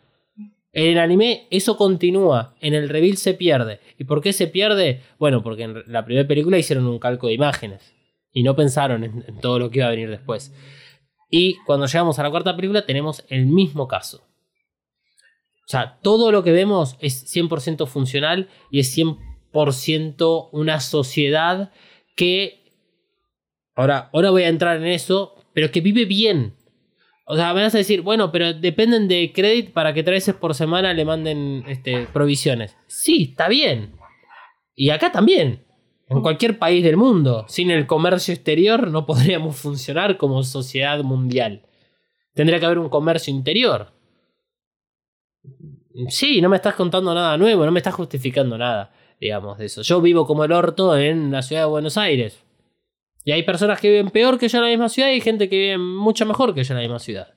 En 0.77 0.89
el 0.89 0.99
anime 0.99 1.47
eso 1.51 1.79
continúa, 1.79 2.55
en 2.61 2.75
el 2.75 2.91
reveal 2.91 3.17
se 3.17 3.33
pierde. 3.33 3.81
¿Y 3.97 4.05
por 4.05 4.21
qué 4.21 4.35
se 4.35 4.47
pierde? 4.47 5.01
Bueno, 5.19 5.43
porque 5.43 5.63
en 5.63 5.83
la 5.87 6.05
primera 6.05 6.29
película 6.29 6.59
hicieron 6.59 6.87
un 6.87 6.99
calco 6.99 7.29
de 7.29 7.33
imágenes 7.33 7.95
y 8.31 8.43
no 8.43 8.55
pensaron 8.55 9.03
en, 9.03 9.25
en 9.27 9.41
todo 9.41 9.59
lo 9.59 9.71
que 9.71 9.79
iba 9.79 9.87
a 9.87 9.93
venir 9.93 10.11
después. 10.11 10.55
Y 11.31 11.57
cuando 11.65 11.87
llegamos 11.87 12.19
a 12.19 12.25
la 12.25 12.31
cuarta 12.31 12.55
película 12.55 12.85
tenemos 12.85 13.25
el 13.31 13.47
mismo 13.47 13.89
caso. 13.89 14.27
O 15.67 15.69
sea, 15.69 15.99
todo 16.03 16.31
lo 16.31 16.43
que 16.43 16.53
vemos 16.53 16.99
es 17.01 17.25
100% 17.35 17.87
funcional 17.87 18.51
y 18.71 18.81
es 18.81 18.95
100% 18.95 20.51
una 20.53 20.81
sociedad 20.81 21.73
que... 22.17 22.71
Ahora, 23.75 24.11
ahora 24.13 24.29
voy 24.29 24.43
a 24.43 24.49
entrar 24.49 24.77
en 24.77 24.89
eso, 24.89 25.37
pero 25.55 25.71
que 25.71 25.81
vive 25.81 26.05
bien. 26.05 26.55
O 27.29 27.35
sea, 27.35 27.53
me 27.53 27.63
vas 27.63 27.75
a 27.75 27.79
decir, 27.79 28.03
bueno, 28.03 28.31
pero 28.31 28.55
dependen 28.55 29.09
de 29.09 29.33
credit 29.35 29.73
para 29.73 29.93
que 29.93 30.05
tres 30.05 30.27
veces 30.27 30.35
por 30.37 30.55
semana 30.55 30.95
le 30.95 31.05
manden 31.05 31.65
este, 31.67 32.07
provisiones. 32.13 32.77
Sí, 32.87 33.31
está 33.31 33.49
bien. 33.49 33.97
Y 34.77 34.91
acá 34.91 35.11
también. 35.11 35.65
En 36.09 36.23
cualquier 36.23 36.57
país 36.57 36.85
del 36.85 36.97
mundo. 36.97 37.45
Sin 37.49 37.73
el 37.73 37.89
comercio 37.89 38.33
exterior 38.33 38.89
no 38.93 39.07
podríamos 39.07 39.57
funcionar 39.61 40.19
como 40.19 40.45
sociedad 40.45 41.03
mundial. 41.03 41.63
Tendría 42.33 42.61
que 42.61 42.67
haber 42.67 42.79
un 42.79 42.89
comercio 42.89 43.35
interior. 43.35 43.93
Sí, 46.09 46.41
no 46.41 46.49
me 46.49 46.57
estás 46.57 46.75
contando 46.75 47.13
nada 47.13 47.37
nuevo, 47.37 47.65
no 47.65 47.73
me 47.73 47.81
estás 47.81 47.95
justificando 47.95 48.57
nada, 48.57 48.93
digamos, 49.19 49.59
de 49.59 49.65
eso. 49.65 49.83
Yo 49.83 50.01
vivo 50.01 50.27
como 50.27 50.45
el 50.45 50.53
orto 50.53 50.97
en 50.97 51.33
la 51.33 51.43
ciudad 51.43 51.63
de 51.63 51.69
Buenos 51.69 51.97
Aires. 51.97 52.46
Y 53.27 53.33
hay 53.33 53.43
personas 53.43 53.81
que 53.81 53.89
viven 53.89 54.11
peor 54.11 54.39
que 54.39 54.47
yo 54.47 54.59
en 54.59 54.65
la 54.65 54.71
misma 54.71 54.89
ciudad 54.89 55.09
y 55.09 55.15
hay 55.15 55.21
gente 55.21 55.49
que 55.49 55.57
vive 55.57 55.79
mucho 55.79 56.25
mejor 56.27 56.55
que 56.55 56.63
yo 56.63 56.73
en 56.75 56.77
la 56.77 56.83
misma 56.83 57.01
ciudad. 57.01 57.35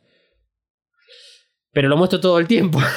Pero 1.72 1.90
lo 1.90 1.98
muestro 1.98 2.22
todo 2.22 2.40
el 2.40 2.48
tiempo. 2.48 2.80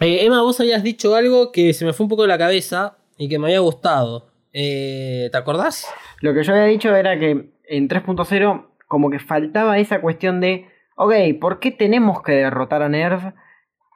Eh, 0.00 0.24
Emma, 0.24 0.42
vos 0.42 0.58
habías 0.58 0.82
dicho 0.82 1.14
algo 1.14 1.52
que 1.52 1.72
se 1.72 1.84
me 1.84 1.92
fue 1.92 2.02
un 2.02 2.10
poco 2.10 2.22
de 2.22 2.28
la 2.28 2.38
cabeza 2.38 2.96
y 3.16 3.28
que 3.28 3.38
me 3.38 3.46
había 3.46 3.60
gustado. 3.60 4.32
Eh, 4.52 5.28
¿Te 5.30 5.38
acordás? 5.38 5.86
Lo 6.20 6.34
que 6.34 6.42
yo 6.42 6.54
había 6.54 6.64
dicho 6.64 6.96
era 6.96 7.16
que 7.20 7.52
en 7.68 7.88
3.0 7.88 8.66
como 8.88 9.10
que 9.10 9.20
faltaba 9.20 9.78
esa 9.78 10.00
cuestión 10.00 10.40
de, 10.40 10.66
ok, 10.96 11.12
¿por 11.40 11.60
qué 11.60 11.70
tenemos 11.70 12.20
que 12.20 12.32
derrotar 12.32 12.82
a 12.82 12.88
Nerv? 12.88 13.32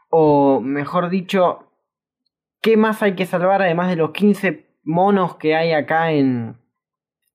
O 0.09 0.61
mejor 0.61 1.11
dicho, 1.11 1.73
¿qué 2.61 2.77
más 2.77 3.03
hay 3.03 3.17
que 3.17 3.27
salvar 3.27 3.63
además 3.63 3.89
de 3.89 3.97
los 3.97 4.13
15 4.13 4.66
monos 4.87 5.37
que 5.37 5.55
hay 5.55 5.73
acá 5.73 6.13
en, 6.13 6.57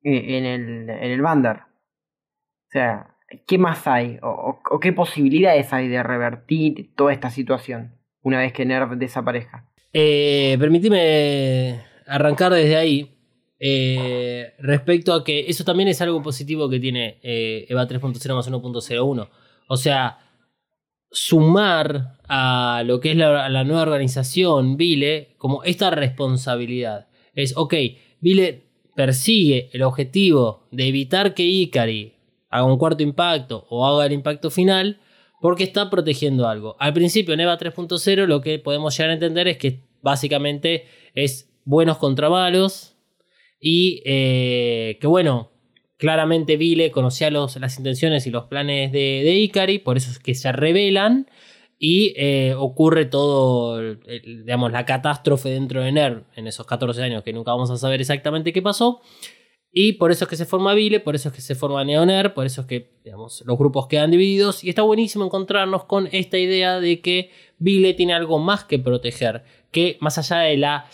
eh, 0.03 0.37
en, 0.37 0.45
el, 0.45 0.89
en 0.89 1.11
el 1.11 1.21
Bandar? 1.21 1.67
O 2.67 2.71
sea, 2.71 3.15
¿qué 3.45 3.57
más 3.57 3.85
hay? 3.87 4.17
O, 4.21 4.59
qué 4.79 4.93
posibilidades 4.93 5.71
hay 5.73 5.87
de 5.87 6.01
revertir 6.01 6.95
toda 6.95 7.13
esta 7.13 7.29
situación 7.29 7.97
una 8.21 8.39
vez 8.39 8.53
que 8.53 8.65
Nerv 8.65 8.97
desaparezca? 8.97 9.67
Eh, 9.93 10.57
arrancar 12.07 12.53
desde 12.53 12.77
ahí. 12.77 13.17
eh, 13.59 14.53
respecto 14.59 15.13
a 15.13 15.23
que 15.23 15.41
eso 15.47 15.63
también 15.63 15.89
es 15.89 16.01
algo 16.01 16.21
positivo 16.23 16.67
que 16.69 16.79
tiene 16.79 17.19
eh, 17.21 17.67
EVA 17.69 17.87
3.0 17.87 18.35
más 18.35 18.49
1.01. 18.49 19.29
O 19.67 19.77
sea, 19.77 20.17
sumar 21.11 22.17
a 22.27 22.83
lo 22.85 22.99
que 22.99 23.11
es 23.11 23.17
la, 23.17 23.49
la 23.49 23.63
nueva 23.63 23.83
organización, 23.83 24.77
Vile, 24.77 25.35
como 25.37 25.63
esta 25.63 25.91
responsabilidad. 25.91 27.07
Es, 27.33 27.55
ok, 27.55 27.73
Vile 28.19 28.63
persigue 28.95 29.69
el 29.73 29.83
objetivo 29.83 30.67
de 30.71 30.87
evitar 30.87 31.33
que 31.33 31.43
Ikari 31.43 32.13
haga 32.49 32.65
un 32.65 32.77
cuarto 32.77 33.03
impacto 33.03 33.65
o 33.69 33.85
haga 33.87 34.05
el 34.05 34.11
impacto 34.11 34.51
final 34.51 34.99
porque 35.39 35.63
está 35.63 35.89
protegiendo 35.89 36.47
algo. 36.47 36.75
Al 36.79 36.93
principio 36.93 37.33
en 37.33 37.39
EVA 37.39 37.57
3.0 37.57 38.25
lo 38.25 38.41
que 38.41 38.59
podemos 38.59 38.95
llegar 38.95 39.09
a 39.09 39.13
entender 39.13 39.47
es 39.47 39.57
que 39.57 39.79
básicamente 40.01 40.85
es 41.15 41.49
buenos 41.63 41.97
contra 41.97 42.29
malos 42.29 42.95
y 43.59 44.01
eh, 44.05 44.97
que 44.99 45.07
bueno, 45.07 45.51
claramente 45.97 46.57
Vile 46.57 46.91
conocía 46.91 47.31
los, 47.31 47.55
las 47.57 47.77
intenciones 47.77 48.27
y 48.27 48.31
los 48.31 48.45
planes 48.45 48.91
de, 48.91 49.21
de 49.23 49.35
Ikari, 49.35 49.79
por 49.79 49.97
eso 49.97 50.11
es 50.11 50.19
que 50.19 50.35
se 50.35 50.51
revelan 50.51 51.27
y 51.83 52.13
eh, 52.15 52.53
ocurre 52.55 53.05
todo, 53.05 53.81
digamos, 54.23 54.71
la 54.71 54.85
catástrofe 54.85 55.49
dentro 55.49 55.81
de 55.81 55.91
NER 55.91 56.25
en 56.35 56.45
esos 56.45 56.67
14 56.67 57.01
años 57.01 57.23
que 57.23 57.33
nunca 57.33 57.53
vamos 57.53 57.71
a 57.71 57.77
saber 57.77 57.99
exactamente 57.99 58.53
qué 58.53 58.61
pasó. 58.61 59.01
Y 59.71 59.93
por 59.93 60.11
eso 60.11 60.25
es 60.25 60.29
que 60.29 60.35
se 60.35 60.45
forma 60.45 60.75
Vile, 60.75 60.99
por 60.99 61.15
eso 61.15 61.29
es 61.29 61.33
que 61.33 61.41
se 61.41 61.55
forma 61.55 61.83
Neoner, 61.83 62.35
por 62.35 62.45
eso 62.45 62.61
es 62.61 62.67
que 62.67 62.91
digamos, 63.03 63.41
los 63.47 63.57
grupos 63.57 63.87
quedan 63.87 64.11
divididos. 64.11 64.63
Y 64.63 64.69
está 64.69 64.83
buenísimo 64.83 65.25
encontrarnos 65.25 65.85
con 65.85 66.07
esta 66.11 66.37
idea 66.37 66.79
de 66.79 67.01
que 67.01 67.31
Vile 67.57 67.95
tiene 67.95 68.13
algo 68.13 68.37
más 68.37 68.63
que 68.63 68.77
proteger, 68.77 69.43
que 69.71 69.97
más 70.01 70.19
allá 70.19 70.37
de 70.41 70.57
la 70.57 70.85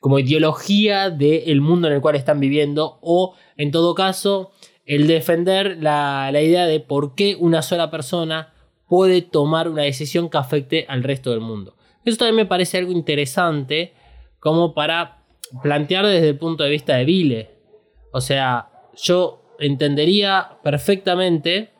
como 0.00 0.18
ideología 0.18 1.08
del 1.08 1.60
mundo 1.60 1.86
en 1.86 1.94
el 1.94 2.00
cual 2.00 2.16
están 2.16 2.40
viviendo, 2.40 2.98
o 3.00 3.36
en 3.56 3.70
todo 3.70 3.94
caso, 3.94 4.50
el 4.86 5.06
defender 5.06 5.78
la, 5.80 6.30
la 6.32 6.42
idea 6.42 6.66
de 6.66 6.80
por 6.80 7.14
qué 7.14 7.36
una 7.38 7.62
sola 7.62 7.92
persona 7.92 8.54
puede 8.88 9.22
tomar 9.22 9.68
una 9.68 9.82
decisión 9.82 10.30
que 10.30 10.38
afecte 10.38 10.86
al 10.88 11.02
resto 11.02 11.30
del 11.30 11.40
mundo. 11.40 11.76
Eso 12.04 12.18
también 12.18 12.36
me 12.36 12.46
parece 12.46 12.78
algo 12.78 12.92
interesante 12.92 13.94
como 14.38 14.74
para 14.74 15.24
plantear 15.62 16.06
desde 16.06 16.28
el 16.28 16.38
punto 16.38 16.64
de 16.64 16.70
vista 16.70 16.96
de 16.96 17.04
Vile. 17.04 17.50
O 18.12 18.20
sea, 18.20 18.70
yo 18.96 19.56
entendería 19.58 20.58
perfectamente 20.62 21.70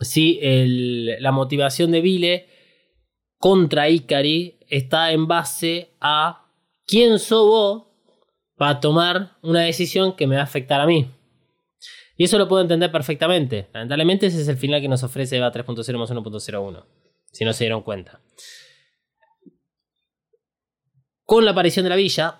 si 0.00 0.38
la 0.42 1.32
motivación 1.32 1.90
de 1.90 2.00
Vile 2.00 2.46
contra 3.38 3.88
Ikari 3.88 4.58
está 4.68 5.12
en 5.12 5.26
base 5.26 5.90
a 6.00 6.46
quién 6.86 7.18
sos 7.18 7.46
vos 7.46 7.86
para 8.56 8.80
tomar 8.80 9.38
una 9.42 9.62
decisión 9.62 10.14
que 10.14 10.26
me 10.26 10.34
va 10.34 10.42
a 10.42 10.44
afectar 10.44 10.80
a 10.80 10.86
mí. 10.86 11.10
Y 12.20 12.24
eso 12.24 12.36
lo 12.36 12.48
puedo 12.48 12.60
entender 12.60 12.92
perfectamente. 12.92 13.70
Lamentablemente 13.72 14.26
ese 14.26 14.42
es 14.42 14.48
el 14.48 14.58
final 14.58 14.82
que 14.82 14.88
nos 14.88 15.02
ofrece 15.02 15.38
EVA 15.38 15.50
3.0 15.50 15.96
más 15.96 16.10
1.01. 16.10 16.84
Si 17.32 17.46
no 17.46 17.54
se 17.54 17.64
dieron 17.64 17.80
cuenta. 17.80 18.20
Con 21.24 21.46
la 21.46 21.52
aparición 21.52 21.84
de 21.84 21.88
la 21.88 21.96
villa, 21.96 22.38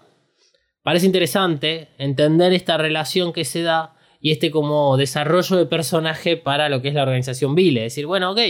parece 0.83 1.07
interesante 1.07 1.89
entender 1.97 2.53
esta 2.53 2.77
relación 2.77 3.33
que 3.33 3.47
se 3.47 3.63
da 3.63 3.97
y 4.21 4.33
este 4.33 4.51
como 4.51 4.99
desarrollo 4.99 5.57
de 5.57 5.65
personaje 5.65 6.37
para 6.37 6.69
lo 6.69 6.83
que 6.83 6.89
es 6.89 6.95
la 6.95 7.05
organización 7.05 7.55
Vile. 7.55 7.87
Es 7.87 7.95
decir, 7.95 8.05
bueno, 8.05 8.33
ok, 8.33 8.41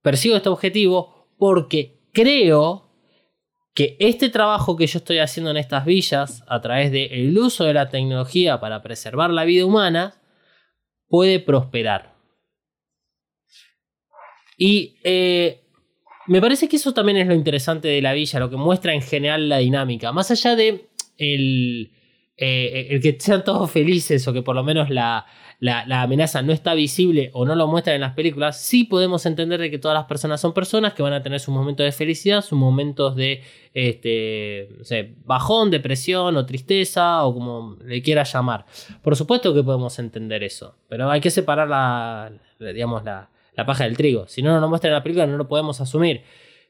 persigo 0.00 0.36
este 0.36 0.48
objetivo 0.48 1.28
porque 1.36 2.08
creo 2.14 2.83
que 3.74 3.96
este 3.98 4.28
trabajo 4.28 4.76
que 4.76 4.86
yo 4.86 4.98
estoy 4.98 5.18
haciendo 5.18 5.50
en 5.50 5.56
estas 5.56 5.84
villas 5.84 6.44
a 6.46 6.60
través 6.60 6.92
del 6.92 7.36
uso 7.36 7.64
de 7.64 7.74
la 7.74 7.88
tecnología 7.88 8.60
para 8.60 8.82
preservar 8.82 9.30
la 9.30 9.44
vida 9.44 9.66
humana 9.66 10.14
puede 11.08 11.40
prosperar. 11.40 12.14
Y 14.56 14.96
eh, 15.02 15.64
me 16.26 16.40
parece 16.40 16.68
que 16.68 16.76
eso 16.76 16.94
también 16.94 17.18
es 17.18 17.26
lo 17.26 17.34
interesante 17.34 17.88
de 17.88 18.00
la 18.00 18.12
villa, 18.12 18.38
lo 18.38 18.48
que 18.48 18.56
muestra 18.56 18.94
en 18.94 19.02
general 19.02 19.48
la 19.48 19.58
dinámica. 19.58 20.12
Más 20.12 20.30
allá 20.30 20.54
de 20.54 20.88
el, 21.18 21.92
eh, 22.36 22.88
el 22.90 23.00
que 23.00 23.16
sean 23.20 23.44
todos 23.44 23.70
felices 23.70 24.26
o 24.26 24.32
que 24.32 24.42
por 24.42 24.56
lo 24.56 24.64
menos 24.64 24.90
la, 24.90 25.24
la, 25.60 26.02
amenaza 26.02 26.42
no 26.42 26.52
está 26.52 26.74
visible 26.74 27.30
o 27.32 27.44
no 27.46 27.54
lo 27.54 27.68
muestran 27.68 27.94
en 27.94 28.00
las 28.00 28.14
películas, 28.14 28.60
sí 28.60 28.84
podemos 28.84 29.24
entender 29.24 29.60
de 29.60 29.70
que 29.70 29.78
todas 29.78 29.94
las 29.94 30.06
personas 30.06 30.40
son 30.40 30.52
personas 30.52 30.94
que 30.94 31.02
van 31.02 31.12
a 31.12 31.22
tener 31.22 31.38
sus 31.38 31.54
momentos 31.54 31.84
de 31.84 31.92
felicidad, 31.92 32.42
sus 32.42 32.58
momentos 32.58 33.14
de 33.14 33.42
este, 33.72 34.68
bajón, 35.24 35.70
depresión 35.70 36.36
o 36.36 36.44
tristeza 36.44 37.24
o 37.24 37.34
como 37.34 37.76
le 37.84 38.02
quieras 38.02 38.32
llamar. 38.32 38.66
Por 39.02 39.14
supuesto 39.14 39.54
que 39.54 39.62
podemos 39.62 39.98
entender 40.00 40.42
eso, 40.42 40.76
pero 40.88 41.08
hay 41.10 41.20
que 41.20 41.30
separar 41.30 41.68
la, 41.68 42.32
la, 42.58 43.30
la 43.56 43.66
paja 43.66 43.84
del 43.84 43.96
trigo. 43.96 44.26
Si 44.26 44.42
no 44.42 44.50
nos 44.50 44.60
lo 44.60 44.68
muestran 44.68 44.90
en 44.90 44.94
la 44.94 45.02
película 45.02 45.26
no 45.26 45.36
lo 45.36 45.46
podemos 45.46 45.80
asumir. 45.80 46.22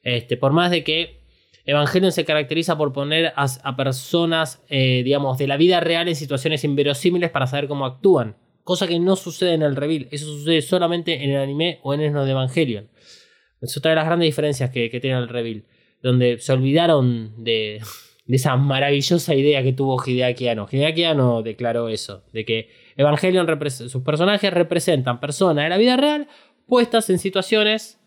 Este, 0.03 0.37
por 0.37 0.53
más 0.53 0.71
de 0.71 0.85
que 0.85 1.24
Evangelion 1.67 2.13
se 2.13 2.25
caracteriza 2.25 2.77
por 2.77 2.93
poner 2.93 3.33
a, 3.37 3.77
personas, 3.77 4.63
eh, 4.69 5.03
digamos, 5.03 5.39
de 5.39 5.47
la 5.47 5.57
vida 5.57 5.81
real 5.81 6.09
en 6.09 6.17
situaciones 6.17 6.63
inverosímiles 6.65 7.31
para 7.31 7.47
saber 7.47 7.69
cómo 7.69 7.87
actúan. 7.87 8.37
Cosa 8.65 8.87
que 8.87 8.99
no 8.99 9.17
sucede 9.17 9.55
en 9.55 9.63
el 9.63 9.77
reveal. 9.77 10.09
Eso 10.11 10.27
sucede 10.27 10.63
solamente 10.63 11.25
en 11.25 11.31
el 11.31 11.41
anime 11.41 11.81
o 11.83 11.95
en 11.95 12.01
el 12.01 12.13
de 12.13 12.31
Evangelion. 12.31 12.89
Es 13.61 13.77
otra 13.77 13.91
de 13.91 13.97
las 13.97 14.07
grandes 14.07 14.27
diferencias 14.27 14.71
que, 14.71 14.89
tiene 15.01 15.19
el 15.19 15.29
reveal. 15.29 15.65
Donde 16.03 16.39
se 16.39 16.53
olvidaron 16.53 17.43
de, 17.43 17.81
de 18.27 18.37
esa 18.37 18.57
maravillosa 18.57 19.35
idea 19.35 19.63
que 19.63 19.73
tuvo 19.73 20.03
Hideaki 20.05 20.49
Anno. 20.49 20.67
Hideaki 20.71 21.05
Anno 21.05 21.43
declaró 21.43 21.89
eso. 21.89 22.25
De 22.33 22.45
que 22.45 22.69
Evangelion, 22.97 23.47
sus 23.71 24.03
personajes 24.03 24.53
representan 24.53 25.19
personas 25.19 25.65
de 25.65 25.71
la 25.71 25.79
vida 25.79 25.97
real 25.97 26.29
puestas 26.67 27.09
en 27.11 27.19
situaciones 27.19 28.01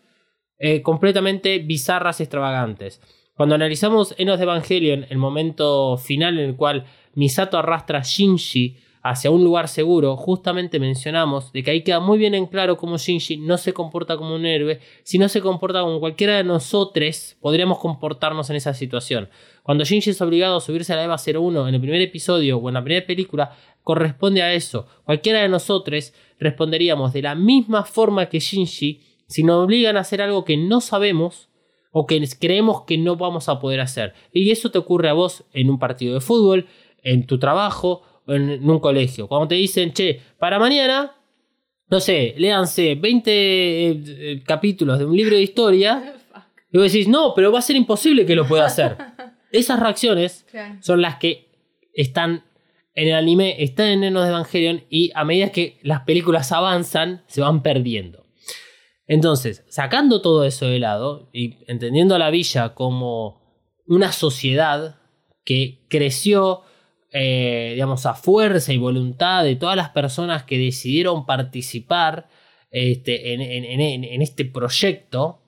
eh, 0.58 0.82
completamente 0.82 1.58
bizarras 1.58 2.20
y 2.20 2.24
extravagantes. 2.24 3.00
Cuando 3.38 3.54
analizamos 3.54 4.16
Enos 4.18 4.38
de 4.38 4.42
Evangelion, 4.42 5.06
el 5.10 5.16
momento 5.16 5.96
final 5.96 6.40
en 6.40 6.48
el 6.48 6.56
cual 6.56 6.86
Misato 7.14 7.56
arrastra 7.56 8.00
a 8.00 8.02
Shinji 8.02 8.78
hacia 9.00 9.30
un 9.30 9.44
lugar 9.44 9.68
seguro, 9.68 10.16
justamente 10.16 10.80
mencionamos 10.80 11.52
de 11.52 11.62
que 11.62 11.70
ahí 11.70 11.84
queda 11.84 12.00
muy 12.00 12.18
bien 12.18 12.34
en 12.34 12.46
claro 12.46 12.76
cómo 12.76 12.98
Shinji 12.98 13.36
no 13.36 13.56
se 13.56 13.72
comporta 13.72 14.16
como 14.16 14.34
un 14.34 14.44
héroe, 14.44 14.80
sino 15.04 15.28
se 15.28 15.40
comporta 15.40 15.82
como 15.82 16.00
cualquiera 16.00 16.36
de 16.36 16.42
nosotros 16.42 17.36
podríamos 17.40 17.78
comportarnos 17.78 18.50
en 18.50 18.56
esa 18.56 18.74
situación. 18.74 19.28
Cuando 19.62 19.84
Shinji 19.84 20.10
es 20.10 20.20
obligado 20.20 20.56
a 20.56 20.60
subirse 20.60 20.92
a 20.92 20.96
la 20.96 21.04
EVA 21.04 21.16
01 21.16 21.68
en 21.68 21.74
el 21.76 21.80
primer 21.80 22.00
episodio 22.00 22.58
o 22.58 22.68
en 22.68 22.74
la 22.74 22.82
primera 22.82 23.06
película, 23.06 23.52
corresponde 23.84 24.42
a 24.42 24.52
eso. 24.52 24.88
Cualquiera 25.04 25.42
de 25.42 25.48
nosotros 25.48 26.12
responderíamos 26.40 27.12
de 27.12 27.22
la 27.22 27.36
misma 27.36 27.84
forma 27.84 28.26
que 28.26 28.40
Shinji 28.40 29.00
si 29.28 29.44
nos 29.44 29.64
obligan 29.64 29.96
a 29.96 30.00
hacer 30.00 30.22
algo 30.22 30.44
que 30.44 30.56
no 30.56 30.80
sabemos 30.80 31.48
o 31.90 32.06
que 32.06 32.22
creemos 32.38 32.82
que 32.82 32.98
no 32.98 33.16
vamos 33.16 33.48
a 33.48 33.58
poder 33.58 33.80
hacer. 33.80 34.14
Y 34.32 34.50
eso 34.50 34.70
te 34.70 34.78
ocurre 34.78 35.08
a 35.08 35.14
vos 35.14 35.44
en 35.52 35.70
un 35.70 35.78
partido 35.78 36.14
de 36.14 36.20
fútbol, 36.20 36.66
en 37.02 37.26
tu 37.26 37.38
trabajo 37.38 38.02
en, 38.26 38.68
un 38.68 38.78
colegio. 38.78 39.26
Cuando 39.26 39.48
te 39.48 39.54
dicen, 39.54 39.92
che, 39.92 40.20
para 40.38 40.58
mañana, 40.58 41.14
no 41.88 42.00
sé, 42.00 42.34
léanse 42.36 42.94
20 42.94 43.30
eh, 43.30 44.02
eh, 44.06 44.42
capítulos 44.44 44.98
de 44.98 45.06
un 45.06 45.16
libro 45.16 45.36
de 45.36 45.42
historia. 45.42 46.14
Y 46.70 46.76
vos 46.76 46.92
decís, 46.92 47.08
no, 47.08 47.32
pero 47.34 47.50
va 47.50 47.60
a 47.60 47.62
ser 47.62 47.76
imposible 47.76 48.26
que 48.26 48.34
lo 48.34 48.46
pueda 48.46 48.66
hacer. 48.66 48.94
Esas 49.52 49.80
reacciones 49.80 50.44
son 50.80 51.00
las 51.00 51.16
que 51.16 51.48
están 51.94 52.44
en 52.94 53.08
el 53.08 53.14
anime, 53.14 53.62
están 53.62 53.86
en 53.86 54.04
Enos 54.04 54.24
de 54.24 54.28
Evangelion 54.28 54.84
y 54.90 55.10
a 55.14 55.24
medida 55.24 55.50
que 55.50 55.78
las 55.82 56.02
películas 56.02 56.52
avanzan, 56.52 57.22
se 57.26 57.40
van 57.40 57.62
perdiendo. 57.62 58.26
Entonces, 59.08 59.64
sacando 59.68 60.20
todo 60.22 60.44
eso 60.44 60.66
de 60.66 60.78
lado 60.78 61.28
y 61.32 61.56
entendiendo 61.66 62.14
a 62.14 62.18
la 62.18 62.30
villa 62.30 62.74
como 62.74 63.40
una 63.86 64.12
sociedad 64.12 64.96
que 65.44 65.80
creció, 65.88 66.60
eh, 67.10 67.70
digamos, 67.72 68.04
a 68.04 68.12
fuerza 68.14 68.72
y 68.72 68.76
voluntad 68.78 69.42
de 69.44 69.56
todas 69.56 69.76
las 69.76 69.88
personas 69.90 70.44
que 70.44 70.58
decidieron 70.58 71.24
participar 71.24 72.28
este, 72.70 73.32
en, 73.32 73.40
en- 73.40 73.64
en- 73.80 74.04
en 74.04 74.20
este 74.22 74.44
proyecto, 74.44 75.40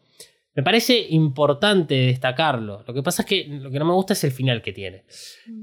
me 0.54 0.62
parece 0.62 1.06
importante 1.10 1.94
destacarlo. 1.94 2.82
Lo 2.88 2.94
que 2.94 3.02
pasa 3.02 3.22
es 3.22 3.28
que 3.28 3.44
lo 3.46 3.70
que 3.70 3.78
no 3.78 3.84
me 3.84 3.92
gusta 3.92 4.14
es 4.14 4.24
el 4.24 4.32
final 4.32 4.62
que 4.62 4.72
tiene. 4.72 5.04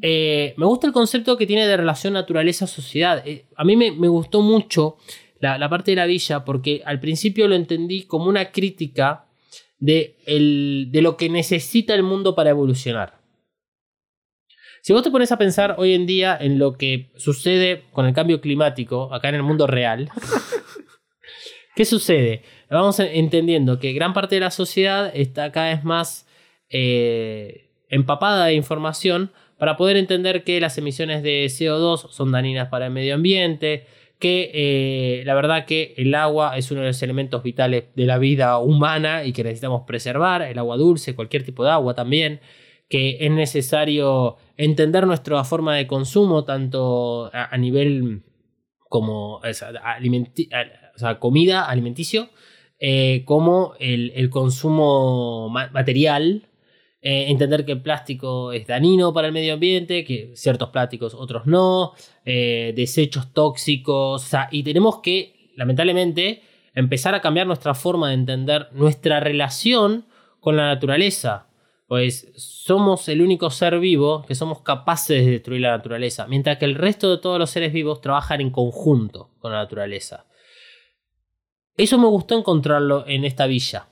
Eh, 0.04 0.54
me 0.58 0.66
gusta 0.68 0.86
el 0.86 0.94
concepto 0.94 1.36
que 1.36 1.48
tiene 1.48 1.66
de 1.68 1.76
relación 1.78 2.14
naturaleza-sociedad. 2.14 3.28
Eh, 3.28 3.48
a 3.56 3.64
mí 3.66 3.76
me, 3.76 3.92
me 3.92 4.08
gustó 4.08 4.42
mucho 4.44 4.98
la, 5.40 5.58
la 5.58 5.70
parte 5.70 5.92
de 5.92 5.96
la 5.98 6.06
villa 6.06 6.44
porque 6.46 6.82
al 6.86 7.00
principio 7.00 7.48
lo 7.48 7.56
entendí 7.56 8.04
como 8.04 8.26
una 8.26 8.52
crítica 8.52 9.26
de, 9.80 10.16
el- 10.26 10.90
de 10.92 11.02
lo 11.02 11.18
que 11.18 11.30
necesita 11.30 11.94
el 11.94 12.04
mundo 12.04 12.34
para 12.36 12.50
evolucionar. 12.52 13.18
Si 14.82 14.94
vos 14.94 15.04
te 15.04 15.12
pones 15.12 15.32
a 15.32 15.38
pensar 15.38 15.76
hoy 15.78 15.94
en 15.94 16.06
día 16.06 16.38
en 16.40 16.60
lo 16.60 16.78
que 16.78 17.12
sucede 17.18 17.84
con 17.92 18.06
el 18.06 18.14
cambio 18.14 18.40
climático 18.40 19.14
acá 19.14 19.30
en 19.30 19.36
el 19.36 19.44
mundo 19.44 19.68
real, 19.68 20.10
¿qué 21.76 21.86
sucede? 21.86 22.44
Vamos 22.70 23.00
entendiendo 23.00 23.80
que 23.80 23.94
gran 23.94 24.14
parte 24.14 24.36
de 24.36 24.42
la 24.42 24.52
sociedad 24.52 25.12
está 25.14 25.52
cada 25.52 25.70
vez 25.74 25.84
más 25.84 26.26
eh, 26.70 27.70
empapada 27.90 28.46
de 28.46 28.54
información 28.54 29.32
para 29.58 29.76
poder 29.78 29.98
entender 29.98 30.44
que 30.44 30.60
las 30.62 30.78
emisiones 30.78 31.24
de 31.24 31.46
CO2 31.48 32.10
son 32.12 32.32
dañinas 32.32 32.70
para 32.70 32.86
el 32.88 32.92
medio 32.94 33.16
ambiente, 33.16 33.88
que 34.20 34.52
eh, 34.54 35.24
la 35.26 35.36
verdad 35.36 35.66
que 35.66 35.94
el 35.98 36.16
agua 36.16 36.58
es 36.58 36.72
uno 36.72 36.82
de 36.82 36.88
los 36.88 37.02
elementos 37.04 37.44
vitales 37.44 37.86
de 37.96 38.06
la 38.06 38.18
vida 38.18 38.58
humana 38.58 39.24
y 39.26 39.34
que 39.34 39.44
necesitamos 39.44 39.84
preservar, 39.86 40.42
el 40.42 40.58
agua 40.58 40.78
dulce, 40.78 41.16
cualquier 41.16 41.44
tipo 41.44 41.64
de 41.64 41.72
agua 41.72 41.94
también, 41.94 42.40
que 42.90 43.18
es 43.20 43.32
necesario 43.32 44.38
entender 44.56 45.06
nuestra 45.06 45.44
forma 45.44 45.76
de 45.76 45.88
consumo, 45.88 46.46
tanto 46.46 47.30
a, 47.34 47.56
nivel 47.58 48.24
como 48.90 49.36
o 49.36 49.42
o 49.42 49.54
sea, 51.00 51.20
comida, 51.20 51.66
alimenticio, 51.66 52.30
eh, 52.80 53.24
como 53.26 53.74
el, 53.80 54.12
el 54.16 54.30
consumo 54.30 55.50
ma- 55.50 55.70
material, 55.72 56.47
eh, 57.10 57.32
entender 57.32 57.64
que 57.64 57.72
el 57.72 57.82
plástico 57.82 58.52
es 58.52 58.68
dañino 58.68 59.14
para 59.14 59.28
el 59.28 59.34
medio 59.34 59.54
ambiente, 59.54 60.04
que 60.04 60.34
ciertos 60.36 60.72
plásticos, 60.72 61.14
otros 61.14 61.46
no, 61.46 61.94
eh, 62.26 62.74
desechos 62.76 63.32
tóxicos, 63.32 64.30
y 64.52 64.62
tenemos 64.62 65.00
que, 65.00 65.54
lamentablemente, 65.56 66.42
empezar 66.74 67.16
a 67.16 67.22
cambiar 67.22 67.48
nuestra 67.48 67.74
forma 67.74 68.10
de 68.10 68.16
entender 68.16 68.68
nuestra 68.74 69.22
relación 69.22 70.06
con 70.42 70.58
la 70.58 70.68
naturaleza. 70.68 71.48
Pues 71.88 72.30
somos 72.36 73.08
el 73.08 73.22
único 73.22 73.52
ser 73.52 73.80
vivo 73.80 74.26
que 74.28 74.36
somos 74.36 74.62
capaces 74.62 75.24
de 75.24 75.32
destruir 75.32 75.62
la 75.62 75.78
naturaleza, 75.78 76.28
mientras 76.28 76.58
que 76.58 76.66
el 76.66 76.76
resto 76.76 77.10
de 77.10 77.22
todos 77.22 77.40
los 77.40 77.50
seres 77.50 77.72
vivos 77.72 78.02
trabajan 78.02 78.42
en 78.42 78.52
conjunto 78.52 79.30
con 79.40 79.54
la 79.54 79.60
naturaleza. 79.60 80.26
Eso 81.78 81.98
me 82.00 82.08
gustó 82.08 82.38
encontrarlo 82.38 83.06
en 83.08 83.24
esta 83.24 83.48
villa. 83.48 83.88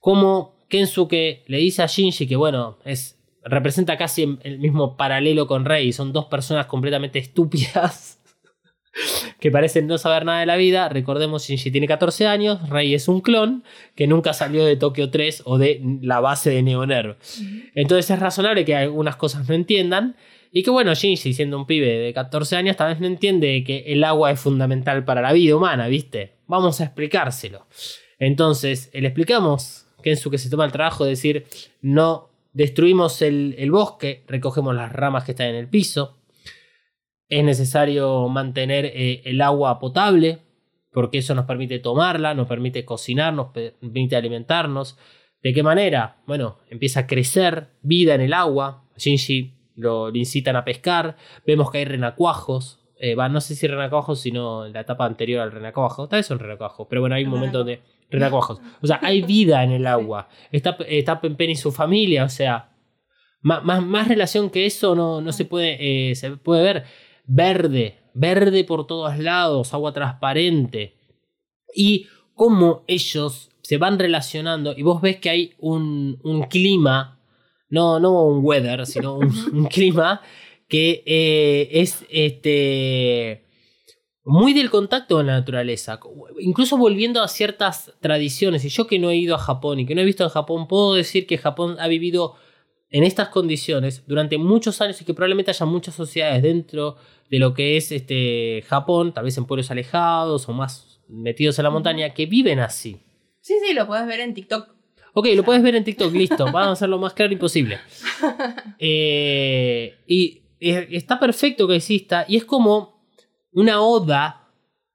Como 0.00 0.59
Kensuke 0.70 1.42
le 1.46 1.58
dice 1.58 1.82
a 1.82 1.86
Shinji 1.86 2.26
que, 2.26 2.36
bueno, 2.36 2.78
es, 2.84 3.18
representa 3.44 3.98
casi 3.98 4.38
el 4.42 4.58
mismo 4.60 4.96
paralelo 4.96 5.46
con 5.46 5.66
Rei. 5.66 5.92
Son 5.92 6.12
dos 6.12 6.26
personas 6.26 6.66
completamente 6.66 7.18
estúpidas 7.18 8.20
que 9.40 9.50
parecen 9.50 9.88
no 9.88 9.98
saber 9.98 10.24
nada 10.24 10.40
de 10.40 10.46
la 10.46 10.56
vida. 10.56 10.88
Recordemos, 10.88 11.46
Shinji 11.46 11.70
tiene 11.70 11.88
14 11.88 12.26
años, 12.26 12.68
Rei 12.70 12.94
es 12.94 13.08
un 13.08 13.20
clon 13.20 13.64
que 13.96 14.06
nunca 14.06 14.32
salió 14.32 14.64
de 14.64 14.76
Tokio 14.76 15.10
3 15.10 15.42
o 15.44 15.58
de 15.58 15.82
la 16.02 16.20
base 16.20 16.50
de 16.50 16.62
Neonerv. 16.62 17.16
Entonces 17.74 18.08
es 18.08 18.18
razonable 18.18 18.64
que 18.64 18.76
algunas 18.76 19.16
cosas 19.16 19.48
no 19.48 19.54
entiendan. 19.54 20.16
Y 20.52 20.62
que 20.62 20.70
bueno, 20.70 20.94
Shinji, 20.94 21.32
siendo 21.32 21.56
un 21.56 21.66
pibe 21.66 21.86
de 21.86 22.12
14 22.12 22.56
años, 22.56 22.76
tal 22.76 22.92
vez 22.92 23.00
no 23.00 23.06
entiende 23.06 23.62
que 23.64 23.84
el 23.86 24.02
agua 24.02 24.32
es 24.32 24.40
fundamental 24.40 25.04
para 25.04 25.20
la 25.20 25.32
vida 25.32 25.54
humana, 25.54 25.86
¿viste? 25.86 26.32
Vamos 26.46 26.80
a 26.80 26.84
explicárselo. 26.84 27.66
Entonces, 28.18 28.90
le 28.92 29.06
explicamos 29.06 29.79
que 30.00 30.16
su 30.16 30.30
que 30.30 30.38
se 30.38 30.50
toma 30.50 30.64
el 30.64 30.72
trabajo 30.72 31.04
de 31.04 31.10
decir, 31.10 31.46
no 31.80 32.30
destruimos 32.52 33.22
el, 33.22 33.54
el 33.58 33.70
bosque, 33.70 34.24
recogemos 34.26 34.74
las 34.74 34.92
ramas 34.92 35.24
que 35.24 35.32
están 35.32 35.48
en 35.48 35.56
el 35.56 35.68
piso. 35.68 36.18
Es 37.28 37.44
necesario 37.44 38.28
mantener 38.28 38.86
eh, 38.86 39.22
el 39.24 39.40
agua 39.40 39.78
potable, 39.78 40.40
porque 40.92 41.18
eso 41.18 41.34
nos 41.34 41.44
permite 41.44 41.78
tomarla, 41.78 42.34
nos 42.34 42.48
permite 42.48 42.84
cocinar, 42.84 43.32
nos 43.32 43.48
permite 43.52 44.16
alimentarnos. 44.16 44.98
¿De 45.42 45.52
qué 45.54 45.62
manera? 45.62 46.16
Bueno, 46.26 46.58
empieza 46.68 47.00
a 47.00 47.06
crecer 47.06 47.68
vida 47.82 48.14
en 48.14 48.20
el 48.20 48.32
agua. 48.32 48.84
Shinji 48.96 49.54
lo, 49.76 50.14
incitan 50.14 50.56
a 50.56 50.64
pescar. 50.64 51.16
Vemos 51.46 51.70
que 51.70 51.78
hay 51.78 51.84
renacuajos. 51.84 52.80
Eh, 52.98 53.14
no 53.16 53.40
sé 53.40 53.54
si 53.54 53.66
renacuajos, 53.66 54.20
sino 54.20 54.66
la 54.68 54.80
etapa 54.80 55.06
anterior 55.06 55.40
al 55.40 55.52
renacuajo. 55.52 56.08
Tal 56.08 56.18
vez 56.18 56.26
son 56.26 56.38
renacuajos, 56.38 56.86
pero 56.90 57.00
bueno, 57.00 57.14
hay 57.14 57.24
un 57.24 57.30
momento 57.30 57.58
donde. 57.58 57.80
Renacuajos. 58.10 58.60
O 58.80 58.86
sea, 58.86 58.98
hay 59.02 59.22
vida 59.22 59.62
en 59.62 59.72
el 59.72 59.86
agua. 59.86 60.28
Está, 60.50 60.76
está 60.88 61.20
Pempen 61.20 61.50
y 61.50 61.56
su 61.56 61.72
familia, 61.72 62.24
o 62.24 62.28
sea. 62.28 62.66
Más, 63.42 63.64
más, 63.64 64.06
relación 64.06 64.50
que 64.50 64.66
eso 64.66 64.94
no, 64.94 65.22
no 65.22 65.32
se, 65.32 65.46
puede, 65.46 66.10
eh, 66.10 66.14
se 66.14 66.32
puede 66.32 66.62
ver. 66.62 66.84
Verde, 67.24 67.98
verde 68.12 68.64
por 68.64 68.86
todos 68.86 69.18
lados, 69.18 69.72
agua 69.72 69.92
transparente. 69.92 70.96
Y 71.74 72.06
cómo 72.34 72.84
ellos 72.86 73.50
se 73.62 73.78
van 73.78 73.98
relacionando 73.98 74.74
y 74.76 74.82
vos 74.82 75.00
ves 75.00 75.18
que 75.18 75.30
hay 75.30 75.54
un, 75.58 76.18
un 76.24 76.42
clima 76.44 77.20
no, 77.70 78.00
no 78.00 78.24
un 78.24 78.44
weather, 78.44 78.84
sino 78.84 79.16
un, 79.16 79.66
clima 79.70 80.20
que 80.68 81.02
eh, 81.06 81.68
es 81.72 82.04
este, 82.10 83.44
muy 84.24 84.52
del 84.52 84.70
contacto 84.70 85.16
con 85.16 85.26
la 85.26 85.32
naturaleza, 85.32 85.98
incluso 86.40 86.76
volviendo 86.76 87.22
a 87.22 87.28
ciertas 87.28 87.92
tradiciones. 88.00 88.64
Y 88.64 88.68
yo 88.68 88.86
que 88.86 88.98
no 88.98 89.10
he 89.10 89.16
ido 89.16 89.34
a 89.34 89.38
Japón 89.38 89.80
y 89.80 89.86
que 89.86 89.94
no 89.94 90.02
he 90.02 90.04
visto 90.04 90.24
en 90.24 90.30
Japón, 90.30 90.68
puedo 90.68 90.94
decir 90.94 91.26
que 91.26 91.38
Japón 91.38 91.76
ha 91.80 91.88
vivido 91.88 92.34
en 92.90 93.04
estas 93.04 93.28
condiciones 93.28 94.04
durante 94.06 94.36
muchos 94.36 94.80
años 94.80 95.00
y 95.00 95.04
que 95.04 95.14
probablemente 95.14 95.52
haya 95.52 95.66
muchas 95.66 95.94
sociedades 95.94 96.42
dentro 96.42 96.96
de 97.30 97.38
lo 97.38 97.54
que 97.54 97.76
es 97.76 97.92
este 97.92 98.64
Japón, 98.66 99.14
tal 99.14 99.24
vez 99.24 99.38
en 99.38 99.46
pueblos 99.46 99.70
alejados 99.70 100.48
o 100.48 100.52
más 100.52 101.00
metidos 101.08 101.58
en 101.58 101.64
la 101.64 101.70
montaña, 101.70 102.12
que 102.12 102.26
viven 102.26 102.58
así. 102.58 103.00
Sí, 103.40 103.54
sí, 103.64 103.72
lo 103.74 103.86
puedes 103.86 104.06
ver 104.06 104.20
en 104.20 104.34
TikTok. 104.34 104.68
Ok, 105.14 105.28
lo 105.34 105.44
puedes 105.44 105.62
ver 105.62 105.76
en 105.76 105.84
TikTok, 105.84 106.12
listo. 106.12 106.44
Vamos 106.52 106.68
a 106.68 106.72
hacerlo 106.72 106.98
más 106.98 107.14
claro 107.14 107.32
imposible. 107.32 107.78
Eh, 108.82 109.98
y 110.06 110.42
está 110.60 111.20
perfecto 111.20 111.68
que 111.68 111.76
exista. 111.76 112.24
Y 112.26 112.36
es 112.36 112.44
como 112.46 112.89
una 113.52 113.82
oda 113.82 114.48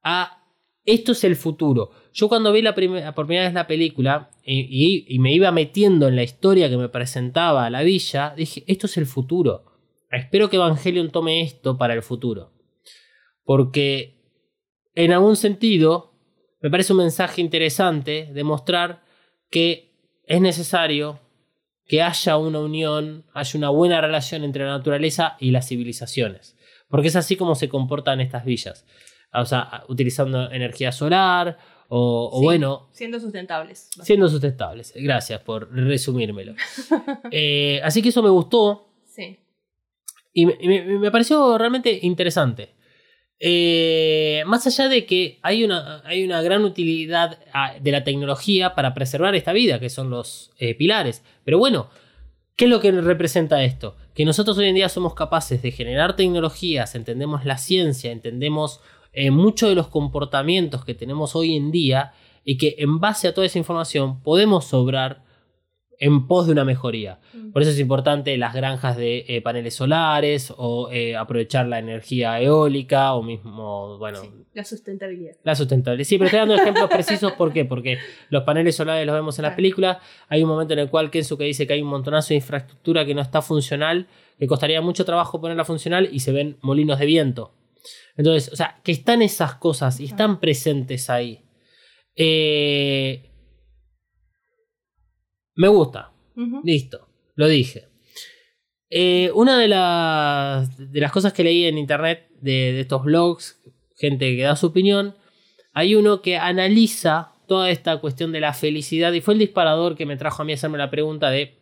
a 0.04 0.44
esto 0.86 1.14
es 1.14 1.24
el 1.24 1.36
futuro. 1.36 1.92
Yo 2.14 2.30
cuando 2.30 2.52
vi 2.52 2.62
la 2.62 2.76
por 2.76 3.26
primera 3.26 3.46
vez 3.46 3.54
la 3.54 3.68
película 3.68 4.30
y, 4.44 5.06
y, 5.08 5.20
me 5.20 5.34
iba 5.34 5.52
metiendo 5.52 6.08
en 6.08 6.16
la 6.16 6.24
historia 6.24 6.70
que 6.70 6.78
me 6.78 6.90
presentaba 6.90 7.70
la 7.70 7.82
villa, 7.82 8.34
dije, 8.38 8.64
esto 8.68 8.86
es 8.86 8.98
el 8.98 9.08
futuro. 9.08 9.66
Espero 10.12 10.50
que 10.50 10.58
Evangelion 10.58 11.10
tome 11.10 11.42
esto 11.42 11.78
para 11.78 11.96
el 11.96 12.04
futuro. 12.04 12.54
Porque 13.44 14.16
en 14.94 15.12
algún 15.12 15.36
sentido 15.36 16.14
me 16.62 16.70
parece 16.70 16.94
un 16.94 17.00
mensaje 17.00 17.42
interesante 17.42 18.30
demostrar 18.32 19.04
que 19.50 19.92
es 20.26 20.42
necesario 20.42 21.20
que 21.88 22.02
haya 22.02 22.38
una 22.38 22.60
unión, 22.60 23.26
haya 23.34 23.58
una 23.58 23.70
buena 23.70 24.02
relación 24.02 24.44
entre 24.44 24.66
la 24.66 24.78
naturaleza 24.78 25.38
y 25.40 25.52
las 25.52 25.68
civilizaciones. 25.68 26.56
Porque 26.88 27.08
es 27.08 27.16
así 27.16 27.36
como 27.36 27.56
se 27.56 27.70
comportan 27.70 28.22
estas 28.22 28.46
villas. 28.46 28.86
O 29.34 29.46
sea, 29.46 29.84
utilizando 29.90 30.52
energía 30.52 30.92
solar 30.92 31.58
o, 31.88 32.42
bueno... 32.42 32.90
Siendo 32.92 33.20
sustentables. 33.20 33.90
Siendo 34.02 34.28
sustentables. 34.28 34.94
Gracias 34.96 35.42
por 35.42 35.72
resumírmelo. 35.74 36.56
Eh, 37.32 37.82
así 37.84 38.02
que 38.02 38.10
eso 38.10 38.24
me 38.24 38.30
gustó. 38.30 38.88
Sí. 39.04 39.40
Y 40.34 40.46
me 40.46 41.12
pareció 41.12 41.58
realmente 41.58 42.00
interesante. 42.04 42.76
Eh, 43.40 44.44
más 44.46 44.66
allá 44.66 44.88
de 44.88 45.06
que 45.06 45.40
hay 45.42 45.64
una, 45.64 46.02
hay 46.06 46.24
una 46.24 46.42
gran 46.42 46.64
utilidad 46.64 47.40
ah, 47.54 47.74
de 47.80 47.92
la 47.92 48.04
tecnología 48.04 48.76
para 48.76 48.94
preservar 48.94 49.36
esta 49.36 49.54
vida, 49.54 49.80
que 49.80 49.90
son 49.90 50.10
los 50.10 50.54
eh, 50.58 50.76
pilares. 50.76 51.24
Pero 51.44 51.58
bueno, 51.58 51.90
¿qué 52.56 52.66
es 52.66 52.72
lo 52.72 52.80
que 52.80 52.92
representa 52.92 53.64
esto? 53.64 53.96
Que 54.14 54.26
nosotros 54.26 54.58
hoy 54.58 54.68
en 54.68 54.76
día 54.76 54.90
somos 54.90 55.14
capaces 55.14 55.62
de 55.62 55.72
generar 55.72 56.16
tecnologías, 56.16 56.96
entendemos 56.96 57.46
la 57.46 57.58
ciencia, 57.58 58.12
entendemos 58.12 58.80
eh, 59.14 59.32
muchos 59.32 59.70
de 59.70 59.76
los 59.76 59.88
comportamientos 59.88 60.86
que 60.86 60.94
tenemos 60.94 61.36
hoy 61.36 61.56
en 61.56 61.72
día 61.72 62.14
y 62.44 62.58
que 62.58 62.76
en 62.78 63.00
base 63.00 63.28
a 63.28 63.34
toda 63.34 63.48
esa 63.48 63.58
información 63.58 64.22
podemos 64.22 64.74
obrar 64.74 65.25
en 66.00 66.28
pos 66.28 66.46
de 66.46 66.52
una 66.52 66.66
mejoría. 66.66 67.20
Mm. 67.34 67.52
Por 67.52 67.62
eso 67.62 67.72
es 67.72 67.80
importante 67.80 68.38
las 68.38 68.54
granjas 68.54 68.98
de 68.98 69.26
eh, 69.28 69.42
paneles 69.42 69.76
solares 69.76 70.54
o 70.56 70.90
eh, 70.92 71.16
aprovechar 71.16 71.68
la 71.68 71.80
energía 71.80 72.40
eólica 72.42 73.14
o 73.14 73.24
mismo, 73.24 73.98
bueno... 73.98 74.22
la 74.54 74.64
sustentabilidad. 74.64 75.36
La 75.44 75.56
sustentabilidad. 75.56 76.08
Sí, 76.08 76.18
pero 76.18 76.26
estoy 76.26 76.40
dando 76.40 76.56
ejemplos 76.56 76.90
precisos. 76.90 77.34
¿Por 77.34 77.54
qué? 77.54 77.66
Porque 77.66 77.98
los 78.30 78.44
paneles 78.44 78.76
solares 78.76 79.06
los 79.06 79.16
vemos 79.16 79.38
en 79.40 79.44
la 79.44 79.56
película. 79.56 80.00
Hay 80.28 80.44
un 80.44 80.50
momento 80.50 80.74
en 80.74 80.80
el 80.80 80.90
cual 80.90 81.12
Kensuke 81.12 81.44
dice 81.44 81.68
que 81.68 81.74
hay 81.74 81.82
un 81.82 81.90
montonazo 81.90 82.30
de 82.30 82.36
infraestructura 82.36 83.06
que 83.06 83.16
no 83.16 83.22
está 83.22 83.42
funcional, 83.42 84.08
que 84.38 84.48
costaría 84.48 84.82
mucho 84.82 85.06
trabajo 85.06 85.40
ponerla 85.40 85.66
funcional 85.66 86.10
y 86.12 86.20
se 86.20 86.32
ven 86.32 86.58
molinos 86.62 87.00
de 87.00 87.06
viento. 87.06 87.54
Entonces, 88.18 88.52
o 88.52 88.56
sea, 88.56 88.80
que 88.84 88.92
están 88.92 89.22
esas 89.22 89.56
cosas 89.56 90.00
y 90.00 90.06
están 90.06 90.40
presentes 90.40 91.10
ahí. 91.10 91.42
Eh, 92.16 93.32
me 95.56 95.68
gusta. 95.68 96.12
Listo, 96.64 97.08
lo 97.36 97.48
dije. 97.48 97.88
Eh, 98.90 99.32
una 99.34 99.60
de 99.60 99.68
las, 99.68 100.92
de 100.92 101.00
las 101.00 101.12
cosas 101.12 101.34
que 101.34 101.44
leí 101.44 101.66
en 101.66 101.78
internet 101.78 102.30
de, 102.42 102.80
estos 102.82 103.04
blogs, 103.04 103.62
gente 103.98 104.36
que 104.36 104.44
da 104.44 104.56
su 104.56 104.68
opinión, 104.68 105.16
hay 105.74 105.96
uno 105.96 106.22
que 106.22 106.38
analiza 106.38 107.34
toda 107.48 107.70
esta 107.70 107.98
cuestión 107.98 108.32
de 108.32 108.40
la 108.40 108.54
felicidad 108.54 109.14
y 109.14 109.22
fue 109.22 109.34
el 109.34 109.40
disparador 109.40 109.96
que 109.96 110.06
me 110.06 110.18
trajo 110.18 110.42
a 110.42 110.46
mí 110.46 110.52
a 110.52 110.56
hacerme 110.56 110.78
la 110.78 110.92
pregunta 110.92 111.30
de 111.30 111.60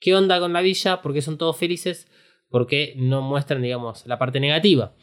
qué 0.00 0.14
onda 0.14 0.40
con 0.40 0.52
la 0.52 0.60
villa, 0.60 1.02
por 1.02 1.12
qué 1.12 1.22
son 1.22 1.38
todos 1.38 1.56
felices, 1.56 2.08
por 2.48 2.66
qué 2.66 2.94
no 2.96 3.22
muestran, 3.22 3.62
digamos, 3.62 4.06
la 4.06 4.18
parte 4.18 4.40
negativa. 4.40 4.94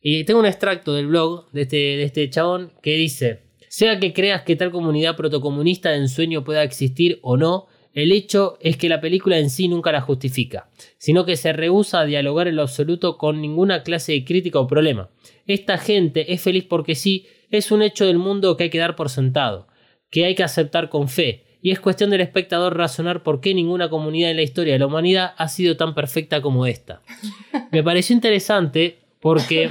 Y 0.00 0.24
tengo 0.24 0.40
un 0.40 0.46
extracto 0.46 0.94
del 0.94 1.08
blog 1.08 1.50
de 1.52 1.62
este, 1.62 1.76
de 1.76 2.02
este 2.04 2.30
chabón 2.30 2.72
que 2.82 2.96
dice, 2.96 3.50
sea 3.68 4.00
que 4.00 4.12
creas 4.12 4.42
que 4.42 4.56
tal 4.56 4.70
comunidad 4.70 5.16
protocomunista 5.16 5.90
de 5.90 5.98
ensueño 5.98 6.42
pueda 6.42 6.62
existir 6.62 7.18
o 7.22 7.36
no, 7.36 7.66
el 7.92 8.12
hecho 8.12 8.56
es 8.60 8.76
que 8.76 8.88
la 8.88 9.00
película 9.00 9.38
en 9.38 9.50
sí 9.50 9.68
nunca 9.68 9.92
la 9.92 10.00
justifica, 10.00 10.68
sino 10.98 11.24
que 11.24 11.36
se 11.36 11.52
rehúsa 11.52 12.00
a 12.00 12.04
dialogar 12.04 12.48
en 12.48 12.56
lo 12.56 12.62
absoluto 12.62 13.18
con 13.18 13.40
ninguna 13.40 13.82
clase 13.82 14.12
de 14.12 14.24
crítica 14.24 14.60
o 14.60 14.66
problema. 14.66 15.10
Esta 15.46 15.78
gente 15.78 16.32
es 16.32 16.40
feliz 16.40 16.64
porque 16.64 16.94
sí, 16.94 17.26
es 17.50 17.72
un 17.72 17.82
hecho 17.82 18.06
del 18.06 18.18
mundo 18.18 18.56
que 18.56 18.64
hay 18.64 18.70
que 18.70 18.78
dar 18.78 18.94
por 18.94 19.10
sentado, 19.10 19.66
que 20.10 20.24
hay 20.24 20.34
que 20.34 20.44
aceptar 20.44 20.88
con 20.88 21.08
fe, 21.08 21.44
y 21.62 21.72
es 21.72 21.80
cuestión 21.80 22.10
del 22.10 22.20
espectador 22.22 22.76
razonar 22.76 23.22
por 23.22 23.40
qué 23.40 23.54
ninguna 23.54 23.90
comunidad 23.90 24.30
en 24.30 24.36
la 24.36 24.42
historia 24.42 24.74
de 24.74 24.78
la 24.78 24.86
humanidad 24.86 25.34
ha 25.36 25.48
sido 25.48 25.76
tan 25.76 25.94
perfecta 25.94 26.40
como 26.40 26.66
esta. 26.66 27.02
Me 27.72 27.82
pareció 27.82 28.14
interesante 28.14 28.98
porque 29.20 29.70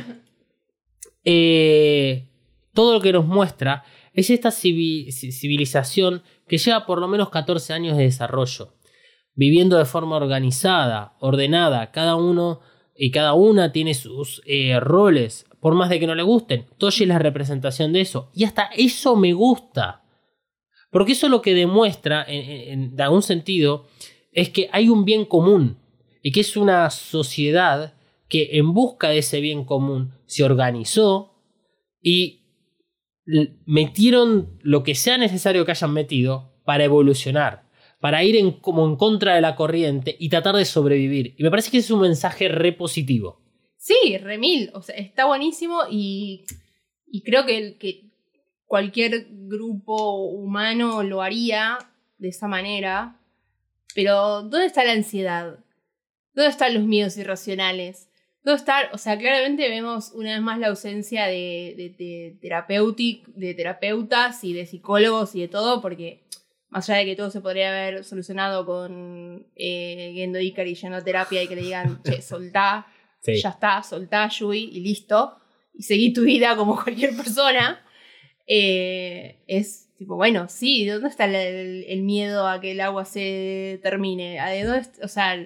eh, 1.25 2.27
todo 2.73 2.93
lo 2.93 3.01
que 3.01 3.13
nos 3.13 3.25
muestra 3.25 3.83
es 4.13 4.29
esta 4.29 4.51
civilización 4.51 6.21
que 6.49 6.57
lleva 6.57 6.85
por 6.85 6.99
lo 6.99 7.07
menos 7.07 7.30
14 7.30 7.71
años 7.73 7.95
de 7.95 8.03
desarrollo, 8.03 8.73
viviendo 9.34 9.77
de 9.77 9.85
forma 9.85 10.17
organizada, 10.17 11.15
ordenada, 11.19 11.91
cada 11.91 12.15
uno 12.15 12.59
y 12.95 13.11
cada 13.11 13.34
una 13.34 13.71
tiene 13.71 13.93
sus 13.93 14.41
eh, 14.45 14.77
roles, 14.81 15.45
por 15.61 15.76
más 15.76 15.89
de 15.89 15.99
que 15.99 16.07
no 16.07 16.15
le 16.15 16.23
gusten. 16.23 16.65
Toshi 16.77 17.03
es 17.03 17.09
la 17.09 17.19
representación 17.19 17.93
de 17.93 18.01
eso. 18.01 18.31
Y 18.34 18.43
hasta 18.43 18.65
eso 18.76 19.15
me 19.15 19.31
gusta. 19.31 20.03
Porque 20.91 21.13
eso 21.13 21.30
lo 21.30 21.41
que 21.41 21.53
demuestra, 21.53 22.26
en, 22.27 22.49
en, 22.49 22.84
en 22.93 23.01
algún 23.01 23.21
sentido, 23.21 23.85
es 24.34 24.49
que 24.49 24.69
hay 24.73 24.89
un 24.89 25.05
bien 25.05 25.26
común. 25.26 25.77
Y 26.21 26.31
que 26.31 26.41
es 26.41 26.57
una 26.57 26.89
sociedad 26.89 27.93
que 28.27 28.57
en 28.57 28.73
busca 28.73 29.09
de 29.09 29.19
ese 29.19 29.39
bien 29.39 29.65
común 29.65 30.13
se 30.26 30.43
organizó 30.43 31.35
y 32.01 32.39
metieron 33.65 34.57
lo 34.61 34.84
que 34.84 34.95
sea 34.95 35.18
necesario 35.18 35.65
que 35.65 35.72
hayan 35.72 35.93
metido 35.93 36.53
para 36.65 36.84
evolucionar, 36.84 37.64
para 37.99 38.23
ir 38.23 38.35
en, 38.35 38.51
como 38.51 38.85
en 38.85 38.95
contra 38.95 39.35
de 39.35 39.41
la 39.41 39.56
corriente 39.56 40.15
y 40.19 40.30
tratar 40.30 40.56
de 40.56 40.65
sobrevivir. 40.65 41.35
Y 41.38 41.43
me 41.43 41.49
parece 41.49 41.72
que 41.72 41.77
es 41.77 41.91
un 41.91 42.01
mensaje 42.01 42.47
re 42.47 42.73
positivo. 42.73 43.41
Sí, 43.77 44.18
remil. 44.18 44.72
O 44.73 44.81
sea, 44.81 44.95
está 44.95 45.26
buenísimo 45.26 45.81
y, 45.89 46.45
y 47.07 47.22
creo 47.23 47.45
que, 47.45 47.77
que 47.77 48.10
cualquier 48.65 49.27
grupo 49.30 50.26
humano 50.27 51.03
lo 51.03 51.22
haría 51.22 51.77
de 52.18 52.30
esa 52.30 52.47
manera. 52.47 53.19
Pero, 53.95 54.43
¿dónde 54.43 54.65
está 54.65 54.84
la 54.84 54.91
ansiedad? 54.93 55.60
¿Dónde 56.34 56.51
están 56.51 56.73
los 56.73 56.84
miedos 56.84 57.18
irracionales? 57.18 58.09
¿Dónde 58.49 58.61
está? 58.61 58.89
O 58.93 58.97
sea, 58.97 59.15
claramente 59.15 59.69
vemos 59.69 60.11
una 60.15 60.34
vez 60.34 60.41
más 60.41 60.57
la 60.57 60.69
ausencia 60.69 61.27
de, 61.27 61.76
de, 61.77 61.89
de, 62.03 62.38
terapeutic, 62.41 63.27
de 63.27 63.53
terapeutas 63.53 64.43
y 64.43 64.53
de 64.53 64.65
psicólogos 64.65 65.35
y 65.35 65.41
de 65.41 65.47
todo, 65.49 65.81
porque 65.81 66.23
más 66.69 66.89
allá 66.89 66.99
de 66.99 67.05
que 67.05 67.15
todo 67.15 67.30
se 67.30 67.41
podría 67.41 67.69
haber 67.69 68.03
solucionado 68.03 68.65
con 68.65 69.45
eh, 69.55 70.13
Gendo 70.15 70.39
Ikari 70.39 70.73
yendo 70.73 71.03
terapia 71.03 71.43
y 71.43 71.47
que 71.47 71.55
le 71.55 71.61
digan, 71.61 72.01
che, 72.03 72.23
soltá, 72.23 72.88
Sí. 73.21 73.35
ya 73.39 73.49
está, 73.49 73.84
soltá, 73.84 74.30
Yui, 74.30 74.69
y 74.71 74.80
listo, 74.80 75.38
y 75.73 75.84
seguí 75.84 76.13
tu 76.13 76.23
vida 76.23 76.55
como 76.55 76.81
cualquier 76.81 77.15
persona, 77.15 77.85
eh, 78.47 79.43
es 79.45 79.89
tipo, 79.97 80.15
bueno, 80.15 80.47
sí, 80.49 80.85
¿de 80.85 80.93
dónde 80.93 81.09
está 81.09 81.26
el, 81.26 82.01
miedo 82.01 82.47
a 82.47 82.61
que 82.61 82.71
el 82.71 82.81
agua 82.81 83.05
se 83.05 83.80
termine? 83.84 84.39
¿A 84.39 84.49
¿De 84.49 84.63
dónde 84.63 84.88
o 85.03 85.07
sea, 85.09 85.38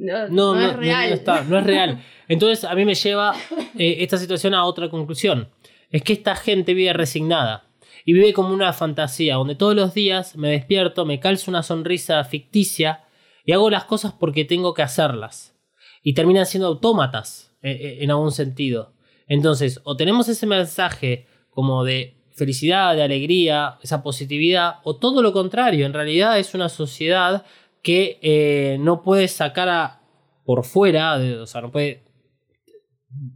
no, 0.00 0.28
No, 0.28 0.54
no, 0.54 0.70
es 0.70 0.76
real. 0.76 1.10
no 1.10 1.14
está, 1.14 1.44
no 1.44 1.58
es 1.58 1.64
real. 1.64 2.02
Entonces 2.28 2.64
a 2.64 2.74
mí 2.74 2.84
me 2.84 2.94
lleva 2.94 3.34
eh, 3.78 3.96
esta 4.00 4.16
situación 4.16 4.54
a 4.54 4.64
otra 4.64 4.88
conclusión. 4.88 5.48
Es 5.90 6.02
que 6.02 6.12
esta 6.12 6.36
gente 6.36 6.74
vive 6.74 6.92
resignada 6.92 7.64
y 8.04 8.12
vive 8.12 8.32
como 8.32 8.54
una 8.54 8.72
fantasía, 8.72 9.34
donde 9.34 9.54
todos 9.54 9.74
los 9.74 9.92
días 9.94 10.36
me 10.36 10.50
despierto, 10.50 11.04
me 11.04 11.20
calzo 11.20 11.50
una 11.50 11.62
sonrisa 11.62 12.22
ficticia 12.24 13.04
y 13.44 13.52
hago 13.52 13.68
las 13.70 13.84
cosas 13.84 14.12
porque 14.12 14.44
tengo 14.44 14.74
que 14.74 14.82
hacerlas. 14.82 15.54
Y 16.02 16.14
terminan 16.14 16.46
siendo 16.46 16.68
autómatas 16.68 17.54
eh, 17.62 17.72
eh, 17.72 17.98
en 18.00 18.10
algún 18.10 18.32
sentido. 18.32 18.94
Entonces, 19.26 19.80
o 19.84 19.96
tenemos 19.96 20.28
ese 20.28 20.46
mensaje 20.46 21.26
como 21.50 21.84
de 21.84 22.16
felicidad, 22.32 22.96
de 22.96 23.02
alegría, 23.02 23.78
esa 23.82 24.02
positividad, 24.02 24.76
o 24.82 24.96
todo 24.96 25.20
lo 25.20 25.32
contrario, 25.32 25.84
en 25.84 25.92
realidad 25.92 26.38
es 26.38 26.54
una 26.54 26.70
sociedad 26.70 27.44
que 27.82 28.18
eh, 28.22 28.76
no 28.80 29.02
puede 29.02 29.28
sacar 29.28 29.68
a, 29.68 30.02
por 30.44 30.64
fuera, 30.64 31.18
de- 31.18 31.38
o 31.38 31.46
sea, 31.46 31.60
no 31.60 31.70
puede 31.70 32.04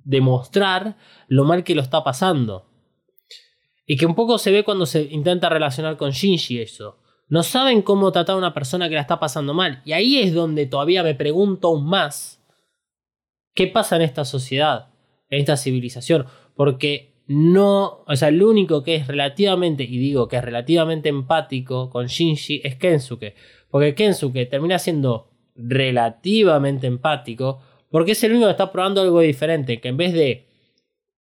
demostrar 0.05 0.97
lo 1.29 1.45
mal 1.45 1.65
que 1.65 1.75
lo 1.75 1.83
está 1.83 2.05
pasando. 2.05 2.67
Y 3.87 3.97
que 3.97 4.07
un 4.07 4.15
poco 4.15 4.39
se 4.39 4.51
ve 4.51 4.65
cuando 4.65 4.87
se 4.87 5.03
intenta 5.03 5.49
relacionar 5.49 5.97
con 5.97 6.11
Shinji 6.13 6.61
eso. 6.61 6.99
No 7.29 7.43
saben 7.43 7.83
cómo 7.83 8.13
tratar 8.13 8.35
a 8.35 8.39
una 8.39 8.55
persona 8.55 8.89
que 8.89 8.95
la 8.95 9.01
está 9.03 9.19
pasando 9.19 9.53
mal. 9.55 9.83
Y 9.85 9.93
ahí 9.93 10.19
es 10.21 10.33
donde 10.33 10.67
todavía 10.67 11.03
me 11.03 11.15
pregunto 11.15 11.69
aún 11.69 11.87
más. 11.87 12.43
¿Qué 13.55 13.67
pasa 13.67 13.97
en 13.97 14.03
esta 14.03 14.25
sociedad? 14.25 14.89
En 15.29 15.41
esta 15.41 15.57
civilización. 15.57 16.27
Porque 16.55 17.23
no. 17.27 18.05
O 18.07 18.17
sea, 18.17 18.29
el 18.29 18.43
único 18.43 18.83
que 18.83 18.95
es 18.95 19.07
relativamente. 19.07 19.85
Y 19.85 19.99
digo 19.99 20.29
que 20.29 20.37
es 20.37 20.45
relativamente 20.45 21.09
empático 21.09 21.91
con 21.91 22.07
Shinji 22.07 22.61
es 22.65 22.77
Kensuke. 22.77 23.35
Porque 23.75 23.97
Kensuke 23.97 24.47
termina 24.47 24.79
siendo 24.79 25.33
relativamente 25.57 26.87
empático. 26.87 27.59
Porque 27.91 28.13
es 28.13 28.23
el 28.23 28.31
único 28.31 28.47
que 28.47 28.53
está 28.53 28.71
probando 28.71 29.01
algo 29.01 29.19
diferente. 29.19 29.81
Que 29.81 29.89
en 29.89 29.97
vez 29.97 30.13
de 30.13 30.47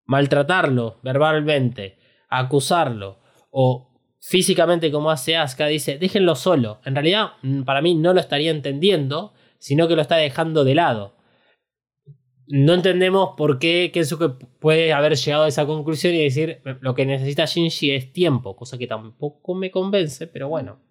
maltratarlo 0.05 1.01
verbalmente, 1.02 1.98
acusarlo 2.28 3.18
o 3.51 3.90
físicamente 4.20 4.93
como 4.93 5.10
hace 5.10 5.36
Asuka, 5.36 5.66
dice, 5.66 5.98
déjenlo 5.98 6.36
solo. 6.36 6.81
En 6.85 6.94
realidad, 6.94 7.32
mm, 7.43 7.64
para 7.64 7.82
mí 7.82 7.97
no 7.97 8.14
lo 8.14 8.20
estaría 8.20 8.52
entendiendo, 8.52 9.35
sino 9.59 9.89
que 9.89 9.97
lo 9.97 10.02
está 10.02 10.14
dejando 10.14 10.62
de 10.62 10.76
lado. 10.76 11.16
No 12.47 12.74
entendemos 12.74 13.31
por 13.36 13.59
qué 13.59 13.90
Kensuke 13.93 14.28
puede 14.60 14.93
haber 14.93 15.16
llegado 15.16 15.43
a 15.43 15.48
esa 15.48 15.66
conclusión 15.66 16.14
y 16.14 16.22
decir, 16.22 16.62
lo 16.82 16.94
que 16.94 17.05
necesita 17.05 17.47
Shinji 17.47 17.90
es 17.90 18.12
tiempo, 18.12 18.55
cosa 18.55 18.78
que 18.78 18.86
tampoco 18.86 19.56
me 19.56 19.72
convence, 19.72 20.28
pero 20.28 20.48
bueno. 20.48 20.84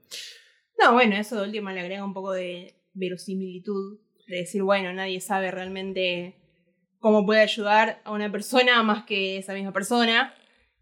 No, 0.81 0.93
bueno, 0.93 1.15
eso 1.15 1.35
de 1.37 1.43
última 1.47 1.73
le 1.73 1.79
agrega 1.81 2.03
un 2.05 2.13
poco 2.13 2.31
de 2.33 2.75
verosimilitud. 2.93 3.99
De 4.27 4.37
decir, 4.37 4.63
bueno, 4.63 4.93
nadie 4.93 5.19
sabe 5.21 5.51
realmente 5.51 6.35
cómo 6.99 7.25
puede 7.25 7.41
ayudar 7.41 8.01
a 8.05 8.11
una 8.11 8.31
persona 8.31 8.81
más 8.83 9.03
que 9.05 9.37
esa 9.37 9.53
misma 9.53 9.73
persona. 9.73 10.33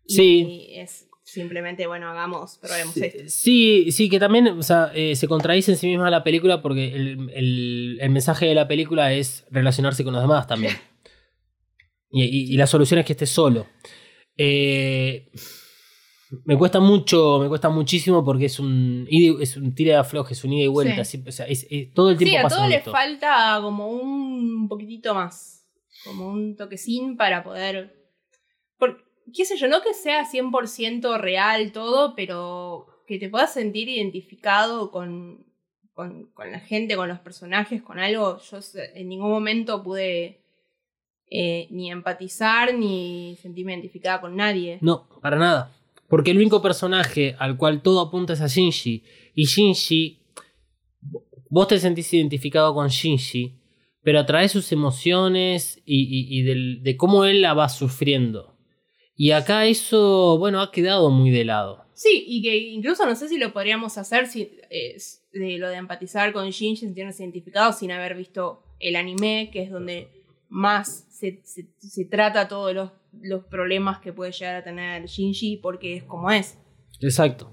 Y 0.05 0.13
Sí. 0.15 0.67
es 0.75 1.07
simplemente, 1.23 1.87
bueno, 1.87 2.09
hagamos, 2.09 2.57
probemos 2.59 2.95
esto. 2.97 3.23
Sí, 3.27 3.91
sí, 3.91 4.09
que 4.09 4.19
también 4.19 4.47
o 4.47 4.63
sea, 4.63 4.91
eh, 4.93 5.15
se 5.15 5.27
contradice 5.27 5.71
en 5.71 5.77
sí 5.77 5.87
misma 5.87 6.09
la 6.09 6.23
película 6.23 6.61
porque 6.61 6.93
el, 6.93 7.29
el- 7.33 7.97
el 8.01 8.09
mensaje 8.09 8.45
de 8.47 8.55
la 8.55 8.67
película 8.67 9.13
es 9.13 9.45
relacionarse 9.49 10.03
con 10.03 10.13
los 10.13 10.21
demás 10.21 10.47
también. 10.47 10.73
Y, 12.13 12.23
y- 12.25 12.53
y 12.53 12.57
la 12.57 12.67
solución 12.67 12.99
es 12.99 13.05
que 13.05 13.13
estés 13.13 13.29
solo. 13.29 13.67
Eh, 14.35 15.31
me 16.45 16.57
cuesta 16.57 16.79
mucho, 16.79 17.39
me 17.39 17.47
cuesta 17.49 17.69
muchísimo 17.69 18.23
porque 18.23 18.45
es 18.45 18.59
un, 18.59 19.07
es 19.09 19.57
un 19.57 19.73
tira 19.75 19.93
de 19.93 19.99
afloje, 19.99 20.33
es 20.33 20.43
un 20.43 20.53
ida 20.53 20.65
y 20.65 20.67
vuelta. 20.67 20.95
Sí. 21.03 21.17
así, 21.19 21.23
o 21.27 21.31
sea, 21.31 21.45
es- 21.47 21.67
es- 21.69 21.93
todo 21.93 22.09
el 22.11 22.17
tiempo 22.17 22.31
Sí, 22.31 22.37
a 22.37 22.43
pasa 22.43 22.55
todo 22.55 22.67
le 22.67 22.81
falta 22.81 23.59
como 23.61 23.87
un 23.89 24.67
poquitito 24.69 25.13
más. 25.13 25.65
Como 26.05 26.27
un 26.29 26.55
toquecín 26.55 27.15
para 27.17 27.43
poder. 27.43 27.95
Por, 28.77 29.03
qué 29.35 29.45
sé 29.45 29.57
yo, 29.57 29.67
no 29.67 29.81
que 29.81 29.93
sea 29.93 30.25
100% 30.25 31.17
real 31.19 31.71
todo, 31.71 32.15
pero 32.15 32.87
que 33.07 33.19
te 33.19 33.29
puedas 33.29 33.53
sentir 33.53 33.87
identificado 33.89 34.89
con, 34.89 35.45
con, 35.93 36.27
con 36.31 36.51
la 36.51 36.59
gente, 36.59 36.95
con 36.95 37.07
los 37.09 37.19
personajes, 37.19 37.81
con 37.83 37.99
algo. 37.99 38.39
Yo 38.39 38.59
en 38.95 39.09
ningún 39.09 39.29
momento 39.29 39.83
pude 39.83 40.41
eh, 41.29 41.67
ni 41.69 41.91
empatizar 41.91 42.73
ni 42.73 43.37
sentirme 43.41 43.73
identificada 43.73 44.21
con 44.21 44.35
nadie. 44.35 44.79
No, 44.81 45.07
para 45.21 45.37
nada. 45.37 45.71
Porque 46.11 46.31
el 46.31 46.37
único 46.37 46.61
personaje 46.61 47.35
al 47.39 47.57
cual 47.57 47.81
todo 47.81 48.01
apunta 48.01 48.33
es 48.33 48.41
a 48.41 48.47
Shinji. 48.47 49.03
Y 49.33 49.45
Shinji. 49.45 50.19
Vos 51.49 51.67
te 51.67 51.79
sentís 51.79 52.13
identificado 52.13 52.73
con 52.75 52.87
Shinji. 52.89 53.57
Pero 54.03 54.19
a 54.19 54.25
través 54.25 54.51
de 54.53 54.61
sus 54.61 54.71
emociones 54.71 55.81
y, 55.85 56.41
de 56.81 56.97
cómo 56.97 57.23
él 57.25 57.41
la 57.41 57.53
va 57.53 57.69
sufriendo. 57.69 58.57
Y 59.15 59.31
acá 59.31 59.65
eso, 59.67 60.37
bueno, 60.37 60.59
ha 60.61 60.71
quedado 60.71 61.09
muy 61.11 61.29
de 61.31 61.45
lado. 61.45 61.85
Sí, 61.93 62.23
y 62.27 62.41
que 62.41 62.57
incluso 62.57 63.05
no 63.05 63.15
sé 63.15 63.27
si 63.29 63.37
lo 63.37 63.53
podríamos 63.53 63.97
hacer 63.99 64.27
eh, 64.35 64.97
de 65.31 65.57
lo 65.59 65.69
de 65.69 65.75
empatizar 65.75 66.33
con 66.33 66.49
Shinji, 66.49 66.77
sentirnos 66.81 67.19
identificados 67.19 67.77
sin 67.77 67.91
haber 67.91 68.15
visto 68.17 68.63
el 68.79 68.95
anime, 68.95 69.49
que 69.53 69.61
es 69.61 69.69
donde 69.69 70.09
más 70.49 71.05
se, 71.11 71.41
se- 71.45 71.69
se 71.77 72.05
trata 72.05 72.47
todos 72.47 72.73
los, 72.73 72.91
los 73.13 73.45
problemas 73.45 73.99
que 73.99 74.13
puede 74.13 74.31
llegar 74.31 74.55
a 74.55 74.63
tener 74.63 75.05
Shinji, 75.05 75.57
porque 75.57 75.97
es 75.97 76.03
como 76.03 76.31
es. 76.31 76.57
Exacto. 76.99 77.51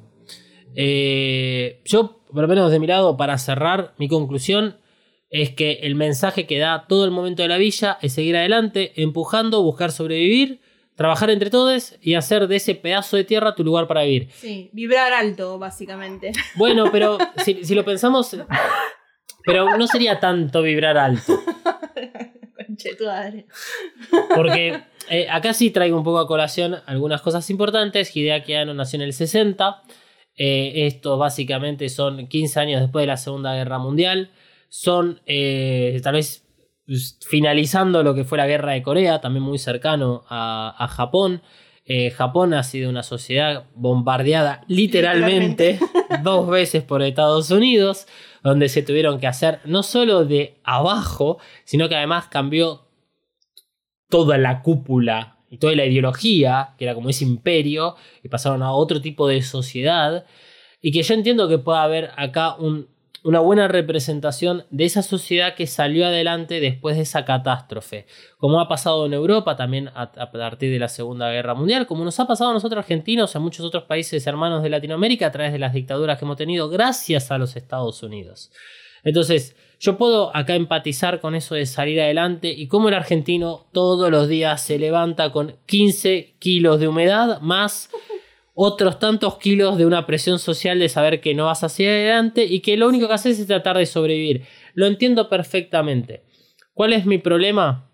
Eh, 0.75 1.81
yo, 1.85 2.21
por 2.33 2.43
lo 2.43 2.49
menos 2.49 2.71
de 2.71 2.79
mi 2.79 2.87
lado, 2.87 3.17
para 3.17 3.39
cerrar, 3.39 3.95
mi 3.99 4.09
conclusión 4.09 4.77
es 5.31 5.51
que 5.51 5.81
el 5.83 5.95
mensaje 5.95 6.47
que 6.47 6.59
da 6.59 6.87
todo 6.87 7.05
el 7.05 7.11
momento 7.11 7.43
de 7.43 7.49
la 7.49 7.59
villa 7.59 7.99
es 8.01 8.15
seguir 8.15 8.37
adelante, 8.37 8.93
empujando, 9.03 9.63
buscar 9.63 9.93
sobrevivir, 9.93 10.61
trabajar 10.95 11.31
entre 11.31 11.51
todos 11.51 11.97
y 12.01 12.15
hacer 12.15 12.49
de 12.49 12.57
ese 12.57 12.75
pedazo 12.75 13.17
de 13.17 13.25
tierra 13.25 13.55
tu 13.55 13.63
lugar 13.63 13.87
para 13.87 14.03
vivir. 14.03 14.31
Sí, 14.33 14.71
vibrar 14.73 15.13
alto, 15.13 15.59
básicamente. 15.59 16.33
Bueno, 16.57 16.91
pero 16.91 17.19
si, 17.45 17.65
si 17.65 17.75
lo 17.75 17.85
pensamos, 17.85 18.37
pero 19.45 19.77
no 19.77 19.87
sería 19.87 20.19
tanto 20.19 20.63
vibrar 20.63 20.97
alto, 20.99 21.39
Conche 22.79 22.95
tu 22.95 23.07
madre. 23.07 23.47
porque 24.35 24.81
eh, 25.11 25.27
acá 25.31 25.53
sí 25.53 25.71
traigo 25.71 25.97
un 25.97 26.05
poco 26.05 26.19
a 26.19 26.27
colación 26.27 26.77
algunas 26.87 27.23
cosas 27.23 27.49
importantes. 27.51 28.15
Hideaki 28.15 28.55
Anno 28.55 28.75
nació 28.75 28.99
en 28.99 29.03
el 29.03 29.13
60. 29.13 29.83
Eh, 30.37 30.87
esto 30.87 31.19
básicamente 31.19 31.89
son 31.89 32.29
15 32.29 32.61
años 32.61 32.81
después 32.81 33.03
de 33.03 33.09
la 33.09 33.17
Segunda 33.17 33.55
Guerra 33.55 33.79
Mundial. 33.79 34.31
Son 34.69 35.21
eh, 35.27 36.01
tal 36.03 36.15
vez 36.15 36.47
pues, 36.87 37.19
finalizando 37.27 38.03
lo 38.03 38.15
que 38.15 38.25
fue 38.25 38.39
la 38.39 38.47
Guerra 38.47 38.73
de 38.73 38.83
Corea, 38.83 39.21
también 39.21 39.43
muy 39.43 39.59
cercano 39.59 40.25
a, 40.29 40.75
a 40.79 40.89
Japón. 40.89 41.43
Eh, 41.91 42.11
Japón 42.11 42.53
ha 42.53 42.63
sido 42.65 42.91
una 42.91 43.03
sociedad 43.03 43.65
bombardeada 43.75 44.63
literalmente, 44.69 45.81
dos 46.23 46.47
veces 46.47 46.83
por 46.83 47.01
Estados 47.01 47.51
Unidos, 47.51 48.07
donde 48.43 48.69
se 48.69 48.83
tuvieron 48.83 49.21
que 49.21 49.27
hacer 49.27 49.61
no 49.65 49.83
solo 49.83 50.25
de 50.25 50.61
abajo, 50.65 51.39
sino 51.65 51.89
que 51.89 51.97
además 51.97 52.27
cambió 52.29 52.87
toda 54.09 54.39
la 54.39 54.63
cúpula 54.63 55.39
y 55.51 55.59
toda 55.59 55.75
la 55.75 55.87
ideología, 55.87 56.75
que 56.79 56.85
era 56.85 56.95
como 56.95 57.09
ese 57.09 57.25
imperio, 57.25 57.97
y 58.23 58.29
pasaron 58.29 58.63
a 58.63 58.73
otro 58.73 59.01
tipo 59.01 59.27
de 59.29 59.43
sociedad, 59.43 60.27
y 60.81 60.93
que 60.93 61.03
yo 61.03 61.15
entiendo 61.15 61.49
que 61.49 61.59
pueda 61.59 61.83
haber 61.83 62.11
acá 62.17 62.55
un 62.57 62.89
una 63.29 63.41
buena 63.41 63.69
representación 63.69 64.65
de 64.71 64.87
esa 64.87 65.03
sociedad 65.03 65.55
que 65.55 65.67
salió 65.67 66.07
adelante 66.07 66.61
después 66.61 66.97
de 66.97 67.03
esa 67.03 67.27
catástrofe, 67.27 68.07
como 68.39 68.59
ha 68.59 68.69
pasado 68.69 69.05
en 69.05 69.13
Europa 69.13 69.55
también 69.55 69.91
a, 69.95 70.33
partir 70.33 70.73
de 70.73 70.79
la 70.79 70.89
Segunda 70.89 71.31
Guerra 71.31 71.53
Mundial, 71.53 71.87
como 71.87 72.05
nos 72.05 72.19
ha 72.21 72.27
pasado 72.27 72.53
a 72.53 72.55
nosotros 72.55 72.79
argentinos, 72.79 73.37
a 73.37 73.39
muchos 73.39 73.67
otros 73.67 73.85
países 73.85 74.27
hermanos 74.27 74.63
de 74.63 74.71
Latinoamérica 74.71 75.27
a 75.27 75.31
través 75.31 75.53
de 75.53 75.59
las 75.59 75.75
dictaduras 75.75 76.19
que 76.19 76.25
hemos 76.25 76.39
tenido 76.39 76.71
gracias 76.71 77.31
a 77.31 77.37
los 77.37 77.55
Estados 77.55 78.03
Unidos. 78.03 78.51
Entonces, 79.05 79.55
yo 79.79 79.99
puedo 79.99 80.35
acá 80.35 80.55
empatizar 80.55 81.21
con 81.21 81.35
eso 81.35 81.55
de 81.55 81.67
salir 81.67 82.01
adelante 82.01 82.51
y 82.51 82.67
cómo 82.67 82.89
el 82.89 82.95
argentino 82.95 83.67
todos 83.73 84.11
los 84.11 84.27
días 84.29 84.63
se 84.63 84.79
levanta 84.79 85.33
con 85.33 85.57
15 85.67 86.37
kilos 86.39 86.81
de 86.81 86.89
humedad 86.89 87.43
más 87.43 87.91
otros 88.61 88.99
tantos 88.99 89.39
kilos 89.39 89.79
de 89.79 89.87
una 89.87 90.05
presión 90.05 90.41
social 90.41 90.81
de 90.81 90.89
saber 90.89 91.21
que 91.21 91.33
no 91.33 91.45
vas 91.45 91.63
hacia 91.63 91.91
adelante 91.91 92.45
y 92.45 92.59
que 92.59 92.77
lo 92.77 92.89
único 92.89 93.07
que 93.07 93.15
haces 93.15 93.39
es 93.39 93.47
tratar 93.47 93.79
de 93.79 93.87
sobrevivir. 93.87 94.47
Lo 94.75 94.87
entiendo 94.87 95.29
perfectamente. 95.29 96.25
¿Cuál 96.73 96.93
es 96.93 97.07
mi 97.07 97.19
problema? 97.19 97.89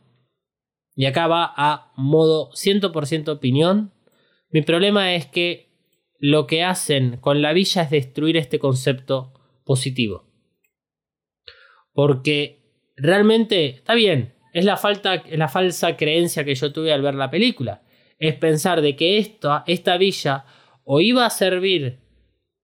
Y 0.96 1.04
acá 1.04 1.26
va 1.26 1.52
a 1.54 1.92
modo 1.98 2.50
100% 2.52 3.28
opinión. 3.28 3.92
Mi 4.48 4.62
problema 4.62 5.14
es 5.14 5.26
que 5.26 5.68
lo 6.18 6.46
que 6.46 6.64
hacen 6.64 7.18
con 7.18 7.42
la 7.42 7.52
villa 7.52 7.82
es 7.82 7.90
destruir 7.90 8.38
este 8.38 8.58
concepto 8.58 9.34
positivo. 9.66 10.24
Porque 11.92 12.62
realmente 12.96 13.66
está 13.66 13.92
bien, 13.92 14.32
es 14.54 14.64
la, 14.64 14.78
falta, 14.78 15.24
la 15.30 15.48
falsa 15.48 15.98
creencia 15.98 16.42
que 16.46 16.54
yo 16.54 16.72
tuve 16.72 16.90
al 16.90 17.02
ver 17.02 17.16
la 17.16 17.30
película. 17.30 17.82
Es 18.18 18.34
pensar 18.36 18.80
de 18.80 18.96
que 18.96 19.18
esta 19.18 19.96
villa 19.98 20.46
o 20.84 21.00
iba 21.00 21.26
a 21.26 21.30
servir 21.30 22.00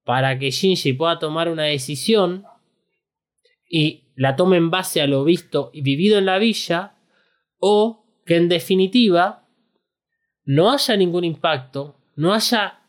para 0.03 0.37
que 0.39 0.51
Shinji 0.51 0.93
pueda 0.93 1.19
tomar 1.19 1.49
una 1.49 1.63
decisión 1.63 2.45
y 3.69 4.11
la 4.15 4.35
tome 4.35 4.57
en 4.57 4.69
base 4.69 5.01
a 5.01 5.07
lo 5.07 5.23
visto 5.23 5.69
y 5.73 5.81
vivido 5.81 6.17
en 6.17 6.25
la 6.25 6.37
villa, 6.37 6.95
o 7.57 8.05
que 8.25 8.35
en 8.35 8.49
definitiva 8.49 9.47
no 10.43 10.71
haya 10.71 10.97
ningún 10.97 11.23
impacto, 11.23 11.95
no 12.15 12.33
haya 12.33 12.81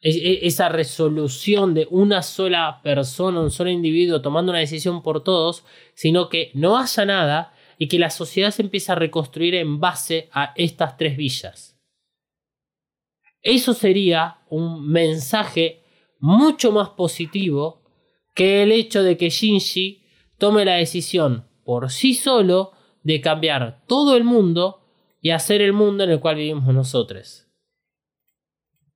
e, 0.00 0.10
e, 0.10 0.46
esa 0.46 0.68
resolución 0.68 1.74
de 1.74 1.88
una 1.90 2.22
sola 2.22 2.80
persona, 2.82 3.40
un 3.40 3.50
solo 3.50 3.70
individuo 3.70 4.22
tomando 4.22 4.52
una 4.52 4.60
decisión 4.60 5.02
por 5.02 5.24
todos, 5.24 5.64
sino 5.94 6.28
que 6.28 6.52
no 6.54 6.78
haya 6.78 7.04
nada 7.04 7.54
y 7.78 7.88
que 7.88 7.98
la 7.98 8.10
sociedad 8.10 8.50
se 8.50 8.62
empiece 8.62 8.92
a 8.92 8.96
reconstruir 8.96 9.54
en 9.54 9.80
base 9.80 10.28
a 10.32 10.52
estas 10.56 10.96
tres 10.96 11.16
villas. 11.16 11.77
Eso 13.48 13.72
sería 13.72 14.40
un 14.50 14.86
mensaje 14.88 15.80
mucho 16.18 16.70
más 16.70 16.90
positivo 16.90 17.80
que 18.34 18.62
el 18.62 18.72
hecho 18.72 19.02
de 19.02 19.16
que 19.16 19.30
Shinji 19.30 20.02
tome 20.36 20.66
la 20.66 20.74
decisión 20.74 21.48
por 21.64 21.90
sí 21.90 22.12
solo 22.12 22.72
de 23.04 23.22
cambiar 23.22 23.82
todo 23.86 24.18
el 24.18 24.24
mundo 24.24 24.82
y 25.22 25.30
hacer 25.30 25.62
el 25.62 25.72
mundo 25.72 26.04
en 26.04 26.10
el 26.10 26.20
cual 26.20 26.36
vivimos 26.36 26.74
nosotros. 26.74 27.46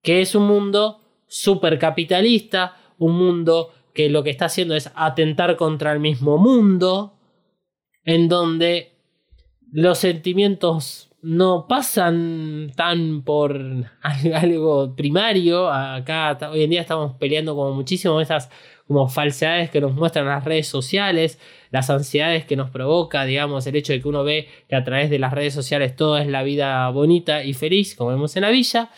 Que 0.03 0.21
es 0.21 0.35
un 0.35 0.47
mundo 0.47 1.01
supercapitalista, 1.29 2.77
un 2.99 3.17
mundo 3.17 3.73
que 3.95 4.11
lo 4.11 4.23
que 4.23 4.29
está 4.29 4.45
haciendo 4.45 4.77
es 4.77 4.93
atentar 4.95 5.57
contra 5.57 5.95
el 5.95 6.01
mismo 6.01 6.37
mundo, 6.37 7.19
en 8.05 8.29
donde 8.29 8.99
los 9.71 9.97
sentimientos 9.97 11.12
no 11.23 11.67
pasan 11.69 12.73
tan 12.77 13.23
por 13.23 13.59
algo 14.35 14.95
primario. 14.95 15.71
Acá 15.71 16.37
hoy 16.51 16.65
en 16.65 16.71
día 16.71 16.81
estamos 16.81 17.15
peleando 17.17 17.55
como 17.55 17.73
muchísimo 17.75 18.21
esas 18.21 18.51
como 18.89 19.09
falsedades 19.09 19.71
que 19.71 19.81
nos 19.81 19.95
muestran 19.95 20.27
las 20.27 20.45
redes 20.45 20.67
sociales, 20.67 21.39
las 21.71 21.89
ansiedades 21.89 22.45
que 22.45 22.57
nos 22.57 22.71
provoca, 22.71 23.25
digamos, 23.25 23.67
el 23.67 23.77
hecho 23.77 23.93
de 23.93 24.03
que 24.03 24.09
uno 24.09 24.25
ve 24.25 24.49
que 24.69 24.75
a 24.75 24.85
través 24.85 25.09
de 25.09 25.21
las 25.21 25.33
redes 25.33 25.55
sociales 25.55 25.97
todo 25.97 26.19
es 26.19 26.27
la 26.27 26.43
vida 26.43 26.91
bonita 26.91 27.45
y 27.45 27.55
feliz, 27.55 27.95
como 27.95 28.11
vemos 28.11 28.37
en 28.37 28.43
la 28.43 28.51
villa, 28.51 28.91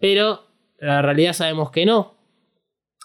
pero 0.00 0.46
la 0.78 1.02
realidad 1.02 1.34
sabemos 1.34 1.70
que 1.70 1.84
no. 1.86 2.16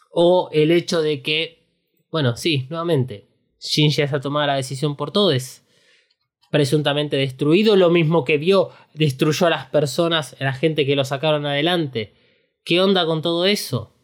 O 0.09 0.49
el 0.51 0.71
hecho 0.71 1.01
de 1.01 1.21
que, 1.21 1.67
bueno, 2.09 2.35
sí, 2.37 2.65
nuevamente, 2.69 3.27
Shinji 3.59 4.01
ha 4.01 4.19
tomado 4.19 4.47
la 4.47 4.55
decisión 4.55 4.95
por 4.95 5.11
todos 5.11 5.60
presuntamente 6.51 7.15
destruido, 7.15 7.75
lo 7.75 7.89
mismo 7.89 8.23
que 8.23 8.37
vio, 8.37 8.69
destruyó 8.93 9.47
a 9.47 9.49
las 9.49 9.65
personas, 9.67 10.35
a 10.39 10.43
la 10.43 10.53
gente 10.53 10.85
que 10.85 10.95
lo 10.95 11.05
sacaron 11.05 11.45
adelante. 11.45 12.13
¿Qué 12.63 12.79
onda 12.81 13.05
con 13.05 13.21
todo 13.21 13.45
eso? 13.45 13.95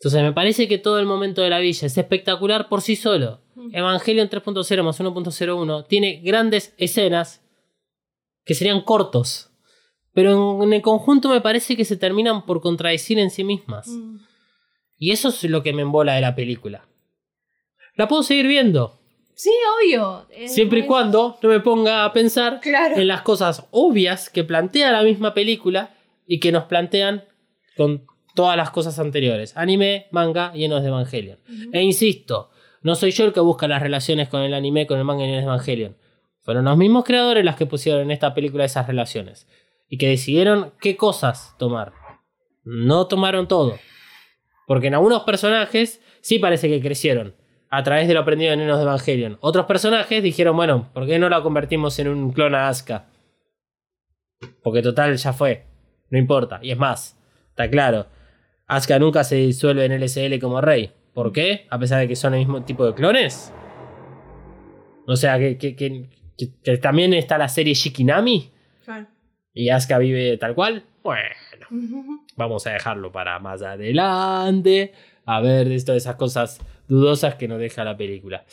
Entonces 0.00 0.22
me 0.22 0.32
parece 0.32 0.66
que 0.66 0.78
todo 0.78 0.98
el 0.98 1.04
momento 1.04 1.42
de 1.42 1.50
la 1.50 1.58
villa 1.58 1.86
es 1.86 1.98
espectacular 1.98 2.70
por 2.70 2.80
sí 2.80 2.96
solo. 2.96 3.42
Mm. 3.54 3.76
Evangelion 3.76 4.30
3.0 4.30 4.82
más 4.82 4.98
1.01 4.98 5.86
tiene 5.86 6.20
grandes 6.24 6.74
escenas 6.78 7.42
que 8.44 8.54
serían 8.54 8.80
cortos, 8.80 9.50
pero 10.14 10.62
en 10.62 10.72
el 10.72 10.80
conjunto 10.80 11.28
me 11.28 11.42
parece 11.42 11.76
que 11.76 11.84
se 11.84 11.98
terminan 11.98 12.46
por 12.46 12.62
contradecir 12.62 13.18
en 13.18 13.30
sí 13.30 13.44
mismas. 13.44 13.88
Mm. 13.88 14.16
Y 14.96 15.10
eso 15.12 15.28
es 15.28 15.44
lo 15.44 15.62
que 15.62 15.74
me 15.74 15.82
embola 15.82 16.14
de 16.14 16.22
la 16.22 16.34
película. 16.34 16.88
La 17.94 18.08
puedo 18.08 18.22
seguir 18.22 18.46
viendo, 18.46 18.99
Sí, 19.40 19.50
obvio. 19.74 20.26
Siempre 20.48 20.80
y 20.80 20.86
cuando 20.86 21.38
no 21.42 21.48
me 21.48 21.60
ponga 21.60 22.04
a 22.04 22.12
pensar 22.12 22.60
en 22.62 23.08
las 23.08 23.22
cosas 23.22 23.66
obvias 23.70 24.28
que 24.28 24.44
plantea 24.44 24.92
la 24.92 25.02
misma 25.02 25.32
película 25.32 25.94
y 26.26 26.40
que 26.40 26.52
nos 26.52 26.64
plantean 26.64 27.24
con 27.74 28.04
todas 28.34 28.54
las 28.58 28.68
cosas 28.68 28.98
anteriores. 28.98 29.56
Anime, 29.56 30.08
manga 30.10 30.52
llenos 30.52 30.82
de 30.82 30.88
Evangelion. 30.88 31.38
E 31.72 31.80
insisto, 31.80 32.50
no 32.82 32.94
soy 32.94 33.12
yo 33.12 33.24
el 33.24 33.32
que 33.32 33.40
busca 33.40 33.66
las 33.66 33.80
relaciones 33.80 34.28
con 34.28 34.42
el 34.42 34.52
anime, 34.52 34.86
con 34.86 34.98
el 34.98 35.06
manga 35.06 35.24
y 35.24 35.32
el 35.32 35.42
Evangelion. 35.42 35.96
Fueron 36.40 36.66
los 36.66 36.76
mismos 36.76 37.04
creadores 37.04 37.42
las 37.42 37.56
que 37.56 37.64
pusieron 37.64 38.02
en 38.02 38.10
esta 38.10 38.34
película 38.34 38.66
esas 38.66 38.88
relaciones. 38.88 39.48
Y 39.88 39.96
que 39.96 40.08
decidieron 40.08 40.74
qué 40.82 40.98
cosas 40.98 41.54
tomar. 41.58 41.94
No 42.62 43.06
tomaron 43.06 43.48
todo. 43.48 43.78
Porque 44.66 44.88
en 44.88 44.94
algunos 44.96 45.22
personajes 45.22 46.02
sí 46.20 46.38
parece 46.38 46.68
que 46.68 46.82
crecieron 46.82 47.39
a 47.70 47.84
través 47.84 48.08
de 48.08 48.14
lo 48.14 48.20
aprendido 48.20 48.52
en 48.52 48.60
Enos 48.60 48.78
de 48.78 48.82
Evangelion. 48.82 49.38
Otros 49.40 49.66
personajes 49.66 50.22
dijeron, 50.22 50.56
bueno, 50.56 50.90
¿por 50.92 51.06
qué 51.06 51.18
no 51.18 51.28
la 51.28 51.40
convertimos 51.40 51.98
en 52.00 52.08
un 52.08 52.32
clon 52.32 52.54
a 52.56 52.68
Asuka? 52.68 53.06
Porque 54.62 54.82
total 54.82 55.16
ya 55.16 55.32
fue. 55.32 55.66
No 56.10 56.18
importa. 56.18 56.58
Y 56.62 56.72
es 56.72 56.78
más, 56.78 57.16
está 57.48 57.70
claro. 57.70 58.06
Asuka 58.66 58.98
nunca 58.98 59.22
se 59.22 59.36
disuelve 59.36 59.84
en 59.84 59.92
LSL 60.00 60.40
como 60.40 60.60
rey. 60.60 60.92
¿Por 61.14 61.32
qué? 61.32 61.66
A 61.70 61.78
pesar 61.78 62.00
de 62.00 62.08
que 62.08 62.16
son 62.16 62.34
el 62.34 62.40
mismo 62.40 62.62
tipo 62.64 62.84
de 62.84 62.94
clones. 62.94 63.52
O 65.06 65.14
sea, 65.14 65.38
que, 65.38 65.56
que, 65.56 66.78
también 66.78 67.14
está 67.14 67.38
la 67.38 67.48
serie 67.48 67.74
Shikinami. 67.74 68.50
Claro. 68.84 69.06
Y 69.54 69.68
Asuka 69.68 69.98
vive 69.98 70.36
tal 70.38 70.56
cual. 70.56 70.84
Bueno, 71.04 71.30
vamos 72.36 72.66
a 72.66 72.72
dejarlo 72.72 73.12
para 73.12 73.38
más 73.38 73.62
adelante. 73.62 74.92
A 75.24 75.40
ver, 75.40 75.70
esto 75.70 75.92
de 75.92 75.98
esas 75.98 76.16
cosas 76.16 76.60
dudosas 76.90 77.36
que 77.36 77.48
nos 77.48 77.58
deja 77.58 77.84
la 77.84 77.96
película. 77.96 78.44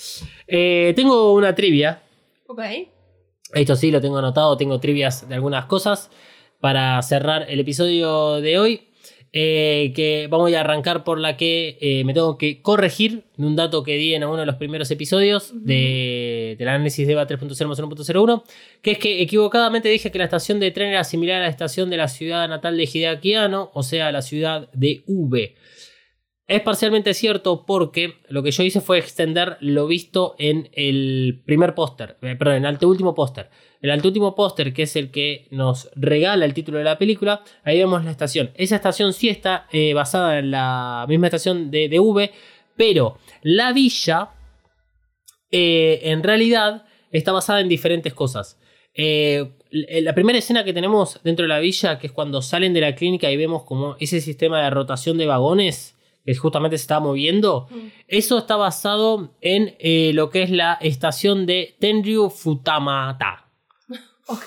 Eh, 0.48 0.94
tengo 0.96 1.34
una 1.34 1.54
trivia. 1.56 2.04
Ok. 2.46 2.62
Esto 3.54 3.76
sí 3.76 3.92
lo 3.92 4.00
tengo 4.00 4.18
anotado, 4.20 4.56
tengo 4.56 4.80
trivias 4.80 5.28
de 5.28 5.36
algunas 5.36 5.66
cosas 5.66 6.12
para 6.60 7.02
cerrar 7.02 7.46
el 7.50 7.60
episodio 7.60 8.40
de 8.40 8.60
hoy. 8.60 8.84
Eh, 9.34 9.92
que 9.94 10.28
vamos 10.32 10.54
a 10.54 10.62
arrancar 10.62 11.04
por 11.04 11.20
la 11.20 11.36
que 11.36 11.78
eh, 11.82 12.04
me 12.06 12.14
tengo 12.14 12.38
que 12.38 12.62
corregir 12.62 13.26
de 13.36 13.46
un 13.46 13.58
dato 13.58 13.84
que 13.84 13.98
di 13.98 14.14
en 14.14 14.24
uno 14.24 14.38
de 14.38 14.46
los 14.46 14.56
primeros 14.56 14.90
episodios 14.90 15.52
de, 15.54 16.56
del 16.58 16.68
análisis 16.70 17.06
de 17.06 17.14
EVA 17.14 17.28
3.0 17.28 17.50
1.01, 17.50 18.44
que 18.82 18.92
es 18.92 18.98
que 18.98 19.22
equivocadamente 19.22 19.90
dije 19.90 20.12
que 20.12 20.18
la 20.18 20.24
estación 20.24 20.62
de 20.62 20.72
tren 20.72 20.90
era 20.90 21.04
similar 21.04 21.42
a 21.42 21.44
la 21.44 21.50
estación 21.50 21.90
de 21.90 21.98
la 21.98 22.08
ciudad 22.08 22.48
natal 22.48 22.78
de 22.78 22.84
Hideaki 22.92 23.36
Anno, 23.36 23.70
o 23.74 23.84
sea, 23.84 24.14
la 24.14 24.22
ciudad 24.22 24.70
de 24.72 25.04
V. 25.08 25.56
Es 26.48 26.62
parcialmente 26.62 27.14
cierto 27.14 27.66
porque 27.66 28.20
lo 28.30 28.42
que 28.42 28.52
yo 28.52 28.64
hice 28.64 28.80
fue 28.80 29.00
extender 29.00 29.58
lo 29.60 29.86
visto 29.86 30.34
en 30.40 30.70
el 30.72 31.44
primer 31.46 31.76
póster, 31.76 32.16
eh, 32.22 32.38
perdón, 32.38 32.56
en 32.56 32.66
el 32.66 32.78
último 32.86 33.14
póster. 33.14 33.50
El 33.82 34.06
último 34.06 34.34
póster, 34.34 34.74
que 34.74 34.84
es 34.84 34.96
el 34.96 35.12
que 35.12 35.50
nos 35.52 35.90
regala 35.94 36.46
el 36.46 36.54
título 36.54 36.78
de 36.78 36.86
la 36.86 36.98
película, 36.98 37.44
ahí 37.66 37.78
vemos 37.80 38.06
la 38.06 38.12
estación. 38.12 38.52
Esa 38.56 38.78
estación 38.78 39.12
sí 39.12 39.28
está 39.28 39.68
eh, 39.74 39.94
basada 39.94 40.40
en 40.40 40.52
la 40.52 41.06
misma 41.10 41.28
estación 41.28 41.70
de, 41.70 42.00
V, 42.00 42.32
pero 42.78 43.18
la 43.42 43.74
villa 43.74 44.30
eh, 45.52 46.00
en 46.04 46.24
realidad 46.24 46.86
está 47.12 47.34
basada 47.34 47.60
en 47.60 47.68
diferentes 47.68 48.14
cosas. 48.14 48.58
La 48.96 50.16
primera 50.16 50.40
escena 50.40 50.64
que 50.64 50.74
tenemos 50.74 51.20
dentro 51.24 51.44
de 51.44 51.50
la 51.50 51.60
villa, 51.60 52.00
que 52.00 52.08
es 52.08 52.14
cuando 52.14 52.42
salen 52.42 52.74
de 52.74 52.82
la 52.82 52.96
clínica 52.96 53.30
y 53.30 53.36
vemos 53.36 53.64
como 53.64 53.98
ese 54.00 54.22
sistema 54.22 54.64
de 54.64 54.70
rotación 54.70 55.18
de 55.18 55.28
vagones, 55.28 55.97
que 56.28 56.36
justamente 56.36 56.78
se 56.78 56.82
está 56.84 57.00
moviendo, 57.00 57.68
Mm. 57.72 57.88
eso 58.08 58.38
está 58.38 58.56
basado 58.58 59.34
en 59.42 59.76
eh, 59.80 60.12
lo 60.14 60.30
que 60.30 60.44
es 60.44 60.52
la 60.52 60.74
estación 60.82 61.46
de 61.48 61.76
Tenryu 61.80 62.30
Futamata. 62.30 63.50
Ok. 64.28 64.44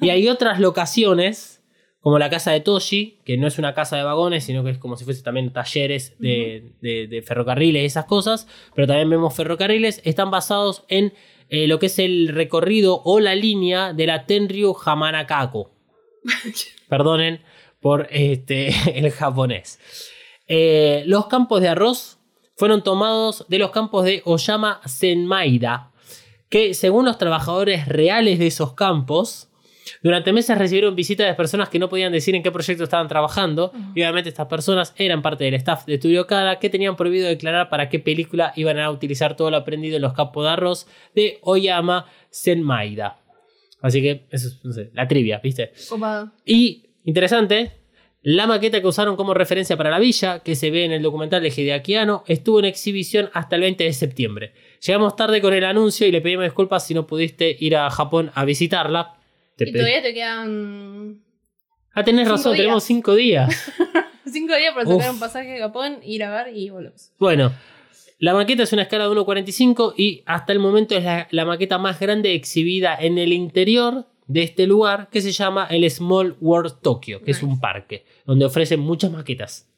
Y 0.00 0.10
hay 0.10 0.28
otras 0.28 0.60
locaciones, 0.60 1.64
como 2.00 2.18
la 2.20 2.30
casa 2.30 2.52
de 2.52 2.60
Toshi, 2.60 3.18
que 3.24 3.36
no 3.36 3.48
es 3.48 3.58
una 3.58 3.74
casa 3.74 3.96
de 3.96 4.04
vagones, 4.04 4.44
sino 4.44 4.62
que 4.62 4.70
es 4.70 4.78
como 4.78 4.96
si 4.96 5.04
fuese 5.04 5.22
también 5.24 5.52
talleres 5.52 6.16
de, 6.20 6.72
de- 6.80 7.08
de 7.08 7.22
ferrocarriles 7.22 7.82
y 7.82 7.86
esas 7.86 8.04
cosas, 8.04 8.46
pero 8.74 8.86
también 8.86 9.10
vemos 9.10 9.34
ferrocarriles, 9.34 10.00
están 10.04 10.30
basados 10.30 10.84
en 10.88 11.12
eh, 11.48 11.66
lo 11.66 11.80
que 11.80 11.86
es 11.86 11.98
el 11.98 12.28
recorrido 12.28 13.02
o 13.04 13.18
la 13.18 13.34
línea 13.34 13.92
de 13.92 14.06
la 14.06 14.24
Tenryu 14.26 14.76
Hamanakako. 14.84 15.72
Perdonen 16.88 17.40
por 17.80 18.06
este, 18.10 18.68
el 18.98 19.10
japonés. 19.10 19.80
Eh, 20.48 21.02
los 21.06 21.26
campos 21.26 21.60
de 21.60 21.68
arroz 21.68 22.18
fueron 22.56 22.82
tomados 22.82 23.44
de 23.48 23.58
los 23.58 23.70
campos 23.70 24.04
de 24.04 24.22
Oyama 24.24 24.80
Senmaida, 24.86 25.92
que 26.48 26.74
según 26.74 27.04
los 27.04 27.18
trabajadores 27.18 27.86
reales 27.86 28.38
de 28.38 28.46
esos 28.46 28.72
campos, 28.74 29.50
durante 30.02 30.32
meses 30.32 30.56
recibieron 30.56 30.96
visitas 30.96 31.26
de 31.26 31.34
personas 31.34 31.68
que 31.68 31.78
no 31.78 31.88
podían 31.88 32.12
decir 32.12 32.34
en 32.34 32.42
qué 32.42 32.50
proyecto 32.50 32.84
estaban 32.84 33.08
trabajando, 33.08 33.72
y 33.94 34.00
obviamente 34.00 34.30
estas 34.30 34.46
personas 34.46 34.94
eran 34.96 35.22
parte 35.22 35.44
del 35.44 35.54
staff 35.54 35.84
de 35.86 35.98
Studio 35.98 36.26
Kara 36.26 36.58
que 36.58 36.70
tenían 36.70 36.96
prohibido 36.96 37.28
declarar 37.28 37.68
para 37.68 37.88
qué 37.88 37.98
película 37.98 38.52
iban 38.56 38.78
a 38.78 38.90
utilizar 38.90 39.36
todo 39.36 39.50
lo 39.50 39.58
aprendido 39.58 39.96
en 39.96 40.02
los 40.02 40.12
campos 40.12 40.44
de 40.44 40.50
arroz 40.50 40.86
de 41.14 41.38
Oyama 41.42 42.06
Senmaida. 42.30 43.18
Así 43.82 44.00
que, 44.00 44.26
eso 44.30 44.48
es 44.48 44.64
no 44.64 44.72
sé, 44.72 44.90
la 44.94 45.06
trivia, 45.06 45.40
¿viste? 45.42 45.72
Y, 46.44 46.86
interesante, 47.04 47.72
la 48.28 48.48
maqueta 48.48 48.80
que 48.80 48.86
usaron 48.88 49.14
como 49.14 49.34
referencia 49.34 49.76
para 49.76 49.88
la 49.88 50.00
villa, 50.00 50.40
que 50.40 50.56
se 50.56 50.72
ve 50.72 50.84
en 50.84 50.90
el 50.90 51.00
documental 51.00 51.42
de 51.44 51.48
Hideaki 51.56 51.94
Anno, 51.94 52.24
estuvo 52.26 52.58
en 52.58 52.64
exhibición 52.64 53.30
hasta 53.32 53.54
el 53.54 53.62
20 53.62 53.84
de 53.84 53.92
septiembre. 53.92 54.52
Llegamos 54.84 55.14
tarde 55.14 55.40
con 55.40 55.54
el 55.54 55.64
anuncio 55.64 56.08
y 56.08 56.10
le 56.10 56.20
pedimos 56.20 56.44
disculpas 56.44 56.84
si 56.84 56.92
no 56.92 57.06
pudiste 57.06 57.56
ir 57.60 57.76
a 57.76 57.88
Japón 57.88 58.32
a 58.34 58.44
visitarla. 58.44 59.14
Te 59.56 59.68
Y 59.68 59.72
todavía 59.72 60.02
te 60.02 60.12
quedan 60.12 61.20
Ah, 61.94 62.02
tenés 62.02 62.22
cinco 62.26 62.36
razón, 62.36 62.52
días. 62.54 62.62
tenemos 62.64 62.82
cinco 62.82 63.14
días. 63.14 63.72
cinco 64.32 64.56
días 64.56 64.74
para 64.74 64.88
Uf. 64.88 64.96
sacar 64.96 65.10
un 65.14 65.20
pasaje 65.20 65.56
a 65.56 65.66
Japón, 65.66 65.98
ir 66.02 66.24
a 66.24 66.42
ver 66.44 66.56
y 66.56 66.68
volvemos. 66.70 67.12
Bueno, 67.20 67.52
la 68.18 68.34
maqueta 68.34 68.64
es 68.64 68.72
una 68.72 68.82
escala 68.82 69.04
de 69.08 69.14
1.45 69.14 69.94
y 69.96 70.24
hasta 70.26 70.52
el 70.52 70.58
momento 70.58 70.96
es 70.96 71.04
la, 71.04 71.28
la 71.30 71.44
maqueta 71.44 71.78
más 71.78 72.00
grande 72.00 72.34
exhibida 72.34 72.96
en 73.00 73.18
el 73.18 73.32
interior 73.32 74.06
de 74.26 74.42
este 74.42 74.66
lugar 74.66 75.08
que 75.10 75.20
se 75.20 75.32
llama 75.32 75.66
el 75.70 75.88
Small 75.90 76.36
World 76.40 76.80
Tokyo, 76.82 77.22
que 77.22 77.30
es 77.30 77.42
un 77.42 77.60
parque 77.60 78.04
donde 78.24 78.44
ofrecen 78.44 78.80
muchas 78.80 79.10
maquetas. 79.10 79.68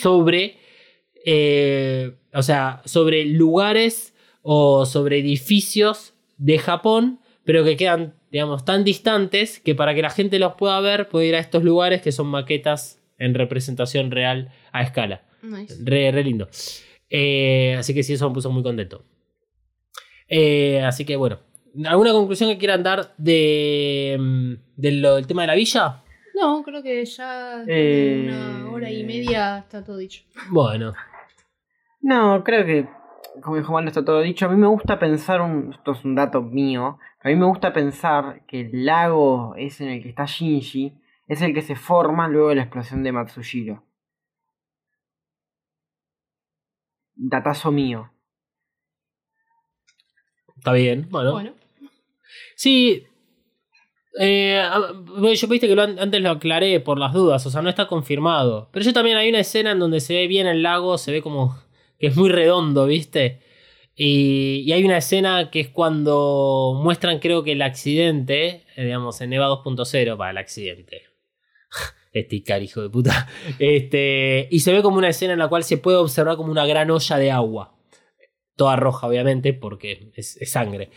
Sobre, 0.00 0.56
eh, 1.24 2.12
o 2.32 2.42
sea, 2.42 2.82
sobre 2.84 3.24
lugares 3.24 4.14
o 4.42 4.86
sobre 4.86 5.18
edificios 5.18 6.14
de 6.38 6.58
Japón, 6.58 7.20
pero 7.44 7.64
que 7.64 7.76
quedan, 7.76 8.14
digamos, 8.30 8.64
tan 8.64 8.84
distantes 8.84 9.60
que 9.60 9.74
para 9.74 9.94
que 9.94 10.02
la 10.02 10.10
gente 10.10 10.38
los 10.38 10.54
pueda 10.54 10.80
ver 10.80 11.08
puede 11.08 11.26
ir 11.26 11.34
a 11.34 11.40
estos 11.40 11.62
lugares 11.62 12.02
que 12.02 12.12
son 12.12 12.26
maquetas 12.26 13.00
en 13.18 13.34
representación 13.34 14.10
real 14.10 14.52
a 14.72 14.82
escala. 14.82 15.24
Nice. 15.42 15.76
Re, 15.82 16.10
re 16.10 16.24
lindo. 16.24 16.48
Eh, 17.08 17.76
así 17.78 17.94
que 17.94 18.02
sí, 18.02 18.14
eso 18.14 18.28
me 18.28 18.34
puso 18.34 18.50
muy 18.50 18.62
contento. 18.62 19.04
Eh, 20.28 20.80
así 20.82 21.04
que 21.04 21.16
bueno, 21.16 21.40
¿alguna 21.84 22.12
conclusión 22.12 22.50
que 22.50 22.58
quieran 22.58 22.82
dar 22.82 23.14
de, 23.18 24.16
mm, 24.18 24.52
de 24.76 24.92
lo- 24.92 25.16
del 25.16 25.26
tema 25.26 25.42
de 25.42 25.48
la 25.48 25.54
villa? 25.54 26.02
No, 26.34 26.62
creo 26.62 26.82
que 26.82 27.04
ya 27.04 27.64
Eh, 27.66 28.12
en 28.14 28.28
una 28.28 28.70
hora 28.70 28.90
y 28.90 29.04
media 29.04 29.58
está 29.58 29.82
todo 29.84 29.96
dicho. 29.96 30.22
Bueno, 30.50 30.94
No, 32.00 32.44
creo 32.44 32.64
que, 32.64 32.88
como 33.42 33.56
dijo 33.56 33.68
Juan, 33.72 33.88
está 33.88 34.04
todo 34.04 34.20
dicho. 34.20 34.46
A 34.46 34.48
mí 34.48 34.56
me 34.56 34.66
gusta 34.68 34.98
pensar, 34.98 35.40
un, 35.40 35.72
esto 35.72 35.92
es 35.92 36.04
un 36.04 36.14
dato 36.14 36.40
mío, 36.42 36.98
a 37.22 37.28
mí 37.28 37.34
me 37.34 37.46
gusta 37.46 37.72
pensar 37.72 38.44
que 38.46 38.60
el 38.60 38.84
lago 38.84 39.54
es 39.56 39.80
en 39.80 39.88
el 39.88 40.02
que 40.02 40.10
está 40.10 40.24
Shinji, 40.26 40.92
es 41.26 41.42
el 41.42 41.52
que 41.54 41.62
se 41.62 41.74
forma 41.74 42.28
luego 42.28 42.50
de 42.50 42.56
la 42.56 42.62
explosión 42.62 43.02
de 43.02 43.12
Matsushiro. 43.12 43.82
Datazo 47.16 47.72
mío. 47.72 48.10
está 50.58 50.72
bien. 50.72 51.08
Bueno, 51.10 51.32
Bueno, 51.32 51.54
Sí. 52.56 53.04
eh, 54.18 54.62
yo 55.34 55.48
viste 55.48 55.68
que 55.68 55.80
antes 55.80 56.20
lo 56.20 56.30
aclaré 56.30 56.80
por 56.80 56.98
las 56.98 57.12
dudas, 57.12 57.44
o 57.46 57.50
sea, 57.50 57.62
no 57.62 57.68
está 57.68 57.86
confirmado. 57.86 58.70
Pero 58.72 58.84
yo 58.84 58.92
también 58.92 59.16
hay 59.16 59.28
una 59.28 59.40
escena 59.40 59.72
en 59.72 59.78
donde 59.78 60.00
se 60.00 60.14
ve 60.14 60.26
bien 60.26 60.46
el 60.46 60.62
lago, 60.62 60.98
se 60.98 61.12
ve 61.12 61.22
como 61.22 61.58
que 61.98 62.08
es 62.08 62.16
muy 62.16 62.28
redondo, 62.30 62.86
¿viste? 62.86 63.40
Y, 63.94 64.62
y 64.66 64.72
hay 64.72 64.84
una 64.84 64.98
escena 64.98 65.50
que 65.50 65.60
es 65.60 65.68
cuando 65.70 66.78
muestran, 66.82 67.18
creo 67.18 67.42
que 67.42 67.52
el 67.52 67.62
accidente, 67.62 68.64
eh, 68.76 68.84
digamos, 68.84 69.20
en 69.22 69.32
EVA 69.32 69.48
2.0, 69.48 70.16
para 70.18 70.30
el 70.32 70.38
accidente. 70.38 71.02
Ikari, 72.12 72.64
hijo 72.66 72.82
de 72.82 72.90
puta. 72.90 73.28
Este, 73.58 74.48
y 74.50 74.60
se 74.60 74.72
ve 74.72 74.82
como 74.82 74.96
una 74.98 75.08
escena 75.08 75.34
en 75.34 75.38
la 75.38 75.48
cual 75.48 75.64
se 75.64 75.78
puede 75.78 75.98
observar 75.98 76.36
como 76.36 76.50
una 76.50 76.66
gran 76.66 76.90
olla 76.90 77.16
de 77.18 77.30
agua. 77.30 77.75
Toda 78.56 78.76
roja, 78.76 79.06
obviamente, 79.06 79.52
porque 79.52 80.10
es, 80.14 80.36
es 80.38 80.50
sangre. 80.50 80.90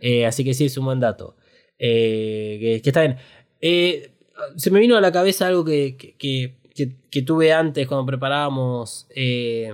Eh, 0.00 0.26
así 0.26 0.44
que 0.44 0.54
sí, 0.54 0.66
es 0.66 0.76
un 0.78 0.84
buen 0.84 1.00
dato. 1.00 1.36
Eh, 1.78 2.58
que, 2.60 2.82
que 2.82 2.90
está 2.90 3.00
bien. 3.02 3.16
Eh, 3.60 4.10
se 4.56 4.70
me 4.70 4.80
vino 4.80 4.96
a 4.96 5.00
la 5.00 5.10
cabeza 5.12 5.46
algo 5.46 5.64
que, 5.64 5.96
que, 5.96 6.16
que- 6.18 7.22
tuve 7.22 7.52
antes 7.54 7.86
cuando 7.86 8.04
preparábamos 8.04 9.06
eh, 9.16 9.70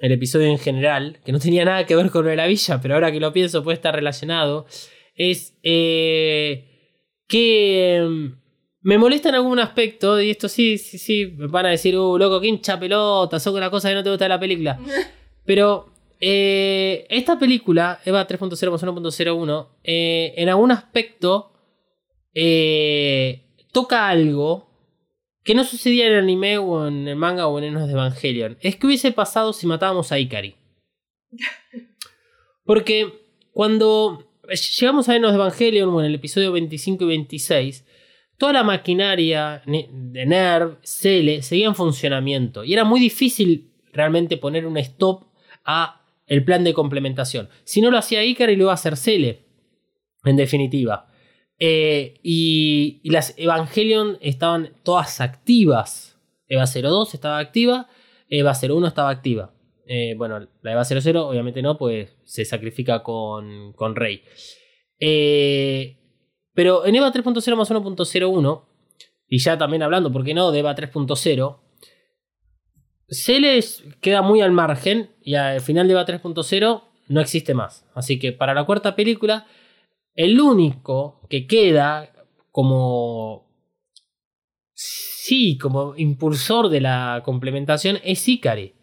el 0.00 0.12
episodio 0.12 0.46
en 0.46 0.58
general, 0.58 1.20
que 1.24 1.32
no 1.32 1.38
tenía 1.38 1.64
nada 1.66 1.84
que 1.84 1.94
ver 1.94 2.10
con 2.10 2.24
lo 2.24 2.30
de 2.30 2.36
la 2.36 2.46
villa, 2.46 2.80
pero 2.80 2.94
ahora 2.94 3.12
que 3.12 3.20
lo 3.20 3.30
pienso 3.34 3.62
puede 3.62 3.74
estar 3.74 3.94
relacionado. 3.94 4.64
Es 5.14 5.58
eh, 5.62 6.64
que 7.28 8.02
mm, 8.08 8.26
me 8.82 8.96
molesta 8.98 9.28
en 9.28 9.34
algún 9.36 9.58
aspecto, 9.58 10.18
y 10.20 10.30
esto 10.30 10.48
sí, 10.48 10.78
sí, 10.78 10.96
sí, 10.98 11.34
me 11.36 11.48
van 11.48 11.66
a 11.66 11.70
decir, 11.70 11.96
uh, 11.98 12.16
loco, 12.16 12.40
que 12.40 12.46
hincha 12.46 12.78
pelota, 12.80 13.38
son 13.38 13.58
las 13.60 13.68
cosas 13.70 13.90
que 13.90 13.94
no 13.96 14.02
te 14.02 14.08
gusta 14.10 14.24
de 14.24 14.28
la 14.30 14.40
película. 14.40 14.78
Pero 15.44 15.92
eh, 16.20 17.06
esta 17.10 17.38
película, 17.38 18.00
Eva 18.04 18.26
3.0 18.26 18.70
más 18.70 18.82
1.01, 18.82 19.68
eh, 19.84 20.34
en 20.36 20.48
algún 20.48 20.70
aspecto 20.70 21.52
eh, 22.34 23.44
toca 23.72 24.08
algo 24.08 24.70
que 25.42 25.54
no 25.54 25.64
sucedía 25.64 26.06
en 26.06 26.12
el 26.12 26.18
anime 26.20 26.58
o 26.58 26.88
en 26.88 27.06
el 27.06 27.16
manga 27.16 27.46
o 27.46 27.58
en 27.58 27.64
Enos 27.64 27.86
de 27.86 27.92
Evangelion. 27.92 28.58
Es 28.60 28.76
que 28.76 28.86
hubiese 28.86 29.12
pasado 29.12 29.52
si 29.52 29.66
matábamos 29.66 30.10
a 30.10 30.18
Ikari. 30.18 30.56
Porque 32.64 33.12
cuando 33.52 34.32
llegamos 34.80 35.08
a 35.08 35.16
Enos 35.16 35.32
de 35.32 35.36
Evangelion 35.36 35.88
o 35.90 36.00
en 36.00 36.06
el 36.06 36.14
episodio 36.14 36.52
25 36.52 37.04
y 37.04 37.08
26, 37.08 37.84
toda 38.38 38.54
la 38.54 38.64
maquinaria 38.64 39.62
de 39.66 40.26
NERV, 40.26 40.78
Cele, 40.82 41.42
seguía 41.42 41.66
en 41.66 41.74
funcionamiento. 41.74 42.64
Y 42.64 42.72
era 42.72 42.84
muy 42.84 43.00
difícil 43.00 43.72
realmente 43.92 44.36
poner 44.36 44.66
un 44.66 44.76
stop 44.78 45.26
a 45.64 45.95
el 46.26 46.44
plan 46.44 46.64
de 46.64 46.74
complementación. 46.74 47.48
Si 47.64 47.80
no 47.80 47.90
lo 47.90 47.98
hacía 47.98 48.24
Ikari, 48.24 48.56
lo 48.56 48.64
iba 48.64 48.72
a 48.72 48.74
hacer 48.74 48.96
Cele. 48.96 49.44
En 50.24 50.36
definitiva. 50.36 51.08
Eh, 51.58 52.18
y, 52.22 53.00
las 53.04 53.34
Evangelion 53.36 54.18
estaban 54.20 54.72
todas 54.82 55.20
activas. 55.20 56.18
Eva 56.48 56.64
02 56.66 57.14
estaba 57.14 57.38
activa, 57.38 57.88
Eva 58.28 58.52
01 58.60 58.86
estaba 58.86 59.10
activa. 59.10 59.52
Eh, 59.88 60.14
bueno, 60.16 60.46
la 60.62 60.72
Eva 60.72 60.84
00 60.84 61.28
obviamente 61.28 61.62
no, 61.62 61.78
pues 61.78 62.16
se 62.24 62.44
sacrifica 62.44 63.02
con, 63.02 63.72
con 63.72 63.94
Rey. 63.94 64.22
Eh, 64.98 65.96
pero 66.54 66.86
en 66.86 66.96
EVA 66.96 67.12
3.0 67.12 67.56
más 67.56 67.70
1.01, 67.70 68.64
y 69.28 69.38
ya 69.38 69.58
también 69.58 69.82
hablando, 69.82 70.10
¿por 70.10 70.24
qué 70.24 70.34
no?, 70.34 70.50
de 70.52 70.60
EVA 70.60 70.74
3.0, 70.74 71.58
se 73.08 73.40
les 73.40 73.84
queda 74.00 74.22
muy 74.22 74.40
al 74.40 74.52
margen 74.52 75.10
y 75.22 75.34
al 75.34 75.60
final 75.60 75.86
de 75.86 75.92
EVA 75.92 76.06
3.0 76.06 76.82
no 77.08 77.20
existe 77.20 77.54
más. 77.54 77.86
Así 77.94 78.18
que 78.18 78.32
para 78.32 78.54
la 78.54 78.64
cuarta 78.64 78.96
película, 78.96 79.46
el 80.14 80.40
único 80.40 81.20
que 81.28 81.46
queda 81.46 82.12
como... 82.50 83.46
Sí, 84.74 85.58
como 85.58 85.94
impulsor 85.96 86.68
de 86.68 86.80
la 86.80 87.22
complementación 87.24 87.98
es 88.04 88.28
Ikari. 88.28 88.74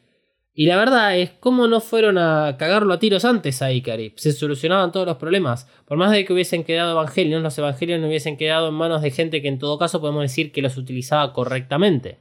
Y 0.55 0.67
la 0.67 0.77
verdad 0.77 1.17
es, 1.17 1.31
¿cómo 1.39 1.67
no 1.67 1.81
fueron 1.81 2.17
a 2.17 2.57
cagarlo 2.57 2.93
a 2.93 2.99
tiros 2.99 3.25
antes 3.25 3.61
a 3.61 3.71
Ikari? 3.71 4.13
Se 4.17 4.33
solucionaban 4.33 4.91
todos 4.91 5.07
los 5.07 5.17
problemas. 5.17 5.67
Por 5.85 5.97
más 5.97 6.11
de 6.11 6.25
que 6.25 6.33
hubiesen 6.33 6.63
quedado 6.63 6.91
Evangelion, 6.91 7.41
los 7.41 7.57
Evangelion 7.57 8.01
no 8.01 8.07
hubiesen 8.07 8.37
quedado 8.37 8.69
en 8.69 8.75
manos 8.75 9.01
de 9.01 9.11
gente 9.11 9.41
que 9.41 9.47
en 9.47 9.57
todo 9.57 9.79
caso 9.79 10.01
podemos 10.01 10.21
decir 10.21 10.51
que 10.51 10.61
los 10.61 10.77
utilizaba 10.77 11.33
correctamente. 11.33 12.19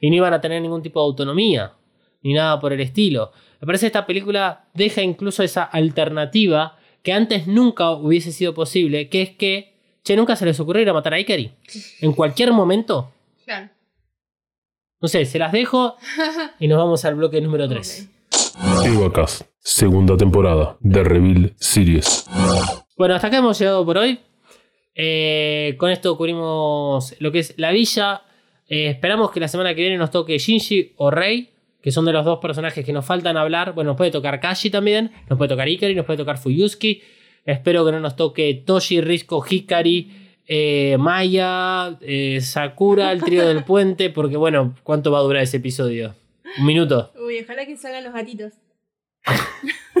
Y 0.00 0.10
no 0.10 0.16
iban 0.16 0.32
a 0.34 0.40
tener 0.40 0.62
ningún 0.62 0.82
tipo 0.82 1.00
de 1.00 1.06
autonomía, 1.06 1.72
ni 2.22 2.34
nada 2.34 2.60
por 2.60 2.72
el 2.72 2.80
estilo. 2.80 3.32
Me 3.60 3.66
parece 3.66 3.84
que 3.84 3.88
esta 3.88 4.06
película 4.06 4.66
deja 4.74 5.02
incluso 5.02 5.42
esa 5.42 5.64
alternativa 5.64 6.76
que 7.02 7.12
antes 7.12 7.46
nunca 7.46 7.90
hubiese 7.90 8.32
sido 8.32 8.52
posible, 8.52 9.08
que 9.08 9.22
es 9.22 9.30
que, 9.30 9.74
che, 10.02 10.16
nunca 10.16 10.36
se 10.36 10.44
les 10.44 10.58
ocurrió 10.58 10.82
ir 10.82 10.90
a 10.90 10.92
matar 10.92 11.14
a 11.14 11.20
Ikari. 11.20 11.52
En 12.00 12.12
cualquier 12.12 12.52
momento. 12.52 13.12
Claro. 13.44 13.70
No 15.00 15.08
sé, 15.08 15.24
se 15.24 15.38
las 15.38 15.52
dejo 15.52 15.96
y 16.58 16.68
nos 16.68 16.78
vamos 16.78 17.04
al 17.04 17.14
bloque 17.14 17.40
número 17.40 17.68
3. 17.68 18.10
Ok. 18.78 18.86
Evacast, 18.86 19.42
segunda 19.60 20.16
temporada 20.16 20.76
de 20.80 21.04
Reveal 21.04 21.54
Series. 21.58 22.26
Bueno, 22.96 23.14
hasta 23.14 23.28
acá 23.28 23.36
hemos 23.38 23.58
llegado 23.58 23.84
por 23.84 23.98
hoy. 23.98 24.20
Eh, 24.94 25.76
con 25.78 25.90
esto 25.90 26.16
cubrimos 26.16 27.14
lo 27.18 27.30
que 27.30 27.40
es 27.40 27.54
la 27.58 27.70
villa. 27.70 28.22
Eh, 28.68 28.88
esperamos 28.88 29.30
que 29.30 29.40
la 29.40 29.48
semana 29.48 29.74
que 29.74 29.82
viene 29.82 29.96
nos 29.96 30.10
toque 30.10 30.38
Shinji 30.38 30.92
o 30.96 31.10
Rei, 31.10 31.50
que 31.80 31.92
son 31.92 32.04
de 32.04 32.12
los 32.12 32.24
dos 32.24 32.40
personajes 32.40 32.84
que 32.84 32.92
nos 32.92 33.04
faltan 33.06 33.36
hablar. 33.36 33.72
Bueno, 33.72 33.90
nos 33.90 33.96
puede 33.96 34.10
tocar 34.10 34.40
Kashi 34.40 34.70
también, 34.70 35.12
nos 35.28 35.38
puede 35.38 35.48
tocar 35.50 35.68
Ikari, 35.68 35.94
nos 35.94 36.04
puede 36.04 36.16
tocar 36.16 36.36
Fuyusuki. 36.38 37.00
Espero 37.44 37.86
que 37.86 37.92
no 37.92 38.00
nos 38.00 38.16
toque 38.16 38.64
Toshi, 38.66 39.00
Risco, 39.00 39.44
Hikari, 39.48 40.10
eh, 40.48 40.96
Maya, 40.98 41.96
eh, 42.00 42.40
Sakura, 42.40 43.12
el 43.12 43.22
trío 43.22 43.46
del 43.46 43.62
puente, 43.64 44.10
porque 44.10 44.36
bueno, 44.36 44.74
¿cuánto 44.82 45.12
va 45.12 45.20
a 45.20 45.22
durar 45.22 45.44
ese 45.44 45.58
episodio? 45.58 46.16
Un 46.58 46.66
minuto. 46.66 47.12
Uy, 47.24 47.38
ojalá 47.44 47.66
que 47.66 47.76
salgan 47.76 48.02
los 48.02 48.12
gatitos. 48.12 48.52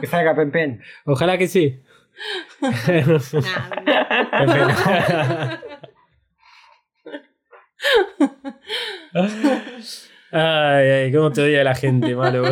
Que 0.00 0.06
salga 0.06 0.34
Pen 0.34 0.50
Pen. 0.50 0.82
Ojalá 1.06 1.38
que 1.38 1.48
sí. 1.48 1.80
Nah, 4.36 5.58
Ay, 10.32 10.88
ay, 10.90 11.12
cómo 11.12 11.30
te 11.32 11.42
odia 11.42 11.64
la 11.64 11.74
gente, 11.74 12.14
malo. 12.14 12.44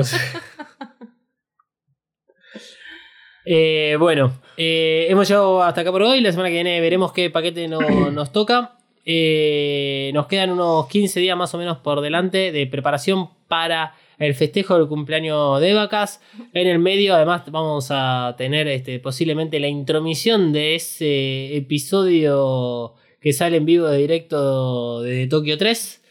Eh, 3.47 3.97
bueno, 3.99 4.41
eh, 4.57 5.07
hemos 5.11 5.29
llegado 5.29 5.63
hasta 5.63 5.83
acá 5.83 5.93
por 5.93 6.03
hoy. 6.03 6.21
La 6.21 6.31
semana 6.31 6.49
que 6.49 6.55
viene 6.55 6.81
veremos 6.81 7.13
qué 7.13 7.29
paquete 7.31 7.69
no- 7.69 7.81
nos 8.11 8.33
toca. 8.33 8.79
Eh, 9.05 10.11
nos 10.15 10.27
quedan 10.29 10.51
unos 10.53 10.87
15 10.89 11.21
días 11.21 11.37
más 11.37 11.53
o 11.55 11.59
menos 11.59 11.79
por 11.79 12.01
delante 12.01 12.53
de 12.53 12.67
preparación 12.67 13.29
para 13.49 13.95
el 14.19 14.35
festejo 14.35 14.79
del 14.79 14.89
cumpleaños 14.89 15.61
de 15.61 15.75
Vacas. 15.75 16.23
En 16.55 16.69
el 16.69 16.79
medio, 16.79 17.15
además, 17.15 17.43
vamos 17.51 17.89
a 17.91 18.35
tener 18.39 18.67
este, 18.69 18.99
posiblemente 19.01 19.61
la 19.61 19.69
intromisión 19.69 20.53
de 20.53 20.77
ese 20.77 21.55
episodio 21.57 22.95
que 23.25 23.33
sale 23.33 23.57
en 23.57 23.65
vivo 23.65 23.89
de 23.89 23.97
directo 23.97 25.01
de 25.01 25.27
Tokio 25.27 25.57
3. 25.57 26.03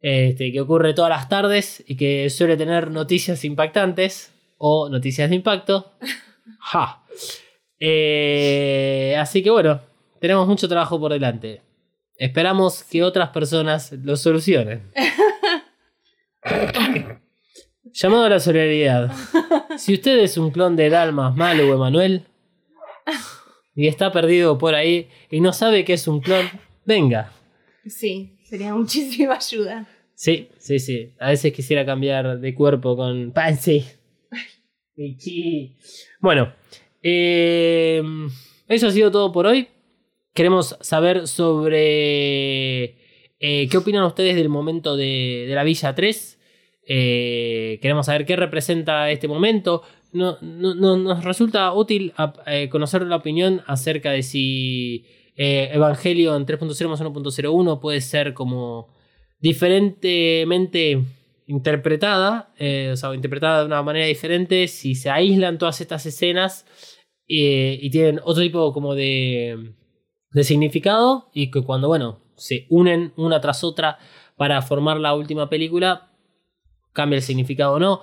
Este, 0.00 0.52
que 0.52 0.60
ocurre 0.60 0.94
todas 0.94 1.10
las 1.10 1.28
tardes 1.28 1.82
y 1.88 1.96
que 1.96 2.30
suele 2.30 2.56
tener 2.56 2.92
noticias 2.92 3.44
impactantes 3.44 4.32
o 4.56 4.88
noticias 4.88 5.28
de 5.28 5.36
impacto. 5.36 5.92
Ja. 6.58 7.04
Eh, 7.78 9.14
así 9.18 9.42
que 9.42 9.50
bueno, 9.50 9.80
tenemos 10.20 10.48
mucho 10.48 10.68
trabajo 10.68 10.98
por 10.98 11.12
delante. 11.12 11.60
Esperamos 12.16 12.82
que 12.82 13.04
otras 13.04 13.30
personas 13.30 13.92
lo 13.92 14.16
solucionen. 14.16 14.90
Llamado 17.92 18.24
a 18.24 18.30
la 18.30 18.40
solidaridad. 18.40 19.12
Si 19.76 19.94
usted 19.94 20.18
es 20.18 20.38
un 20.38 20.50
clon 20.50 20.74
de 20.74 20.90
Dalmas, 20.90 21.36
Malo 21.36 21.68
o 21.68 21.74
Emanuel 21.74 22.24
y 23.76 23.86
está 23.86 24.10
perdido 24.10 24.58
por 24.58 24.74
ahí 24.74 25.08
y 25.30 25.40
no 25.40 25.52
sabe 25.52 25.84
que 25.84 25.92
es 25.92 26.08
un 26.08 26.20
clon, 26.20 26.46
venga. 26.84 27.30
Sí, 27.86 28.38
sería 28.42 28.74
muchísima 28.74 29.36
ayuda. 29.36 29.86
Sí, 30.14 30.48
sí, 30.58 30.78
sí. 30.78 31.12
A 31.20 31.28
veces 31.28 31.52
quisiera 31.52 31.84
cambiar 31.84 32.40
de 32.40 32.54
cuerpo 32.54 32.96
con 32.96 33.32
Pansy. 33.32 33.84
Bueno, 36.20 36.54
eh, 37.02 38.02
eso 38.66 38.86
ha 38.86 38.90
sido 38.90 39.10
todo 39.10 39.30
por 39.30 39.46
hoy. 39.46 39.68
Queremos 40.32 40.78
saber 40.80 41.28
sobre 41.28 42.84
eh, 43.38 43.68
qué 43.70 43.76
opinan 43.76 44.04
ustedes 44.04 44.36
del 44.36 44.48
momento 44.48 44.96
de, 44.96 45.44
de 45.46 45.54
la 45.54 45.64
Villa 45.64 45.94
3. 45.94 46.36
Eh, 46.88 47.78
queremos 47.82 48.06
saber 48.06 48.24
qué 48.24 48.36
representa 48.36 49.10
este 49.10 49.28
momento. 49.28 49.82
No, 50.16 50.38
no- 50.40 50.74
no- 50.74 50.96
nos 50.96 51.24
resulta 51.24 51.72
útil 51.72 52.12
eh, 52.46 52.68
conocer 52.70 53.02
la 53.02 53.16
opinión 53.16 53.62
acerca 53.66 54.10
de 54.12 54.22
si 54.22 55.04
eh, 55.36 55.70
Evangelion 55.72 56.46
3.0 56.46 56.88
más 56.88 57.00
1.01 57.00 57.80
puede 57.80 58.00
ser 58.00 58.32
como 58.34 58.88
diferentemente 59.40 61.02
interpretada, 61.46 62.52
eh, 62.58 62.90
o 62.92 62.96
sea, 62.96 63.14
interpretada 63.14 63.60
de 63.60 63.66
una 63.66 63.82
manera 63.82 64.06
diferente, 64.06 64.66
si 64.68 64.94
se 64.94 65.10
aíslan 65.10 65.58
todas 65.58 65.80
estas 65.80 66.04
escenas 66.06 66.66
eh, 67.28 67.78
y 67.80 67.90
tienen 67.90 68.20
otro 68.24 68.42
tipo 68.42 68.72
como 68.72 68.94
de, 68.94 69.72
de 70.32 70.44
significado 70.44 71.30
y 71.34 71.50
que 71.50 71.62
cuando, 71.62 71.88
bueno, 71.88 72.20
se 72.36 72.66
unen 72.70 73.12
una 73.16 73.40
tras 73.40 73.62
otra 73.64 73.98
para 74.36 74.60
formar 74.62 74.98
la 74.98 75.14
última 75.14 75.48
película, 75.48 76.10
cambia 76.92 77.16
el 77.18 77.22
significado 77.22 77.74
o 77.74 77.78
no. 77.78 78.00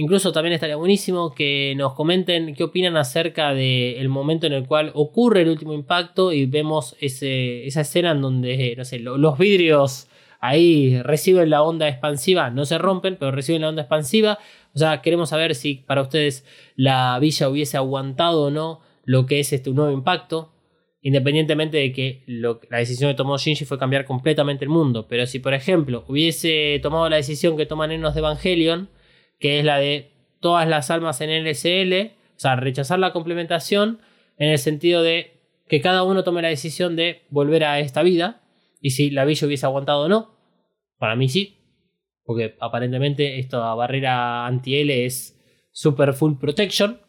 Incluso 0.00 0.30
también 0.30 0.52
estaría 0.52 0.76
buenísimo 0.76 1.34
que 1.34 1.74
nos 1.76 1.94
comenten 1.94 2.54
qué 2.54 2.62
opinan 2.62 2.96
acerca 2.96 3.52
del 3.52 4.08
momento 4.08 4.46
en 4.46 4.52
el 4.52 4.64
cual 4.64 4.92
ocurre 4.94 5.42
el 5.42 5.48
último 5.48 5.72
impacto 5.72 6.32
y 6.32 6.46
vemos 6.46 6.94
esa 7.00 7.80
escena 7.80 8.12
en 8.12 8.20
donde, 8.22 8.74
no 8.76 8.84
sé, 8.84 9.00
lo- 9.00 9.18
los 9.18 9.36
vidrios 9.38 10.06
ahí 10.38 11.02
reciben 11.02 11.50
la 11.50 11.64
onda 11.64 11.88
expansiva, 11.88 12.48
no 12.50 12.64
se 12.64 12.78
rompen, 12.78 13.16
pero 13.18 13.32
reciben 13.32 13.62
la 13.62 13.70
onda 13.70 13.82
expansiva. 13.82 14.38
O 14.72 14.78
sea, 14.78 15.02
queremos 15.02 15.30
saber 15.30 15.56
si 15.56 15.74
para 15.74 16.02
ustedes 16.02 16.44
la 16.76 17.18
villa 17.18 17.48
hubiese 17.48 17.76
aguantado 17.76 18.44
o 18.44 18.50
no 18.52 18.80
lo 19.04 19.26
que 19.26 19.40
es 19.40 19.52
este 19.52 19.70
nuevo 19.72 19.90
impacto, 19.90 20.52
independientemente 21.02 21.76
de 21.76 21.92
que 21.92 22.22
la 22.28 22.78
decisión 22.78 23.10
que 23.10 23.16
tomó 23.16 23.36
Shinji 23.36 23.64
fue 23.64 23.78
cambiar 23.80 24.04
completamente 24.04 24.64
el 24.64 24.68
mundo. 24.70 25.06
Pero 25.08 25.26
si, 25.26 25.40
por 25.40 25.54
ejemplo, 25.54 26.04
hubiese 26.06 26.78
tomado 26.84 27.08
la 27.08 27.16
decisión 27.16 27.56
que 27.56 27.66
toman 27.66 27.90
Enos 27.90 28.14
de 28.14 28.20
Evangelion, 28.20 28.90
que 29.38 29.58
es 29.58 29.64
la 29.64 29.78
de 29.78 30.12
todas 30.40 30.68
las 30.68 30.90
almas 30.90 31.20
en 31.20 31.30
LSL, 31.30 32.12
o 32.36 32.40
sea, 32.40 32.56
rechazar 32.56 32.98
la 32.98 33.12
complementación 33.12 34.00
en 34.36 34.50
el 34.50 34.58
sentido 34.58 35.02
de 35.02 35.40
que 35.68 35.80
cada 35.80 36.02
uno 36.02 36.24
tome 36.24 36.42
la 36.42 36.48
decisión 36.48 36.96
de 36.96 37.22
volver 37.30 37.64
a 37.64 37.80
esta 37.80 38.02
vida 38.02 38.40
y 38.80 38.90
si 38.90 39.10
la 39.10 39.24
villa 39.24 39.46
hubiese 39.46 39.66
aguantado 39.66 40.02
o 40.02 40.08
no. 40.08 40.34
Para 40.98 41.16
mí 41.16 41.28
sí, 41.28 41.58
porque 42.24 42.56
aparentemente 42.60 43.38
esta 43.38 43.74
barrera 43.74 44.46
anti-L 44.46 45.04
es 45.04 45.38
super 45.72 46.12
full 46.12 46.34
protection. 46.38 47.00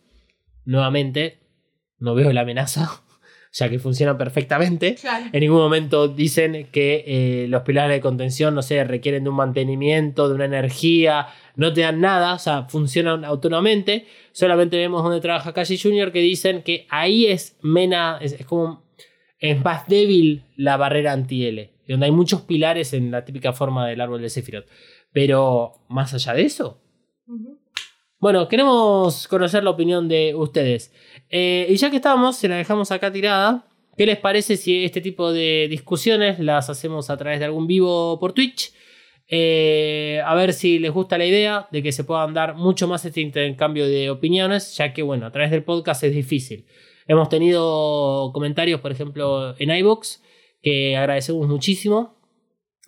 Nuevamente, 0.65 1.39
no 1.97 2.15
veo 2.15 2.31
la 2.33 2.41
amenaza, 2.41 3.03
ya 3.51 3.69
que 3.69 3.79
funciona 3.79 4.17
perfectamente. 4.17 4.95
Claro. 4.95 5.25
En 5.31 5.39
ningún 5.39 5.57
momento 5.57 6.07
dicen 6.07 6.67
que 6.71 7.03
eh, 7.07 7.47
los 7.47 7.63
pilares 7.63 7.95
de 7.95 8.01
contención, 8.01 8.53
no 8.53 8.61
sé, 8.61 8.83
requieren 8.83 9.23
de 9.23 9.29
un 9.29 9.35
mantenimiento, 9.35 10.29
de 10.29 10.35
una 10.35 10.45
energía, 10.45 11.27
no 11.55 11.73
te 11.73 11.81
dan 11.81 11.99
nada, 11.99 12.35
o 12.35 12.39
sea, 12.39 12.63
funcionan 12.63 13.25
autónomamente. 13.25 14.05
Solamente 14.31 14.77
vemos 14.77 15.03
donde 15.03 15.21
trabaja 15.21 15.53
Kashi 15.53 15.77
Jr. 15.77 16.11
que 16.11 16.21
dicen 16.21 16.61
que 16.63 16.85
ahí 16.89 17.25
es 17.25 17.57
mena, 17.61 18.19
es, 18.21 18.33
es 18.33 18.45
como, 18.45 18.85
es 19.39 19.63
más 19.63 19.87
débil 19.87 20.43
la 20.55 20.77
barrera 20.77 21.13
anti-L, 21.13 21.71
donde 21.87 22.05
hay 22.05 22.11
muchos 22.11 22.41
pilares 22.41 22.93
en 22.93 23.11
la 23.11 23.25
típica 23.25 23.53
forma 23.53 23.87
del 23.87 24.01
árbol 24.01 24.21
de 24.21 24.29
Sephiroth. 24.29 24.67
Pero, 25.11 25.85
más 25.89 26.13
allá 26.13 26.33
de 26.33 26.43
eso, 26.43 26.83
bueno, 28.19 28.49
queremos 28.49 29.29
conocer 29.29 29.63
la 29.63 29.69
opinión 29.69 30.09
de 30.09 30.35
ustedes. 30.35 30.93
Eh, 31.29 31.67
y 31.69 31.75
ya 31.77 31.89
que 31.89 31.97
estamos, 31.97 32.37
se 32.37 32.47
la 32.47 32.57
dejamos 32.57 32.91
acá 32.91 33.11
tirada. 33.11 33.65
¿Qué 33.97 34.05
les 34.05 34.17
parece 34.17 34.57
si 34.57 34.83
este 34.85 35.01
tipo 35.01 35.31
de 35.31 35.67
discusiones 35.69 36.39
las 36.39 36.69
hacemos 36.69 37.09
a 37.09 37.17
través 37.17 37.39
de 37.39 37.45
algún 37.45 37.67
vivo 37.67 38.19
por 38.19 38.33
Twitch? 38.33 38.71
Eh, 39.27 40.21
a 40.25 40.33
ver 40.33 40.53
si 40.53 40.79
les 40.79 40.91
gusta 40.91 41.17
la 41.17 41.25
idea 41.25 41.67
de 41.71 41.83
que 41.83 41.91
se 41.91 42.03
puedan 42.03 42.33
dar 42.33 42.55
mucho 42.55 42.87
más 42.87 43.05
este 43.05 43.21
intercambio 43.21 43.87
de 43.87 44.09
opiniones, 44.09 44.75
ya 44.75 44.91
que, 44.93 45.03
bueno, 45.03 45.27
a 45.27 45.31
través 45.31 45.51
del 45.51 45.63
podcast 45.63 46.03
es 46.03 46.15
difícil. 46.15 46.65
Hemos 47.07 47.29
tenido 47.29 48.31
comentarios, 48.33 48.81
por 48.81 48.91
ejemplo, 48.91 49.55
en 49.59 49.69
iBox, 49.69 50.23
que 50.61 50.95
agradecemos 50.95 51.47
muchísimo. 51.47 52.17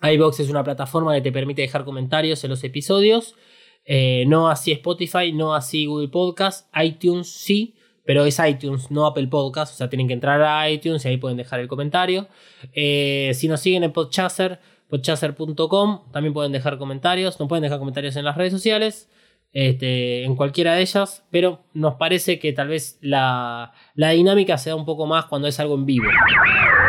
iBox 0.02 0.40
es 0.40 0.48
una 0.48 0.64
plataforma 0.64 1.14
que 1.14 1.20
te 1.20 1.32
permite 1.32 1.62
dejar 1.62 1.84
comentarios 1.84 2.42
en 2.42 2.50
los 2.50 2.64
episodios. 2.64 3.36
Eh, 3.84 4.24
no 4.26 4.48
así 4.48 4.72
Spotify, 4.72 5.32
no 5.32 5.54
así 5.54 5.86
Google 5.86 6.08
Podcast, 6.08 6.68
iTunes 6.76 7.28
sí, 7.28 7.74
pero 8.04 8.24
es 8.24 8.38
iTunes, 8.38 8.90
no 8.90 9.06
Apple 9.06 9.28
Podcast, 9.28 9.74
o 9.74 9.76
sea, 9.76 9.88
tienen 9.88 10.08
que 10.08 10.14
entrar 10.14 10.42
a 10.42 10.68
iTunes 10.70 11.04
y 11.04 11.08
ahí 11.08 11.16
pueden 11.16 11.36
dejar 11.36 11.60
el 11.60 11.68
comentario. 11.68 12.28
Eh, 12.72 13.32
si 13.34 13.48
nos 13.48 13.60
siguen 13.60 13.84
en 13.84 13.92
Podchaser, 13.92 14.60
podchaser.com, 14.88 16.12
también 16.12 16.34
pueden 16.34 16.52
dejar 16.52 16.78
comentarios, 16.78 17.38
no 17.40 17.48
pueden 17.48 17.62
dejar 17.62 17.78
comentarios 17.78 18.16
en 18.16 18.24
las 18.24 18.36
redes 18.36 18.52
sociales, 18.52 19.08
este, 19.52 20.24
en 20.24 20.34
cualquiera 20.34 20.74
de 20.74 20.82
ellas, 20.82 21.24
pero 21.30 21.60
nos 21.74 21.94
parece 21.94 22.38
que 22.38 22.52
tal 22.52 22.68
vez 22.68 22.98
la, 23.00 23.72
la 23.94 24.10
dinámica 24.10 24.58
se 24.58 24.70
da 24.70 24.76
un 24.76 24.84
poco 24.84 25.06
más 25.06 25.26
cuando 25.26 25.48
es 25.48 25.60
algo 25.60 25.74
en 25.74 25.86
vivo. 25.86 26.06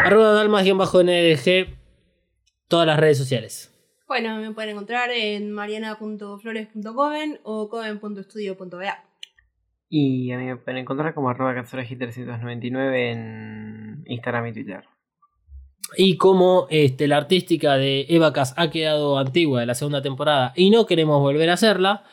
Arroba 0.06 0.34
dalmas-ndg, 0.34 1.78
todas 2.68 2.88
las 2.88 3.00
redes 3.00 3.18
sociales. 3.18 3.70
Bueno, 4.08 4.38
me 4.38 4.52
pueden 4.52 4.72
encontrar 4.72 5.12
en 5.12 5.52
mariana.flores.coven 5.52 7.40
o 7.44 7.70
coven.estudio.ba. 7.70 9.13
Y 9.96 10.32
a 10.32 10.40
mí 10.40 10.46
me 10.46 10.58
pueden 10.58 10.82
encontrar 10.82 11.14
como 11.14 11.30
arroba 11.30 11.54
399 11.54 13.12
en 13.12 14.04
Instagram 14.08 14.48
y 14.48 14.54
Twitter. 14.54 14.84
Y 15.96 16.18
como 16.18 16.66
este, 16.72 17.08
la 17.08 17.18
artística 17.18 17.76
de 17.76 18.08
Evacas 18.10 18.56
ha 18.58 18.72
quedado 18.72 19.20
antigua 19.20 19.60
de 19.60 19.68
la 19.68 19.76
segunda 19.76 20.02
temporada 20.02 20.52
y 20.56 20.72
no 20.72 20.88
queremos 20.88 21.22
volver 21.22 21.48
a 21.52 21.54
hacerla, 21.54 22.06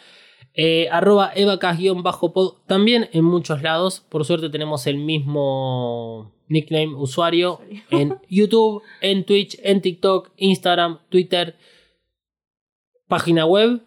eh, 0.52 0.89
arroba 0.93 1.32
evacas-pod 1.35 2.66
también 2.66 3.09
en 3.15 3.24
muchos 3.24 3.62
lados. 3.62 4.01
Por 4.11 4.27
suerte 4.27 4.51
tenemos 4.51 4.86
el 4.86 4.98
mismo 4.98 6.35
nickname 6.48 6.94
usuario 6.94 7.62
en 7.90 8.19
YouTube, 8.28 8.82
en 9.01 9.24
Twitch, 9.24 9.59
en 9.62 9.81
TikTok, 9.81 10.32
Instagram, 10.36 10.98
Twitter, 11.09 11.57
página 13.09 13.47
web 13.47 13.81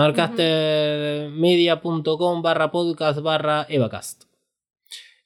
marcastermedia.com 0.00 2.42
barra 2.42 2.70
podcast 2.70 3.20
barra 3.20 3.66
evacast. 3.68 4.24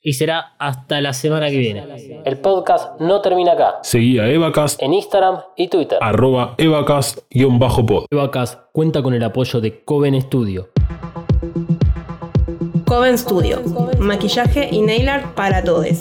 Y 0.06 0.12
será 0.12 0.54
hasta 0.58 1.00
la 1.00 1.14
semana 1.14 1.48
que 1.48 1.56
viene. 1.58 1.82
El 2.26 2.36
podcast 2.38 3.00
no 3.00 3.22
termina 3.22 3.52
acá. 3.52 3.76
Seguí 3.82 4.18
a 4.18 4.28
Evacast, 4.28 4.82
En 4.82 4.92
Instagram 4.92 5.38
y 5.56 5.68
Twitter. 5.68 5.96
arroba 6.02 6.54
evacast-pod. 6.58 8.04
Evacast 8.10 8.60
cuenta 8.72 9.02
con 9.02 9.14
el 9.14 9.24
apoyo 9.24 9.62
de 9.62 9.82
Coven 9.82 10.20
Studio. 10.20 10.68
Coven 12.86 13.16
Studio. 13.16 13.62
Maquillaje 13.98 14.68
y 14.70 14.82
nail 14.82 15.08
art 15.08 15.34
para 15.34 15.64
todos. 15.64 16.00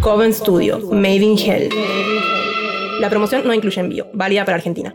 Coven 0.00 0.32
Studio, 0.32 0.78
Made 0.90 1.16
in 1.16 1.36
Hell. 1.38 1.68
La 3.00 3.10
promoción 3.10 3.46
no 3.46 3.52
incluye 3.52 3.80
envío, 3.80 4.06
válida 4.14 4.46
para 4.46 4.56
Argentina. 4.56 4.94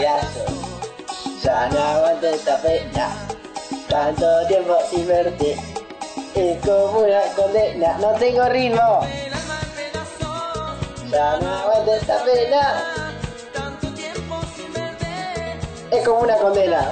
Ya 0.00 1.68
no 1.70 1.78
aguanto 1.78 2.26
esta 2.28 2.56
pena. 2.62 3.14
Tanto 3.90 4.46
tiempo 4.46 4.78
sin 4.88 5.06
verte. 5.06 5.54
Es 6.34 6.58
como 6.64 7.00
una 7.00 7.20
condena. 7.36 7.98
No 7.98 8.12
tengo 8.12 8.48
ritmo. 8.48 9.00
Ya 11.10 11.36
no 11.36 11.54
aguanto 11.54 11.94
esta 11.94 12.24
pena. 12.24 13.14
Es 15.90 16.08
como 16.08 16.20
una 16.20 16.36
condena. 16.38 16.90